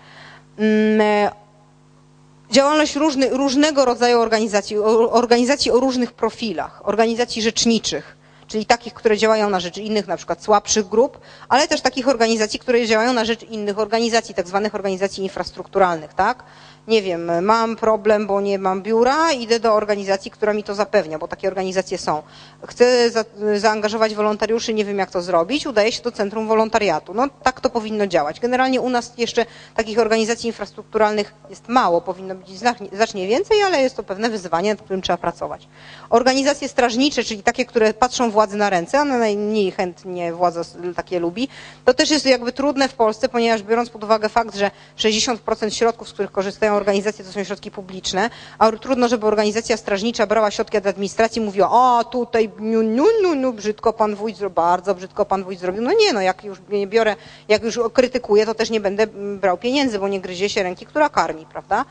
Działalność 2.50 2.96
różny, 2.96 3.28
różnego 3.30 3.84
rodzaju 3.84 4.20
organizacji, 4.20 4.78
organizacji 5.10 5.70
o 5.70 5.80
różnych 5.80 6.12
profilach, 6.12 6.80
organizacji 6.88 7.42
rzeczniczych, 7.42 8.16
czyli 8.46 8.66
takich, 8.66 8.94
które 8.94 9.18
działają 9.18 9.50
na 9.50 9.60
rzecz 9.60 9.76
innych, 9.78 10.06
na 10.06 10.16
przykład 10.16 10.42
słabszych 10.44 10.88
grup, 10.88 11.18
ale 11.48 11.68
też 11.68 11.80
takich 11.80 12.08
organizacji, 12.08 12.58
które 12.58 12.86
działają 12.86 13.12
na 13.12 13.24
rzecz 13.24 13.42
innych 13.42 13.78
organizacji, 13.78 14.34
tak 14.34 14.48
zwanych 14.48 14.74
organizacji 14.74 15.22
infrastrukturalnych, 15.22 16.14
tak? 16.14 16.42
Nie 16.88 17.02
wiem, 17.02 17.44
mam 17.44 17.76
problem, 17.76 18.26
bo 18.26 18.40
nie 18.40 18.58
mam 18.58 18.82
biura, 18.82 19.32
idę 19.32 19.60
do 19.60 19.74
organizacji, 19.74 20.30
która 20.30 20.52
mi 20.52 20.62
to 20.64 20.74
zapewnia, 20.74 21.18
bo 21.18 21.28
takie 21.28 21.48
organizacje 21.48 21.98
są. 21.98 22.22
Chcę 22.66 23.10
za, 23.10 23.24
zaangażować 23.56 24.14
wolontariuszy, 24.14 24.74
nie 24.74 24.84
wiem 24.84 24.98
jak 24.98 25.10
to 25.10 25.22
zrobić, 25.22 25.66
udaję 25.66 25.92
się 25.92 26.02
do 26.02 26.12
Centrum 26.12 26.46
Wolontariatu. 26.48 27.14
No 27.14 27.28
tak 27.42 27.60
to 27.60 27.70
powinno 27.70 28.06
działać. 28.06 28.40
Generalnie 28.40 28.80
u 28.80 28.90
nas 28.90 29.12
jeszcze 29.18 29.46
takich 29.74 29.98
organizacji 29.98 30.46
infrastrukturalnych 30.46 31.34
jest 31.50 31.68
mało, 31.68 32.00
powinno 32.00 32.34
być 32.34 32.48
znacznie 32.92 33.26
więcej, 33.28 33.62
ale 33.62 33.82
jest 33.82 33.96
to 33.96 34.02
pewne 34.02 34.30
wyzwanie, 34.30 34.70
nad 34.70 34.82
którym 34.82 35.02
trzeba 35.02 35.16
pracować. 35.16 35.68
Organizacje 36.10 36.68
strażnicze, 36.68 37.24
czyli 37.24 37.42
takie, 37.42 37.64
które 37.64 37.94
patrzą 37.94 38.30
władzy 38.30 38.56
na 38.56 38.70
ręce, 38.70 39.00
one 39.00 39.18
najmniej 39.18 39.70
chętnie 39.70 40.32
władza 40.32 40.62
takie 40.96 41.18
lubi, 41.20 41.48
to 41.84 41.94
też 41.94 42.10
jest 42.10 42.26
jakby 42.26 42.52
trudne 42.52 42.88
w 42.88 42.94
Polsce, 42.94 43.28
ponieważ 43.28 43.62
biorąc 43.62 43.90
pod 43.90 44.04
uwagę 44.04 44.28
fakt, 44.28 44.56
że 44.56 44.70
60% 44.98 45.70
środków, 45.70 46.08
z 46.08 46.12
których 46.12 46.32
korzystają 46.32 46.75
organizacje 46.76 47.24
to 47.24 47.32
są 47.32 47.44
środki 47.44 47.70
publiczne, 47.70 48.30
a 48.58 48.72
trudno, 48.72 49.08
żeby 49.08 49.26
organizacja 49.26 49.76
strażnicza 49.76 50.26
brała 50.26 50.50
środki 50.50 50.78
od 50.78 50.86
administracji 50.86 51.42
i 51.42 51.44
mówiła, 51.44 51.70
o 51.70 52.04
tutaj 52.04 52.50
brzydko 53.52 53.92
pan 53.92 54.14
wójt 54.14 54.36
zrobił, 54.36 54.54
bardzo 54.54 54.94
brzydko 54.94 55.24
pan 55.24 55.44
wójt 55.44 55.60
zrobił. 55.60 55.82
No 55.82 55.92
nie, 55.92 56.12
no 56.12 56.20
jak 56.20 56.44
już 56.44 56.58
nie 56.68 56.86
biorę, 56.86 57.16
jak 57.48 57.62
już 57.62 57.78
krytykuję, 57.92 58.46
to 58.46 58.54
też 58.54 58.70
nie 58.70 58.80
będę 58.80 59.06
brał 59.40 59.58
pieniędzy, 59.58 59.98
bo 59.98 60.08
nie 60.08 60.20
gryzie 60.20 60.48
się 60.48 60.62
ręki, 60.62 60.86
która 60.86 61.08
karmi, 61.08 61.46
prawda? 61.46 61.84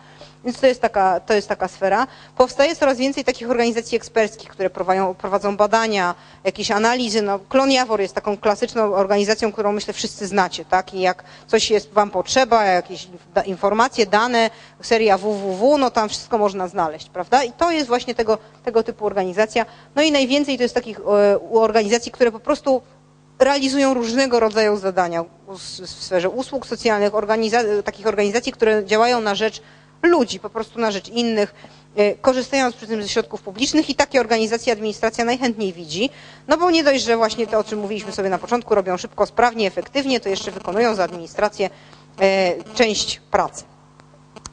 Więc 0.46 0.60
to 0.60 0.68
jest 0.68 0.82
taka, 0.82 1.20
to 1.20 1.34
jest 1.34 1.48
taka 1.48 1.68
sfera. 1.68 2.08
Powstaje 2.38 2.76
coraz 2.76 2.98
więcej 2.98 3.24
takich 3.24 3.50
organizacji 3.50 3.96
eksperckich, 3.96 4.50
które 4.50 4.70
prowadzą, 4.70 5.16
prowadzą 5.16 5.58
badania, 5.58 6.16
jakieś 6.44 6.72
analizy. 6.72 7.22
No, 7.22 7.40
Klon 7.40 7.72
Jawor 7.72 8.02
jest 8.02 8.16
taką 8.16 8.38
klasyczną 8.38 8.94
organizacją, 8.94 9.52
którą 9.52 9.72
myślę 9.72 9.94
wszyscy 9.94 10.28
znacie, 10.28 10.66
tak? 10.66 10.94
I 10.94 11.00
jak 11.00 11.24
coś 11.48 11.72
jest 11.72 11.92
wam 11.92 12.12
potrzeba, 12.12 12.64
jakieś 12.66 13.08
informacje, 13.46 14.06
dane, 14.06 14.50
seria 14.82 15.18
www, 15.18 15.78
no 15.78 15.92
tam 15.92 16.10
wszystko 16.10 16.38
można 16.38 16.68
znaleźć, 16.68 17.10
prawda? 17.10 17.44
I 17.44 17.52
to 17.52 17.72
jest 17.72 17.88
właśnie 17.88 18.16
tego, 18.16 18.38
tego 18.66 18.84
typu 18.84 19.06
organizacja. 19.06 19.66
No 19.96 20.02
i 20.02 20.12
najwięcej 20.12 20.58
to 20.58 20.64
jest 20.64 20.76
takich 20.76 21.00
e, 21.00 21.40
organizacji, 21.52 22.12
które 22.12 22.32
po 22.32 22.40
prostu 22.40 22.82
realizują 23.40 23.94
różnego 23.94 24.40
rodzaju 24.40 24.78
zadania 24.78 25.26
w 25.48 25.60
sferze 25.90 26.30
usług 26.30 26.68
socjalnych, 26.68 27.16
organiza 27.16 27.60
takich 27.86 28.08
organizacji, 28.08 28.52
które 28.52 28.86
działają 28.86 29.22
na 29.22 29.36
rzecz 29.36 29.62
ludzi, 30.06 30.40
po 30.40 30.50
prostu 30.50 30.80
na 30.80 30.92
rzecz 30.92 31.10
innych, 31.10 31.56
e, 31.96 32.16
korzystając 32.16 32.76
przy 32.76 32.88
tym 32.88 33.02
ze 33.04 33.10
środków 33.10 33.42
publicznych 33.42 33.90
i 33.90 33.96
takie 33.96 34.20
organizacje 34.20 34.74
administracja 34.74 35.26
najchętniej 35.26 35.74
widzi, 35.74 36.10
no 36.48 36.58
bo 36.58 36.72
nie 36.72 36.84
dość, 36.84 37.04
że 37.04 37.18
właśnie 37.18 37.48
to, 37.48 37.60
o 37.60 37.64
czym 37.64 37.80
mówiliśmy 37.80 38.12
sobie 38.12 38.30
na 38.30 38.38
początku, 38.38 38.76
robią 38.76 38.98
szybko, 38.98 39.26
sprawnie, 39.26 39.68
efektywnie, 39.68 40.20
to 40.20 40.30
jeszcze 40.30 40.52
wykonują 40.52 40.96
za 40.96 41.04
administrację 41.04 41.70
e, 42.22 42.54
część 42.74 43.22
pracy. 43.32 43.64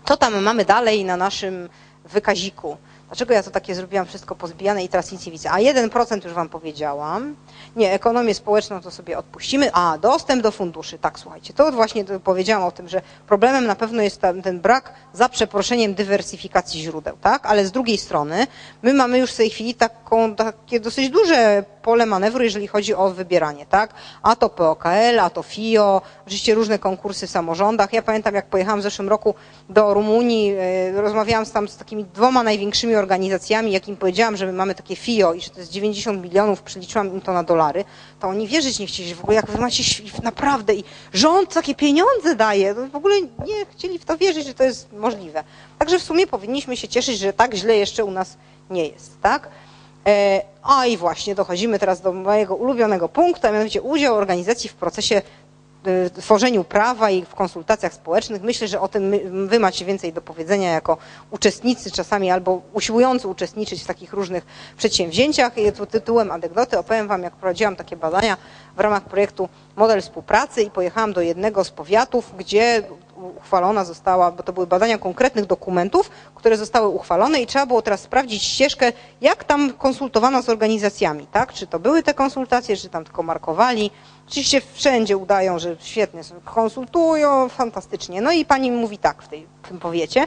Co 0.05 0.17
tam 0.17 0.43
mamy 0.43 0.65
dalej 0.65 1.05
na 1.05 1.17
naszym 1.17 1.69
wykaziku? 2.05 2.77
Dlaczego 3.13 3.35
ja 3.35 3.43
to 3.43 3.51
takie 3.51 3.75
zrobiłam 3.75 4.07
wszystko 4.07 4.35
pozbijane 4.35 4.85
i 4.85 4.89
teraz 4.89 5.13
nic 5.13 5.27
nie 5.27 5.33
widzę? 5.33 5.51
A 5.51 5.59
1% 5.59 6.25
już 6.25 6.35
wam 6.35 6.49
powiedziałam. 6.49 7.37
Nie, 7.77 7.93
ekonomię 7.93 8.35
społeczną 8.35 8.81
to 8.81 8.91
sobie 8.91 9.19
odpuścimy. 9.19 9.71
A, 9.73 9.99
dostęp 9.99 10.43
do 10.43 10.51
funduszy. 10.51 10.99
Tak, 10.99 11.19
słuchajcie, 11.19 11.55
to 11.55 11.73
właśnie 11.73 12.05
powiedziałam 12.05 12.65
o 12.69 12.71
tym, 12.71 12.89
że 12.89 13.03
problemem 13.27 13.67
na 13.67 13.75
pewno 13.75 14.03
jest 14.03 14.21
ten, 14.21 14.61
brak, 14.61 14.95
za 15.13 15.29
przeproszeniem, 15.29 15.95
dywersyfikacji 15.95 16.83
źródeł, 16.83 17.17
tak? 17.21 17.47
Ale 17.47 17.67
z 17.67 17.73
drugiej 17.73 17.99
strony, 17.99 18.47
my 18.83 18.95
mamy 18.95 19.19
już 19.19 19.33
w 19.33 19.37
tej 19.37 19.51
chwili 19.51 19.75
taką, 19.75 20.35
takie 20.35 20.81
dosyć 20.81 21.11
duże 21.11 21.65
pole 21.83 22.07
manewru, 22.07 22.45
jeżeli 22.45 22.67
chodzi 22.67 22.95
o 22.95 23.11
wybieranie, 23.11 23.67
tak? 23.67 23.95
A 24.23 24.37
to 24.37 24.49
POKL, 24.49 25.21
a 25.21 25.31
to 25.31 25.43
FIO, 25.43 26.03
oczywiście 26.27 26.55
różne 26.55 26.79
konkursy 26.79 27.27
w 27.27 27.31
samorządach. 27.31 27.93
Ja 27.93 28.03
pamiętam, 28.03 28.35
jak 28.35 28.47
pojechałam 28.47 28.81
w 28.81 28.83
zeszłym 28.83 29.09
roku 29.09 29.35
do 29.69 29.95
Rumunii, 29.95 30.55
e, 30.59 31.03
rozmawiałam 31.03 31.47
tam 31.47 31.69
z 31.69 31.77
takimi 31.77 32.05
dwoma 32.05 32.43
największymi 32.43 32.95
organizacjami, 33.03 33.73
jak 33.73 33.89
im 33.89 33.97
powiedziałam, 33.97 34.37
że 34.37 34.47
my 34.47 34.53
mamy 34.53 34.75
takie 34.75 34.97
FIO 34.97 35.35
i 35.35 35.41
że 35.41 35.51
to 35.51 35.61
jest 35.61 35.73
90 35.73 36.23
milionów, 36.23 36.63
przeliczyłam 36.63 37.13
im 37.13 37.21
to 37.21 37.33
na 37.33 37.43
dolary, 37.43 37.85
to 38.21 38.29
oni 38.29 38.49
wierzyć 38.49 38.79
nie 38.79 38.87
chcieli, 38.87 39.09
że 39.09 39.15
w 39.15 39.21
ogóle 39.21 39.37
jak 39.37 39.51
wy 39.51 39.59
macie 39.59 39.83
naprawdę 40.23 40.75
i 40.75 40.85
rząd 41.13 41.55
takie 41.55 41.75
pieniądze 41.75 42.37
daje, 42.37 42.75
to 42.75 42.87
w 42.87 42.97
ogóle 42.97 43.21
nie 43.21 43.67
chcieli 43.71 43.99
w 43.99 44.05
to 44.05 44.17
wierzyć, 44.17 44.47
że 44.47 44.55
to 44.55 44.65
jest 44.65 44.93
możliwe. 44.93 45.45
Także 45.79 45.99
w 45.99 46.03
sumie 46.03 46.27
powinniśmy 46.27 46.77
się 46.77 46.89
cieszyć, 46.89 47.19
że 47.19 47.33
tak 47.33 47.55
źle 47.55 47.77
jeszcze 47.77 48.05
u 48.05 48.11
nas 48.11 48.37
nie 48.71 48.89
jest, 48.89 49.21
tak? 49.21 49.49
E, 50.07 50.43
a 50.63 50.87
i 50.87 50.97
właśnie 50.97 51.35
dochodzimy 51.35 51.79
teraz 51.79 52.01
do 52.01 52.13
mojego 52.13 52.55
ulubionego 52.55 53.09
punktu, 53.09 53.47
a 53.47 53.51
mianowicie 53.51 53.83
udział 53.83 54.17
organizacji 54.17 54.71
w 54.71 54.75
procesie 54.75 55.23
tworzeniu 56.21 56.65
prawa 56.65 57.11
i 57.11 57.25
w 57.25 57.35
konsultacjach 57.35 57.95
społecznych. 57.95 58.43
Myślę, 58.43 58.69
że 58.69 58.81
o 58.81 58.89
tym 58.89 59.13
wy 59.49 59.59
macie 59.59 59.85
więcej 59.85 60.13
do 60.13 60.23
powiedzenia 60.23 60.71
jako 60.71 60.97
uczestnicy 61.31 61.91
czasami 61.91 62.31
albo 62.31 62.63
usiłujący 62.73 63.29
uczestniczyć 63.29 63.83
w 63.83 63.87
takich 63.87 64.13
różnych 64.13 64.47
przedsięwzięciach. 64.77 65.59
I 65.59 65.73
tu 65.73 65.87
tytułem 65.87 66.31
anegdoty 66.31 66.79
opowiem 66.79 67.09
wam, 67.09 67.23
jak 67.23 67.37
prowadziłam 67.37 67.77
takie 67.77 67.97
badania 67.97 68.37
w 68.77 68.81
ramach 68.81 69.03
projektu 69.03 69.49
Model 69.77 70.03
Współpracy 70.03 70.63
i 70.63 70.71
pojechałam 70.71 71.13
do 71.13 71.21
jednego 71.21 71.65
z 71.65 71.71
powiatów, 71.71 72.37
gdzie 72.39 72.83
uchwalona 73.37 73.85
została, 73.85 74.31
bo 74.33 74.43
to 74.43 74.53
były 74.53 74.67
badania 74.67 74.99
konkretnych 74.99 75.47
dokumentów, 75.47 76.11
które 76.35 76.57
zostały 76.57 76.89
uchwalone 76.89 77.41
i 77.41 77.47
trzeba 77.47 77.67
było 77.67 77.83
teraz 77.83 78.01
sprawdzić 78.01 78.43
ścieżkę, 78.43 78.93
jak 79.21 79.45
tam 79.45 79.73
konsultowano 79.73 80.43
z 80.43 80.49
organizacjami, 80.49 81.27
tak? 81.27 81.53
Czy 81.53 81.67
to 81.67 81.79
były 81.79 82.03
te 82.03 82.15
konsultacje, 82.15 82.77
czy 82.77 82.89
tam 82.89 83.05
tylko 83.05 83.23
markowali. 83.23 83.91
Oczywiście 84.33 84.63
wszędzie 84.75 85.17
udają, 85.17 85.59
że 85.59 85.77
świetnie 85.81 86.21
konsultują, 86.45 87.49
fantastycznie. 87.49 88.21
No 88.21 88.33
i 88.33 88.45
pani 88.45 88.71
mówi 88.71 88.99
tak 88.99 89.23
w, 89.23 89.29
tej, 89.29 89.47
w 89.63 89.69
tym 89.69 89.79
powiecie, 89.79 90.27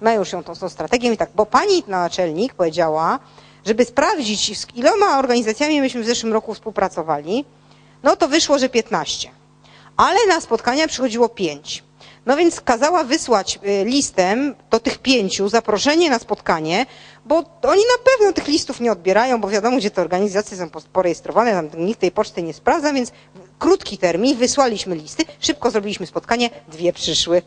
mają 0.00 0.18
już 0.18 0.32
ją 0.32 0.44
tą, 0.44 0.54
tą 0.54 0.68
strategię 0.68 1.12
i 1.12 1.16
tak, 1.16 1.30
bo 1.34 1.46
pani 1.46 1.82
naczelnik 1.86 2.54
powiedziała, 2.54 3.18
żeby 3.66 3.84
sprawdzić 3.84 4.58
z 4.58 4.66
iloma 4.74 5.18
organizacjami 5.18 5.80
myśmy 5.80 6.02
w 6.02 6.06
zeszłym 6.06 6.32
roku 6.32 6.54
współpracowali, 6.54 7.44
no 8.02 8.16
to 8.16 8.28
wyszło, 8.28 8.58
że 8.58 8.68
15. 8.68 9.30
Ale 9.96 10.26
na 10.28 10.40
spotkania 10.40 10.88
przychodziło 10.88 11.28
5. 11.28 11.84
No 12.26 12.36
więc 12.36 12.60
kazała 12.60 13.04
wysłać 13.04 13.58
y, 13.82 13.84
listem 13.84 14.54
do 14.70 14.80
tych 14.80 14.98
pięciu 14.98 15.48
zaproszenie 15.48 16.10
na 16.10 16.18
spotkanie, 16.18 16.86
bo 17.24 17.36
oni 17.62 17.82
na 17.82 18.04
pewno 18.12 18.32
tych 18.32 18.46
listów 18.48 18.80
nie 18.80 18.92
odbierają, 18.92 19.40
bo 19.40 19.48
wiadomo, 19.48 19.76
gdzie 19.76 19.90
te 19.90 20.02
organizacje 20.02 20.56
są 20.56 20.70
porejestrowane, 20.92 21.52
tam 21.52 21.86
nikt 21.86 22.00
tej 22.00 22.10
poczty 22.10 22.42
nie 22.42 22.52
sprawdza, 22.54 22.92
więc 22.92 23.12
krótki 23.64 23.98
termin, 23.98 24.36
wysłaliśmy 24.36 24.96
listy, 24.96 25.24
szybko 25.40 25.70
zrobiliśmy 25.70 26.06
spotkanie, 26.06 26.50
dwie 26.68 26.92
przyszły. 26.92 27.42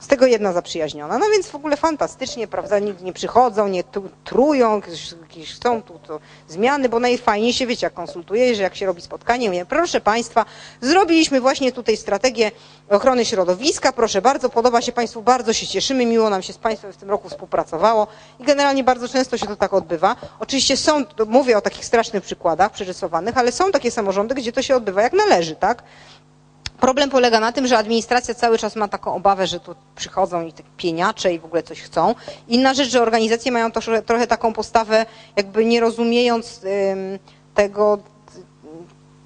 Z 0.00 0.06
tego 0.06 0.26
jedna 0.26 0.52
zaprzyjaźniona. 0.52 1.18
No 1.18 1.26
więc 1.32 1.46
w 1.46 1.54
ogóle 1.54 1.76
fantastycznie, 1.76 2.48
prawda, 2.48 2.78
nie, 2.78 2.94
nie 3.00 3.12
przychodzą, 3.12 3.68
nie 3.68 3.84
trują, 4.24 4.80
jakieś 5.22 5.58
są 5.58 5.82
tu 5.82 5.98
to 5.98 6.20
zmiany, 6.48 6.88
bo 6.88 7.00
najfajniej 7.00 7.52
się, 7.52 7.66
wiecie, 7.66 7.86
jak 7.86 7.94
konsultuje, 7.94 8.54
że 8.54 8.62
jak 8.62 8.76
się 8.76 8.86
robi 8.86 9.02
spotkanie, 9.02 9.48
mówię, 9.48 9.66
proszę 9.66 10.00
Państwa, 10.00 10.44
zrobiliśmy 10.80 11.40
właśnie 11.40 11.72
tutaj 11.72 11.96
strategię 11.96 12.50
ochrony 12.90 13.24
środowiska, 13.24 13.92
proszę 13.92 14.22
bardzo, 14.22 14.48
podoba 14.48 14.82
się 14.82 14.92
Państwu, 14.92 15.22
bardzo 15.22 15.52
się 15.52 15.66
cieszymy, 15.66 16.06
miło 16.06 16.30
nam 16.30 16.42
się 16.42 16.52
z 16.52 16.58
Państwem 16.58 16.92
w 16.92 16.96
tym 16.96 17.10
roku 17.10 17.28
współpracowało 17.28 18.06
i 18.40 18.44
generalnie 18.44 18.84
bardzo 18.84 19.08
często 19.08 19.38
się 19.38 19.46
to 19.46 19.56
tak 19.56 19.74
odbywa. 19.74 20.16
Oczywiście 20.40 20.76
są, 20.76 21.04
mówię 21.26 21.58
o 21.58 21.60
takich 21.60 21.84
strasznych 21.84 22.22
przykładach 22.22 22.72
przerysowanych, 22.72 23.38
ale 23.38 23.52
są 23.52 23.70
takie 23.70 23.90
samorządy, 23.90 24.34
gdzie 24.34 24.52
to 24.52 24.62
się 24.62 24.76
odbywa 24.76 25.02
jak 25.02 25.12
należy, 25.12 25.56
tak? 25.56 25.82
Problem 26.80 27.10
polega 27.10 27.40
na 27.40 27.52
tym, 27.52 27.66
że 27.66 27.78
administracja 27.78 28.34
cały 28.34 28.58
czas 28.58 28.76
ma 28.76 28.88
taką 28.88 29.14
obawę, 29.14 29.46
że 29.46 29.60
tu 29.60 29.74
przychodzą 29.96 30.46
i 30.46 30.52
te 30.52 30.62
pieniacze 30.76 31.32
i 31.34 31.38
w 31.38 31.44
ogóle 31.44 31.62
coś 31.62 31.80
chcą. 31.80 32.14
Inna 32.48 32.74
rzecz, 32.74 32.88
że 32.90 33.02
organizacje 33.02 33.52
mają 33.52 33.72
trochę, 33.72 34.02
trochę 34.02 34.26
taką 34.26 34.52
postawę, 34.52 35.06
jakby 35.36 35.64
nie 35.64 35.80
rozumiejąc 35.80 36.60
tego 37.54 37.98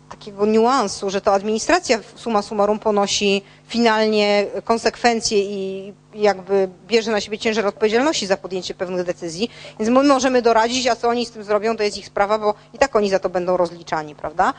takiego 0.08 0.46
niuansu, 0.46 1.10
że 1.10 1.20
to 1.20 1.34
administracja 1.34 1.98
suma 2.16 2.42
summarum 2.42 2.78
ponosi 2.78 3.42
finalnie 3.66 4.46
konsekwencje 4.64 5.38
i 5.38 5.92
jakby 6.14 6.68
bierze 6.86 7.10
na 7.10 7.20
siebie 7.20 7.38
ciężar 7.38 7.66
odpowiedzialności 7.66 8.26
za 8.26 8.36
podjęcie 8.36 8.74
pewnych 8.74 9.06
decyzji. 9.06 9.50
Więc 9.78 9.90
my 9.90 10.02
możemy 10.02 10.42
doradzić, 10.42 10.86
a 10.86 10.96
co 10.96 11.08
oni 11.08 11.26
z 11.26 11.30
tym 11.30 11.44
zrobią, 11.44 11.76
to 11.76 11.82
jest 11.82 11.98
ich 11.98 12.06
sprawa, 12.06 12.38
bo 12.38 12.54
i 12.74 12.78
tak 12.78 12.96
oni 12.96 13.10
za 13.10 13.18
to 13.18 13.28
będą 13.28 13.56
rozliczani, 13.56 14.14
prawda? 14.14 14.54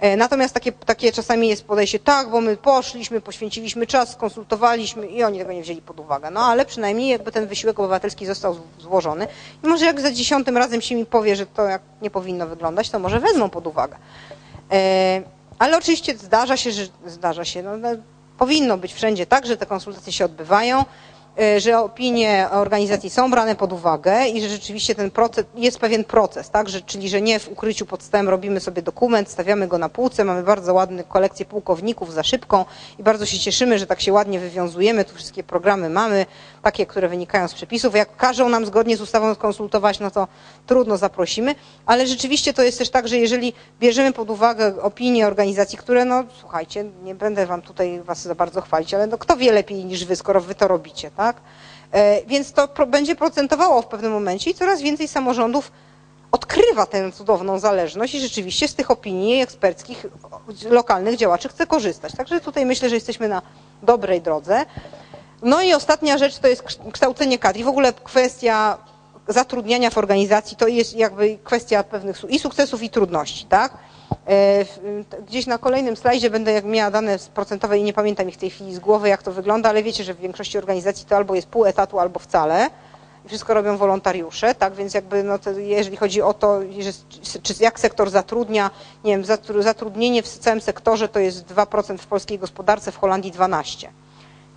E, 0.00 0.16
natomiast 0.16 0.54
takie, 0.54 0.72
takie 0.72 1.12
czasami 1.12 1.48
jest 1.48 1.64
podejście, 1.64 1.98
tak, 1.98 2.30
bo 2.30 2.40
my 2.40 2.56
poszliśmy, 2.56 3.20
poświęciliśmy 3.20 3.86
czas, 3.86 4.12
skonsultowaliśmy 4.12 5.06
i 5.06 5.24
oni 5.24 5.38
tego 5.38 5.52
nie 5.52 5.62
wzięli 5.62 5.82
pod 5.82 6.00
uwagę. 6.00 6.30
No 6.30 6.40
ale 6.40 6.66
przynajmniej 6.66 7.08
jakby 7.08 7.32
ten 7.32 7.46
wysiłek 7.46 7.78
obywatelski 7.78 8.26
został 8.26 8.56
złożony 8.78 9.26
i 9.64 9.66
może 9.66 9.84
jak 9.84 10.00
za 10.00 10.12
dziesiątym 10.12 10.56
razem 10.56 10.80
się 10.80 10.94
mi 10.94 11.06
powie, 11.06 11.36
że 11.36 11.46
to 11.46 11.62
jak 11.62 11.82
nie 12.02 12.10
powinno 12.10 12.46
wyglądać, 12.46 12.90
to 12.90 12.98
może 12.98 13.20
wezmą 13.20 13.50
pod 13.50 13.66
uwagę. 13.66 13.96
E, 14.72 15.22
ale 15.58 15.78
oczywiście 15.78 16.18
zdarza 16.18 16.56
się, 16.56 16.72
że 16.72 16.86
zdarza 17.06 17.44
się, 17.44 17.62
no, 17.62 17.76
no, 17.76 17.88
powinno 18.38 18.76
być 18.76 18.94
wszędzie 18.94 19.26
tak, 19.26 19.46
że 19.46 19.56
te 19.56 19.66
konsultacje 19.66 20.12
się 20.12 20.24
odbywają. 20.24 20.84
E, 21.40 21.60
że 21.60 21.78
opinie 21.78 22.48
organizacji 22.50 23.10
są 23.10 23.30
brane 23.30 23.54
pod 23.54 23.72
uwagę 23.72 24.28
i 24.28 24.42
że 24.42 24.48
rzeczywiście 24.48 24.94
ten 24.94 25.10
proces, 25.10 25.44
jest 25.54 25.78
pewien 25.78 26.04
proces, 26.04 26.50
tak? 26.50 26.68
Że, 26.68 26.80
czyli 26.80 27.08
że 27.08 27.20
nie 27.20 27.38
w 27.38 27.48
ukryciu 27.48 27.86
pod 27.86 28.02
robimy 28.24 28.60
sobie 28.60 28.82
dokument, 28.82 29.30
stawiamy 29.30 29.66
go 29.66 29.78
na 29.78 29.88
półce, 29.88 30.24
mamy 30.24 30.42
bardzo 30.42 30.74
ładne 30.74 31.04
kolekcję 31.04 31.46
pułkowników 31.46 32.12
za 32.12 32.22
szybką 32.22 32.64
i 32.98 33.02
bardzo 33.02 33.26
się 33.26 33.38
cieszymy, 33.38 33.78
że 33.78 33.86
tak 33.86 34.00
się 34.00 34.12
ładnie 34.12 34.40
wywiązujemy, 34.40 35.04
tu 35.04 35.14
wszystkie 35.14 35.42
programy 35.42 35.88
mamy, 35.88 36.26
takie, 36.62 36.86
które 36.86 37.08
wynikają 37.08 37.48
z 37.48 37.54
przepisów. 37.54 37.94
Jak 37.94 38.16
każą 38.16 38.48
nam 38.48 38.66
zgodnie 38.66 38.96
z 38.96 39.00
ustawą 39.00 39.34
skonsultować, 39.34 40.00
no 40.00 40.10
to 40.10 40.28
trudno 40.66 40.96
zaprosimy, 40.96 41.54
ale 41.86 42.06
rzeczywiście 42.06 42.52
to 42.52 42.62
jest 42.62 42.78
też 42.78 42.90
tak, 42.90 43.08
że 43.08 43.16
jeżeli 43.16 43.52
bierzemy 43.80 44.12
pod 44.12 44.30
uwagę 44.30 44.82
opinie 44.82 45.26
organizacji, 45.26 45.78
które, 45.78 46.04
no 46.04 46.24
słuchajcie, 46.40 46.84
nie 47.02 47.14
będę 47.14 47.46
wam 47.46 47.62
tutaj 47.62 48.00
was 48.02 48.22
za 48.22 48.34
bardzo 48.34 48.60
chwalić, 48.60 48.94
ale 48.94 49.06
no 49.06 49.18
kto 49.18 49.36
wie 49.36 49.52
lepiej 49.52 49.84
niż 49.84 50.04
wy, 50.04 50.16
skoro 50.16 50.40
wy 50.40 50.54
to 50.54 50.68
robicie, 50.68 51.10
tak? 51.10 51.27
E, 51.92 52.22
więc 52.26 52.52
to 52.52 52.68
będzie 52.86 53.16
procentowało 53.16 53.82
w 53.82 53.86
pewnym 53.86 54.12
momencie 54.12 54.50
i 54.50 54.54
coraz 54.54 54.82
więcej 54.82 55.08
samorządów 55.08 55.72
odkrywa 56.32 56.86
tę 56.86 57.12
cudowną 57.12 57.58
zależność 57.58 58.14
i 58.14 58.20
rzeczywiście 58.20 58.68
z 58.68 58.74
tych 58.74 58.90
opinii 58.90 59.40
eksperckich 59.42 60.06
lokalnych 60.70 61.16
działaczy 61.16 61.48
chce 61.48 61.66
korzystać. 61.66 62.12
Także 62.16 62.40
tutaj 62.40 62.66
myślę, 62.66 62.88
że 62.88 62.94
jesteśmy 62.94 63.28
na 63.28 63.42
dobrej 63.82 64.20
drodze. 64.20 64.66
No 65.42 65.62
i 65.62 65.74
ostatnia 65.74 66.18
rzecz 66.18 66.38
to 66.38 66.48
jest 66.48 66.62
kształcenie 66.92 67.38
kadr. 67.38 67.58
I 67.58 67.64
w 67.64 67.68
ogóle 67.68 67.92
kwestia 67.92 68.78
zatrudniania 69.28 69.90
w 69.90 69.98
organizacji 69.98 70.56
to 70.56 70.68
jest 70.68 70.94
jakby 70.96 71.38
kwestia 71.44 71.84
pewnych 71.84 72.24
i 72.28 72.38
sukcesów 72.38 72.82
i 72.82 72.90
trudności, 72.90 73.46
tak? 73.46 73.78
E, 74.28 74.64
gdzieś 75.26 75.46
na 75.46 75.58
kolejnym 75.58 75.96
slajdzie 75.96 76.30
będę 76.30 76.62
miała 76.62 76.90
dane 76.90 77.18
procentowe 77.34 77.78
i 77.78 77.82
nie 77.82 77.92
pamiętam 77.92 78.28
ich 78.28 78.34
w 78.34 78.38
tej 78.38 78.50
chwili 78.50 78.74
z 78.74 78.78
głowy, 78.78 79.08
jak 79.08 79.22
to 79.22 79.32
wygląda, 79.32 79.68
ale 79.68 79.82
wiecie, 79.82 80.04
że 80.04 80.14
w 80.14 80.20
większości 80.20 80.58
organizacji 80.58 81.06
to 81.06 81.16
albo 81.16 81.34
jest 81.34 81.48
pół 81.48 81.64
etatu, 81.64 81.98
albo 81.98 82.18
wcale. 82.18 82.70
Wszystko 83.26 83.54
robią 83.54 83.76
wolontariusze, 83.76 84.54
tak? 84.54 84.74
Więc 84.74 84.94
jakby, 84.94 85.22
no 85.22 85.38
jeżeli 85.56 85.96
chodzi 85.96 86.22
o 86.22 86.34
to, 86.34 86.60
czy 87.42 87.54
jak 87.60 87.80
sektor 87.80 88.10
zatrudnia, 88.10 88.70
nie 89.04 89.12
wiem, 89.18 89.24
zatrudnienie 89.62 90.22
w 90.22 90.28
całym 90.28 90.60
sektorze 90.60 91.08
to 91.08 91.18
jest 91.18 91.46
2% 91.46 91.98
w 91.98 92.06
polskiej 92.06 92.38
gospodarce, 92.38 92.92
w 92.92 92.96
Holandii 92.96 93.32
12%. 93.32 93.88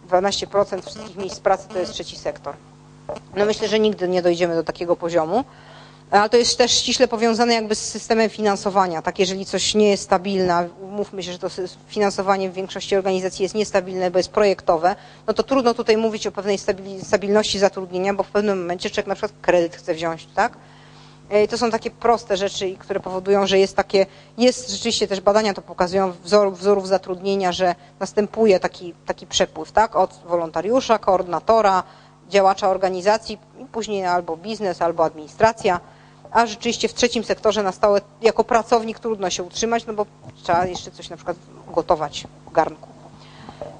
12% 0.09 0.81
wszystkich 0.81 1.15
miejsc 1.17 1.39
pracy 1.39 1.67
to 1.67 1.79
jest 1.79 1.93
trzeci 1.93 2.17
sektor. 2.17 2.55
No 3.35 3.45
myślę, 3.45 3.67
że 3.67 3.79
nigdy 3.79 4.07
nie 4.07 4.21
dojdziemy 4.21 4.55
do 4.55 4.63
takiego 4.63 4.95
poziomu, 4.95 5.43
ale 6.11 6.29
to 6.29 6.38
jest 6.38 6.57
też 6.57 6.71
ściśle 6.71 7.07
powiązane 7.07 7.53
jakby 7.53 7.75
z 7.75 7.89
systemem 7.89 8.29
finansowania. 8.29 9.01
Tak, 9.01 9.19
jeżeli 9.19 9.45
coś 9.45 9.75
nie 9.75 9.89
jest 9.89 10.03
stabilne, 10.03 10.69
mówmy 10.81 11.23
się, 11.23 11.31
że 11.31 11.39
to 11.39 11.47
finansowanie 11.88 12.49
w 12.49 12.53
większości 12.53 12.95
organizacji 12.95 13.43
jest 13.43 13.55
niestabilne, 13.55 14.11
bo 14.11 14.17
jest 14.17 14.31
projektowe, 14.31 14.95
no 15.27 15.33
to 15.33 15.43
trudno 15.43 15.73
tutaj 15.73 15.97
mówić 15.97 16.27
o 16.27 16.31
pewnej 16.31 16.57
stabilności 17.03 17.59
zatrudnienia, 17.59 18.13
bo 18.13 18.23
w 18.23 18.27
pewnym 18.27 18.61
momencie 18.61 18.89
człowiek 18.89 19.07
na 19.07 19.15
przykład 19.15 19.31
kredyt 19.41 19.75
chce 19.75 19.93
wziąć, 19.93 20.27
tak? 20.35 20.57
E, 21.29 21.47
to 21.47 21.57
są 21.57 21.71
takie 21.71 21.91
proste 21.91 22.38
rzeczy, 22.38 22.75
które 22.79 22.99
powodują, 22.99 23.47
że 23.47 23.59
jest 23.59 23.75
takie, 23.75 24.05
jest 24.38 24.69
rzeczywiście 24.71 25.07
też 25.07 25.21
badania 25.21 25.53
to 25.53 25.61
pokazują 25.61 26.11
wzor, 26.23 26.53
wzorów 26.53 26.88
zatrudnienia, 26.88 27.51
że 27.51 27.75
następuje 27.99 28.59
taki, 28.59 28.93
taki 29.05 29.27
przepływ, 29.27 29.71
tak, 29.71 29.95
od 29.95 30.19
wolontariusza, 30.25 30.97
koordynatora, 30.99 31.83
działacza 32.29 32.69
organizacji 32.69 33.38
później 33.71 34.05
albo 34.05 34.38
biznes, 34.38 34.81
albo 34.81 35.05
administracja, 35.05 35.79
a 36.31 36.45
rzeczywiście 36.45 36.87
w 36.87 36.93
trzecim 36.93 37.23
sektorze 37.23 37.63
na 37.63 37.71
stałe 37.71 38.01
jako 38.21 38.43
pracownik 38.43 38.99
trudno 38.99 39.29
się 39.29 39.43
utrzymać, 39.43 39.85
no 39.85 39.93
bo 39.93 40.05
trzeba 40.43 40.65
jeszcze 40.65 40.91
coś 40.91 41.09
na 41.09 41.15
przykład 41.15 41.37
gotować 41.75 42.27
w 42.47 42.51
garnku. 42.51 42.91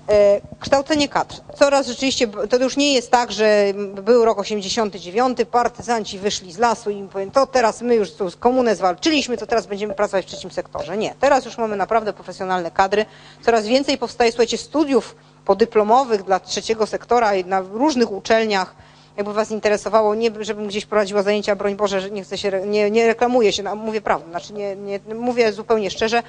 E, 0.10 0.42
kształcenie 0.60 1.10
kadr. 1.10 1.36
Coraz 1.56 1.88
rzeczywiście, 1.88 2.28
to 2.28 2.58
już 2.58 2.78
nie 2.78 2.94
jest 2.94 3.12
tak, 3.12 3.32
że 3.32 3.74
był 4.04 4.26
rok 4.26 4.40
89, 4.40 5.38
partyzanci 5.52 6.20
wyszli 6.20 6.54
z 6.54 6.58
lasu 6.58 6.90
i 6.90 7.04
powiem, 7.04 7.32
to 7.32 7.48
teraz 7.48 7.82
my 7.82 7.96
już 7.96 8.12
z 8.12 8.36
komunę 8.36 8.76
zwalczyliśmy, 8.76 9.38
to 9.38 9.48
teraz 9.48 9.68
będziemy 9.68 9.94
pracować 9.94 10.26
w 10.26 10.28
trzecim 10.28 10.52
sektorze. 10.52 10.98
Nie, 10.98 11.16
teraz 11.20 11.46
już 11.46 11.58
mamy 11.58 11.76
naprawdę 11.76 12.14
profesjonalne 12.14 12.72
kadry. 12.72 13.06
Coraz 13.42 13.68
więcej 13.68 13.98
powstaje, 13.98 14.32
słuchajcie, 14.32 14.58
studiów 14.58 15.16
podyplomowych 15.46 16.24
dla 16.24 16.40
trzeciego 16.40 16.88
sektora 16.88 17.32
na 17.46 17.60
różnych 17.60 18.12
uczelniach, 18.12 18.76
jakby 19.18 19.34
was 19.34 19.52
interesowało, 19.52 20.16
nie 20.16 20.32
żebym 20.40 20.68
gdzieś 20.68 20.86
prowadziła 20.86 21.24
zajęcia, 21.24 21.56
broń 21.56 21.76
Boże, 21.76 22.02
że 22.02 22.12
nie 22.12 22.24
chcę 22.24 22.38
się, 22.38 22.52
nie, 22.66 22.92
nie 22.92 23.08
reklamuję 23.08 23.52
się, 23.52 23.64
no, 23.64 23.76
mówię 23.76 24.02
prawdę, 24.02 24.30
znaczy 24.30 24.54
nie, 24.54 24.76
nie, 24.76 25.00
mówię 25.16 25.54
zupełnie 25.54 25.92
szczerze, 25.92 26.24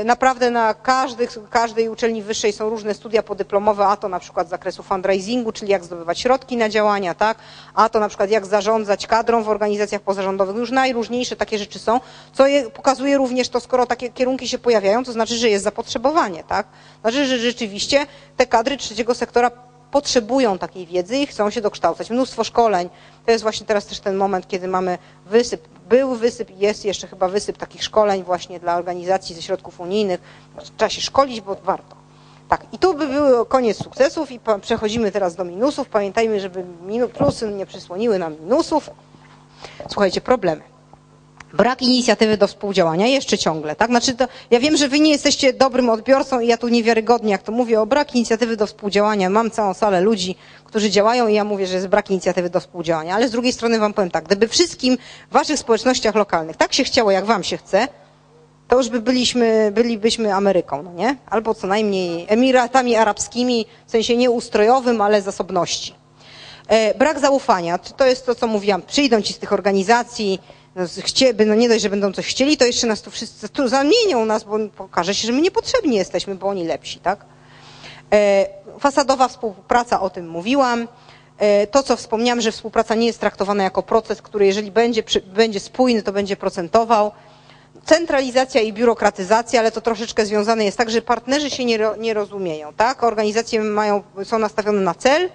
y, 0.00 0.04
naprawdę 0.04 0.50
na 0.50 0.74
każdych, 0.74 1.38
każdej 1.50 1.88
uczelni 1.88 2.22
wyższej 2.22 2.52
są 2.52 2.70
różne 2.70 2.94
studia 2.94 3.22
podyplomowe, 3.22 3.86
a 3.86 3.96
to 3.96 4.08
na 4.08 4.20
przykład 4.20 4.46
z 4.46 4.50
zakresu 4.50 4.82
fundraisingu, 4.82 5.52
czyli 5.52 5.70
jak 5.70 5.84
zdobywać 5.84 6.20
środki 6.20 6.56
na 6.56 6.68
działania, 6.68 7.14
tak, 7.14 7.38
a 7.74 7.88
to 7.88 8.00
na 8.00 8.08
przykład 8.08 8.30
jak 8.30 8.46
zarządzać 8.46 9.06
kadrą 9.06 9.42
w 9.42 9.48
organizacjach 9.48 10.02
pozarządowych, 10.02 10.56
już 10.56 10.70
najróżniejsze 10.70 11.36
takie 11.36 11.58
rzeczy 11.58 11.78
są, 11.78 12.00
co 12.32 12.46
je, 12.46 12.70
pokazuje 12.70 13.16
również 13.16 13.48
to, 13.48 13.60
skoro 13.60 13.86
takie 13.86 14.10
kierunki 14.10 14.48
się 14.48 14.58
pojawiają, 14.58 15.04
to 15.04 15.12
znaczy, 15.12 15.34
że 15.34 15.48
jest 15.48 15.64
zapotrzebowanie, 15.64 16.44
tak, 16.44 16.66
znaczy, 17.02 17.26
że 17.26 17.38
rzeczywiście 17.38 18.06
te 18.36 18.46
kadry 18.46 18.76
trzeciego 18.76 19.14
sektora 19.14 19.50
potrzebują 19.96 20.58
takiej 20.58 20.86
wiedzy 20.86 21.16
i 21.16 21.26
chcą 21.26 21.50
się 21.50 21.60
dokształcać. 21.60 22.10
Mnóstwo 22.10 22.44
szkoleń. 22.44 22.88
To 23.26 23.30
jest 23.30 23.42
właśnie 23.42 23.66
teraz 23.66 23.86
też 23.86 24.00
ten 24.00 24.16
moment, 24.16 24.48
kiedy 24.48 24.68
mamy 24.68 24.98
wysyp, 25.26 25.68
był 25.88 26.14
wysyp 26.14 26.50
i 26.50 26.58
jest 26.58 26.84
jeszcze 26.84 27.06
chyba 27.06 27.28
wysyp 27.28 27.56
takich 27.56 27.84
szkoleń 27.84 28.24
właśnie 28.24 28.60
dla 28.60 28.76
organizacji 28.76 29.34
ze 29.34 29.42
środków 29.42 29.80
unijnych. 29.80 30.20
Trzeba 30.76 30.88
się 30.90 31.00
szkolić, 31.00 31.40
bo 31.40 31.54
warto. 31.64 31.96
Tak, 32.48 32.66
i 32.72 32.78
tu 32.78 32.94
by 32.94 33.06
był 33.06 33.46
koniec 33.46 33.76
sukcesów 33.76 34.30
i 34.30 34.40
przechodzimy 34.60 35.12
teraz 35.12 35.34
do 35.34 35.44
minusów. 35.44 35.88
Pamiętajmy, 35.88 36.40
żeby 36.40 36.64
plusy 37.14 37.48
nie 37.48 37.66
przysłoniły 37.66 38.18
nam 38.18 38.36
minusów. 38.40 38.90
Słuchajcie, 39.88 40.20
problemy. 40.20 40.75
Brak 41.52 41.82
inicjatywy 41.82 42.36
do 42.36 42.46
współdziałania 42.46 43.06
jeszcze 43.06 43.38
ciągle, 43.38 43.76
tak? 43.76 43.90
Znaczy 43.90 44.14
to, 44.14 44.28
ja 44.50 44.60
wiem, 44.60 44.76
że 44.76 44.88
wy 44.88 45.00
nie 45.00 45.10
jesteście 45.10 45.52
dobrym 45.52 45.90
odbiorcą 45.90 46.40
i 46.40 46.46
ja 46.46 46.56
tu 46.56 46.68
niewiarygodnie, 46.68 47.32
jak 47.32 47.42
to 47.42 47.52
mówię, 47.52 47.80
o 47.80 47.86
brak 47.86 48.14
inicjatywy 48.14 48.56
do 48.56 48.66
współdziałania. 48.66 49.30
Mam 49.30 49.50
całą 49.50 49.74
salę 49.74 50.00
ludzi, 50.00 50.36
którzy 50.64 50.90
działają 50.90 51.28
i 51.28 51.34
ja 51.34 51.44
mówię, 51.44 51.66
że 51.66 51.74
jest 51.74 51.88
brak 51.88 52.10
inicjatywy 52.10 52.50
do 52.50 52.60
współdziałania. 52.60 53.14
Ale 53.14 53.28
z 53.28 53.30
drugiej 53.30 53.52
strony 53.52 53.78
wam 53.78 53.92
powiem 53.94 54.10
tak, 54.10 54.24
gdyby 54.24 54.48
wszystkim 54.48 54.98
w 55.30 55.32
waszych 55.32 55.58
społecznościach 55.58 56.14
lokalnych 56.14 56.56
tak 56.56 56.72
się 56.72 56.84
chciało, 56.84 57.10
jak 57.10 57.24
wam 57.24 57.44
się 57.44 57.56
chce, 57.56 57.88
to 58.68 58.76
już 58.76 58.88
by 58.88 59.00
byliśmy, 59.00 59.70
bylibyśmy 59.74 60.34
Ameryką, 60.34 60.82
no 60.82 60.92
nie? 60.92 61.16
Albo 61.30 61.54
co 61.54 61.66
najmniej 61.66 62.26
Emiratami 62.28 62.96
Arabskimi, 62.96 63.66
w 63.86 63.90
sensie 63.90 64.16
nie 64.16 64.30
ustrojowym, 64.30 65.00
ale 65.00 65.22
zasobności. 65.22 65.94
E, 66.68 66.94
brak 66.94 67.18
zaufania, 67.18 67.78
to 67.78 68.06
jest 68.06 68.26
to, 68.26 68.34
co 68.34 68.46
mówiłam. 68.46 68.82
Przyjdą 68.82 69.22
ci 69.22 69.32
z 69.32 69.38
tych 69.38 69.52
organizacji, 69.52 70.40
chcieliby, 71.00 71.46
no 71.46 71.54
nie 71.54 71.68
dość, 71.68 71.82
że 71.82 71.90
będą 71.90 72.12
coś 72.12 72.26
chcieli, 72.26 72.56
to 72.56 72.64
jeszcze 72.64 72.86
nas 72.86 73.02
tu 73.02 73.10
wszyscy 73.10 73.48
tu 73.48 73.68
zamienią 73.68 74.24
nas, 74.24 74.44
bo 74.44 74.58
pokaże 74.76 75.14
się, 75.14 75.26
że 75.26 75.32
my 75.32 75.40
niepotrzebni 75.40 75.96
jesteśmy, 75.96 76.34
bo 76.34 76.48
oni 76.48 76.64
lepsi, 76.64 76.98
tak? 76.98 77.24
E, 78.12 78.46
fasadowa 78.80 79.28
współpraca, 79.28 80.00
o 80.00 80.10
tym 80.10 80.28
mówiłam. 80.28 80.88
E, 81.38 81.66
to, 81.66 81.82
co 81.82 81.96
wspomniałam, 81.96 82.40
że 82.40 82.52
współpraca 82.52 82.94
nie 82.94 83.06
jest 83.06 83.20
traktowana 83.20 83.64
jako 83.64 83.82
proces, 83.82 84.22
który 84.22 84.46
jeżeli 84.46 84.70
będzie, 84.70 85.02
będzie 85.34 85.60
spójny, 85.60 86.02
to 86.02 86.12
będzie 86.12 86.36
procentował. 86.36 87.12
Centralizacja 87.84 88.60
i 88.60 88.72
biurokratyzacja, 88.72 89.60
ale 89.60 89.72
to 89.72 89.80
troszeczkę 89.80 90.26
związane 90.26 90.64
jest 90.64 90.78
tak, 90.78 90.90
że 90.90 91.02
partnerzy 91.02 91.50
się 91.50 91.64
nie, 91.64 91.78
nie 91.98 92.14
rozumieją, 92.14 92.74
tak? 92.74 93.02
Organizacje 93.02 93.60
mają, 93.60 94.02
są 94.24 94.38
nastawione 94.38 94.80
na 94.80 94.94
cel, 94.94 95.30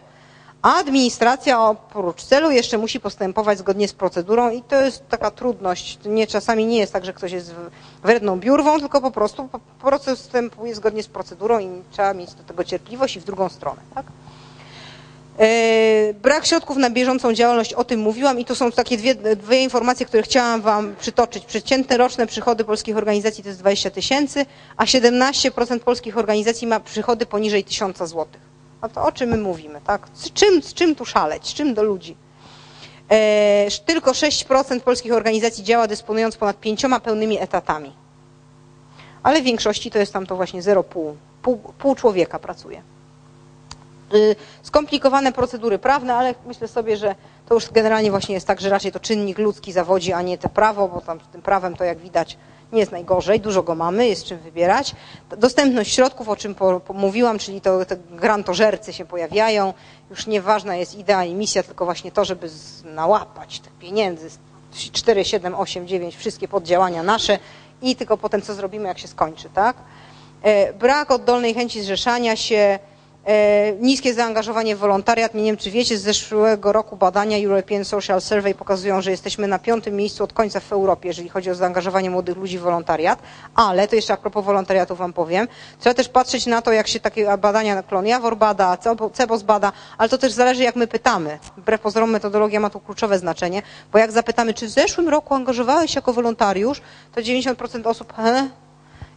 a 0.61 0.75
administracja 0.75 1.61
oprócz 1.61 2.23
celu 2.23 2.51
jeszcze 2.51 2.77
musi 2.77 2.99
postępować 2.99 3.57
zgodnie 3.57 3.87
z 3.87 3.93
procedurą 3.93 4.49
i 4.49 4.61
to 4.61 4.81
jest 4.81 5.09
taka 5.09 5.31
trudność. 5.31 5.99
Nie, 6.05 6.27
czasami 6.27 6.65
nie 6.65 6.77
jest 6.77 6.93
tak, 6.93 7.05
że 7.05 7.13
ktoś 7.13 7.31
jest 7.31 7.55
wredną 8.03 8.39
biurwą, 8.39 8.79
tylko 8.79 9.01
po 9.01 9.11
prostu 9.11 9.49
proces 9.81 10.19
postępuje 10.21 10.75
zgodnie 10.75 11.03
z 11.03 11.07
procedurą 11.07 11.59
i 11.59 11.69
trzeba 11.91 12.13
mieć 12.13 12.33
do 12.33 12.43
tego 12.43 12.63
cierpliwość 12.63 13.15
i 13.15 13.19
w 13.19 13.23
drugą 13.23 13.49
stronę. 13.49 13.81
Tak? 13.95 14.05
E, 15.39 16.13
brak 16.13 16.45
środków 16.45 16.77
na 16.77 16.89
bieżącą 16.89 17.33
działalność, 17.33 17.73
o 17.73 17.83
tym 17.83 17.99
mówiłam 17.99 18.39
i 18.39 18.45
to 18.45 18.55
są 18.55 18.71
takie 18.71 18.97
dwie, 18.97 19.15
dwie 19.15 19.63
informacje, 19.63 20.05
które 20.05 20.23
chciałam 20.23 20.61
Wam 20.61 20.95
przytoczyć. 20.99 21.45
Przeciętne 21.45 21.97
roczne 21.97 22.27
przychody 22.27 22.63
polskich 22.63 22.97
organizacji 22.97 23.43
to 23.43 23.49
jest 23.49 23.59
20 23.59 23.89
tysięcy, 23.89 24.45
a 24.77 24.85
17% 24.85 25.79
polskich 25.79 26.17
organizacji 26.17 26.67
ma 26.67 26.79
przychody 26.79 27.25
poniżej 27.25 27.63
1000 27.63 27.97
złotych. 27.97 28.50
No 28.81 28.89
to 28.89 29.03
o 29.03 29.11
czym 29.11 29.29
my 29.29 29.37
mówimy, 29.37 29.81
tak? 29.81 30.07
Z 30.13 30.33
czym, 30.33 30.63
z 30.63 30.73
czym 30.73 30.95
tu 30.95 31.05
szaleć, 31.05 31.47
z 31.47 31.53
czym 31.53 31.73
do 31.73 31.83
ludzi? 31.83 32.15
E, 33.11 33.67
tylko 33.85 34.11
6% 34.11 34.79
polskich 34.79 35.13
organizacji 35.13 35.63
działa 35.63 35.87
dysponując 35.87 36.37
ponad 36.37 36.59
pięcioma 36.59 36.99
pełnymi 36.99 37.39
etatami. 37.39 37.93
Ale 39.23 39.41
w 39.41 39.43
większości 39.43 39.91
to 39.91 39.99
jest 39.99 40.13
tam 40.13 40.25
to 40.25 40.35
właśnie 40.35 40.61
0,5. 40.61 41.13
Pół, 41.41 41.57
pół 41.57 41.95
człowieka 41.95 42.39
pracuje. 42.39 42.81
Y, 44.13 44.35
skomplikowane 44.63 45.31
procedury 45.31 45.79
prawne, 45.79 46.15
ale 46.15 46.35
myślę 46.45 46.67
sobie, 46.67 46.97
że 46.97 47.15
to 47.45 47.53
już 47.53 47.71
generalnie 47.71 48.11
właśnie 48.11 48.35
jest 48.35 48.47
tak, 48.47 48.61
że 48.61 48.69
raczej 48.69 48.91
to 48.91 48.99
czynnik 48.99 49.37
ludzki 49.37 49.71
zawodzi, 49.71 50.13
a 50.13 50.21
nie 50.21 50.37
te 50.37 50.49
prawo, 50.49 50.87
bo 50.87 51.01
tam 51.01 51.19
z 51.19 51.27
tym 51.27 51.41
prawem 51.41 51.75
to 51.75 51.83
jak 51.83 51.97
widać 51.97 52.37
nie 52.73 52.79
jest 52.79 52.91
najgorzej, 52.91 53.39
dużo 53.39 53.63
go 53.63 53.75
mamy, 53.75 54.07
jest 54.07 54.25
czym 54.25 54.39
wybierać. 54.39 54.95
Dostępność 55.37 55.93
środków, 55.93 56.29
o 56.29 56.35
czym 56.35 56.55
po, 56.55 56.79
po 56.79 56.93
mówiłam, 56.93 57.39
czyli 57.39 57.61
to, 57.61 57.85
te 57.85 57.97
grantożercy 58.11 58.93
się 58.93 59.05
pojawiają. 59.05 59.73
Już 60.09 60.27
nieważna 60.27 60.75
jest 60.75 60.95
idea 60.95 61.25
i 61.25 61.33
misja, 61.33 61.63
tylko 61.63 61.85
właśnie 61.85 62.11
to, 62.11 62.25
żeby 62.25 62.49
nałapać 62.83 63.59
tych 63.59 63.73
pieniędzy. 63.73 64.29
4, 64.91 65.25
7, 65.25 65.55
8, 65.55 65.87
9, 65.87 66.15
wszystkie 66.15 66.47
poddziałania 66.47 67.03
nasze 67.03 67.39
i 67.81 67.95
tylko 67.95 68.17
potem 68.17 68.41
co 68.41 68.53
zrobimy, 68.53 68.87
jak 68.87 68.99
się 68.99 69.07
skończy, 69.07 69.49
tak? 69.53 69.75
E, 70.41 70.73
brak 70.73 71.11
oddolnej 71.11 71.53
chęci 71.53 71.81
zrzeszania 71.81 72.35
się, 72.35 72.79
niskie 73.79 74.13
zaangażowanie 74.13 74.75
w 74.75 74.79
wolontariat. 74.79 75.33
Nie 75.33 75.43
wiem, 75.43 75.57
czy 75.57 75.71
wiecie, 75.71 75.97
z 75.97 76.01
zeszłego 76.01 76.71
roku 76.71 76.97
badania 76.97 77.37
European 77.37 77.85
Social 77.85 78.21
Survey 78.21 78.53
pokazują, 78.55 79.01
że 79.01 79.11
jesteśmy 79.11 79.47
na 79.47 79.59
piątym 79.59 79.95
miejscu 79.95 80.23
od 80.23 80.33
końca 80.33 80.59
w 80.59 80.71
Europie, 80.73 81.07
jeżeli 81.07 81.29
chodzi 81.29 81.51
o 81.51 81.55
zaangażowanie 81.55 82.09
młodych 82.09 82.37
ludzi 82.37 82.59
w 82.59 82.61
wolontariat. 82.61 83.19
Ale, 83.55 83.87
to 83.87 83.95
jeszcze 83.95 84.13
a 84.13 84.17
propos 84.17 84.45
wolontariatu 84.45 84.95
wam 84.95 85.13
powiem, 85.13 85.47
trzeba 85.79 85.93
też 85.93 86.09
patrzeć 86.09 86.45
na 86.45 86.61
to, 86.61 86.71
jak 86.71 86.87
się 86.87 86.99
takie 86.99 87.37
badania 87.37 87.83
Klon 87.83 88.07
Jawor 88.07 88.37
bada, 88.37 88.77
CEBOS 89.13 89.43
bada, 89.43 89.71
ale 89.97 90.09
to 90.09 90.17
też 90.17 90.31
zależy, 90.31 90.63
jak 90.63 90.75
my 90.75 90.87
pytamy. 90.87 91.39
Wbrew 91.57 91.81
pozorom 91.81 92.09
metodologia 92.11 92.59
ma 92.59 92.69
tu 92.69 92.79
kluczowe 92.79 93.19
znaczenie, 93.19 93.61
bo 93.91 93.97
jak 93.97 94.11
zapytamy, 94.11 94.53
czy 94.53 94.67
w 94.67 94.69
zeszłym 94.69 95.09
roku 95.09 95.33
angażowałeś 95.33 95.91
się 95.91 95.97
jako 95.97 96.13
wolontariusz, 96.13 96.81
to 97.15 97.21
90% 97.21 97.87
osób, 97.87 98.13
he, 98.13 98.49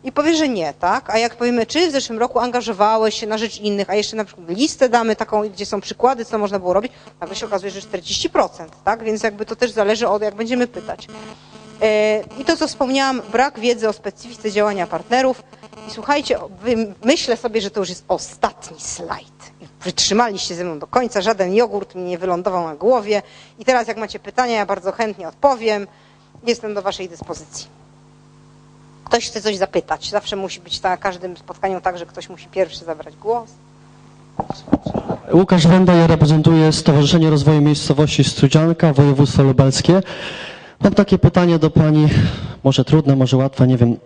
i 0.05 0.13
powie, 0.13 0.37
że 0.37 0.49
nie, 0.49 0.73
tak? 0.73 1.11
A 1.11 1.19
jak 1.19 1.37
powiemy, 1.37 1.67
czy 1.67 1.89
w 1.89 1.93
zeszłym 1.93 2.19
roku 2.19 2.39
angażowałeś 2.39 3.21
się 3.21 3.27
na 3.27 3.39
rzecz 3.39 3.59
innych, 3.59 3.91
a 3.91 3.95
jeszcze 3.95 4.17
na 4.17 4.25
przykład 4.25 4.49
listę 4.49 4.89
damy 4.89 5.17
taką, 5.17 5.49
gdzie 5.49 5.67
są 5.67 5.81
przykłady, 5.81 6.25
co 6.25 6.39
można 6.39 6.59
było 6.59 6.73
robić, 6.73 6.93
nagle 7.21 7.37
się 7.37 7.47
okazuje, 7.47 7.71
że 7.71 7.81
40%, 7.81 8.49
tak? 8.85 9.05
Więc 9.05 9.23
jakby 9.23 9.47
to 9.47 9.57
też 9.57 9.71
zależy 9.71 10.09
od, 10.09 10.23
jak 10.23 10.35
będziemy 10.35 10.67
pytać. 10.67 11.07
E, 11.83 12.25
I 12.39 12.45
to, 12.45 12.57
co 12.57 12.69
wspomniałam, 12.69 13.23
brak 13.33 13.61
wiedzy 13.61 13.89
o 13.89 13.93
specyfice 13.93 14.53
działania 14.53 14.87
partnerów. 14.87 15.43
I 15.89 15.91
słuchajcie, 15.91 16.39
myślę 17.05 17.37
sobie, 17.37 17.61
że 17.61 17.71
to 17.71 17.81
już 17.81 17.89
jest 17.89 18.05
ostatni 18.09 18.81
slajd. 18.81 19.53
Wytrzymaliście 19.81 20.55
ze 20.55 20.65
mną 20.65 20.79
do 20.79 20.87
końca, 20.87 21.21
żaden 21.21 21.55
jogurt 21.55 21.95
mi 21.95 22.03
nie 22.03 22.19
wylądował 22.19 22.65
na 22.65 22.75
głowie. 22.75 23.23
I 23.59 23.65
teraz, 23.65 23.89
jak 23.89 23.97
macie 23.97 24.19
pytania, 24.19 24.55
ja 24.55 24.67
bardzo 24.67 24.93
chętnie 24.93 25.29
odpowiem. 25.29 25.87
Jestem 26.47 26.75
do 26.75 26.83
Waszej 26.83 27.09
dyspozycji 27.09 27.84
ktoś 29.05 29.27
chce 29.29 29.41
coś 29.41 29.57
zapytać. 29.57 30.11
Zawsze 30.11 30.37
musi 30.37 30.61
być 30.61 30.83
na 30.83 30.97
każdym 30.97 31.37
spotkaniu 31.37 31.81
tak, 31.81 31.99
że 31.99 32.07
ktoś 32.07 32.29
musi 32.29 32.47
pierwszy 32.49 32.85
zabrać 32.85 33.17
głos. 33.17 33.51
Łukasz 35.33 35.67
Wenda, 35.67 35.95
ja 35.95 36.07
reprezentuję 36.07 36.73
Stowarzyszenie 36.73 37.31
Rozwoju 37.31 37.61
Miejscowości 37.61 38.25
Strudzianka, 38.25 38.93
województwo 38.93 39.43
lubelskie. 39.43 40.03
Mam 40.81 40.95
takie 40.95 41.19
pytanie 41.19 41.59
do 41.59 41.71
Pani, 41.71 42.09
może 42.65 42.85
trudne, 42.85 43.17
może 43.17 43.37
łatwe, 43.37 43.67
nie 43.67 43.77
wiem. 43.77 43.97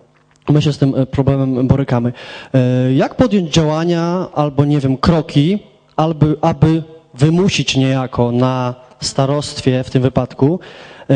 My 0.49 0.63
się 0.63 0.73
z 0.73 0.79
tym 0.79 0.95
e, 0.95 1.07
problemem 1.07 1.69
borykamy. 1.69 2.13
E, 2.55 2.93
jak 2.93 3.15
podjąć 3.15 3.51
działania 3.51 4.27
albo, 4.35 4.65
nie 4.65 4.81
wiem, 4.81 4.97
kroki, 4.97 5.59
aby, 5.97 6.37
aby 6.41 6.83
wymusić 7.15 7.77
niejako 7.77 8.33
na 8.33 8.75
starostwie 9.01 9.85
w 9.85 9.91
tym 9.91 10.03
wypadku, 10.03 10.61
e, 11.11 11.15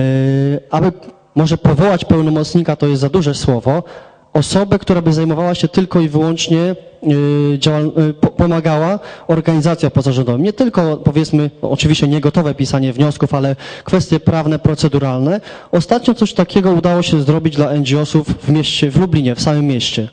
aby 0.70 0.92
może 1.34 1.58
powołać 1.58 2.04
pełnomocnika 2.04 2.76
to 2.76 2.86
jest 2.86 3.00
za 3.00 3.08
duże 3.08 3.34
słowo, 3.34 3.82
osobę, 4.32 4.78
która 4.78 5.02
by 5.02 5.12
zajmowała 5.12 5.54
się 5.54 5.68
tylko 5.68 6.00
i 6.00 6.08
wyłącznie 6.08 6.58
y, 6.58 6.76
y, 7.98 8.14
pomagała 8.14 8.98
organizacjom 9.28 9.90
pozarządowym. 9.90 10.42
Nie 10.42 10.52
tylko, 10.52 10.96
powiedzmy, 10.96 11.50
oczywiście 11.62 12.08
nie 12.08 12.20
gotowe 12.20 12.54
pisanie 12.54 12.92
wniosków, 12.92 13.34
ale 13.34 13.56
kwestie 13.84 14.20
prawne, 14.20 14.58
proceduralne. 14.58 15.40
Ostatnio 15.72 16.14
coś 16.14 16.32
takiego 16.32 16.70
udało 16.70 17.02
się 17.02 17.22
zrobić 17.22 17.56
dla 17.56 17.74
NGO-sów 17.74 18.26
w 18.28 18.48
mieście, 18.48 18.90
w 18.90 19.00
Lublinie, 19.00 19.34
w 19.34 19.42
samym 19.42 19.66
mieście. 19.66 20.08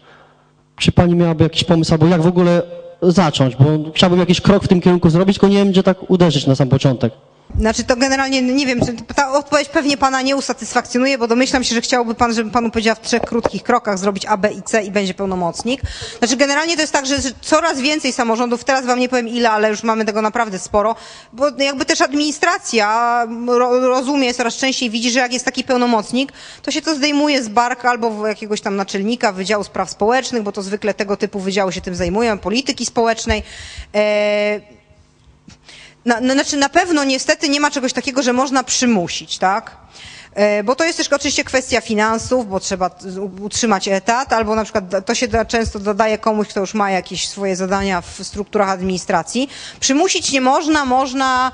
Czy 0.76 0.92
pani 0.92 1.16
miałaby 1.16 1.44
jakiś 1.44 1.64
pomysł, 1.64 1.94
albo 1.94 2.08
jak 2.08 2.22
w 2.22 2.28
ogóle 2.28 2.62
zacząć? 3.02 3.56
Bo 3.56 3.66
chciałbym 3.94 4.20
jakiś 4.20 4.42
krok 4.42 4.64
w 4.64 4.68
tym 4.68 4.82
kierunku 4.82 5.10
zrobić, 5.10 5.36
tylko 5.36 5.48
nie 5.48 5.58
wiem, 5.58 5.70
gdzie 5.70 5.84
tak 5.84 6.12
uderzyć 6.12 6.48
na 6.48 6.56
sam 6.56 6.70
początek. 6.70 7.14
Znaczy 7.58 7.84
to 7.84 7.96
generalnie, 7.96 8.42
nie 8.42 8.66
wiem, 8.66 8.80
ta 9.16 9.32
odpowiedź 9.32 9.70
pewnie 9.70 9.98
pana 9.98 10.22
nie 10.22 10.36
usatysfakcjonuje, 10.36 11.18
bo 11.18 11.28
domyślam 11.28 11.64
się, 11.64 11.76
że 11.76 11.82
chciałby 11.82 12.16
pan, 12.16 12.34
żebym 12.34 12.52
panu 12.52 12.72
powiedziała 12.72 12.96
w 12.96 13.02
trzech 13.02 13.22
krótkich 13.22 13.64
krokach 13.64 13.98
zrobić 13.98 14.26
A, 14.26 14.38
B 14.38 14.52
i 14.52 14.64
C 14.64 14.84
i 14.84 14.92
będzie 14.92 15.14
pełnomocnik. 15.14 15.82
Znaczy 16.20 16.38
generalnie 16.38 16.76
to 16.76 16.82
jest 16.82 16.94
tak, 16.94 17.06
że 17.06 17.16
coraz 17.42 17.80
więcej 17.80 18.14
samorządów, 18.14 18.64
teraz 18.64 18.86
wam 18.86 19.00
nie 19.00 19.10
powiem 19.10 19.28
ile, 19.28 19.52
ale 19.52 19.70
już 19.70 19.84
mamy 19.84 20.06
tego 20.06 20.22
naprawdę 20.22 20.60
sporo, 20.60 20.96
bo 21.34 21.50
jakby 21.58 21.86
też 21.86 22.02
administracja 22.02 23.28
rozumie, 23.82 24.34
coraz 24.34 24.56
częściej 24.56 24.90
widzi, 24.90 25.12
że 25.12 25.20
jak 25.20 25.34
jest 25.34 25.46
taki 25.46 25.64
pełnomocnik, 25.64 26.32
to 26.62 26.72
się 26.72 26.82
to 26.82 26.96
zdejmuje 26.96 27.44
z 27.44 27.48
bark 27.50 27.86
albo 27.86 28.28
jakiegoś 28.28 28.62
tam 28.62 28.76
naczelnika 28.76 29.32
Wydziału 29.32 29.64
Spraw 29.64 29.90
Społecznych, 29.90 30.44
bo 30.44 30.52
to 30.52 30.62
zwykle 30.62 30.94
tego 30.94 31.18
typu 31.18 31.40
wydziały 31.40 31.74
się 31.74 31.82
tym 31.82 31.96
zajmują, 31.96 32.38
polityki 32.38 32.86
społecznej. 32.86 33.44
Eee, 33.94 34.79
na, 36.06 36.22
na, 36.22 36.34
znaczy 36.34 36.58
na 36.58 36.70
pewno 36.70 37.04
niestety 37.04 37.50
nie 37.50 37.60
ma 37.60 37.72
czegoś 37.72 37.94
takiego, 37.94 38.24
że 38.24 38.34
można 38.34 38.64
przymusić, 38.64 39.38
tak? 39.38 39.78
E, 40.34 40.64
bo 40.64 40.76
to 40.76 40.84
jest 40.84 40.98
też 40.98 41.08
oczywiście 41.08 41.44
kwestia 41.44 41.82
finansów, 41.82 42.50
bo 42.50 42.60
trzeba 42.60 42.90
utrzymać 43.42 43.88
etat, 43.88 44.34
albo 44.34 44.56
na 44.56 44.64
przykład 44.64 45.06
to 45.06 45.16
się 45.16 45.28
często 45.48 45.80
dodaje 45.80 46.18
komuś, 46.18 46.48
kto 46.48 46.60
już 46.60 46.74
ma 46.74 46.92
jakieś 46.92 47.28
swoje 47.28 47.56
zadania 47.56 48.02
w 48.02 48.20
strukturach 48.24 48.70
administracji. 48.70 49.50
Przymusić 49.80 50.32
nie 50.32 50.42
można, 50.42 50.86
można 50.86 51.52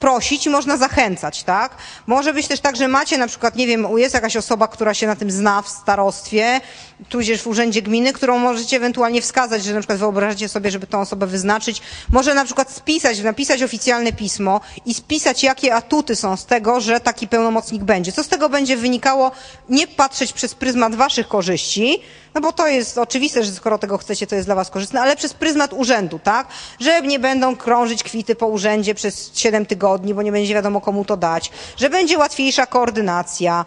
prosić 0.00 0.46
i 0.46 0.50
można 0.50 0.76
zachęcać, 0.76 1.42
tak? 1.42 1.76
Może 2.06 2.32
być 2.34 2.48
też 2.48 2.60
tak, 2.60 2.76
że 2.76 2.88
macie 2.88 3.18
na 3.18 3.26
przykład, 3.26 3.56
nie 3.56 3.66
wiem, 3.66 3.86
jest 3.96 4.14
jakaś 4.14 4.36
osoba, 4.36 4.68
która 4.68 4.94
się 4.94 5.06
na 5.06 5.16
tym 5.16 5.30
zna 5.30 5.62
w 5.62 5.68
starostwie, 5.68 6.60
tudzież 7.08 7.42
w 7.42 7.46
urzędzie 7.46 7.82
gminy, 7.82 8.12
którą 8.12 8.38
możecie 8.38 8.76
ewentualnie 8.76 9.22
wskazać, 9.22 9.64
że 9.64 9.74
na 9.74 9.80
przykład 9.80 9.98
wyobrażacie 9.98 10.48
sobie, 10.48 10.70
żeby 10.70 10.86
tą 10.86 11.00
osobę 11.00 11.26
wyznaczyć. 11.26 11.82
Może 12.12 12.34
na 12.34 12.44
przykład 12.44 12.70
spisać, 12.70 13.20
napisać 13.20 13.62
oficjalne 13.62 14.12
pismo 14.12 14.60
i 14.86 14.94
spisać, 14.94 15.42
jakie 15.42 15.74
atuty 15.74 16.16
są 16.16 16.36
z 16.36 16.46
tego, 16.46 16.80
że 16.80 17.00
taki 17.00 17.28
pełnomocnik 17.28 17.82
będzie. 17.82 18.12
Co 18.12 18.24
z 18.24 18.28
tego 18.28 18.48
będzie 18.48 18.76
wynikało? 18.76 19.30
Nie 19.68 19.86
patrzeć 19.86 20.32
przez 20.32 20.54
pryzmat 20.54 20.94
waszych 20.94 21.28
korzyści, 21.28 22.02
no 22.34 22.40
bo 22.40 22.52
to 22.52 22.68
jest 22.68 22.98
oczywiste, 22.98 23.44
że 23.44 23.52
skoro 23.52 23.78
tego 23.78 23.98
chcecie, 23.98 24.26
to 24.26 24.34
jest 24.34 24.48
dla 24.48 24.54
was 24.54 24.70
korzystne, 24.70 25.00
ale 25.00 25.16
przez 25.16 25.34
pryzmat 25.34 25.72
urzędu, 25.72 26.18
tak? 26.18 26.46
Że 26.80 27.02
nie 27.02 27.18
będą 27.18 27.56
krążyć 27.56 28.02
kwity 28.02 28.34
po 28.34 28.46
urzędzie 28.46 28.94
przez 28.94 29.30
7 29.34 29.66
tygodni, 29.68 30.14
bo 30.14 30.22
nie 30.22 30.32
będzie 30.32 30.54
wiadomo 30.54 30.80
komu 30.80 31.04
to 31.04 31.16
dać, 31.16 31.50
że 31.76 31.90
będzie 31.90 32.18
łatwiejsza 32.18 32.66
koordynacja. 32.66 33.64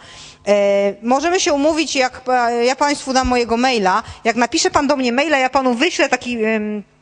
E, 0.48 0.94
możemy 1.02 1.40
się 1.40 1.52
umówić, 1.52 1.96
jak 1.96 2.20
ja 2.64 2.76
Państwu 2.76 3.12
dam 3.12 3.28
mojego 3.28 3.56
maila, 3.56 4.02
jak 4.24 4.36
napisze 4.36 4.70
Pan 4.70 4.86
do 4.86 4.96
mnie 4.96 5.12
maila, 5.12 5.38
ja 5.38 5.50
Panu 5.50 5.74
wyślę 5.74 6.08
taki, 6.08 6.38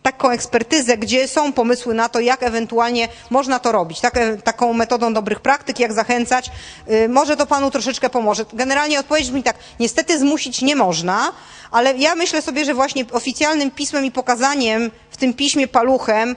taką 0.03 0.31
ekspertyzę, 0.31 0.97
gdzie 0.99 1.29
są 1.29 1.53
pomysły 1.53 1.95
na 1.95 2.09
to, 2.09 2.21
jak 2.21 2.43
ewentualnie 2.43 3.09
można 3.31 3.59
to 3.59 3.73
robić, 3.73 4.01
tak, 4.01 4.17
e, 4.17 4.37
taką 4.37 4.73
metodą 4.73 5.13
dobrych 5.13 5.41
praktyk, 5.41 5.81
jak 5.81 5.93
zachęcać. 5.93 6.51
E, 6.87 7.09
może 7.09 7.37
to 7.37 7.47
Panu 7.47 7.71
troszeczkę 7.71 8.11
pomoże. 8.11 8.45
Generalnie 8.53 9.01
odpowiedź 9.01 9.27
brzmi 9.27 9.43
tak, 9.43 9.57
niestety 9.81 10.19
zmusić 10.19 10.63
nie 10.63 10.77
można, 10.77 11.33
ale 11.71 11.95
ja 11.97 12.15
myślę 12.15 12.43
sobie, 12.43 12.65
że 12.65 12.75
właśnie 12.75 13.05
oficjalnym 13.13 13.71
pismem 13.71 14.05
i 14.05 14.11
pokazaniem 14.11 14.91
w 15.11 15.17
tym 15.17 15.35
piśmie 15.35 15.69
paluchem, 15.69 16.37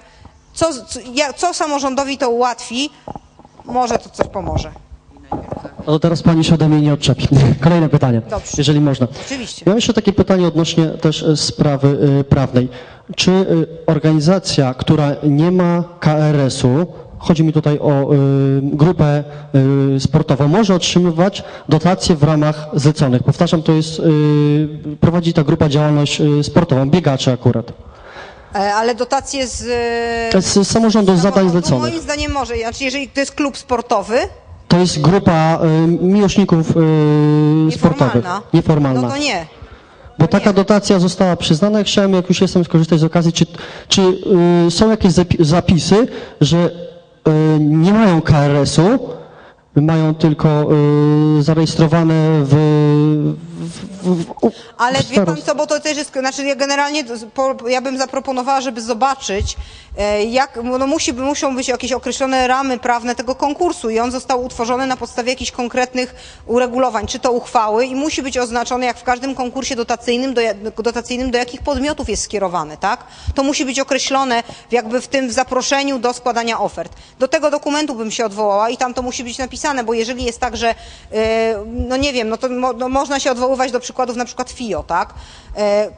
co, 0.53 0.73
co, 0.73 0.99
co 1.35 1.53
samorządowi 1.53 2.17
to 2.17 2.29
ułatwi, 2.29 2.89
może 3.65 3.97
to 3.97 4.09
coś 4.09 4.27
pomoże. 4.27 4.71
No 5.87 5.93
to 5.93 5.99
teraz 5.99 6.23
pani 6.23 6.43
się 6.43 6.53
ode 6.53 6.69
mnie 6.69 6.81
nie 6.81 6.93
odczepi. 6.93 7.27
Kolejne 7.63 7.89
pytanie, 7.89 8.21
Dobrze. 8.29 8.51
jeżeli 8.57 8.79
można. 8.79 9.07
Oczywiście. 9.25 9.63
Mam 9.65 9.75
jeszcze 9.75 9.93
takie 9.93 10.13
pytanie 10.13 10.47
odnośnie 10.47 10.85
też 10.85 11.23
e, 11.23 11.37
sprawy 11.37 11.87
y, 12.19 12.23
prawnej. 12.23 12.69
Czy 13.15 13.31
y, 13.31 13.67
organizacja, 13.85 14.73
która 14.73 15.15
nie 15.23 15.51
ma 15.51 15.83
KRS-u, 15.99 16.85
chodzi 17.17 17.43
mi 17.43 17.53
tutaj 17.53 17.79
o 17.79 18.13
y, 18.13 18.17
grupę 18.61 19.23
sportową, 19.99 20.47
może 20.47 20.75
otrzymywać 20.75 21.43
dotacje 21.69 22.15
w 22.15 22.23
ramach 22.23 22.69
zleconych? 22.73 23.23
Powtarzam, 23.23 23.63
to 23.63 23.71
jest, 23.71 24.01
prowadzi 24.99 25.33
ta 25.33 25.43
grupa 25.43 25.69
działalność 25.69 26.21
sportową, 26.41 26.89
biegacze 26.89 27.31
akurat. 27.31 27.73
E, 28.55 28.73
ale 28.73 28.95
dotacje 28.95 29.47
z... 29.47 29.63
Z 30.45 30.67
samorządu, 30.67 31.17
z 31.17 31.19
zadań 31.19 31.49
zleconych. 31.49 31.91
Moim 31.91 32.01
zdaniem 32.01 32.31
może. 32.31 32.55
Znaczy, 32.57 32.83
jeżeli 32.83 33.07
to 33.07 33.19
jest 33.19 33.31
klub 33.31 33.57
sportowy, 33.57 34.17
to 34.67 34.77
jest 34.77 35.01
grupa 35.01 35.59
y, 35.63 35.87
miłośników 35.87 36.77
y, 37.67 37.71
sportowych. 37.71 38.25
Nieformalna. 38.53 39.01
No 39.01 39.09
to 39.09 39.17
nie. 39.17 39.45
Bo 40.19 40.27
taka 40.27 40.53
dotacja 40.53 40.99
została 40.99 41.35
przyznana. 41.35 41.83
Chciałem, 41.83 42.13
jak 42.13 42.29
już 42.29 42.41
jestem, 42.41 42.63
skorzystać 42.65 42.99
z 42.99 43.03
okazji, 43.03 43.33
czy, 43.33 43.45
czy 43.87 44.01
y, 44.67 44.71
są 44.71 44.89
jakieś 44.89 45.13
zapisy, 45.39 46.07
że 46.41 46.57
y, 47.27 47.31
nie 47.59 47.93
mają 47.93 48.21
KRS-u, 48.21 48.99
mają 49.81 50.15
tylko 50.15 50.67
y, 51.39 51.43
zarejestrowane 51.43 52.43
w, 52.43 52.55
w, 53.59 54.15
w, 54.15 54.25
w 54.25 54.51
Ale 54.77 54.99
wie 55.11 55.25
pan 55.25 55.37
co, 55.37 55.55
bo 55.55 55.67
to 55.67 55.79
też 55.79 55.97
jest, 55.97 56.11
znaczy 56.13 56.43
ja 56.43 56.55
generalnie, 56.55 57.03
ja 57.67 57.81
bym 57.81 57.97
zaproponowała, 57.97 58.61
żeby 58.61 58.81
zobaczyć, 58.81 59.57
Jak, 60.29 60.59
no 60.63 60.87
musi, 60.87 61.13
muszą 61.13 61.55
być 61.55 61.67
jakieś 61.67 61.91
określone 61.91 62.47
ramy 62.47 62.79
prawne 62.79 63.15
tego 63.15 63.35
konkursu 63.35 63.89
i 63.89 63.99
on 63.99 64.11
został 64.11 64.45
utworzony 64.45 64.87
na 64.87 64.97
podstawie 64.97 65.29
jakichś 65.29 65.51
konkretnych 65.51 66.15
uregulowań, 66.45 67.07
czy 67.07 67.19
to 67.19 67.31
uchwały 67.31 67.85
i 67.85 67.95
musi 67.95 68.21
być 68.21 68.37
oznaczony 68.37 68.85
jak 68.85 68.97
w 68.97 69.03
każdym 69.03 69.35
konkursie 69.35 69.75
dotacyjnym, 69.75 70.33
do, 70.33 70.41
dotacyjnym 70.83 71.31
do 71.31 71.37
jakich 71.37 71.61
podmiotów 71.61 72.09
jest 72.09 72.23
skierowany, 72.23 72.77
tak? 72.77 73.03
To 73.35 73.43
musi 73.43 73.65
być 73.65 73.79
określone 73.79 74.43
jakby 74.71 75.01
w 75.01 75.07
tym 75.07 75.27
w 75.27 75.31
zaproszeniu 75.31 75.99
do 75.99 76.13
składania 76.13 76.59
ofert. 76.59 76.93
Do 77.19 77.27
tego 77.27 77.51
dokumentu 77.51 77.95
bym 77.95 78.11
się 78.11 78.25
odwołała 78.25 78.69
i 78.69 78.77
tam 78.77 78.93
to 78.93 79.01
musi 79.01 79.23
być 79.23 79.37
napisane, 79.37 79.83
bo 79.83 79.93
jeżeli 79.93 80.23
jest 80.23 80.39
tak, 80.39 80.57
że 80.57 80.75
e, 81.11 81.63
no 81.65 81.97
nie 81.97 82.13
wiem, 82.13 82.29
no 82.29 82.37
to 82.37 82.49
mo, 82.49 82.73
no 82.73 82.89
można 82.89 83.19
się 83.19 83.31
odwoływać 83.31 83.71
do 83.71 83.79
przykładów 83.79 84.15
na 84.15 84.25
przykład 84.25 84.51
FIO, 84.51 84.83
tak? 84.83 85.13
E, 85.55 85.91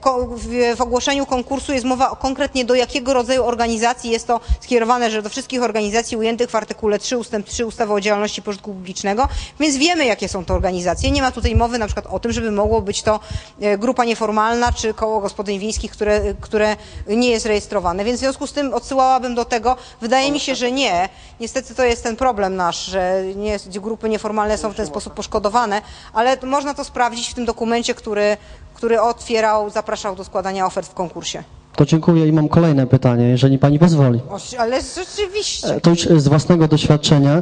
w, 0.75 0.81
ogłoszeniu 0.81 1.25
konkursu 1.25 1.73
jest 1.73 1.85
mowa 1.85 2.15
konkretnie 2.15 2.65
do 2.65 2.75
jakiego 2.75 3.13
rodzaju 3.13 3.43
organizacji 3.43 4.11
jest 4.11 4.27
to 4.27 4.39
skierowane, 4.61 5.11
że 5.11 5.21
do 5.21 5.29
wszystkich 5.29 5.63
organizacji 5.63 6.17
ujętych 6.17 6.49
w 6.49 6.55
artykule 6.55 6.99
3 6.99 7.17
ustęp 7.17 7.47
3 7.47 7.65
ustawy 7.65 7.93
o 7.93 8.01
działalności 8.01 8.41
pożytku 8.41 8.73
publicznego, 8.73 9.27
więc 9.59 9.77
wiemy 9.77 10.05
jakie 10.05 10.29
są 10.29 10.45
to 10.45 10.53
organizacje. 10.53 11.11
Nie 11.11 11.21
ma 11.21 11.31
tutaj 11.31 11.55
mowy 11.55 11.77
na 11.77 11.85
przykład 11.85 12.07
o 12.07 12.19
tym, 12.19 12.31
żeby 12.31 12.51
mogło 12.51 12.81
być 12.81 13.01
to 13.01 13.19
e, 13.61 13.77
grupa 13.77 14.05
nieformalna 14.05 14.73
czy 14.73 14.93
koło 14.93 15.19
gospodyń 15.19 15.59
wiejskich, 15.59 15.91
które, 15.91 16.21
które 16.41 16.75
nie 17.07 17.29
jest 17.29 17.45
rejestrowane, 17.45 18.03
więc 18.03 18.17
w 18.17 18.23
związku 18.23 18.47
z 18.47 18.53
tym 18.53 18.73
odsyłałabym 18.73 19.35
do 19.35 19.45
tego. 19.45 19.77
Wydaje 20.01 20.31
mi 20.31 20.39
się, 20.39 20.55
że 20.55 20.71
nie. 20.71 21.09
Niestety 21.39 21.75
to 21.75 21.83
jest 21.83 22.03
ten 22.03 22.15
problem 22.15 22.55
nasz, 22.55 22.85
że 22.85 23.23
nie, 23.35 23.59
grupy 23.75 24.09
nieformalne 24.09 24.57
są 24.57 24.69
w 24.69 24.75
ten 24.75 24.85
sposób 24.85 25.13
poszkodowane, 25.13 25.81
ale 26.13 26.37
można 26.43 26.73
to 26.73 26.83
sprawdzić 26.83 27.29
w 27.29 27.33
tym 27.33 27.45
dokumencie, 27.45 27.93
który, 27.93 28.37
który 28.75 29.01
otwierał, 29.01 29.69
zapraszał 29.69 30.15
do 30.15 30.23
składania 30.23 30.65
ofert 30.65 30.87
w 30.89 30.93
konkursie. 30.93 31.43
To 31.75 31.85
dziękuję 31.85 32.27
i 32.27 32.31
mam 32.31 32.47
kolejne 32.49 32.87
pytanie, 32.87 33.25
jeżeli 33.27 33.57
pani 33.59 33.79
pozwoli. 33.79 34.19
Ale 34.59 34.81
rzeczywiście. 34.81 35.67
E, 35.75 35.81
To 35.81 35.89
już 35.89 35.99
z 35.99 36.27
własnego 36.27 36.67
doświadczenia. 36.67 37.31
e, 37.35 37.41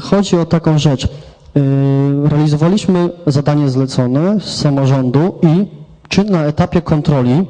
Chodzi 0.00 0.36
o 0.36 0.44
taką 0.44 0.78
rzecz. 0.78 1.04
E, 1.04 1.08
Realizowaliśmy 2.28 3.10
zadanie 3.26 3.68
zlecone 3.68 4.40
z 4.40 4.60
samorządu 4.60 5.38
i 5.42 5.66
czy 6.08 6.24
na 6.24 6.44
etapie 6.44 6.82
kontroli 6.82 7.46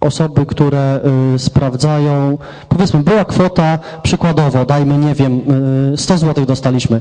osoby, 0.00 0.46
które 0.46 1.00
y, 1.34 1.38
sprawdzają, 1.38 2.38
powiedzmy, 2.68 3.02
była 3.02 3.24
kwota 3.24 3.78
przykładowo, 4.02 4.64
dajmy, 4.64 4.98
nie 4.98 5.14
wiem, 5.14 5.40
y, 5.94 5.96
100 5.96 6.18
zł 6.18 6.46
dostaliśmy. 6.46 7.00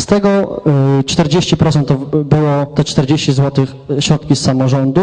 Z 0.00 0.06
tego 0.06 0.62
y, 1.00 1.02
40% 1.02 1.84
to 1.84 1.94
było 2.24 2.66
te 2.66 2.84
40 2.84 3.32
zł 3.32 3.66
środki 4.00 4.36
z 4.36 4.40
samorządu, 4.40 5.00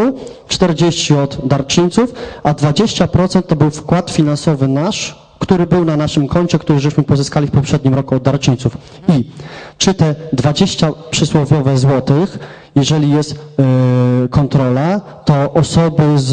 40 0.47 1.13
od 1.13 1.47
darczyńców, 1.47 2.13
a 2.43 2.53
20% 2.53 3.41
to 3.43 3.55
był 3.55 3.72
wkład 3.72 4.11
finansowy 4.11 4.67
nasz, 4.67 5.26
który 5.39 5.67
był 5.67 5.85
na 5.85 5.97
naszym 5.97 6.27
koncie, 6.27 6.59
który 6.59 6.80
żeśmy 6.80 7.03
pozyskali 7.03 7.47
w 7.47 7.51
poprzednim 7.51 7.93
roku 7.93 8.15
od 8.15 8.23
darczyńców. 8.23 8.77
I 9.09 9.31
czy 9.77 9.93
te 9.93 10.15
20 10.34 10.91
przysłowiowe 11.09 11.77
złotych, 11.77 12.39
jeżeli 12.76 13.11
jest 13.11 13.31
y, 13.31 14.30
kontrola, 14.30 14.99
to 15.26 15.53
osoby 15.53 16.03
z, 16.19 16.30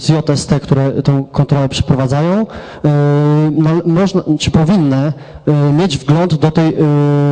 z 0.00 0.08
JST, 0.08 0.54
które 0.62 1.02
tę 1.02 1.24
kontrolę 1.32 1.68
przeprowadzają, 1.68 2.42
y, 2.42 2.46
no, 3.50 3.70
można, 3.86 4.22
czy 4.38 4.50
powinny 4.50 5.12
y, 5.48 5.72
mieć 5.72 5.98
wgląd 5.98 6.34
do 6.34 6.50
tej, 6.50 6.76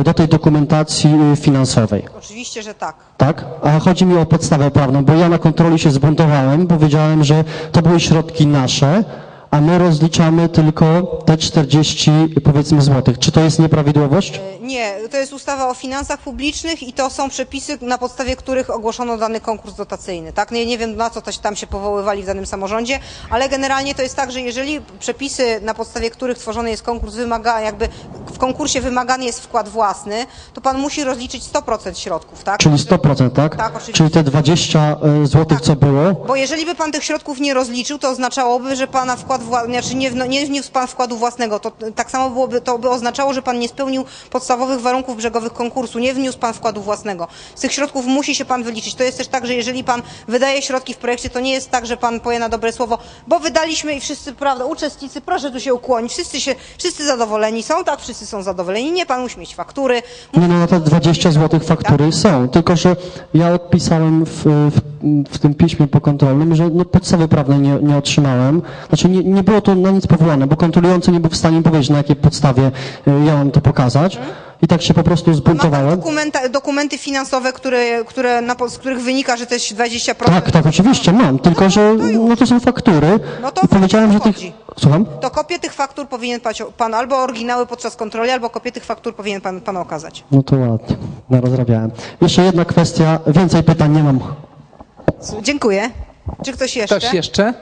do 0.03 0.13
tej 0.13 0.27
dokumentacji 0.27 1.11
finansowej. 1.35 2.03
Oczywiście, 2.17 2.63
że 2.63 2.73
tak. 2.73 2.95
Tak? 3.17 3.45
A 3.63 3.79
chodzi 3.79 4.05
mi 4.05 4.17
o 4.17 4.25
podstawę 4.25 4.71
prawną, 4.71 5.05
bo 5.05 5.13
ja 5.13 5.29
na 5.29 5.37
kontroli 5.37 5.79
się 5.79 5.91
zbuntowałem, 5.91 6.67
powiedziałem, 6.67 7.23
że 7.23 7.43
to 7.71 7.81
były 7.81 7.99
środki 7.99 8.47
nasze, 8.47 9.03
a 9.51 9.61
my 9.61 9.77
rozliczamy 9.77 10.49
tylko 10.49 11.01
te 11.25 11.37
40 11.37 12.11
powiedzmy 12.43 12.81
złotych. 12.81 13.19
Czy 13.19 13.31
to 13.31 13.41
jest 13.41 13.59
nieprawidłowość? 13.59 14.41
Nie, 14.61 14.95
to 15.11 15.17
jest 15.17 15.33
ustawa 15.33 15.69
o 15.69 15.73
finansach 15.73 16.19
publicznych 16.19 16.83
i 16.83 16.93
to 16.93 17.09
są 17.09 17.29
przepisy, 17.29 17.77
na 17.81 17.97
podstawie 17.97 18.35
których 18.35 18.69
ogłoszono 18.69 19.17
dany 19.17 19.41
konkurs 19.41 19.75
dotacyjny. 19.75 20.33
Tak? 20.33 20.51
Nie, 20.51 20.65
nie 20.65 20.77
wiem 20.77 20.95
na 20.95 21.09
co 21.09 21.21
to 21.21 21.31
się 21.31 21.39
tam 21.39 21.55
się 21.55 21.67
powoływali 21.67 22.23
w 22.23 22.25
danym 22.25 22.45
samorządzie, 22.45 22.99
ale 23.29 23.49
generalnie 23.49 23.95
to 23.95 24.01
jest 24.01 24.15
tak, 24.15 24.31
że 24.31 24.41
jeżeli 24.41 24.81
przepisy, 24.99 25.61
na 25.61 25.73
podstawie 25.73 26.09
których 26.09 26.37
tworzony 26.37 26.69
jest 26.69 26.83
konkurs, 26.83 27.15
wymaga, 27.15 27.61
jakby 27.61 27.89
w 28.35 28.37
konkursie 28.37 28.81
wymagany 28.81 29.25
jest 29.25 29.41
wkład 29.43 29.69
własny, 29.69 30.25
to 30.53 30.61
pan 30.61 30.77
musi 30.77 31.03
rozliczyć 31.03 31.43
100% 31.43 31.97
środków, 31.99 32.43
tak? 32.43 32.59
Czyli 32.59 32.75
100%, 32.75 33.29
tak? 33.31 33.55
Tak, 33.55 33.75
oczywiście. 33.75 33.93
Czyli 33.93 34.09
te 34.09 34.23
20 34.23 34.97
złotych, 35.23 35.61
co 35.61 35.75
było, 35.75 36.13
Bo 36.27 36.35
jeżeli 36.35 36.65
by 36.65 36.75
pan 36.75 36.91
tych 36.91 37.03
środków 37.03 37.39
nie 37.39 37.53
rozliczył, 37.53 37.99
to 37.99 38.09
oznaczałoby, 38.09 38.75
że 38.75 38.87
pana 38.87 39.15
wkład 39.15 39.43
wła... 39.43 39.65
znaczy 39.65 39.95
nie, 39.95 40.11
nie 40.11 40.45
wniósł 40.45 40.71
pan 40.71 40.87
wkładu 40.87 41.17
własnego. 41.17 41.59
To 41.59 41.71
tak 41.95 42.11
samo 42.11 42.29
byłoby, 42.29 42.61
to 42.61 42.79
by 42.79 42.89
oznaczało, 42.89 43.33
że 43.33 43.41
pan 43.41 43.59
nie 43.59 43.67
spełnił 43.69 44.05
podstawowych 44.29 44.81
warunków 44.81 45.17
brzegowych 45.17 45.53
konkursu, 45.53 45.99
nie 45.99 46.13
wniósł 46.13 46.37
pan 46.39 46.53
wkładu 46.53 46.81
własnego. 46.81 47.27
Z 47.55 47.61
tych 47.61 47.73
środków 47.73 48.05
musi 48.05 48.35
się 48.35 48.45
pan 48.45 48.63
wyliczyć. 48.63 48.95
To 48.95 49.03
jest 49.03 49.17
też 49.17 49.27
tak, 49.27 49.47
że 49.47 49.53
jeżeli 49.53 49.83
pan 49.83 50.01
wydaje 50.27 50.61
środki 50.61 50.93
w 50.93 50.97
projekcie, 50.97 51.29
to 51.29 51.39
nie 51.39 51.51
jest 51.51 51.71
tak, 51.71 51.85
że 51.85 51.97
pan 51.97 52.19
poje 52.19 52.39
na 52.39 52.49
dobre 52.49 52.71
słowo, 52.71 52.97
bo 53.27 53.39
wydaliśmy 53.39 53.93
i 53.93 53.99
wszyscy, 53.99 54.33
prawda, 54.33 54.65
uczestnicy, 54.65 55.21
proszę 55.21 55.51
tu 55.51 55.59
się 55.59 55.73
ukłonić, 55.73 56.11
wszyscy 56.11 56.41
się, 56.41 56.55
wszyscy 56.77 57.05
zadowoleni 57.05 57.63
są, 57.63 57.83
tak, 57.83 58.01
wszyscy 58.01 58.24
są 58.25 58.43
zadowoleni, 58.43 58.91
nie 58.91 59.05
pan 59.05 59.21
musi 59.21 59.39
mieć 59.39 59.55
faktury. 59.55 60.01
Nie, 60.37 60.47
no, 60.47 60.59
no 60.59 60.67
te 60.67 60.79
20 60.79 61.31
zł 61.31 61.59
faktury 61.59 62.11
są, 62.11 62.47
tylko 62.47 62.75
że 62.75 62.95
ja 63.33 63.53
odpisałem 63.53 64.25
w, 64.25 64.43
w, 64.45 64.79
w 65.29 65.39
tym 65.39 65.53
piśmie 65.53 65.87
pokontrolnym, 65.87 66.55
że 66.55 66.69
no, 66.69 66.85
podstawy 66.85 67.27
prawnej 67.27 67.59
nie, 67.59 67.75
nie 67.81 67.97
otrzymałem. 67.97 68.61
Znaczy 68.87 69.09
nie, 69.09 69.23
nie 69.23 69.43
było 69.43 69.61
to 69.61 69.75
na 69.75 69.91
nic 69.91 70.07
powołane, 70.07 70.47
bo 70.47 70.55
kontrolujący 70.55 71.11
nie 71.11 71.19
był 71.19 71.29
w 71.29 71.35
stanie 71.37 71.61
powiedzieć, 71.61 71.89
na 71.89 71.97
jakiej 71.97 72.15
podstawie 72.15 72.71
y, 73.07 73.11
ja 73.25 73.35
mam 73.35 73.51
to 73.51 73.61
pokazać. 73.61 74.19
I 74.61 74.67
tak 74.67 74.81
się 74.81 74.93
po 74.93 75.03
prostu 75.03 75.33
zbuntowałem. 75.33 75.89
dokumenta, 75.89 76.49
dokumenty 76.49 76.97
finansowe, 76.97 77.53
które, 77.53 78.05
które 78.05 78.41
na, 78.41 78.55
z 78.69 78.77
których 78.77 79.01
wynika, 79.01 79.37
że 79.37 79.45
to 79.45 79.53
jest 79.53 79.75
20%. 79.75 80.15
Tak, 80.15 80.51
tak, 80.51 80.65
oczywiście 80.65 81.11
mam, 81.13 81.39
tylko 81.39 81.69
że 81.69 81.95
no, 82.27 82.35
to 82.35 82.47
są 82.47 82.59
faktury. 82.59 83.19
No 83.41 83.51
to 83.51 83.61
I 83.65 83.67
powiedziałem, 83.67 84.13
że 84.13 84.19
tych... 84.19 84.35
Słucham? 84.79 85.05
To 85.21 85.29
kopię 85.31 85.59
tych 85.59 85.73
faktur 85.73 86.07
powinien 86.07 86.39
pan 86.77 86.93
albo 86.93 87.17
oryginały 87.23 87.65
podczas 87.65 87.95
kontroli, 87.95 88.29
albo 88.31 88.49
kopię 88.49 88.71
tych 88.71 88.85
faktur 88.85 89.15
powinien 89.15 89.41
pan, 89.41 89.61
pan 89.61 89.77
okazać. 89.77 90.23
No 90.31 90.43
to 90.43 90.55
ładnie, 90.55 90.95
narozrabiałem. 91.29 91.91
Jeszcze 92.21 92.43
jedna 92.43 92.65
kwestia, 92.65 93.19
więcej 93.27 93.63
pytań 93.63 93.91
nie 93.95 94.03
mam. 94.03 94.19
Dziękuję. 95.41 95.89
Czy 96.45 96.53
ktoś 96.53 96.75
jeszcze? 96.75 96.97
Ktoś 96.99 97.13
jeszcze? 97.13 97.53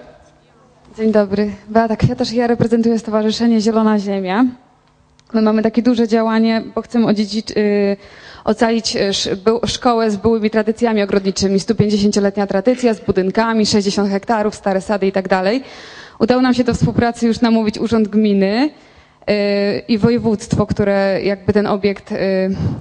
Dzień 0.97 1.11
dobry. 1.11 1.51
Beata 1.69 1.95
Kwiatarz, 1.95 2.31
ja 2.31 2.47
reprezentuję 2.47 2.99
Stowarzyszenie 2.99 3.61
Zielona 3.61 3.99
Ziemia. 3.99 4.45
My 5.33 5.41
mamy 5.41 5.61
takie 5.63 5.81
duże 5.81 6.07
działanie, 6.07 6.63
bo 6.75 6.81
chcemy 6.81 7.05
odziedzić, 7.07 7.51
y, 7.51 7.97
ocalić 8.43 8.95
y, 8.95 9.11
szkołę 9.67 10.11
z 10.11 10.17
byłymi 10.17 10.49
tradycjami 10.49 11.03
ogrodniczymi. 11.03 11.59
150-letnia 11.59 12.47
tradycja 12.47 12.93
z 12.93 12.99
budynkami, 12.99 13.65
60 13.65 14.09
hektarów, 14.09 14.55
stare 14.55 14.81
sady 14.81 15.07
i 15.07 15.11
tak 15.11 15.27
dalej. 15.27 15.63
Udało 16.19 16.41
nam 16.41 16.53
się 16.53 16.63
do 16.63 16.73
współpracy 16.73 17.27
już 17.27 17.41
namówić 17.41 17.77
Urząd 17.79 18.07
Gminy 18.07 18.69
y, 19.29 19.33
i 19.87 19.97
województwo, 19.97 20.65
które 20.65 21.19
jakby 21.23 21.53
ten 21.53 21.67
obiekt 21.67 22.11
y, 22.11 22.15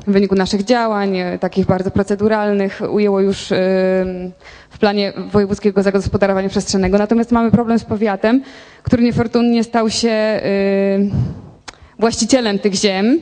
w 0.06 0.12
wyniku 0.12 0.34
naszych 0.34 0.64
działań, 0.64 1.16
y, 1.18 1.38
takich 1.38 1.66
bardzo 1.66 1.90
proceduralnych, 1.90 2.80
ujęło 2.90 3.20
już 3.20 3.46
w 4.70 4.78
planie 4.80 5.12
wojewódzkiego 5.32 5.82
zagospodarowania 5.82 6.48
przestrzennego. 6.48 6.98
Natomiast 6.98 7.32
mamy 7.32 7.50
problem 7.50 7.78
z 7.78 7.84
powiatem, 7.84 8.42
który 8.82 9.02
niefortunnie 9.02 9.64
stał 9.64 9.90
się 9.90 10.40
właścicielem 11.98 12.58
tych 12.58 12.74
ziem, 12.74 13.18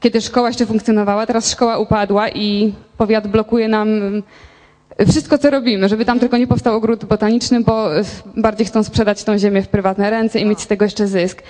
kiedy 0.00 0.20
szkoła 0.20 0.48
jeszcze 0.48 0.66
funkcjonowała. 0.66 1.26
Teraz 1.26 1.50
szkoła 1.50 1.78
upadła 1.78 2.28
i 2.28 2.72
powiat 2.98 3.26
blokuje 3.28 3.68
nam 3.68 3.88
wszystko, 5.08 5.38
co 5.38 5.50
robimy, 5.50 5.88
żeby 5.88 6.04
tam 6.04 6.20
tylko 6.20 6.36
nie 6.36 6.46
powstał 6.46 6.76
ogród 6.76 7.04
botaniczny, 7.04 7.60
bo 7.60 7.98
y, 7.98 8.04
bardziej 8.36 8.66
chcą 8.66 8.84
sprzedać 8.84 9.24
tą 9.24 9.38
ziemię 9.38 9.62
w 9.62 9.68
prywatne 9.68 10.10
ręce 10.10 10.40
i 10.40 10.46
mieć 10.46 10.60
z 10.60 10.66
tego 10.66 10.84
jeszcze 10.84 11.06
zysk. 11.06 11.42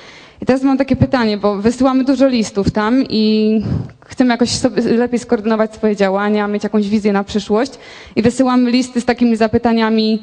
I 0.43 0.47
teraz 0.47 0.63
mam 0.63 0.79
takie 0.79 0.97
pytanie, 0.97 1.37
bo 1.37 1.57
wysyłamy 1.57 2.05
dużo 2.05 2.27
listów 2.29 2.71
tam 2.71 3.05
i 3.09 3.61
chcemy 4.07 4.31
jakoś 4.31 4.51
lepiej 4.85 5.19
skoordynować 5.19 5.75
swoje 5.75 5.97
działania, 5.97 6.49
mieć 6.49 6.65
jakąś 6.65 6.89
wizję 6.89 7.13
na 7.13 7.25
przyszłość 7.25 7.73
i 8.17 8.23
wysyłamy 8.23 8.71
listy 8.71 9.01
z 9.01 9.05
takimi 9.05 9.37
zapytaniami, 9.37 10.23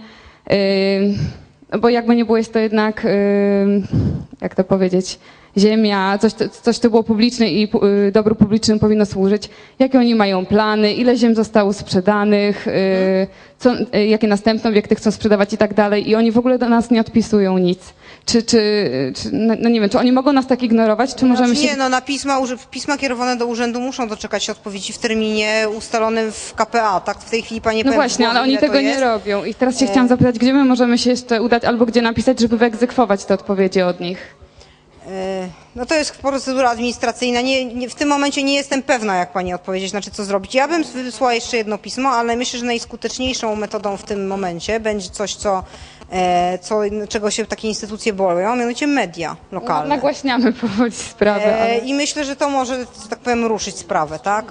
yy, 1.71 1.79
bo 1.79 1.89
jakby 1.89 2.15
nie 2.15 2.25
było, 2.25 2.37
jest 2.37 2.53
to 2.53 2.59
jednak, 2.59 3.03
yy, 3.03 3.81
jak 4.41 4.55
to 4.55 4.63
powiedzieć, 4.63 5.19
ziemia, 5.57 6.17
coś, 6.17 6.31
coś 6.61 6.77
co 6.77 6.89
było 6.89 7.03
publiczne 7.03 7.51
i 7.51 7.61
yy, 7.61 8.11
dobru 8.11 8.35
publicznym 8.35 8.79
powinno 8.79 9.05
służyć. 9.05 9.49
Jakie 9.79 9.99
oni 9.99 10.15
mają 10.15 10.45
plany, 10.45 10.93
ile 10.93 11.17
ziem 11.17 11.35
zostało 11.35 11.73
sprzedanych, 11.73 12.65
yy, 12.65 12.73
co, 13.59 13.73
yy, 13.93 14.07
jakie 14.07 14.27
następne 14.27 14.69
obiekty 14.69 14.95
chcą 14.95 15.11
sprzedawać 15.11 15.53
i 15.53 15.57
tak 15.57 15.73
dalej. 15.73 16.09
I 16.09 16.15
oni 16.15 16.31
w 16.31 16.37
ogóle 16.37 16.57
do 16.57 16.69
nas 16.69 16.91
nie 16.91 17.01
odpisują 17.01 17.57
nic. 17.57 17.93
Czy, 18.25 18.43
czy, 18.43 19.13
czy 19.15 19.29
no, 19.31 19.53
no 19.59 19.69
nie 19.69 19.81
wiem, 19.81 19.89
czy 19.89 19.99
oni 19.99 20.11
mogą 20.11 20.33
nas 20.33 20.47
tak 20.47 20.63
ignorować, 20.63 21.15
czy 21.15 21.25
możemy 21.25 21.47
Znaczy 21.47 21.61
się... 21.61 21.67
Nie, 21.67 21.77
no 21.77 21.89
na 21.89 22.01
pisma, 22.01 22.41
pisma 22.71 22.97
kierowane 22.97 23.35
do 23.37 23.45
urzędu 23.45 23.79
muszą 23.79 24.07
doczekać 24.07 24.43
się 24.43 24.51
odpowiedzi 24.51 24.93
w 24.93 24.97
terminie 24.97 25.67
ustalonym 25.77 26.31
w 26.31 26.53
KPA, 26.53 26.99
tak? 26.99 27.17
W 27.17 27.29
tej 27.29 27.41
chwili 27.41 27.61
pani 27.61 27.83
No 27.83 27.91
właśnie, 27.91 28.29
ale 28.29 28.41
oni 28.41 28.57
tego 28.57 28.81
nie 28.81 28.99
robią. 28.99 29.43
I 29.43 29.53
teraz 29.53 29.79
się 29.79 29.87
chciałam 29.87 30.07
zapytać, 30.07 30.39
gdzie 30.39 30.53
my 30.53 30.65
możemy 30.65 30.97
się 30.97 31.09
jeszcze 31.09 31.41
udać, 31.41 31.65
albo 31.65 31.85
gdzie 31.85 32.01
napisać, 32.01 32.39
żeby 32.39 32.57
wyegzekwować 32.57 33.25
te 33.25 33.33
odpowiedzi 33.33 33.81
od 33.81 33.99
nich. 33.99 34.40
E, 35.07 35.49
No 35.75 35.85
to 35.85 35.95
jest 35.95 36.17
procedura 36.17 36.69
administracyjna. 36.69 37.41
Nie, 37.41 37.65
nie, 37.65 37.89
w 37.89 37.95
tym 37.95 38.09
momencie 38.09 38.43
nie 38.43 38.53
jestem 38.53 38.83
pewna, 38.83 39.15
jak 39.15 39.31
pani 39.33 39.53
odpowiedzieć, 39.53 39.89
znaczy 39.89 40.11
co 40.11 40.25
zrobić. 40.25 40.55
Ja 40.55 40.67
bym 40.67 40.83
wysłała 40.83 41.33
jeszcze 41.33 41.57
jedno 41.57 41.77
pismo, 41.77 42.09
ale 42.09 42.35
myślę, 42.35 42.59
że 42.59 42.65
najskuteczniejszą 42.65 43.55
metodą 43.55 43.97
w 43.97 44.03
tym 44.03 44.27
momencie 44.27 44.79
będzie 44.79 45.09
coś, 45.09 45.35
co, 45.35 45.63
co, 46.61 46.79
czego 47.09 47.31
się 47.31 47.45
takie 47.45 47.67
instytucje 47.67 48.13
boją, 48.13 48.49
a 48.49 48.55
mianowicie 48.55 48.87
media 48.87 49.35
lokalne. 49.51 49.95
Nagłaśniamy 49.95 50.53
powoli 50.53 50.91
sprawę. 50.91 51.45
E, 51.45 51.61
Ale... 51.61 51.77
I 51.77 51.93
myślę, 51.93 52.25
że 52.25 52.35
to 52.35 52.49
może, 52.49 52.79
że 52.79 53.09
tak 53.09 53.19
powiem, 53.19 53.45
ruszyć 53.45 53.77
sprawę, 53.77 54.19
tak? 54.19 54.45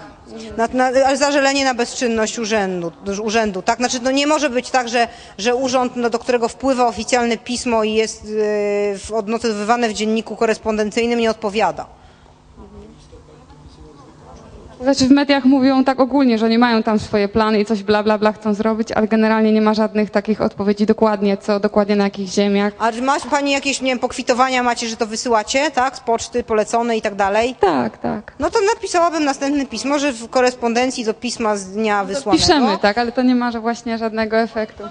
Na, 0.56 0.68
na, 0.72 0.84
ale 0.86 1.16
zażalenie 1.16 1.64
na 1.64 1.74
bezczynność 1.74 2.38
urzędu, 2.38 2.92
urzędu, 3.22 3.62
tak? 3.62 3.78
Znaczy, 3.78 3.98
no 4.02 4.10
nie 4.10 4.26
może 4.26 4.50
być 4.50 4.70
tak, 4.70 4.88
że, 4.88 5.08
że 5.38 5.54
urząd, 5.54 5.96
no, 5.96 6.10
do 6.10 6.18
którego 6.18 6.48
wpływa 6.48 6.86
oficjalne 6.86 7.38
pismo 7.38 7.84
i 7.84 7.92
jest 7.94 8.24
yy, 9.10 9.16
odnotowywane 9.16 9.88
w 9.88 9.92
dzienniku 9.92 10.36
korespondencyjnym, 10.36 11.18
nie 11.18 11.30
odpowiada. 11.30 11.99
Znaczy 14.82 15.06
w 15.06 15.10
mediach 15.10 15.44
mówią 15.44 15.84
tak 15.84 16.00
ogólnie, 16.00 16.38
że 16.38 16.48
nie 16.48 16.58
mają 16.58 16.82
tam 16.82 16.98
swoje 16.98 17.28
plany 17.28 17.60
i 17.60 17.64
coś 17.64 17.82
bla 17.82 18.02
bla 18.02 18.18
bla 18.18 18.32
chcą 18.32 18.54
zrobić, 18.54 18.92
ale 18.92 19.08
generalnie 19.08 19.52
nie 19.52 19.60
ma 19.60 19.74
żadnych 19.74 20.10
takich 20.10 20.40
odpowiedzi 20.40 20.86
dokładnie, 20.86 21.36
co 21.36 21.60
dokładnie 21.60 21.96
na 21.96 22.04
jakich 22.04 22.28
ziemiach. 22.28 22.72
A 22.78 22.92
czy 22.92 23.02
ma 23.02 23.16
pani 23.30 23.50
jakieś, 23.50 23.80
nie 23.80 23.90
wiem, 23.90 23.98
pokwitowania 23.98 24.62
macie, 24.62 24.88
że 24.88 24.96
to 24.96 25.06
wysyłacie, 25.06 25.70
tak? 25.70 25.96
Z 25.96 26.00
poczty 26.00 26.42
polecone 26.42 26.96
i 26.96 27.02
tak 27.02 27.14
dalej? 27.14 27.54
Tak, 27.60 27.98
tak. 27.98 28.32
No 28.38 28.50
to 28.50 28.58
napisałabym 28.74 29.24
następne 29.24 29.66
pismo, 29.66 29.98
że 29.98 30.12
w 30.12 30.28
korespondencji 30.28 31.04
do 31.04 31.14
pisma 31.14 31.56
z 31.56 31.70
dnia 31.70 32.04
wysłanego. 32.04 32.42
Piszemy, 32.42 32.78
tak, 32.78 32.98
ale 32.98 33.12
to 33.12 33.22
nie 33.22 33.34
ma 33.34 33.50
że 33.50 33.60
właśnie 33.60 33.98
żadnego 33.98 34.36
efektu. 34.36 34.82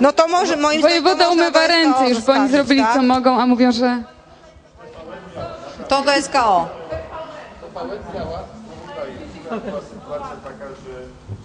No 0.00 0.12
to 0.12 0.28
może 0.28 0.56
moim 0.56 0.80
zdaniem 0.80 1.02
Wojewoda 1.02 1.28
umywa 1.28 1.66
ręce 1.66 2.08
już, 2.08 2.20
bo 2.20 2.32
oni 2.32 2.48
zrobili 2.48 2.80
tak? 2.80 2.94
co 2.94 3.02
mogą, 3.02 3.40
a 3.40 3.46
mówią, 3.46 3.72
że 3.72 4.02
To 5.88 6.02
do 6.02 6.12
SKO. 6.22 6.68
TVN 7.76 8.14
działa, 8.14 8.38
była 9.66 9.80
sytuacja 9.80 10.36
taka, 10.44 10.66
że, 10.68 10.94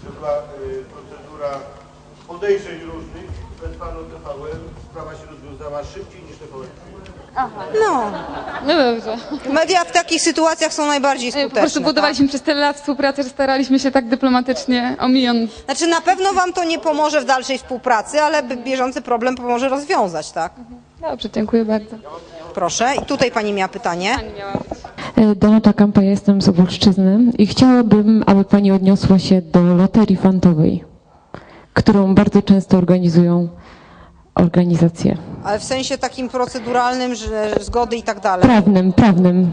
że 0.03 0.09
była 0.19 0.33
y, 0.37 0.83
procedura 0.93 1.59
podejrzeń 2.27 2.79
różnych, 2.81 3.29
wezwano 3.61 3.99
TVN, 3.99 4.59
sprawa 4.91 5.11
się 5.11 5.25
rozwiązała 5.31 5.83
szybciej 5.83 6.21
niż 6.23 6.37
TVN. 6.37 6.67
No. 7.83 8.11
no 8.67 8.73
dobrze. 8.75 9.17
Media 9.53 9.83
w 9.85 9.91
takich 9.91 10.21
sytuacjach 10.21 10.73
są 10.73 10.85
najbardziej 10.85 11.31
Po 11.31 11.37
skuteczne. 11.39 11.61
prostu 11.61 11.81
budowaliśmy 11.81 12.27
przez 12.27 12.41
tyle 12.41 12.61
lat 12.61 12.75
współpracę, 12.77 13.23
że 13.23 13.29
staraliśmy 13.29 13.79
się 13.79 13.91
tak 13.91 14.07
dyplomatycznie 14.09 14.95
omijając. 14.99 15.51
tak? 15.55 15.65
Znaczy 15.65 15.87
na 15.87 16.01
pewno 16.01 16.33
wam 16.33 16.53
to 16.53 16.63
nie 16.63 16.79
pomoże 16.79 17.21
w 17.21 17.25
dalszej 17.25 17.57
współpracy, 17.57 18.21
ale 18.21 18.43
b- 18.43 18.57
bieżący 18.57 19.01
problem 19.01 19.35
pomoże 19.35 19.69
rozwiązać, 19.69 20.31
tak? 20.31 20.51
Dobrze, 21.02 21.30
dziękuję 21.34 21.65
bardzo. 21.65 21.95
Proszę. 22.53 22.90
I 23.03 23.06
tutaj 23.06 23.32
pani 23.32 23.53
miała 23.53 23.68
pytanie. 23.68 24.15
E, 25.15 25.36
Danuta 25.36 25.73
Kampa, 25.73 26.02
jestem 26.02 26.41
z 26.41 26.49
Opolszczyzny 26.49 27.19
i 27.38 27.48
chciałabym, 27.48 28.23
aby 28.26 28.44
Pani 28.45 28.72
odniosła 28.72 29.19
się 29.19 29.41
do 29.41 29.61
loterii 29.76 30.15
fantowej, 30.18 30.84
którą 31.73 32.15
bardzo 32.15 32.41
często 32.41 32.78
organizują 32.78 33.48
organizacje. 34.36 35.18
Ale 35.44 35.60
w 35.60 35.64
sensie 35.64 35.98
takim 35.98 36.30
proceduralnym, 36.30 37.15
że 37.15 37.56
zgody 37.61 37.95
i 37.95 38.03
tak 38.03 38.19
dalej. 38.19 38.44
Prawnym, 38.45 38.94
prawnym. 38.94 39.52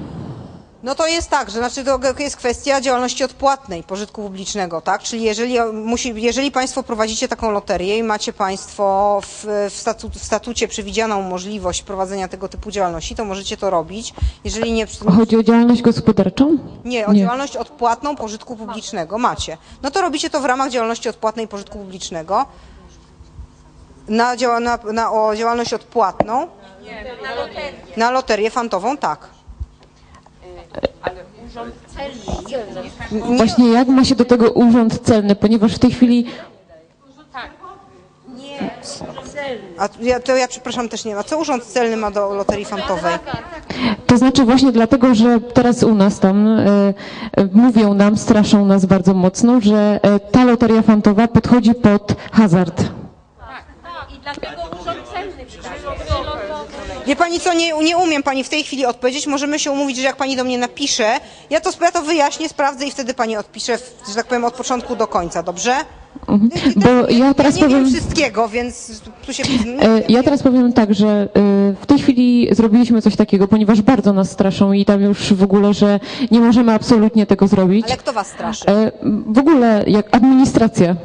No 0.82 0.94
to 0.94 1.06
jest 1.06 1.30
tak, 1.30 1.50
że 1.50 1.58
znaczy 1.58 1.84
to 1.84 2.00
jest 2.18 2.36
kwestia 2.36 2.80
działalności 2.80 3.24
odpłatnej 3.24 3.82
pożytku 3.82 4.22
publicznego, 4.22 4.80
tak? 4.80 5.02
Czyli 5.02 5.22
jeżeli, 5.22 5.56
musi, 5.72 6.14
jeżeli 6.22 6.50
Państwo 6.50 6.82
prowadzicie 6.82 7.28
taką 7.28 7.50
loterię 7.50 7.98
i 7.98 8.02
macie 8.02 8.32
Państwo 8.32 9.20
w, 9.24 9.44
w, 9.70 9.76
statu, 9.76 10.10
w 10.10 10.24
statucie 10.24 10.68
przewidzianą 10.68 11.22
możliwość 11.22 11.82
prowadzenia 11.82 12.28
tego 12.28 12.48
typu 12.48 12.70
działalności, 12.70 13.14
to 13.14 13.24
możecie 13.24 13.56
to 13.56 13.70
robić. 13.70 14.14
Jeżeli 14.44 14.72
nie, 14.72 14.86
Chodzi 15.16 15.36
o 15.36 15.42
działalność 15.42 15.82
gospodarczą? 15.82 16.58
Nie, 16.84 17.06
o 17.06 17.12
Nie. 17.12 17.20
działalność 17.20 17.56
odpłatną 17.56 18.16
pożytku 18.16 18.56
publicznego 18.56 19.18
macie. 19.18 19.56
No 19.82 19.90
to 19.90 20.00
robicie 20.00 20.30
to 20.30 20.40
w 20.40 20.44
ramach 20.44 20.70
działalności 20.70 21.08
odpłatnej 21.08 21.48
pożytku 21.48 21.78
publicznego. 21.78 22.46
Na, 24.08 24.36
działa, 24.36 24.60
na, 24.60 24.78
na 24.92 25.12
o 25.12 25.36
działalność 25.36 25.74
odpłatną? 25.74 26.48
na 27.22 27.34
loterię. 27.34 27.72
Na 27.96 28.10
loterię 28.10 28.50
fantową, 28.50 28.96
tak. 28.96 29.37
Właśnie 33.36 33.68
jak 33.68 33.88
ma 33.88 34.04
się 34.04 34.14
do 34.14 34.24
tego 34.24 34.50
urząd 34.50 34.98
celny, 34.98 35.34
ponieważ 35.34 35.74
w 35.74 35.78
tej 35.78 35.90
chwili 35.90 36.26
A 39.78 39.88
ja, 40.00 40.20
to 40.20 40.36
ja 40.36 40.48
przepraszam 40.48 40.88
też 40.88 41.04
nie 41.04 41.10
wiem. 41.10 41.20
A 41.20 41.22
co 41.22 41.38
urząd 41.38 41.64
celny 41.64 41.96
ma 41.96 42.10
do 42.10 42.34
loterii 42.34 42.64
fantowej? 42.64 43.14
To 44.06 44.18
znaczy 44.18 44.44
właśnie 44.44 44.72
dlatego, 44.72 45.14
że 45.14 45.40
teraz 45.40 45.82
u 45.82 45.94
nas 45.94 46.20
tam 46.20 46.46
e, 46.46 46.66
e, 46.66 46.94
mówią 47.52 47.94
nam, 47.94 48.16
straszą 48.16 48.64
nas 48.64 48.86
bardzo 48.86 49.14
mocno, 49.14 49.60
że 49.60 50.00
e, 50.02 50.20
ta 50.20 50.44
loteria 50.44 50.82
fantowa 50.82 51.28
podchodzi 51.28 51.74
pod 51.74 52.14
hazard. 52.32 52.82
I 54.16 54.18
dlatego 54.22 54.62
urząd 54.80 54.97
Wie 57.08 57.16
pani 57.16 57.40
co, 57.40 57.54
nie, 57.54 57.72
nie 57.82 57.96
umiem 57.96 58.22
pani 58.22 58.44
w 58.44 58.48
tej 58.48 58.64
chwili 58.64 58.86
odpowiedzieć. 58.86 59.26
Możemy 59.26 59.58
się 59.58 59.70
umówić, 59.70 59.96
że 59.96 60.02
jak 60.02 60.16
pani 60.16 60.36
do 60.36 60.44
mnie 60.44 60.58
napisze, 60.58 61.20
ja 61.50 61.60
to, 61.60 61.70
ja 61.80 61.92
to 61.92 62.02
wyjaśnię, 62.02 62.48
sprawdzę 62.48 62.86
i 62.86 62.90
wtedy 62.90 63.14
pani 63.14 63.36
odpiszę, 63.36 63.78
że 64.08 64.14
tak 64.14 64.26
powiem, 64.26 64.44
od 64.44 64.54
początku 64.54 64.96
do 64.96 65.06
końca, 65.06 65.42
dobrze? 65.42 65.74
Mhm. 66.28 66.50
Bo 66.76 66.88
ja 67.10 67.34
teraz 67.34 67.56
ja 67.56 67.60
nie 67.62 67.68
powiem... 67.68 67.84
wiem 67.84 67.94
wszystkiego, 67.94 68.48
więc 68.48 69.02
tu 69.26 69.32
się... 69.32 69.42
E, 69.82 70.02
Ja 70.08 70.22
teraz 70.22 70.42
powiem 70.42 70.72
tak, 70.72 70.94
że 70.94 71.08
e, 71.08 71.28
w 71.80 71.86
tej 71.86 71.98
chwili 71.98 72.48
zrobiliśmy 72.50 73.02
coś 73.02 73.16
takiego, 73.16 73.48
ponieważ 73.48 73.82
bardzo 73.82 74.12
nas 74.12 74.30
straszą 74.30 74.72
i 74.72 74.84
tam 74.84 75.00
już 75.02 75.32
w 75.32 75.42
ogóle, 75.42 75.74
że 75.74 76.00
nie 76.30 76.40
możemy 76.40 76.72
absolutnie 76.72 77.26
tego 77.26 77.46
zrobić. 77.48 77.86
Ale 77.86 77.96
kto 77.96 78.12
was 78.12 78.26
straszy? 78.26 78.64
E, 78.68 78.92
W 79.26 79.38
ogóle 79.38 79.84
jak 79.86 80.16
administracja. 80.16 80.96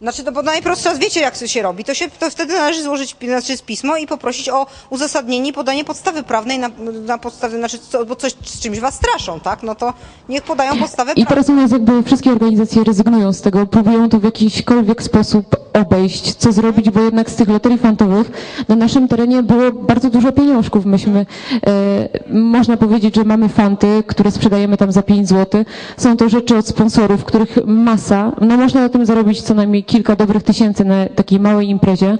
Znaczy, 0.00 0.24
to 0.24 0.32
bo 0.32 0.42
najprostsza, 0.42 0.94
wiecie 0.94 1.20
jak 1.20 1.38
to 1.38 1.46
się 1.46 1.62
robi, 1.62 1.84
to, 1.84 1.94
się, 1.94 2.10
to 2.10 2.30
wtedy 2.30 2.52
należy 2.54 2.82
złożyć 2.82 3.16
znaczy, 3.24 3.62
pismo 3.66 3.96
i 3.96 4.06
poprosić 4.06 4.48
o 4.48 4.66
uzasadnienie 4.90 5.50
i 5.50 5.52
podanie 5.52 5.84
podstawy 5.84 6.22
prawnej 6.22 6.58
na, 6.58 6.70
na 7.06 7.18
podstawie, 7.18 7.58
znaczy, 7.58 7.78
co, 7.78 8.06
bo 8.06 8.16
coś 8.16 8.32
z 8.44 8.60
czymś 8.60 8.80
was 8.80 8.94
straszą, 8.94 9.40
tak? 9.40 9.62
No 9.62 9.74
to 9.74 9.94
niech 10.28 10.42
podają 10.42 10.78
podstawę 10.78 11.12
I 11.16 11.26
teraz 11.26 11.48
u 11.48 11.54
nas 11.54 11.70
jakby 11.70 12.02
wszystkie 12.02 12.30
organizacje 12.32 12.84
rezygnują 12.84 13.32
z 13.32 13.40
tego, 13.40 13.66
próbują 13.66 14.08
to 14.08 14.18
w 14.18 14.24
jakiśkolwiek 14.24 15.02
sposób 15.02 15.56
obejść, 15.72 16.34
co 16.34 16.52
zrobić, 16.52 16.90
bo 16.90 17.00
jednak 17.00 17.30
z 17.30 17.36
tych 17.36 17.48
loterii 17.48 17.78
fantowych 17.78 18.30
na 18.68 18.76
naszym 18.76 19.08
terenie 19.08 19.42
było 19.42 19.72
bardzo 19.72 20.10
dużo 20.10 20.32
pieniążków. 20.32 20.84
Myśmy, 20.84 21.26
e, 21.66 22.08
można 22.32 22.76
powiedzieć, 22.76 23.16
że 23.16 23.24
mamy 23.24 23.48
fanty, 23.48 24.02
które 24.06 24.30
sprzedajemy 24.30 24.76
tam 24.76 24.92
za 24.92 25.02
5 25.02 25.28
zł. 25.28 25.64
Są 25.96 26.16
to 26.16 26.28
rzeczy 26.28 26.56
od 26.56 26.66
sponsorów, 26.66 27.24
których 27.24 27.58
masa, 27.66 28.32
no 28.40 28.56
można 28.56 28.80
na 28.80 28.88
tym 28.88 29.06
zarobić 29.06 29.42
co 29.42 29.54
najmniej 29.54 29.84
kilka 29.90 30.16
dobrych 30.16 30.42
tysięcy 30.42 30.84
na 30.84 31.06
takiej 31.06 31.40
małej 31.40 31.68
imprezie. 31.68 32.18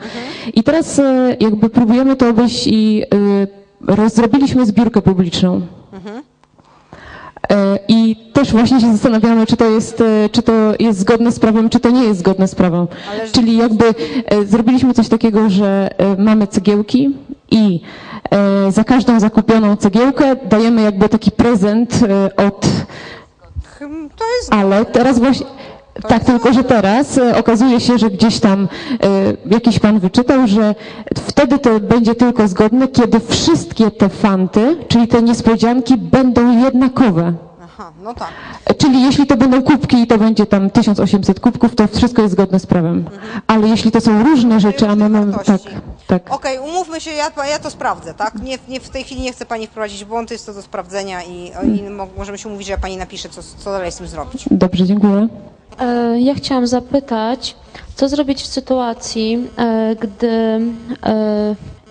I 0.54 0.62
teraz 0.62 0.98
e, 0.98 1.36
jakby 1.40 1.70
próbujemy 1.70 2.16
to 2.16 2.28
obejść 2.28 2.66
i 2.66 3.02
e, 3.88 3.94
roz- 3.94 4.14
zrobiliśmy 4.14 4.66
zbiórkę 4.66 5.02
publiczną. 5.02 5.60
E, 7.50 7.78
I 7.88 8.16
też 8.32 8.52
właśnie 8.52 8.80
się 8.80 8.92
zastanawiamy, 8.92 9.46
czy 9.46 9.56
to 9.56 9.64
jest, 9.64 10.02
czy 10.32 10.42
to 10.42 10.52
jest 10.78 10.98
zgodne 10.98 11.32
z 11.32 11.38
prawem, 11.38 11.68
czy 11.68 11.80
to 11.80 11.90
nie 11.90 12.04
jest 12.04 12.20
zgodne 12.20 12.48
z 12.48 12.54
prawem. 12.54 12.86
Czyli 13.32 13.56
jakby 13.56 13.84
zrobiliśmy 14.46 14.94
coś 14.94 15.08
takiego, 15.08 15.50
że 15.50 15.90
mamy 16.18 16.46
cegiełki 16.46 17.10
i 17.50 17.80
za 18.68 18.84
każdą 18.84 19.20
zakupioną 19.20 19.76
cegiełkę 19.76 20.36
dajemy 20.36 20.82
jakby 20.82 21.08
taki 21.08 21.30
prezent 21.30 22.00
od, 22.36 22.66
Hmm, 23.78 24.10
To 24.10 24.24
jest 24.40 24.54
ale 24.54 24.84
teraz 24.84 25.18
właśnie, 25.18 25.46
tak, 26.08 26.24
tylko 26.24 26.52
że 26.52 26.64
teraz 26.64 27.18
e, 27.18 27.36
okazuje 27.38 27.80
się, 27.80 27.98
że 27.98 28.10
gdzieś 28.10 28.40
tam 28.40 28.68
e, 29.02 29.08
jakiś 29.50 29.78
pan 29.78 29.98
wyczytał, 30.00 30.46
że 30.46 30.74
wtedy 31.14 31.58
to 31.58 31.80
będzie 31.80 32.14
tylko 32.14 32.48
zgodne, 32.48 32.88
kiedy 32.88 33.20
wszystkie 33.20 33.90
te 33.90 34.08
fanty, 34.08 34.76
czyli 34.88 35.08
te 35.08 35.22
niespodzianki 35.22 35.96
będą 35.96 36.64
jednakowe. 36.64 37.32
Aha, 37.64 37.92
no 38.02 38.14
tak. 38.14 38.28
Czyli 38.78 39.02
jeśli 39.02 39.26
to 39.26 39.36
będą 39.36 39.62
kubki 39.62 39.96
i 40.02 40.06
to 40.06 40.18
będzie 40.18 40.46
tam 40.46 40.70
1800 40.70 41.40
kubków, 41.40 41.74
to 41.74 41.86
wszystko 41.88 42.22
jest 42.22 42.32
zgodne 42.34 42.58
z 42.60 42.66
prawem. 42.66 43.04
Ale 43.46 43.68
jeśli 43.68 43.90
to 43.92 44.00
są 44.00 44.22
różne 44.22 44.60
rzeczy, 44.60 44.88
a 44.88 44.96
my 44.96 45.08
mamy... 45.08 45.32
Tak, 45.44 45.60
tak. 46.06 46.34
Okej, 46.34 46.58
umówmy 46.58 47.00
się, 47.00 47.10
ja, 47.10 47.30
ja 47.50 47.58
to 47.58 47.70
sprawdzę, 47.70 48.14
tak? 48.14 48.42
Nie, 48.42 48.58
nie, 48.68 48.80
w 48.80 48.88
tej 48.90 49.04
chwili 49.04 49.20
nie 49.20 49.32
chcę 49.32 49.46
pani 49.46 49.66
wprowadzić 49.66 50.04
błąd, 50.04 50.30
jest 50.30 50.46
to 50.46 50.54
do 50.54 50.62
sprawdzenia 50.62 51.22
i, 51.22 51.52
i 51.78 51.90
mo- 51.90 52.06
możemy 52.18 52.38
się 52.38 52.48
umówić, 52.48 52.66
że 52.66 52.72
ja 52.72 52.78
pani 52.78 52.96
napisze, 52.96 53.28
co, 53.28 53.40
co 53.58 53.70
dalej 53.72 53.92
z 53.92 53.96
tym 53.96 54.06
zrobić. 54.06 54.44
Dobrze, 54.50 54.86
dziękuję. 54.86 55.28
E, 55.80 56.20
Ja 56.20 56.34
chciałam 56.34 56.66
zapytać, 56.66 57.56
co 57.94 58.08
zrobić 58.08 58.42
w 58.42 58.46
sytuacji, 58.46 59.48
e, 59.58 59.96
gdy 60.00 60.28
e, 60.28 60.60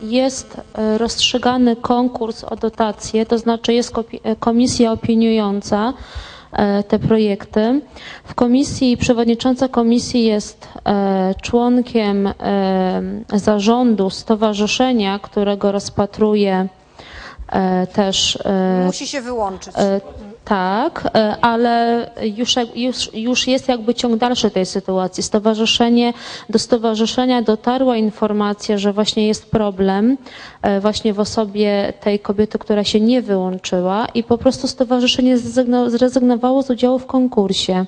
jest 0.02 0.62
rozstrzygany 0.98 1.76
konkurs 1.76 2.44
o 2.44 2.56
dotację, 2.56 3.26
to 3.26 3.38
znaczy 3.38 3.74
jest 3.74 3.94
komisja 4.40 4.92
opiniująca, 4.92 5.94
te 6.88 7.00
projekty. 7.00 7.82
W 8.24 8.34
komisji 8.36 8.98
przewodnicząca 8.98 9.68
komisji 9.68 10.26
jest 10.26 10.68
członkiem 11.42 12.34
zarządu 13.34 14.10
stowarzyszenia, 14.10 15.20
którego 15.20 15.72
rozpatruje 15.72 16.68
też 17.94 18.40
Musi 18.86 19.08
się 19.08 19.22
wyłączyć. 19.22 19.74
Tak, 20.50 21.04
e, 21.16 21.38
ale 21.42 22.06
już, 22.22 22.56
już, 22.76 23.14
już 23.14 23.48
jest 23.48 23.68
jakby 23.68 23.94
ciąg 23.94 24.16
dalszy 24.18 24.52
tej 24.52 24.66
sytuacji. 24.66 25.24
Stowarzyszenie, 25.24 26.14
do 26.50 26.60
stowarzyszenia 26.60 27.42
dotarła 27.42 27.98
informacja, 27.98 28.78
że 28.78 28.94
właśnie 28.94 29.28
jest 29.28 29.52
problem 29.52 30.18
e, 30.62 30.80
właśnie 30.80 31.14
w 31.14 31.20
osobie 31.20 31.94
tej 32.02 32.20
kobiety, 32.20 32.60
która 32.60 32.84
się 32.84 33.00
nie 33.00 33.22
wyłączyła 33.22 34.06
i 34.14 34.24
po 34.24 34.38
prostu 34.38 34.68
stowarzyszenie 34.68 35.38
zrezygno- 35.38 35.90
zrezygnowało 35.90 36.64
z 36.64 36.70
udziału 36.70 37.00
w 37.00 37.06
konkursie. 37.06 37.86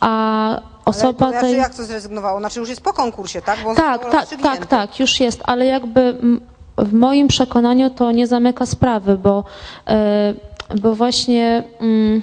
A 0.00 0.48
Ale 0.48 0.62
osoba 0.84 1.26
to 1.26 1.30
znaczy, 1.30 1.46
tej... 1.46 1.56
jak 1.56 1.74
to 1.74 1.84
zrezygnowało? 1.84 2.40
Znaczy 2.40 2.60
już 2.60 2.68
jest 2.68 2.80
po 2.80 2.92
konkursie, 2.92 3.42
tak? 3.42 3.58
Bo 3.64 3.74
Tak, 3.74 4.10
tak, 4.10 4.28
tak, 4.42 4.66
tak, 4.66 5.00
już 5.00 5.20
jest, 5.20 5.42
ale 5.44 5.66
jakby 5.66 6.16
w 6.78 6.92
moim 6.92 7.28
przekonaniu 7.28 7.90
to 7.90 8.12
nie 8.12 8.26
zamyka 8.26 8.66
sprawy, 8.66 9.18
bo, 9.18 9.44
e, 9.88 10.34
bo 10.74 10.94
właśnie 10.94 11.62
mm, 11.80 12.22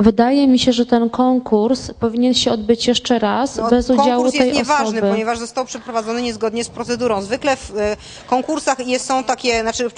wydaje 0.00 0.48
mi 0.48 0.58
się, 0.58 0.72
że 0.72 0.86
ten 0.86 1.10
konkurs 1.10 1.90
powinien 2.00 2.34
się 2.34 2.52
odbyć 2.52 2.88
jeszcze 2.88 3.18
raz 3.18 3.56
No, 3.56 3.70
bez 3.70 3.90
udziału 3.90 4.06
konkurs 4.06 4.32
tej 4.32 4.46
jest 4.46 4.58
nieważny, 4.58 4.98
osoby. 4.98 5.12
ponieważ 5.12 5.38
został 5.38 5.64
przeprowadzony 5.64 6.22
niezgodnie 6.22 6.64
z 6.64 6.68
procedurą. 6.68 7.22
Zwykle 7.22 7.56
w 7.56 7.76
e, 7.76 7.96
konkursach 8.26 8.86
jest, 8.86 9.06
są 9.06 9.24
takie, 9.24 9.60
znaczy 9.62 9.90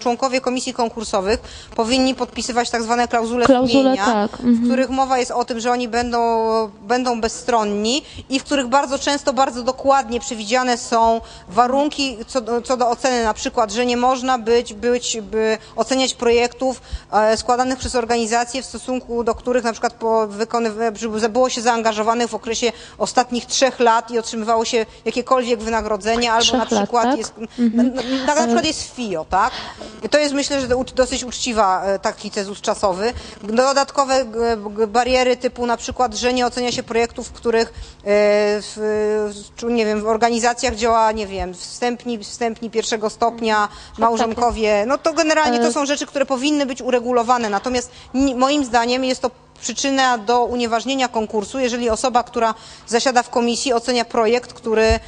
członkowie 0.00 0.40
komisji 0.40 0.74
konkursowych 0.74 1.40
powinni 1.76 2.14
podpisywać 2.14 2.70
tak 2.70 2.82
zwane 2.82 3.08
klauzule, 3.08 3.46
Klauzule, 3.46 3.82
sumienia, 3.82 4.04
tak, 4.04 4.32
mhm. 4.32 4.54
w 4.54 4.64
których 4.64 4.90
mowa 4.90 5.18
jest 5.18 5.30
o 5.30 5.44
tym, 5.44 5.60
że 5.60 5.70
oni 5.70 5.88
będą, 5.88 6.18
będą 6.82 7.20
bezstronni 7.20 8.02
i 8.30 8.40
w 8.40 8.44
których 8.44 8.66
bardzo 8.68 8.98
często, 8.98 9.32
bardzo 9.32 9.62
dokładnie 9.62 10.20
przewidziane 10.20 10.78
są 10.78 11.20
warunki 11.48 12.16
co 12.26 12.40
do, 12.40 12.62
co 12.62 12.76
do 12.76 12.88
oceny, 12.88 13.24
na 13.24 13.34
przykład, 13.34 13.72
że 13.72 13.86
nie 13.86 13.96
można 13.96 14.38
być, 14.38 14.74
być 14.74 15.20
by 15.20 15.58
oceniać 15.76 16.14
projektów 16.14 16.82
e, 17.12 17.36
składanych 17.36 17.78
przez 17.78 17.94
organizacje 17.94 18.62
w 18.62 18.66
stosunku 18.66 19.24
do 19.24 19.34
których 19.46 19.64
na 19.64 19.72
przykład 19.72 19.92
po 19.92 20.26
wykonyw- 20.28 21.28
było 21.28 21.48
się 21.48 21.60
zaangażowanych 21.60 22.28
w 22.30 22.34
okresie 22.34 22.72
ostatnich 22.98 23.46
trzech 23.46 23.80
lat 23.80 24.10
i 24.10 24.18
otrzymywało 24.18 24.64
się 24.64 24.86
jakiekolwiek 25.04 25.60
wynagrodzenie, 25.60 26.32
albo 26.32 26.56
na 26.56 26.66
przykład 26.66 26.92
lat, 26.92 27.04
tak? 27.04 27.18
jest, 27.18 27.34
na, 27.58 27.82
na, 27.82 28.34
na, 28.34 28.42
przykład 28.44 28.64
jest 28.66 28.94
FIO, 28.94 29.26
tak? 29.30 29.50
I 30.02 30.08
to 30.08 30.18
jest 30.18 30.34
myślę, 30.34 30.60
że 30.60 30.68
dosyć 30.94 31.24
uczciwa 31.24 31.82
e, 31.84 31.98
taki 31.98 32.30
cezus 32.30 32.60
czasowy. 32.60 33.12
Dodatkowe 33.42 34.24
g- 34.24 34.86
bariery 34.86 35.36
typu 35.36 35.66
na 35.66 35.76
przykład, 35.76 36.14
że 36.14 36.32
nie 36.32 36.46
ocenia 36.46 36.72
się 36.72 36.82
projektów, 36.82 37.28
w 37.28 37.32
których 37.32 37.68
e, 37.68 37.72
w, 38.60 39.62
nie 39.68 39.86
wiem, 39.86 40.00
w 40.02 40.06
organizacjach 40.06 40.74
działa, 40.74 41.12
nie 41.12 41.26
wiem, 41.26 41.54
wstępni, 41.54 42.18
wstępni 42.18 42.70
pierwszego 42.70 43.10
stopnia, 43.10 43.68
małżonkowie, 43.98 44.84
no 44.86 44.98
to 44.98 45.12
generalnie 45.12 45.58
to 45.58 45.72
są 45.72 45.86
rzeczy, 45.86 46.06
które 46.06 46.26
powinny 46.26 46.66
być 46.66 46.82
uregulowane. 46.82 47.50
Natomiast 47.50 47.90
moim 48.36 48.64
zdaniem 48.64 49.04
jest 49.04 49.22
to 49.22 49.30
przyczyna 49.56 50.18
do 50.18 50.44
unieważnienia 50.44 51.08
konkursu, 51.08 51.58
jeżeli 51.58 51.90
osoba, 51.90 52.22
która 52.22 52.54
zasiada 52.86 53.22
w 53.22 53.30
komisji, 53.30 53.72
ocenia 53.72 54.04
projekt, 54.04 54.52
który, 54.52 54.82
e, 54.82 54.98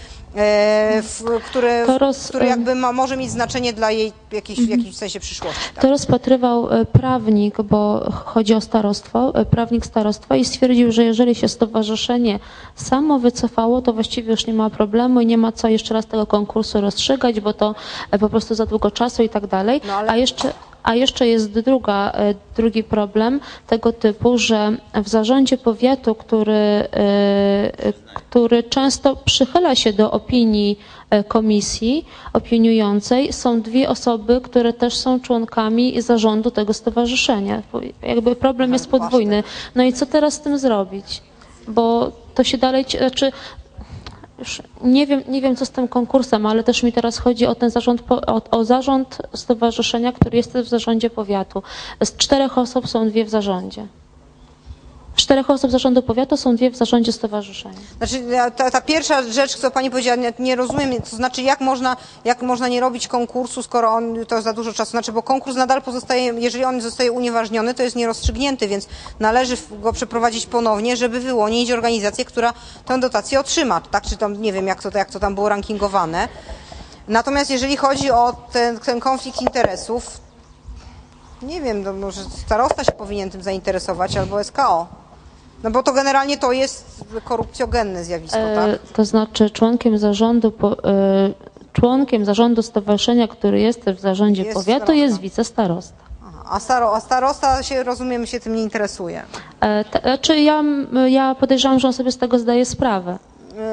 w, 1.03 1.25
który, 1.47 1.87
roz- 1.99 2.29
który 2.29 2.47
jakby 2.47 2.75
ma, 2.75 2.93
może 2.93 3.17
mieć 3.17 3.31
znaczenie 3.31 3.73
dla 3.73 3.91
jej 3.91 4.13
jakiejś, 4.33 4.61
w 4.61 4.69
jakimś 4.69 4.97
sensie 4.97 5.21
przyszłości. 5.21 5.61
Tak? 5.75 5.83
To 5.83 5.91
rozpatrywał 5.91 6.71
e, 6.73 6.85
prawnik, 6.85 7.63
bo 7.63 8.11
chodzi 8.25 8.55
o 8.55 8.61
starostwo, 8.61 9.35
e, 9.35 9.45
prawnik 9.45 9.87
starostwa 9.87 10.37
i 10.37 10.45
stwierdził, 10.45 10.93
że 10.93 11.05
jeżeli 11.05 11.35
się 11.35 11.49
stowarzyszenie 11.49 12.39
samo 12.77 13.19
wycofało, 13.19 13.83
to 13.83 13.93
właściwie 13.93 14.31
już 14.31 14.47
nie 14.47 14.55
ma 14.55 14.71
problemu 14.71 15.21
i 15.21 15.27
nie 15.27 15.39
ma 15.39 15.53
co 15.53 15.69
jeszcze 15.69 15.95
raz 15.95 16.07
tego 16.07 16.27
konkursu 16.27 16.81
rozstrzygać, 16.81 17.41
bo 17.41 17.53
to 17.53 17.75
po 18.21 18.29
prostu 18.29 18.55
za 18.55 18.67
długo 18.67 18.91
czasu 18.91 19.23
i 19.23 19.29
tak 19.29 19.47
dalej. 19.47 19.81
No, 19.87 19.93
ale- 19.95 20.11
A 20.13 20.17
jeszcze 20.17 20.53
a 20.83 20.95
jeszcze 20.95 21.27
jest 21.29 21.61
druga, 21.61 22.13
e, 22.15 22.35
drugi 22.57 22.85
problem 22.85 23.41
tego 23.67 23.93
typu, 23.93 24.39
że 24.39 24.77
w 24.95 25.09
zarządzie 25.09 25.59
powiatu, 25.59 26.15
który, 26.15 26.53
e, 26.53 27.93
który 28.15 28.63
często 28.63 29.17
przychyla 29.17 29.75
się 29.75 29.93
do 29.93 30.11
opinii 30.11 30.79
e, 31.11 31.25
komisji 31.25 32.05
opiniującej, 32.33 33.33
są 33.33 33.61
dwie 33.63 33.89
osoby, 33.89 34.41
które 34.41 34.73
też 34.73 34.97
są 34.97 35.21
członkami 35.21 36.03
zarządu 36.03 36.51
tego 36.51 36.73
stowarzyszenia. 36.73 37.63
Jakby 38.03 38.37
problem 38.37 38.73
jest 38.73 38.91
podwójny. 38.91 39.43
No 39.75 39.83
i 39.83 39.93
co 39.93 40.07
teraz 40.07 40.35
z 40.35 40.41
tym 40.41 40.59
zrobić? 40.59 41.23
Bo 41.69 42.13
to 42.35 42.45
się 42.45 42.59
dalej, 42.59 42.85
znaczy 42.99 43.33
już 44.39 44.63
nie 44.85 45.07
wiem, 45.07 45.23
nie 45.29 45.41
wiem 45.41 45.57
co 45.57 45.67
z 45.67 45.71
tym 45.71 45.89
konkursem, 45.89 46.47
ale 46.47 46.65
też 46.65 46.83
mi 46.83 46.93
teraz 46.93 47.19
chodzi 47.19 47.47
o 47.47 47.55
ten 47.55 47.71
zarząd, 47.71 48.03
o, 48.11 48.43
o 48.51 48.65
zarząd 48.65 49.19
stowarzyszenia, 49.35 50.13
który 50.13 50.37
jest 50.37 50.53
w 50.59 50.69
zarządzie 50.69 51.11
powiatu. 51.11 51.63
Z 52.05 52.17
czterech 52.17 52.59
osób 52.59 52.89
są 52.89 53.09
dwie 53.09 53.25
w 53.25 53.31
zarządzie. 53.31 53.87
Czterech 55.19 55.51
osób 55.51 55.71
z 55.71 55.73
zarządu 55.73 56.03
powiatu 56.03 56.37
są 56.37 56.57
dwie 56.57 56.71
w 56.71 56.77
zarządzie 56.77 57.13
stowarzyszenia. 57.13 57.79
Znaczy, 57.99 58.25
ta, 58.57 58.71
ta 58.71 58.81
pierwsza 58.81 59.23
rzecz, 59.23 59.57
co 59.57 59.71
pani 59.71 59.91
powiedziała, 59.91 60.17
nie, 60.39 60.57
rozumiem, 60.57 61.03
to 61.11 61.17
znaczy 61.17 61.43
jak 61.43 61.61
można, 61.61 61.97
jak 62.25 62.43
można 62.43 62.69
nie 62.69 62.81
robić 62.81 63.09
konkursu, 63.09 63.63
skoro 63.63 63.91
on 63.91 64.27
to 64.27 64.43
za 64.43 64.53
dużo 64.53 64.73
czasu, 64.73 64.91
znaczy, 64.91 65.13
bo 65.13 65.23
konkurs 65.23 65.57
nadal 65.57 65.83
pozostaje, 65.83 66.25
jeżeli 66.25 66.65
on 66.65 66.81
zostaje 66.81 67.13
unieważniony, 67.13 67.75
to 67.75 67.83
jest 67.83 67.97
nierozstrzygnięty, 67.97 68.69
więc 68.69 68.89
należy 69.21 69.57
go 69.71 69.93
przeprowadzić 69.93 70.47
ponownie, 70.47 70.97
żeby 70.97 71.21
wyłonić 71.21 71.71
organizację, 71.71 72.25
która 72.25 72.53
tę 72.85 73.01
dotację 73.01 73.41
otrzyma, 73.41 73.81
tak, 73.81 74.05
czy 74.05 74.17
tam, 74.17 74.43
nie 74.43 74.53
wiem, 74.53 74.67
jak 74.67 74.83
to, 74.83 74.99
jak 74.99 75.11
to 75.11 75.21
tam 75.21 75.35
było 75.35 75.49
rankingowane. 75.49 76.29
Natomiast 77.09 77.51
jeżeli 77.51 77.77
chodzi 77.77 78.11
o 78.11 78.33
ten, 78.53 78.79
ten 78.79 79.01
konflikt 79.01 79.43
interesów, 79.43 80.21
nie 81.43 81.61
wiem, 81.61 81.83
no 81.83 81.93
może 81.93 82.21
starosta 82.47 82.85
się 82.85 82.93
powinien 82.93 83.31
tym 83.31 83.43
zainteresować, 83.43 84.17
albo 84.17 84.45
SKO. 84.45 85.08
No 85.63 85.71
bo 85.71 85.83
to 85.83 85.93
generalnie 85.93 86.39
to 86.39 86.53
jest 86.53 87.05
korupcjogenne 87.25 88.05
zjawisko, 88.05 88.39
E, 88.39 88.55
tak? 88.55 88.93
To 88.93 89.05
znaczy 89.05 89.51
członkiem 89.51 89.99
zarządu, 89.99 90.51
po, 90.51 90.85
e, 90.85 91.31
członkiem 91.73 92.25
zarządu 92.25 92.63
stowarzyszenia, 92.63 93.29
który 93.29 93.61
jest 93.61 93.81
w 93.85 94.01
zarządzie 94.01 94.43
Jest 94.43 94.55
powiatu 94.55 94.85
starosta. 94.85 94.93
jest 94.95 95.21
wicestarosta. 95.21 95.95
Aha. 96.27 96.43
A, 96.51 96.61
staro, 96.61 96.95
a 96.97 97.01
starosta 97.01 97.63
się, 97.63 97.83
rozumiem, 97.83 98.27
się 98.27 98.41
tym 98.41 98.55
nie 98.55 98.63
interesuje. 98.63 99.23
E, 99.61 99.85
Znaczy 100.03 100.39
ja, 100.41 100.63
ja 101.07 101.35
podejrzewam, 101.35 101.79
że 101.81 101.89
on 101.89 101.95
sobie 101.95 102.13
z 102.13 102.19
tego 102.19 102.39
zdaje 102.39 102.65
sprawę. 102.67 103.19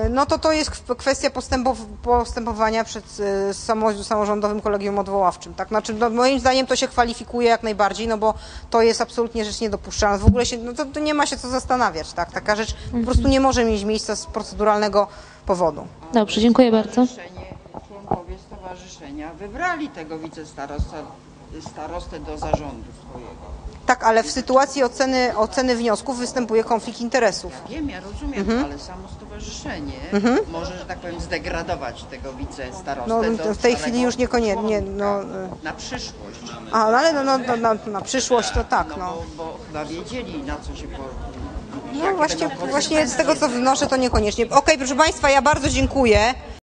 Y, 0.05 0.09
No 0.09 0.25
to 0.25 0.37
to 0.37 0.51
jest 0.51 0.71
kw- 0.71 0.95
kwestia 0.97 1.29
postępow, 1.29 1.77
postępowania 2.03 2.83
przed 2.83 3.05
samo, 3.53 4.03
samorządowym 4.03 4.61
kolegium 4.61 4.99
odwoławczym. 4.99 5.53
Tak? 5.53 5.67
Znaczy, 5.67 5.93
no, 5.93 6.09
moim 6.09 6.39
zdaniem 6.39 6.67
to 6.67 6.75
się 6.75 6.87
kwalifikuje 6.87 7.49
jak 7.49 7.63
najbardziej, 7.63 8.07
no 8.07 8.17
bo 8.17 8.33
to 8.69 8.81
jest 8.81 9.01
absolutnie 9.01 9.45
rzecz 9.45 9.61
niedopuszczalna. 9.61 10.17
W 10.17 10.25
ogóle 10.25 10.45
się, 10.45 10.57
no 10.57 10.73
to, 10.73 10.85
to 10.85 10.99
nie 10.99 11.13
ma 11.13 11.25
się 11.25 11.37
co 11.37 11.49
zastanawiać. 11.49 12.13
Tak? 12.13 12.31
Taka 12.31 12.55
rzecz 12.55 12.75
po 12.91 12.97
prostu 13.05 13.27
nie 13.27 13.39
może 13.39 13.65
mieć 13.65 13.83
miejsca 13.83 14.15
z 14.15 14.25
proceduralnego 14.25 15.07
powodu. 15.45 15.87
Dobrze, 16.13 16.41
dziękuję 16.41 16.71
bardzo. 16.71 17.05
Członkowie 17.87 18.35
stowarzyszenia 18.47 19.33
wybrali 19.33 19.89
tego 19.89 20.19
wicestarostę 20.19 20.97
starostę 21.71 22.19
do 22.19 22.37
zarządu 22.37 22.83
swojego. 23.09 23.45
Tak, 23.85 24.03
ale 24.03 24.23
w 24.23 24.31
sytuacji 24.31 24.83
oceny, 24.83 25.37
oceny 25.37 25.75
wniosków 25.75 26.17
występuje 26.17 26.63
konflikt 26.63 27.01
interesów. 27.01 27.53
Wiem, 27.69 27.89
ja 27.89 27.99
rozumiem, 27.99 28.39
Mhm. 28.39 28.63
ale 28.63 28.79
samo 28.79 29.07
stowarzyszenie 29.17 29.93
może, 30.51 30.77
że 30.77 30.85
tak 30.85 30.97
powiem, 30.99 31.19
zdegradować 31.19 32.03
tego 32.03 32.33
wicestarostę 32.33 33.09
No, 33.09 33.23
do 33.45 33.53
w 33.53 33.57
tej 33.57 33.75
chwili 33.75 34.01
już 34.01 34.17
niekoniecznie, 34.17 34.81
no. 34.81 35.19
Na 35.63 35.73
przyszłość. 35.73 36.39
A, 36.71 36.91
no 36.91 36.97
ale 36.97 37.13
no, 37.13 37.23
no, 37.23 37.37
no, 37.37 37.55
na, 37.57 37.75
na 37.91 38.01
przyszłość 38.01 38.51
to 38.51 38.63
tak, 38.63 38.87
No, 38.89 38.95
no. 38.97 39.13
bo, 39.37 39.43
bo 39.43 39.57
chyba 39.67 39.85
wiedzieli, 39.85 40.43
na 40.43 40.55
co 40.55 40.75
się 40.75 40.87
po... 40.87 41.03
No 41.93 42.15
właśnie, 42.15 42.49
właśnie 42.69 43.07
z 43.07 43.15
tego 43.15 43.35
co 43.35 43.49
wnoszę 43.49 43.87
to 43.87 43.95
niekoniecznie. 43.97 44.49
Okej, 44.49 44.77
proszę 44.77 44.95
Państwa, 44.95 45.29
ja 45.29 45.41
bardzo 45.41 45.69
dziękuję. 45.69 46.33